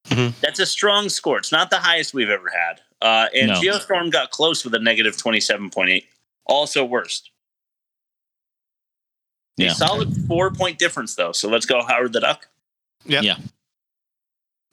Mhm. 0.09 0.35
That's 0.41 0.61
a 0.61 0.67
strong 0.67 1.09
score. 1.09 1.39
It's 1.39 1.53
not 1.53 1.71
the 1.71 1.79
highest 1.79 2.13
we've 2.15 2.31
ever 2.31 2.51
had. 2.51 2.81
Uh, 3.01 3.27
and 3.35 3.49
No. 3.49 3.55
Geostorm 3.61 4.11
got 4.13 4.31
close 4.31 4.65
with 4.65 4.75
a 4.75 4.79
negative 4.79 5.17
twenty 5.17 5.41
seven 5.41 5.69
point 5.69 5.91
eight. 5.91 6.07
Also 6.47 6.85
worst. 6.85 7.31
Yeah. 9.63 9.73
A 9.73 9.75
solid 9.75 10.15
four 10.29 10.51
point 10.51 10.79
difference 10.79 11.15
though. 11.15 11.33
So 11.33 11.49
let's 11.49 11.67
go 11.67 11.83
Howard 11.83 12.13
the 12.13 12.21
Duck. 12.21 12.49
Yep. 13.05 13.25
Yeah. 13.25 13.37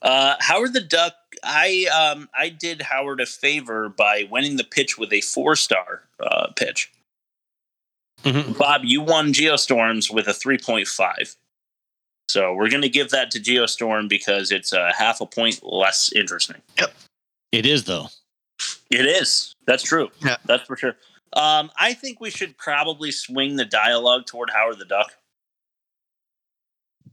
Uh, 0.02 0.36
Howard 0.40 0.74
the 0.74 0.82
Duck. 0.82 1.14
I 1.44 1.86
um 1.86 2.30
I 2.38 2.50
did 2.50 2.82
Howard 2.82 3.22
a 3.22 3.26
favor 3.26 3.90
by 3.90 4.28
winning 4.30 4.58
the 4.58 4.64
pitch 4.64 4.98
with 4.98 5.14
a 5.14 5.22
four 5.22 5.56
star 5.56 6.04
uh, 6.20 6.48
pitch. 6.56 6.92
Bob, 8.24 8.82
you 8.84 9.02
won 9.02 9.32
Geostorms 9.32 10.14
with 10.14 10.28
a 10.28 10.34
three 10.34 10.58
point 10.58 10.88
five. 10.88 11.36
So 12.28 12.54
we're 12.54 12.70
going 12.70 12.84
to 12.84 12.90
give 12.90 13.10
that 13.10 13.32
to 13.32 13.40
Geostorm 13.40 14.08
because 14.08 14.52
it's 14.52 14.72
a 14.72 14.94
half 14.96 15.20
a 15.20 15.26
point 15.26 15.62
less 15.64 16.12
interesting. 16.14 16.58
Yep. 16.78 16.94
It 17.52 17.66
is 17.66 17.86
though. 17.86 18.08
It 18.92 19.06
is. 19.06 19.56
That's 19.66 19.82
true. 19.82 20.10
Yeah. 20.24 20.36
That's 20.46 20.64
for 20.68 20.78
sure. 20.78 20.96
Um, 21.34 21.70
I 21.80 21.94
think 21.94 22.20
we 22.20 22.30
should 22.30 22.58
probably 22.58 23.12
swing 23.12 23.56
the 23.56 23.66
dialogue 23.66 24.26
toward 24.26 24.50
Howard 24.50 24.80
the 24.80 24.86
Duck. 24.86 25.14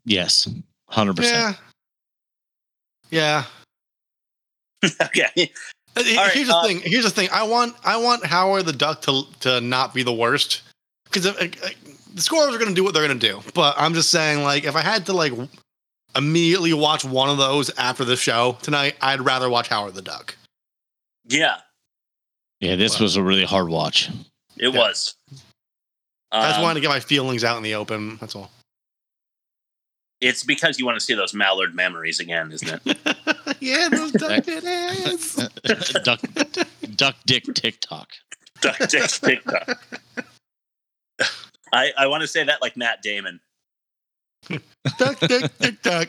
Yes, 0.05 0.48
hundred 0.88 1.16
percent. 1.16 1.56
Yeah. 3.10 3.44
Yeah. 4.82 4.90
okay. 5.02 5.26
He- 5.34 5.52
All 5.97 6.24
right, 6.24 6.32
here's 6.32 6.48
the 6.48 6.55
uh, 6.55 6.62
thing. 6.66 6.80
Here's 6.84 7.05
the 7.05 7.10
thing. 7.10 7.28
I 7.32 7.43
want 7.44 7.74
I 7.84 7.97
want 7.97 8.24
Howard 8.24 8.66
the 8.66 8.72
Duck 8.72 9.02
to 9.02 9.22
to 9.40 9.60
not 9.60 9.94
be 9.94 10.02
the 10.02 10.12
worst 10.12 10.62
because 11.05 11.24
the 11.24 12.22
scorers 12.22 12.55
are 12.55 12.59
going 12.59 12.68
to 12.70 12.74
do 12.74 12.84
what 12.84 12.94
they're 12.94 13.06
going 13.06 13.18
to 13.18 13.28
do. 13.28 13.40
But 13.55 13.74
I'm 13.78 13.94
just 13.94 14.10
saying, 14.10 14.43
like, 14.43 14.64
if 14.64 14.76
I 14.76 14.82
had 14.82 15.06
to 15.06 15.12
like 15.12 15.32
immediately 16.14 16.72
watch 16.72 17.05
one 17.05 17.28
of 17.28 17.38
those 17.38 17.70
after 17.78 18.05
the 18.05 18.16
show 18.16 18.56
tonight, 18.62 18.97
I'd 19.01 19.20
rather 19.20 19.48
watch 19.51 19.68
Howard 19.68 19.94
the 19.94 20.02
Duck. 20.02 20.36
Yeah, 21.28 21.56
Yeah, 22.61 22.77
this 22.77 22.99
was 23.01 23.16
a 23.16 23.23
really 23.23 23.45
hard 23.45 23.69
watch. 23.69 24.11
it 24.57 24.69
was. 24.69 25.15
I 26.33 26.49
just 26.49 26.57
Um, 26.59 26.62
wanted 26.62 26.74
to 26.77 26.81
get 26.81 26.89
my 26.89 27.01
feelings 27.01 27.45
out 27.45 27.57
in 27.57 27.62
the 27.62 27.74
open. 27.74 28.16
That's 28.16 28.35
all. 28.35 28.51
It's 30.20 30.43
because 30.43 30.78
you 30.78 30.87
want 30.87 30.97
to 30.99 31.05
see 31.05 31.15
those 31.15 31.35
Mallard 31.35 31.74
memories 31.74 32.20
again, 32.20 32.51
isn't 32.51 32.81
it? 32.87 32.97
yeah, 33.61 33.89
those 33.91 34.12
duck 34.12 34.49
ass. 34.49 35.35
duck, 36.05 36.20
duck, 36.97 37.16
dick, 37.27 37.45
TikTok. 37.55 38.09
Duck 38.62 38.78
Dick 38.89 39.03
TikTok. 39.09 39.78
I, 41.73 41.93
I 41.99 42.07
want 42.07 42.23
to 42.23 42.27
say 42.27 42.43
that 42.45 42.62
like 42.62 42.77
Matt 42.78 43.03
Damon. 43.03 43.41
duck, 44.99 45.20
dick 45.20 45.59
duck, 45.59 45.83
duck. 45.83 46.09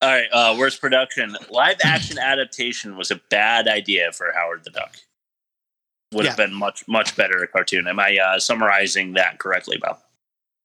All 0.00 0.08
right, 0.08 0.28
uh, 0.32 0.56
worst 0.58 0.80
production. 0.80 1.36
Live 1.50 1.76
action 1.82 2.18
adaptation 2.22 2.96
was 2.96 3.10
a 3.10 3.20
bad 3.30 3.66
idea 3.68 4.12
for 4.12 4.32
Howard 4.32 4.64
the 4.64 4.70
Duck. 4.70 4.96
Would 6.14 6.24
have 6.24 6.36
been 6.38 6.54
much 6.54 6.86
much 6.88 7.16
better 7.16 7.42
a 7.42 7.46
cartoon. 7.48 7.86
Am 7.86 8.00
I 8.00 8.16
uh, 8.16 8.38
summarizing 8.38 9.12
that 9.14 9.38
correctly, 9.38 9.76
Bob? 9.76 9.98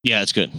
Yeah, 0.04 0.22
it's 0.22 0.32
good. 0.32 0.52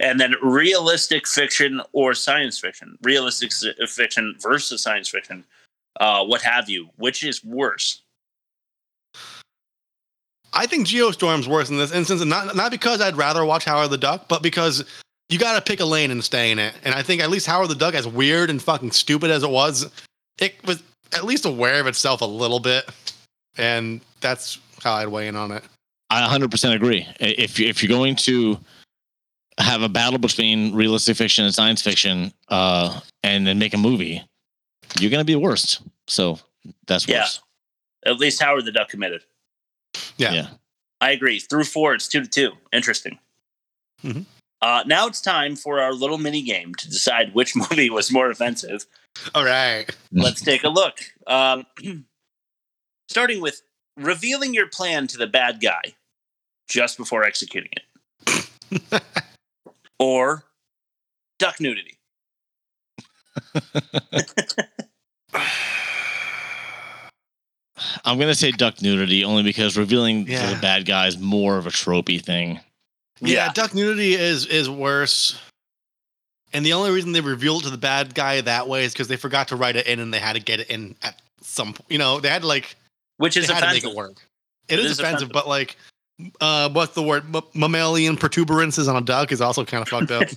And 0.00 0.18
then 0.18 0.34
realistic 0.42 1.26
fiction 1.26 1.80
or 1.92 2.12
science 2.14 2.58
fiction. 2.58 2.98
Realistic 3.02 3.52
s- 3.52 3.64
fiction 3.88 4.34
versus 4.40 4.82
science 4.82 5.08
fiction. 5.08 5.44
Uh, 6.00 6.24
what 6.24 6.42
have 6.42 6.68
you? 6.68 6.88
Which 6.96 7.22
is 7.22 7.44
worse? 7.44 8.02
I 10.52 10.66
think 10.66 10.86
Geostorm's 10.86 11.46
worse 11.48 11.68
in 11.70 11.76
this 11.76 11.92
instance, 11.92 12.20
and 12.20 12.30
not 12.30 12.56
not 12.56 12.70
because 12.70 13.00
I'd 13.00 13.16
rather 13.16 13.44
watch 13.44 13.64
Howard 13.66 13.90
the 13.90 13.98
Duck, 13.98 14.26
but 14.28 14.42
because 14.42 14.84
you 15.28 15.38
got 15.38 15.54
to 15.56 15.60
pick 15.62 15.80
a 15.80 15.84
lane 15.84 16.10
and 16.10 16.22
stay 16.22 16.50
in 16.50 16.58
it. 16.58 16.74
And 16.84 16.94
I 16.94 17.02
think 17.02 17.20
at 17.20 17.30
least 17.30 17.46
Howard 17.46 17.68
the 17.68 17.74
Duck, 17.74 17.94
as 17.94 18.06
weird 18.06 18.50
and 18.50 18.62
fucking 18.62 18.92
stupid 18.92 19.30
as 19.30 19.42
it 19.42 19.50
was, 19.50 19.90
it 20.38 20.54
was 20.64 20.82
at 21.12 21.24
least 21.24 21.44
aware 21.44 21.80
of 21.80 21.86
itself 21.86 22.20
a 22.20 22.26
little 22.26 22.60
bit, 22.60 22.88
and 23.56 24.00
that's 24.20 24.58
how 24.82 24.94
I'd 24.94 25.08
weigh 25.08 25.28
in 25.28 25.36
on 25.36 25.50
it. 25.52 25.62
I 26.10 26.20
100% 26.26 26.74
agree. 26.74 27.06
If 27.18 27.58
you- 27.58 27.66
if 27.68 27.82
you're 27.82 27.88
going 27.88 28.14
to 28.16 28.60
have 29.58 29.82
a 29.82 29.88
battle 29.88 30.18
between 30.18 30.72
realistic 30.74 31.16
fiction 31.16 31.44
and 31.44 31.54
science 31.54 31.82
fiction, 31.82 32.32
uh, 32.48 33.00
and 33.22 33.46
then 33.46 33.58
make 33.58 33.74
a 33.74 33.78
movie, 33.78 34.22
you're 35.00 35.10
gonna 35.10 35.24
be 35.24 35.32
the 35.32 35.38
worst. 35.40 35.80
So 36.06 36.38
that's 36.86 37.08
Yeah. 37.08 37.20
worse. 37.22 37.40
At 38.04 38.18
least 38.18 38.40
Howard 38.40 38.64
the 38.66 38.72
Duck 38.72 38.88
committed. 38.90 39.24
Yeah. 40.18 40.32
Yeah. 40.32 40.48
I 41.00 41.10
agree. 41.12 41.40
Through 41.40 41.64
four, 41.64 41.94
it's 41.94 42.06
two 42.06 42.20
to 42.20 42.28
two. 42.28 42.52
Interesting. 42.72 43.18
Mhm. 44.04 44.26
Uh, 44.66 44.82
now 44.84 45.06
it's 45.06 45.20
time 45.20 45.54
for 45.54 45.78
our 45.78 45.92
little 45.92 46.18
mini 46.18 46.42
game 46.42 46.74
to 46.74 46.90
decide 46.90 47.32
which 47.34 47.54
movie 47.70 47.88
was 47.88 48.10
more 48.10 48.28
offensive. 48.28 48.84
All 49.32 49.44
right. 49.44 49.88
Let's 50.10 50.40
take 50.40 50.64
a 50.64 50.68
look. 50.68 50.98
Um, 51.28 51.66
starting 53.08 53.40
with 53.40 53.62
revealing 53.96 54.54
your 54.54 54.66
plan 54.66 55.06
to 55.06 55.18
the 55.18 55.28
bad 55.28 55.60
guy 55.60 55.94
just 56.68 56.98
before 56.98 57.22
executing 57.22 57.70
it, 57.76 58.42
or 60.00 60.42
duck 61.38 61.60
nudity. 61.60 61.96
I'm 68.04 68.18
gonna 68.18 68.34
say 68.34 68.50
duck 68.50 68.82
nudity 68.82 69.22
only 69.22 69.44
because 69.44 69.78
revealing 69.78 70.24
to 70.26 70.32
the 70.32 70.58
bad 70.60 70.86
guy 70.86 71.06
is 71.06 71.18
more 71.18 71.56
of 71.56 71.68
a 71.68 71.70
tropey 71.70 72.20
thing. 72.20 72.58
Yeah, 73.20 73.52
duck 73.52 73.74
nudity 73.74 74.14
is 74.14 74.46
is 74.46 74.68
worse. 74.68 75.40
And 76.52 76.64
the 76.64 76.72
only 76.72 76.90
reason 76.90 77.12
they 77.12 77.20
revealed 77.20 77.62
it 77.62 77.64
to 77.64 77.70
the 77.70 77.78
bad 77.78 78.14
guy 78.14 78.40
that 78.40 78.68
way 78.68 78.84
is 78.84 78.92
because 78.92 79.08
they 79.08 79.16
forgot 79.16 79.48
to 79.48 79.56
write 79.56 79.76
it 79.76 79.86
in 79.86 80.00
and 80.00 80.14
they 80.14 80.18
had 80.18 80.34
to 80.34 80.40
get 80.40 80.60
it 80.60 80.70
in 80.70 80.94
at 81.02 81.20
some 81.40 81.72
point. 81.74 81.90
You 81.90 81.98
know, 81.98 82.20
they 82.20 82.28
had 82.28 82.42
to 82.42 82.48
like 82.48 82.76
Which 83.18 83.36
is 83.36 83.48
they 83.48 83.54
had 83.54 83.60
to 83.60 83.72
make 83.72 83.84
it 83.84 83.94
work. 83.94 84.14
it 84.68 84.78
is, 84.78 84.98
offensive, 84.98 85.30
but 85.30 85.48
like 85.48 85.76
uh 86.40 86.70
what's 86.70 86.94
the 86.94 87.02
word? 87.02 87.24
M- 87.34 87.42
mammalian 87.54 88.16
protuberances 88.16 88.88
on 88.88 88.96
a 88.96 89.00
duck 89.00 89.32
is 89.32 89.40
also 89.40 89.64
kind 89.64 89.82
of 89.82 89.88
fucked 89.88 90.10
up. 90.10 90.28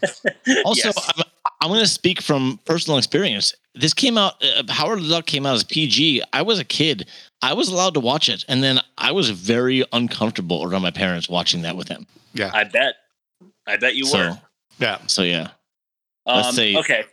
Also, 0.66 0.90
I'm, 0.90 1.24
I'm 1.62 1.70
going 1.70 1.82
to 1.82 1.88
speak 1.88 2.22
from 2.22 2.60
personal 2.66 2.98
experience. 2.98 3.54
This 3.76 3.94
came 3.94 4.18
out. 4.18 4.44
Uh, 4.44 4.64
Howard 4.70 5.02
the 5.02 5.08
Duck 5.08 5.26
came 5.26 5.46
out 5.46 5.56
as 5.56 5.64
PG. 5.64 6.24
I 6.34 6.42
was 6.42 6.60
a 6.60 6.66
kid. 6.66 7.08
I 7.42 7.54
was 7.54 7.70
allowed 7.70 7.94
to 7.94 8.00
watch 8.00 8.28
it, 8.30 8.44
and 8.48 8.62
then 8.62 8.80
I 8.98 9.12
was 9.12 9.30
very 9.30 9.86
uncomfortable 9.94 10.64
around 10.64 10.82
my 10.82 10.92
parents 10.92 11.30
watching 11.30 11.62
that 11.62 11.76
with 11.78 11.88
them. 11.88 12.06
Yeah, 12.34 12.52
I 12.54 12.66
bet. 12.66 12.96
I 13.66 13.78
bet 13.78 13.96
you 13.96 14.06
so 14.06 14.18
were. 14.18 14.40
yeah. 14.80 14.98
so 15.08 15.22
yeah. 15.22 15.50
Um, 16.26 16.38
let's 16.42 16.56
say- 16.56 16.76
okay. 16.76 17.06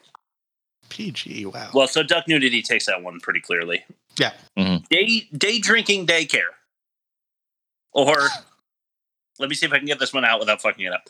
PG. 0.88 1.46
Wow. 1.46 1.70
Well, 1.74 1.88
so 1.88 2.02
duck 2.02 2.28
nudity 2.28 2.62
takes 2.62 2.86
that 2.86 3.02
one 3.02 3.18
pretty 3.20 3.40
clearly. 3.40 3.84
Yeah. 4.18 4.32
Day 4.88 5.28
day 5.36 5.58
drinking 5.58 6.06
daycare, 6.06 6.52
or 7.92 8.28
let 9.38 9.48
me 9.48 9.54
see 9.54 9.66
if 9.66 9.72
I 9.72 9.78
can 9.78 9.86
get 9.86 9.98
this 9.98 10.12
one 10.14 10.24
out 10.24 10.38
without 10.40 10.62
fucking 10.62 10.84
it 10.84 10.92
up. 10.92 11.08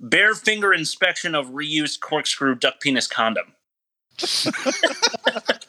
Bare 0.00 0.34
finger 0.34 0.72
inspection 0.72 1.34
of 1.34 1.48
reused 1.48 2.00
corkscrew 2.00 2.54
duck 2.54 2.80
penis 2.80 3.06
condom. 3.06 3.52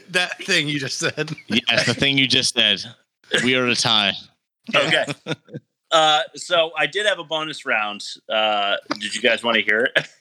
that 0.10 0.38
thing 0.44 0.68
you 0.68 0.78
just 0.78 0.98
said. 0.98 1.30
Yes, 1.48 1.86
the 1.86 1.94
thing 1.94 2.18
you 2.18 2.26
just 2.26 2.54
said. 2.54 2.82
We 3.44 3.54
are 3.56 3.66
at 3.66 3.76
a 3.76 3.80
tie. 3.80 4.12
Okay. 4.74 5.06
uh, 5.90 6.20
so 6.34 6.70
I 6.76 6.86
did 6.86 7.06
have 7.06 7.18
a 7.18 7.24
bonus 7.24 7.64
round. 7.66 8.04
Uh, 8.28 8.76
did 8.98 9.14
you 9.14 9.22
guys 9.22 9.42
want 9.42 9.56
to 9.56 9.62
hear 9.62 9.90
it? 9.94 10.08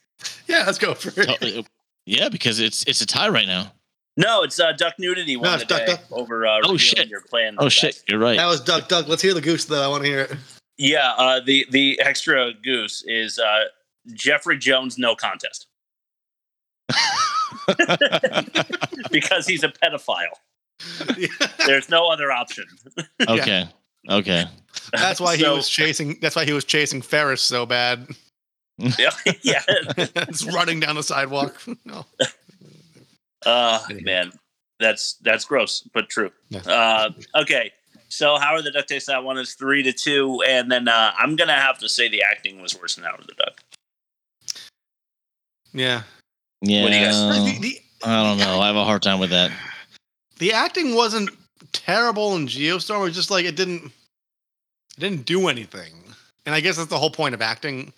Yeah, 0.48 0.66
let's 0.68 0.78
go 0.78 0.94
for 0.94 1.10
it. 1.20 1.58
Uh, 1.60 1.64
Yeah, 2.06 2.30
because 2.30 2.60
it's 2.60 2.84
it's 2.84 3.02
a 3.02 3.08
tie 3.08 3.30
right 3.30 3.48
now. 3.48 3.72
No, 4.18 4.44
it's 4.44 4.60
uh, 4.60 4.72
duck 4.74 4.96
nudity 5.00 5.36
one 5.36 5.56
it's 5.56 5.64
duck, 5.64 5.80
today 5.80 5.92
duck. 5.94 6.02
over 6.12 6.46
uh, 6.46 6.50
Oh, 6.58 6.58
revealing 6.74 6.78
shit. 6.78 7.10
your 7.10 7.22
plan. 7.22 7.56
Oh 7.58 7.70
shit, 7.70 8.04
you're 8.08 8.20
right. 8.20 8.38
That 8.38 8.46
was 8.46 8.62
Duck 8.62 8.88
Duck. 8.88 9.08
Let's 9.08 9.22
hear 9.24 9.34
the 9.34 9.42
goose 9.42 9.66
though. 9.66 9.82
I 9.84 9.88
want 9.88 10.04
to 10.04 10.10
hear 10.10 10.20
it. 10.22 10.36
Yeah, 10.78 11.14
uh, 11.18 11.40
the 11.40 11.66
the 11.72 12.00
extra 12.02 12.54
goose 12.54 13.04
is 13.08 13.40
uh, 13.40 13.64
Jeffrey 14.14 14.58
Jones 14.60 15.00
no 15.00 15.16
contest 15.16 15.66
because 19.12 19.46
he's 19.48 19.64
a 19.64 19.70
pedophile. 19.70 20.36
There's 21.66 21.90
no 21.90 22.08
other 22.10 22.32
option. 22.32 22.66
Okay. 23.28 23.66
Okay. 24.10 24.46
That's 24.92 25.20
why 25.20 25.36
he 25.38 25.44
So- 25.44 25.56
was 25.56 25.70
chasing. 25.70 26.18
That's 26.22 26.36
why 26.36 26.46
he 26.46 26.54
was 26.54 26.66
chasing 26.66 27.02
Ferris 27.02 27.42
so 27.42 27.66
bad. 27.66 28.08
yeah, 28.78 29.12
yeah. 29.44 29.62
it's 29.68 30.46
running 30.52 30.80
down 30.80 30.96
the 30.96 31.04
sidewalk. 31.04 31.56
No. 31.86 32.06
Uh, 33.46 33.80
man, 34.02 34.32
that's 34.80 35.14
that's 35.22 35.46
gross, 35.46 35.82
but 35.94 36.10
true. 36.10 36.32
Yeah. 36.50 36.62
Uh, 36.62 37.10
okay, 37.42 37.72
so 38.10 38.38
Howard 38.38 38.64
the 38.64 38.72
Duck 38.72 38.88
takes 38.88 39.06
that 39.06 39.24
one 39.24 39.38
is 39.38 39.54
three 39.54 39.84
to 39.84 39.94
two, 39.94 40.42
and 40.48 40.72
then 40.72 40.88
uh, 40.88 41.12
I'm 41.18 41.36
gonna 41.36 41.54
have 41.60 41.78
to 41.80 41.90
say 41.90 42.10
the 42.10 42.24
acting 42.24 42.60
was 42.62 42.76
worse 42.80 42.96
than 42.96 43.04
Howard 43.04 43.26
the 43.28 43.34
Duck. 43.36 43.62
Yeah. 45.74 46.02
Yeah. 46.62 46.84
What 46.84 46.92
do 46.92 46.98
you 46.98 47.06
guys- 47.06 47.16
The, 47.56 47.60
the, 47.60 47.80
I 48.04 48.24
don't 48.24 48.38
know. 48.40 48.60
I 48.60 48.68
have 48.68 48.76
a 48.76 48.84
hard 48.86 49.02
time 49.04 49.20
with 49.20 49.30
that. 49.32 49.52
the 50.40 50.54
acting 50.54 50.96
wasn't 50.96 51.30
terrible 51.72 52.36
in 52.36 52.48
Geostorm. 52.48 53.02
It 53.02 53.04
was 53.04 53.16
just 53.16 53.32
like 53.32 53.46
it 53.46 53.56
didn't. 53.56 53.86
It 53.86 55.00
didn't 55.00 55.26
do 55.26 55.48
anything. 55.48 55.94
And 56.46 56.54
I 56.56 56.60
guess 56.60 56.78
that's 56.78 56.90
the 56.90 56.98
whole 56.98 57.12
point 57.12 57.34
of 57.36 57.42
acting. 57.42 57.94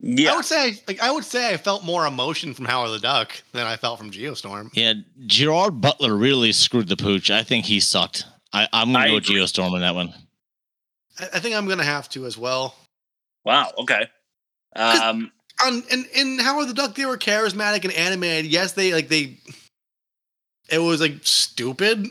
Yeah, 0.00 0.32
I 0.32 0.36
would 0.36 0.44
say, 0.44 0.80
like, 0.86 1.00
I 1.00 1.10
would 1.10 1.24
say, 1.24 1.52
I 1.52 1.56
felt 1.56 1.84
more 1.84 2.06
emotion 2.06 2.54
from 2.54 2.66
Howard 2.66 2.90
the 2.92 3.00
Duck 3.00 3.32
than 3.52 3.66
I 3.66 3.76
felt 3.76 3.98
from 3.98 4.12
Geostorm. 4.12 4.70
Yeah, 4.72 4.94
Gerard 5.26 5.80
Butler 5.80 6.14
really 6.16 6.52
screwed 6.52 6.86
the 6.88 6.96
pooch. 6.96 7.32
I 7.32 7.42
think 7.42 7.64
he 7.64 7.80
sucked. 7.80 8.24
I, 8.52 8.68
I'm 8.72 8.92
gonna 8.92 9.04
I 9.06 9.08
go 9.08 9.14
with 9.14 9.24
agree. 9.24 9.40
Geostorm 9.40 9.72
on 9.72 9.80
that 9.80 9.96
one. 9.96 10.14
I, 11.18 11.24
I 11.34 11.38
think 11.40 11.56
I'm 11.56 11.66
gonna 11.66 11.82
have 11.82 12.08
to 12.10 12.26
as 12.26 12.38
well. 12.38 12.76
Wow. 13.44 13.72
Okay. 13.78 14.06
Um, 14.76 15.32
on 15.64 15.82
and 15.90 16.06
in 16.14 16.38
Howard 16.38 16.68
the 16.68 16.74
Duck, 16.74 16.94
they 16.94 17.06
were 17.06 17.16
charismatic 17.18 17.84
and 17.84 17.92
animated. 17.94 18.50
Yes, 18.50 18.72
they 18.72 18.92
like 18.92 19.08
they. 19.08 19.36
It 20.70 20.78
was 20.78 21.00
like 21.00 21.14
stupid, 21.22 22.06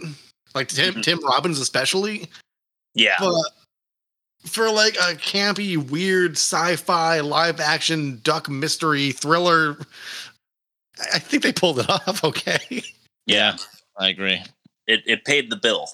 like 0.55 0.67
Tim 0.69 1.01
Tim 1.01 1.19
Robbins 1.23 1.59
especially. 1.59 2.27
yeah. 2.93 3.15
But 3.19 3.35
for 4.45 4.69
like 4.71 4.95
a 4.95 5.13
campy, 5.15 5.77
weird 5.77 6.31
sci-fi 6.33 7.19
live 7.19 7.59
action 7.59 8.19
duck 8.23 8.49
mystery 8.49 9.11
thriller, 9.11 9.77
I 11.13 11.19
think 11.19 11.43
they 11.43 11.53
pulled 11.53 11.79
it 11.79 11.89
off. 11.89 12.23
Okay. 12.23 12.83
Yeah, 13.25 13.57
I 13.97 14.09
agree. 14.09 14.41
It, 14.87 15.03
it 15.05 15.25
paid 15.25 15.49
the 15.49 15.57
bill. 15.57 15.89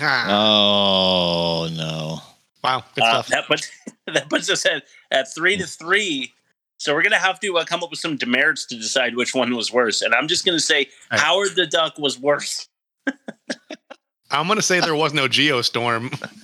Ah, 0.00 0.26
Oh 0.28 1.68
no. 1.72 2.20
wow, 2.62 2.84
good 2.94 3.02
Uh, 3.04 3.22
stuff. 3.22 3.28
that 3.28 3.46
puts 3.46 3.70
that 4.06 4.28
puts 4.28 4.50
us 4.50 4.66
at, 4.66 4.84
at 5.10 5.32
three 5.34 5.56
to 5.56 5.66
three. 5.66 6.32
So 6.78 6.94
we're 6.94 7.02
gonna 7.02 7.18
have 7.18 7.40
to 7.40 7.56
uh, 7.58 7.64
come 7.64 7.82
up 7.82 7.90
with 7.90 7.98
some 8.00 8.16
demerits 8.16 8.66
to 8.66 8.76
decide 8.76 9.16
which 9.16 9.34
one 9.34 9.54
was 9.56 9.72
worse. 9.72 10.02
And 10.02 10.14
I'm 10.14 10.28
just 10.28 10.44
gonna 10.44 10.60
say 10.60 10.88
Right. 11.10 11.20
Howard 11.20 11.54
the 11.56 11.66
Duck 11.66 11.98
was 11.98 12.18
worse. 12.18 12.66
I'm 14.30 14.48
gonna 14.48 14.62
say 14.62 14.80
there 14.80 14.94
was 14.94 15.12
no 15.14 15.26
geostorm. 15.28 16.12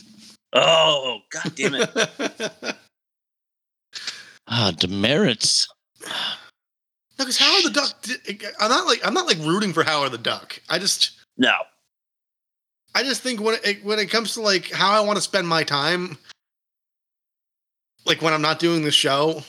Oh 0.55 1.21
god 1.31 1.55
damn 1.55 1.75
it! 1.75 1.89
Ah, 4.47 4.71
demerits. 4.77 5.67
because 7.17 7.39
Howard 7.39 7.65
the 7.65 7.71
Duck. 7.71 8.03
did- 8.03 8.45
I'm 8.61 8.69
not 8.69 8.87
like 8.87 9.01
I'm 9.07 9.15
not 9.15 9.27
like 9.27 9.39
rooting 9.39 9.73
for 9.73 9.83
Howard 9.83 10.13
the 10.13 10.19
Duck. 10.19 10.61
I 10.69 10.79
just 10.79 11.13
No, 11.39 11.55
I 12.95 13.03
just 13.03 13.23
think 13.23 13.41
when 13.41 13.57
it 13.65 13.83
when 13.83 13.99
it 13.99 14.11
comes 14.11 14.35
to 14.35 14.43
like 14.43 14.71
how 14.71 14.91
I 14.93 15.01
want 15.01 15.17
to 15.17 15.23
spend 15.23 15.49
my 15.49 15.65
time, 15.65 16.19
like 18.05 18.21
when 18.21 18.35
I'm 18.35 18.43
not 18.43 18.59
doing 18.59 18.83
the 18.83 18.91
show, 18.91 19.43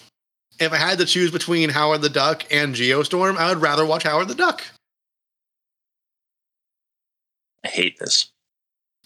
if 0.59 0.71
I 0.71 0.77
had 0.77 0.97
to 0.99 1.05
choose 1.05 1.31
between 1.31 1.69
Howard 1.69 2.01
the 2.01 2.09
Duck 2.09 2.45
and 2.51 2.75
Geostorm, 2.75 3.38
I 3.38 3.49
would 3.49 3.61
rather 3.61 3.85
watch 3.85 4.03
Howard 4.03 4.27
the 4.27 4.35
Duck. 4.35 4.63
I 7.65 7.69
hate 7.69 7.97
this. 7.99 8.31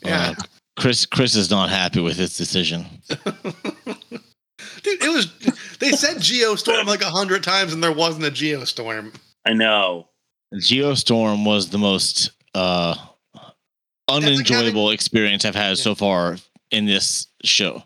Yeah. 0.04 0.34
Uh, 0.38 0.44
Chris 0.78 1.06
Chris 1.06 1.36
is 1.36 1.50
not 1.50 1.70
happy 1.70 2.00
with 2.00 2.18
his 2.18 2.38
decision. 2.38 2.86
Dude, 3.10 5.04
it 5.04 5.12
was 5.12 5.32
they 5.80 5.92
said 5.92 6.18
Geostorm 6.18 6.86
like 6.86 7.02
a 7.02 7.10
hundred 7.10 7.44
times 7.44 7.74
and 7.74 7.84
there 7.84 7.92
wasn't 7.92 8.26
a 8.26 8.32
Geostorm. 8.32 9.14
I 9.46 9.54
know. 9.54 10.10
Geostorm 10.54 11.46
was 11.46 11.70
the 11.70 11.78
most 11.78 12.32
uh 12.54 12.96
unenjoyable 14.08 14.92
experience 14.92 15.46
I've 15.46 15.56
had 15.56 15.78
so 15.78 15.96
far 15.96 16.38
in 16.72 16.86
this 16.86 17.28
show. 17.44 17.84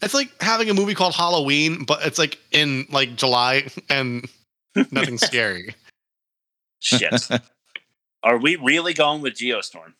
It's 0.00 0.14
like 0.14 0.30
having 0.40 0.70
a 0.70 0.74
movie 0.74 0.94
called 0.94 1.14
Halloween, 1.14 1.84
but 1.84 2.06
it's 2.06 2.18
like 2.18 2.38
in 2.52 2.86
like 2.90 3.16
July 3.16 3.68
and 3.90 4.28
nothing 4.90 5.18
scary. 5.18 5.74
Shit. 6.80 7.28
Are 8.22 8.38
we 8.38 8.56
really 8.56 8.94
going 8.94 9.22
with 9.22 9.34
Geostorm? 9.34 9.94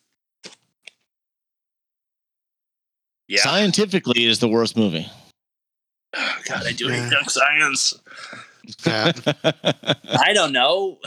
Yeah. 3.27 3.41
Scientifically, 3.41 4.25
it 4.25 4.29
is 4.29 4.39
the 4.39 4.47
worst 4.47 4.75
movie. 4.75 5.07
God, 6.13 6.65
I 6.65 6.71
do 6.71 6.87
hate 6.87 7.11
duck 7.11 7.29
science. 7.29 7.93
Yeah. 8.85 9.11
I 9.43 10.33
don't 10.33 10.51
know. 10.51 10.97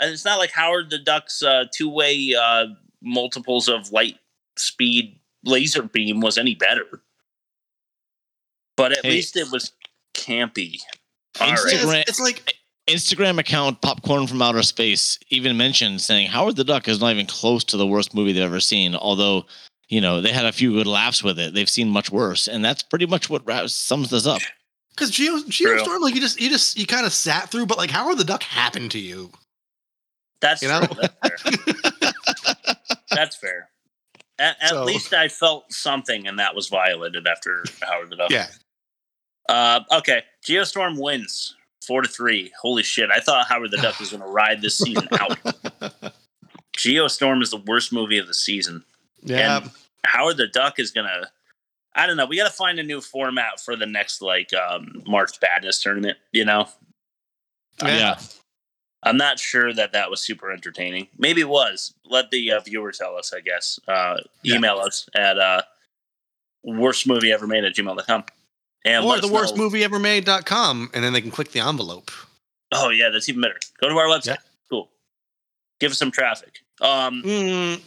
It's 0.00 0.24
not 0.24 0.38
like 0.38 0.50
Howard 0.52 0.90
the 0.90 0.98
Duck's 0.98 1.42
uh, 1.42 1.64
two-way 1.72 2.34
uh, 2.40 2.66
multiples 3.02 3.68
of 3.68 3.90
light 3.90 4.18
speed 4.56 5.18
laser 5.44 5.82
beam 5.82 6.20
was 6.20 6.38
any 6.38 6.54
better. 6.54 7.02
But 8.76 8.92
at 8.92 9.04
Hey. 9.04 9.10
least 9.10 9.36
it 9.36 9.50
was 9.50 9.72
campy. 10.14 10.78
All 11.40 11.48
right. 11.50 11.58
Instagram, 11.58 12.04
it's 12.08 12.20
like 12.20 12.54
Instagram 12.88 13.38
account 13.38 13.80
Popcorn 13.80 14.26
from 14.26 14.42
Outer 14.42 14.62
Space 14.62 15.18
even 15.30 15.56
mentioned 15.56 16.00
saying 16.00 16.28
Howard 16.28 16.56
the 16.56 16.64
Duck 16.64 16.88
is 16.88 17.00
not 17.00 17.12
even 17.12 17.26
close 17.26 17.64
to 17.64 17.76
the 17.76 17.86
worst 17.86 18.14
movie 18.14 18.32
they've 18.32 18.42
ever 18.42 18.60
seen. 18.60 18.94
Although, 18.94 19.46
you 19.88 20.00
know, 20.00 20.20
they 20.20 20.32
had 20.32 20.46
a 20.46 20.52
few 20.52 20.72
good 20.72 20.86
laughs 20.86 21.22
with 21.22 21.38
it. 21.38 21.54
They've 21.54 21.68
seen 21.68 21.88
much 21.90 22.10
worse, 22.10 22.48
and 22.48 22.64
that's 22.64 22.82
pretty 22.82 23.06
much 23.06 23.30
what 23.30 23.44
sums 23.70 24.10
this 24.10 24.26
up. 24.26 24.40
Because 24.90 25.10
Geo 25.10 25.36
Geostorm, 25.38 26.00
like 26.00 26.14
you 26.14 26.20
just 26.20 26.40
you 26.40 26.50
just 26.50 26.76
you 26.78 26.86
kind 26.86 27.06
of 27.06 27.12
sat 27.12 27.50
through, 27.50 27.66
but 27.66 27.78
like 27.78 27.90
Howard 27.90 28.18
the 28.18 28.24
Duck 28.24 28.42
happened 28.42 28.90
to 28.90 28.98
you. 28.98 29.30
That's 30.40 30.60
You 30.60 30.68
know? 30.68 30.80
true. 30.80 30.96
That's 31.22 31.42
fair. 31.42 32.12
That's 33.10 33.36
fair. 33.36 33.68
At, 34.42 34.56
at 34.62 34.68
So- 34.70 34.84
least 34.84 35.12
I 35.14 35.28
felt 35.28 35.72
something, 35.72 36.26
and 36.26 36.38
that 36.38 36.54
was 36.54 36.68
violated 36.68 37.26
after 37.26 37.64
Howard 37.82 38.10
the 38.10 38.16
Duck. 38.16 38.30
Yeah. 38.30 38.48
Uh, 39.48 39.80
okay, 39.92 40.22
Geostorm 40.46 41.00
wins 41.00 41.54
four 41.86 42.02
to 42.02 42.08
three. 42.08 42.52
Holy 42.60 42.82
shit! 42.82 43.10
I 43.10 43.20
thought 43.20 43.46
Howard 43.48 43.70
the 43.70 43.76
Duck 43.78 43.98
was 44.00 44.10
going 44.10 44.22
to 44.22 44.28
ride 44.28 44.60
this 44.62 44.78
season 44.78 45.06
out. 45.20 45.38
Geostorm 46.76 47.42
is 47.42 47.50
the 47.50 47.62
worst 47.66 47.92
movie 47.92 48.18
of 48.18 48.26
the 48.26 48.34
season. 48.34 48.84
Yeah. 49.22 49.58
And 49.62 49.70
Howard 50.04 50.36
the 50.36 50.46
Duck 50.48 50.78
is 50.78 50.90
gonna. 50.90 51.30
I 51.94 52.06
don't 52.06 52.16
know. 52.16 52.24
We 52.26 52.36
got 52.38 52.46
to 52.48 52.52
find 52.54 52.78
a 52.78 52.82
new 52.82 53.00
format 53.02 53.60
for 53.60 53.76
the 53.76 53.84
next 53.86 54.22
like 54.22 54.50
um, 54.54 55.02
March 55.06 55.38
Badness 55.40 55.82
tournament. 55.82 56.16
You 56.32 56.44
know, 56.46 56.68
Yeah. 57.82 58.18
I'm 59.02 59.16
not 59.16 59.38
sure 59.38 59.72
that 59.74 59.92
that 59.92 60.10
was 60.10 60.20
super 60.20 60.52
entertaining. 60.52 61.08
Maybe 61.18 61.40
it 61.40 61.48
was. 61.48 61.92
Let 62.04 62.30
the 62.30 62.52
uh, 62.52 62.60
viewer 62.60 62.92
tell 62.92 63.16
us. 63.16 63.32
I 63.32 63.40
guess. 63.40 63.78
Uh, 63.88 64.18
email 64.46 64.78
us 64.78 65.08
at 65.14 65.38
uh, 65.38 65.62
worst 66.62 67.06
movie 67.06 67.32
ever 67.32 67.46
made 67.46 67.64
at 67.64 67.74
gmail.com. 67.74 68.24
And 68.84 69.04
or 69.04 69.20
the 69.20 69.28
worst 69.28 69.56
know- 69.56 69.62
movie 69.62 69.84
ever 69.84 69.98
made.com, 69.98 70.90
and 70.94 71.04
then 71.04 71.12
they 71.12 71.20
can 71.20 71.30
click 71.30 71.52
the 71.52 71.60
envelope. 71.60 72.10
Oh 72.72 72.88
yeah, 72.90 73.10
that's 73.10 73.28
even 73.28 73.42
better. 73.42 73.58
Go 73.80 73.88
to 73.88 73.94
our 73.96 74.06
website. 74.06 74.38
Cool. 74.70 74.88
Give 75.78 75.90
us 75.92 75.98
some 75.98 76.10
traffic. 76.10 76.60
Um, 76.80 77.22
Mm, 77.24 77.80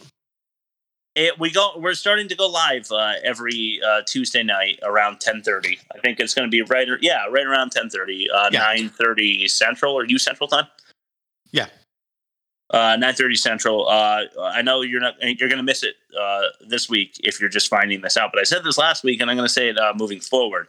it, 1.14 1.38
we 1.38 1.50
go. 1.50 1.72
We're 1.76 1.94
starting 1.94 2.28
to 2.28 2.36
go 2.36 2.46
live 2.46 2.90
uh, 2.92 3.14
every 3.24 3.80
uh, 3.86 4.02
Tuesday 4.06 4.42
night 4.42 4.78
around 4.82 5.20
ten 5.20 5.42
thirty. 5.42 5.78
I 5.94 5.98
think 5.98 6.20
it's 6.20 6.34
going 6.34 6.46
to 6.46 6.50
be 6.50 6.62
right. 6.62 6.86
Yeah, 7.00 7.26
right 7.30 7.44
around 7.46 7.72
ten 7.72 7.88
thirty. 7.90 8.28
Uh, 8.30 8.50
Yeah. 8.52 8.60
Nine 8.60 8.88
thirty 8.90 9.48
Central 9.48 9.94
or 9.94 10.04
you 10.06 10.18
Central 10.18 10.46
time. 10.48 10.66
Yeah. 11.52 11.66
Uh, 12.70 12.96
nine 12.96 13.14
thirty 13.14 13.36
Central. 13.36 13.86
Uh, 13.88 14.24
I 14.42 14.60
know 14.62 14.80
you're 14.82 15.00
not. 15.00 15.14
You're 15.22 15.48
going 15.48 15.58
to 15.58 15.62
miss 15.62 15.84
it 15.84 15.94
uh, 16.20 16.42
this 16.68 16.88
week 16.90 17.12
if 17.22 17.40
you're 17.40 17.48
just 17.48 17.68
finding 17.68 18.00
this 18.00 18.16
out. 18.16 18.30
But 18.32 18.40
I 18.40 18.44
said 18.44 18.64
this 18.64 18.76
last 18.76 19.04
week, 19.04 19.20
and 19.20 19.30
I'm 19.30 19.36
going 19.36 19.46
to 19.46 19.52
say 19.52 19.68
it 19.68 19.78
uh, 19.78 19.92
moving 19.96 20.20
forward. 20.20 20.68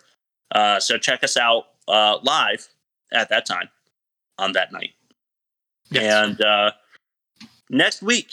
Uh, 0.52 0.80
so 0.80 0.98
check 0.98 1.24
us 1.24 1.38
out 1.38 1.66
uh, 1.88 2.20
live 2.22 2.68
at 3.12 3.30
that 3.30 3.46
time 3.48 3.70
on 4.38 4.52
that 4.54 4.72
night. 4.72 4.92
And 5.96 6.40
uh, 6.42 6.72
next 7.70 8.02
week, 8.04 8.30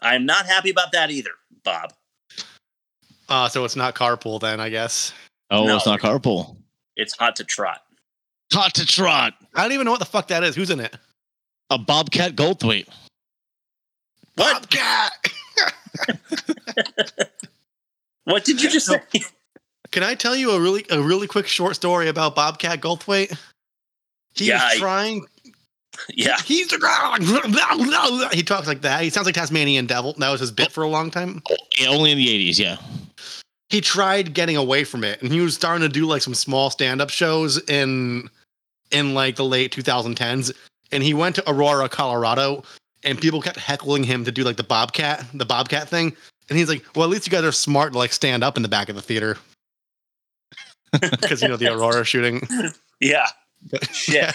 I'm 0.00 0.26
not 0.26 0.44
happy 0.46 0.70
about 0.70 0.92
that 0.92 1.10
either, 1.10 1.30
Bob. 1.64 1.92
Uh, 3.28 3.48
so 3.48 3.64
it's 3.64 3.76
not 3.76 3.94
carpool 3.94 4.40
then, 4.40 4.60
I 4.60 4.68
guess. 4.68 5.12
Oh, 5.50 5.64
No. 5.64 5.76
it's 5.76 5.86
not 5.86 6.00
carpool. 6.00 6.56
It's 6.96 7.16
hot 7.16 7.36
to 7.36 7.44
trot. 7.44 7.80
Hot 8.52 8.74
to 8.74 8.86
trot. 8.86 9.34
I 9.54 9.62
don't 9.62 9.72
even 9.72 9.84
know 9.84 9.90
what 9.90 10.00
the 10.00 10.06
fuck 10.06 10.28
that 10.28 10.44
is. 10.44 10.54
Who's 10.54 10.70
in 10.70 10.80
it? 10.80 10.96
A 11.70 11.78
Bobcat 11.78 12.36
Goldthwait. 12.36 12.86
What? 14.36 14.62
Bobcat. 14.70 15.12
What 18.24 18.44
did 18.44 18.60
you 18.60 18.68
just 18.68 18.86
say? 18.86 19.00
Can 19.92 20.02
I 20.02 20.16
tell 20.16 20.34
you 20.34 20.50
a 20.50 20.60
really 20.60 20.84
a 20.90 21.00
really 21.00 21.28
quick 21.28 21.46
short 21.46 21.76
story 21.76 22.08
about 22.08 22.34
Bobcat 22.34 22.80
Goldthwait? 22.80 23.30
He's 24.34 24.48
Yeah, 24.48 24.60
I- 24.62 24.76
trying. 24.78 25.24
Yeah. 26.10 26.36
He's 26.44 26.68
the 26.68 28.28
he 28.34 28.42
talks 28.42 28.66
like 28.66 28.82
that. 28.82 29.00
He 29.00 29.08
sounds 29.08 29.24
like 29.26 29.34
Tasmanian 29.34 29.86
Devil. 29.86 30.12
That 30.18 30.28
was 30.30 30.40
his 30.40 30.50
bit 30.50 30.70
for 30.70 30.82
a 30.82 30.88
long 30.88 31.10
time. 31.10 31.40
Oh, 31.48 31.56
yeah, 31.78 31.88
only 31.88 32.10
in 32.12 32.18
the 32.18 32.26
80s, 32.26 32.58
yeah. 32.58 32.76
He 33.70 33.80
tried 33.80 34.34
getting 34.34 34.58
away 34.58 34.84
from 34.84 35.04
it, 35.04 35.22
and 35.22 35.32
he 35.32 35.40
was 35.40 35.54
starting 35.54 35.80
to 35.80 35.88
do 35.88 36.04
like 36.04 36.20
some 36.20 36.34
small 36.34 36.68
stand 36.68 37.00
up 37.00 37.08
shows 37.08 37.58
in 37.70 38.28
in 38.90 39.14
like 39.14 39.36
the 39.36 39.44
late 39.46 39.72
2010s. 39.74 40.52
And 40.92 41.02
he 41.02 41.14
went 41.14 41.34
to 41.36 41.50
Aurora, 41.50 41.88
Colorado, 41.88 42.62
and 43.04 43.20
people 43.20 43.40
kept 43.40 43.58
heckling 43.58 44.04
him 44.04 44.24
to 44.24 44.32
do 44.32 44.44
like 44.44 44.56
the 44.56 44.64
Bobcat, 44.64 45.24
the 45.34 45.44
Bobcat 45.44 45.88
thing. 45.88 46.16
And 46.48 46.58
he's 46.58 46.68
like, 46.68 46.84
"Well, 46.94 47.04
at 47.04 47.10
least 47.10 47.26
you 47.26 47.30
guys 47.30 47.44
are 47.44 47.52
smart 47.52 47.92
to 47.92 47.98
like 47.98 48.12
stand 48.12 48.44
up 48.44 48.56
in 48.56 48.62
the 48.62 48.68
back 48.68 48.88
of 48.88 48.96
the 48.96 49.02
theater." 49.02 49.36
Because 51.00 51.42
you 51.42 51.48
know 51.48 51.56
the 51.56 51.70
Aurora 51.74 52.04
shooting. 52.04 52.40
Yeah. 53.00 53.26
yeah. 54.08 54.32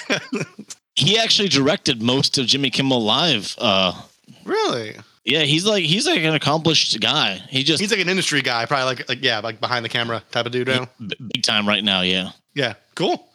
He 0.96 1.18
actually 1.18 1.48
directed 1.48 2.04
most 2.04 2.38
of 2.38 2.46
Jimmy 2.46 2.70
Kimmel 2.70 3.02
Live. 3.02 3.56
Uh, 3.58 4.00
really? 4.46 4.96
yeah, 5.24 5.42
he's 5.42 5.66
like 5.66 5.84
he's 5.84 6.08
like 6.08 6.22
an 6.22 6.34
accomplished 6.34 7.00
guy. 7.00 7.42
He 7.50 7.64
just 7.64 7.80
He's 7.80 7.92
like 7.92 8.00
an 8.00 8.10
industry 8.10 8.42
guy, 8.42 8.66
probably 8.66 8.86
like 8.86 9.10
like 9.10 9.24
yeah, 9.24 9.40
like 9.40 9.60
behind 9.60 9.86
the 9.86 9.90
camera 9.90 10.24
type 10.32 10.46
of 10.46 10.52
dude 10.52 10.68
now. 10.68 10.88
big 11.00 11.44
time 11.44 11.68
right 11.68 11.84
now. 11.84 12.02
Yeah, 12.02 12.32
Yeah, 12.54 12.74
cool. 12.96 13.28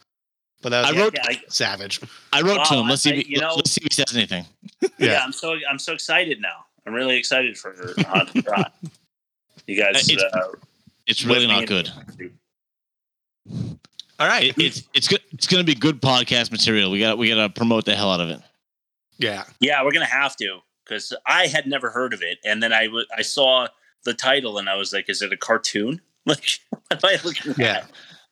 But 0.61 0.69
that 0.69 0.81
was 0.87 0.95
I 0.97 0.99
wrote 0.99 1.13
Yeah, 1.15 1.23
I- 1.27 1.41
savage. 1.49 2.01
I 2.33 2.41
wrote 2.41 2.65
to 2.65 2.73
him. 2.75 2.87
Let's 2.87 3.05
I- 3.05 3.11
see. 3.11 3.17
If 3.19 3.27
he, 3.27 3.33
you 3.35 3.41
know- 3.41 3.53
let's 3.55 3.71
see 3.71 3.81
if 3.83 3.91
he 3.91 3.95
says 4.03 4.15
anything. 4.15 4.45
yeah. 4.97 5.21
I'm 5.23 5.31
so 5.31 5.55
I'm 5.69 5.79
so 5.79 5.93
excited 5.93 6.41
now. 6.41 6.65
I'm 6.85 6.93
really 6.93 7.17
excited 7.17 7.57
for 7.57 7.75
hot 8.07 8.27
to 8.33 8.41
trot. 8.41 8.73
You 9.67 9.77
guys, 9.81 10.09
It's- 10.09 10.33
uh, 10.33 10.47
It's 11.05 11.23
really 11.25 11.47
not 11.47 11.67
good. 11.67 11.91
All 14.19 14.27
right. 14.27 14.45
It, 14.45 14.57
it's 14.57 14.83
it's 14.93 15.07
good. 15.07 15.21
It's 15.31 15.47
going 15.47 15.63
to 15.63 15.65
be 15.65 15.75
good 15.79 16.01
podcast 16.01 16.51
material. 16.51 16.89
We 16.91 16.99
got 16.99 17.17
we 17.17 17.29
got 17.29 17.35
to 17.35 17.49
promote 17.49 17.85
the 17.85 17.95
hell 17.95 18.11
out 18.11 18.19
of 18.19 18.29
it. 18.29 18.39
Yeah. 19.19 19.43
Yeah, 19.59 19.83
we're 19.83 19.91
gonna 19.91 20.05
have 20.05 20.35
to 20.37 20.59
because 20.85 21.13
I 21.25 21.47
had 21.47 21.65
never 21.67 21.89
heard 21.89 22.13
of 22.13 22.21
it, 22.21 22.37
and 22.45 22.61
then 22.61 22.71
I 22.73 22.85
w- 22.85 23.05
I 23.15 23.21
saw 23.21 23.67
the 24.05 24.13
title 24.13 24.57
and 24.57 24.69
I 24.69 24.75
was 24.75 24.93
like, 24.93 25.09
"Is 25.09 25.21
it 25.21 25.31
a 25.33 25.37
cartoon?" 25.37 26.01
Like, 26.27 26.59
what 26.69 26.83
am 26.91 26.99
I 27.03 27.17
looking 27.23 27.51
at? 27.51 27.57
Yeah. 27.57 27.85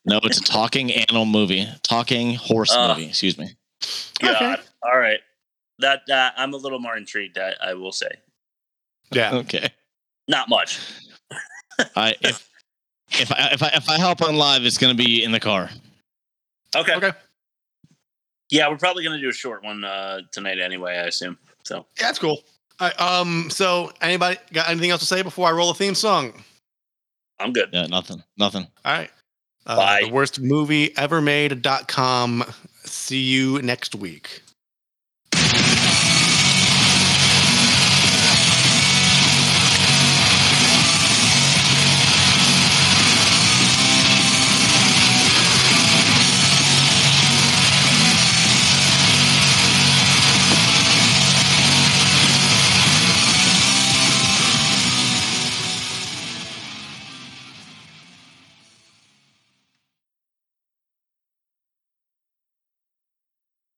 No, 0.06 0.19
it's 0.23 0.38
a 0.38 0.44
talking 0.44 0.91
animal 0.91 1.26
movie, 1.26 1.68
talking 1.84 2.36
horse 2.36 2.72
Uh, 2.72 2.90
movie. 2.90 3.07
Excuse 3.07 3.38
me. 3.38 3.56
God. 4.19 4.61
All 4.84 4.98
right. 4.98 5.19
That 5.80 6.02
uh, 6.10 6.32
I'm 6.38 6.53
a 6.53 6.57
little 6.57 6.80
more 6.80 6.95
intrigued. 6.95 7.38
I, 7.38 7.53
I 7.61 7.73
will 7.73 7.91
say, 7.91 8.10
Yeah. 9.11 9.34
Okay. 9.36 9.69
not 10.27 10.48
much. 10.48 10.80
I 11.95 12.15
if 12.22 12.49
if 13.10 13.32
I 13.32 13.49
if 13.52 13.64
I 13.64 13.68
if 13.73 13.90
I 13.90 13.98
help 13.98 14.22
on 14.22 14.36
live, 14.38 14.64
it's 14.64 14.77
going 14.77 14.95
to 14.95 15.03
be 15.03 15.23
in 15.23 15.32
the 15.32 15.40
car. 15.40 15.69
Okay. 16.76 16.94
Okay. 16.95 17.11
Yeah, 18.52 18.69
we're 18.69 18.77
probably 18.77 19.03
gonna 19.03 19.19
do 19.19 19.30
a 19.30 19.34
short 19.34 19.64
one 19.64 19.84
uh, 19.84 20.22
tonight 20.32 20.60
anyway. 20.60 20.94
I 20.98 21.06
assume. 21.07 21.38
So 21.64 21.86
Yeah, 21.99 22.06
that's 22.06 22.19
cool. 22.19 22.44
All 22.80 22.88
right, 22.88 23.02
um, 23.02 23.49
so 23.49 23.91
anybody 24.02 24.38
got 24.53 24.69
anything 24.69 24.91
else 24.91 24.99
to 24.99 25.07
say 25.07 25.23
before 25.23 25.48
I 25.48 25.52
roll 25.52 25.72
a 25.72 25.73
theme 25.73 25.95
song? 25.95 26.44
I'm 27.40 27.53
good. 27.53 27.69
Yeah, 27.73 27.88
nothing, 27.88 28.22
nothing. 28.38 28.68
All 28.84 28.94
right. 28.94 29.10
Uh, 29.66 29.76
Bye. 29.76 30.02
The 30.04 30.12
worst 30.12 30.40
movie 30.42 30.96
ever 30.98 31.22
made.com. 31.22 32.44
See 32.84 33.22
you 33.24 33.62
next 33.62 33.96
week. 33.96 34.42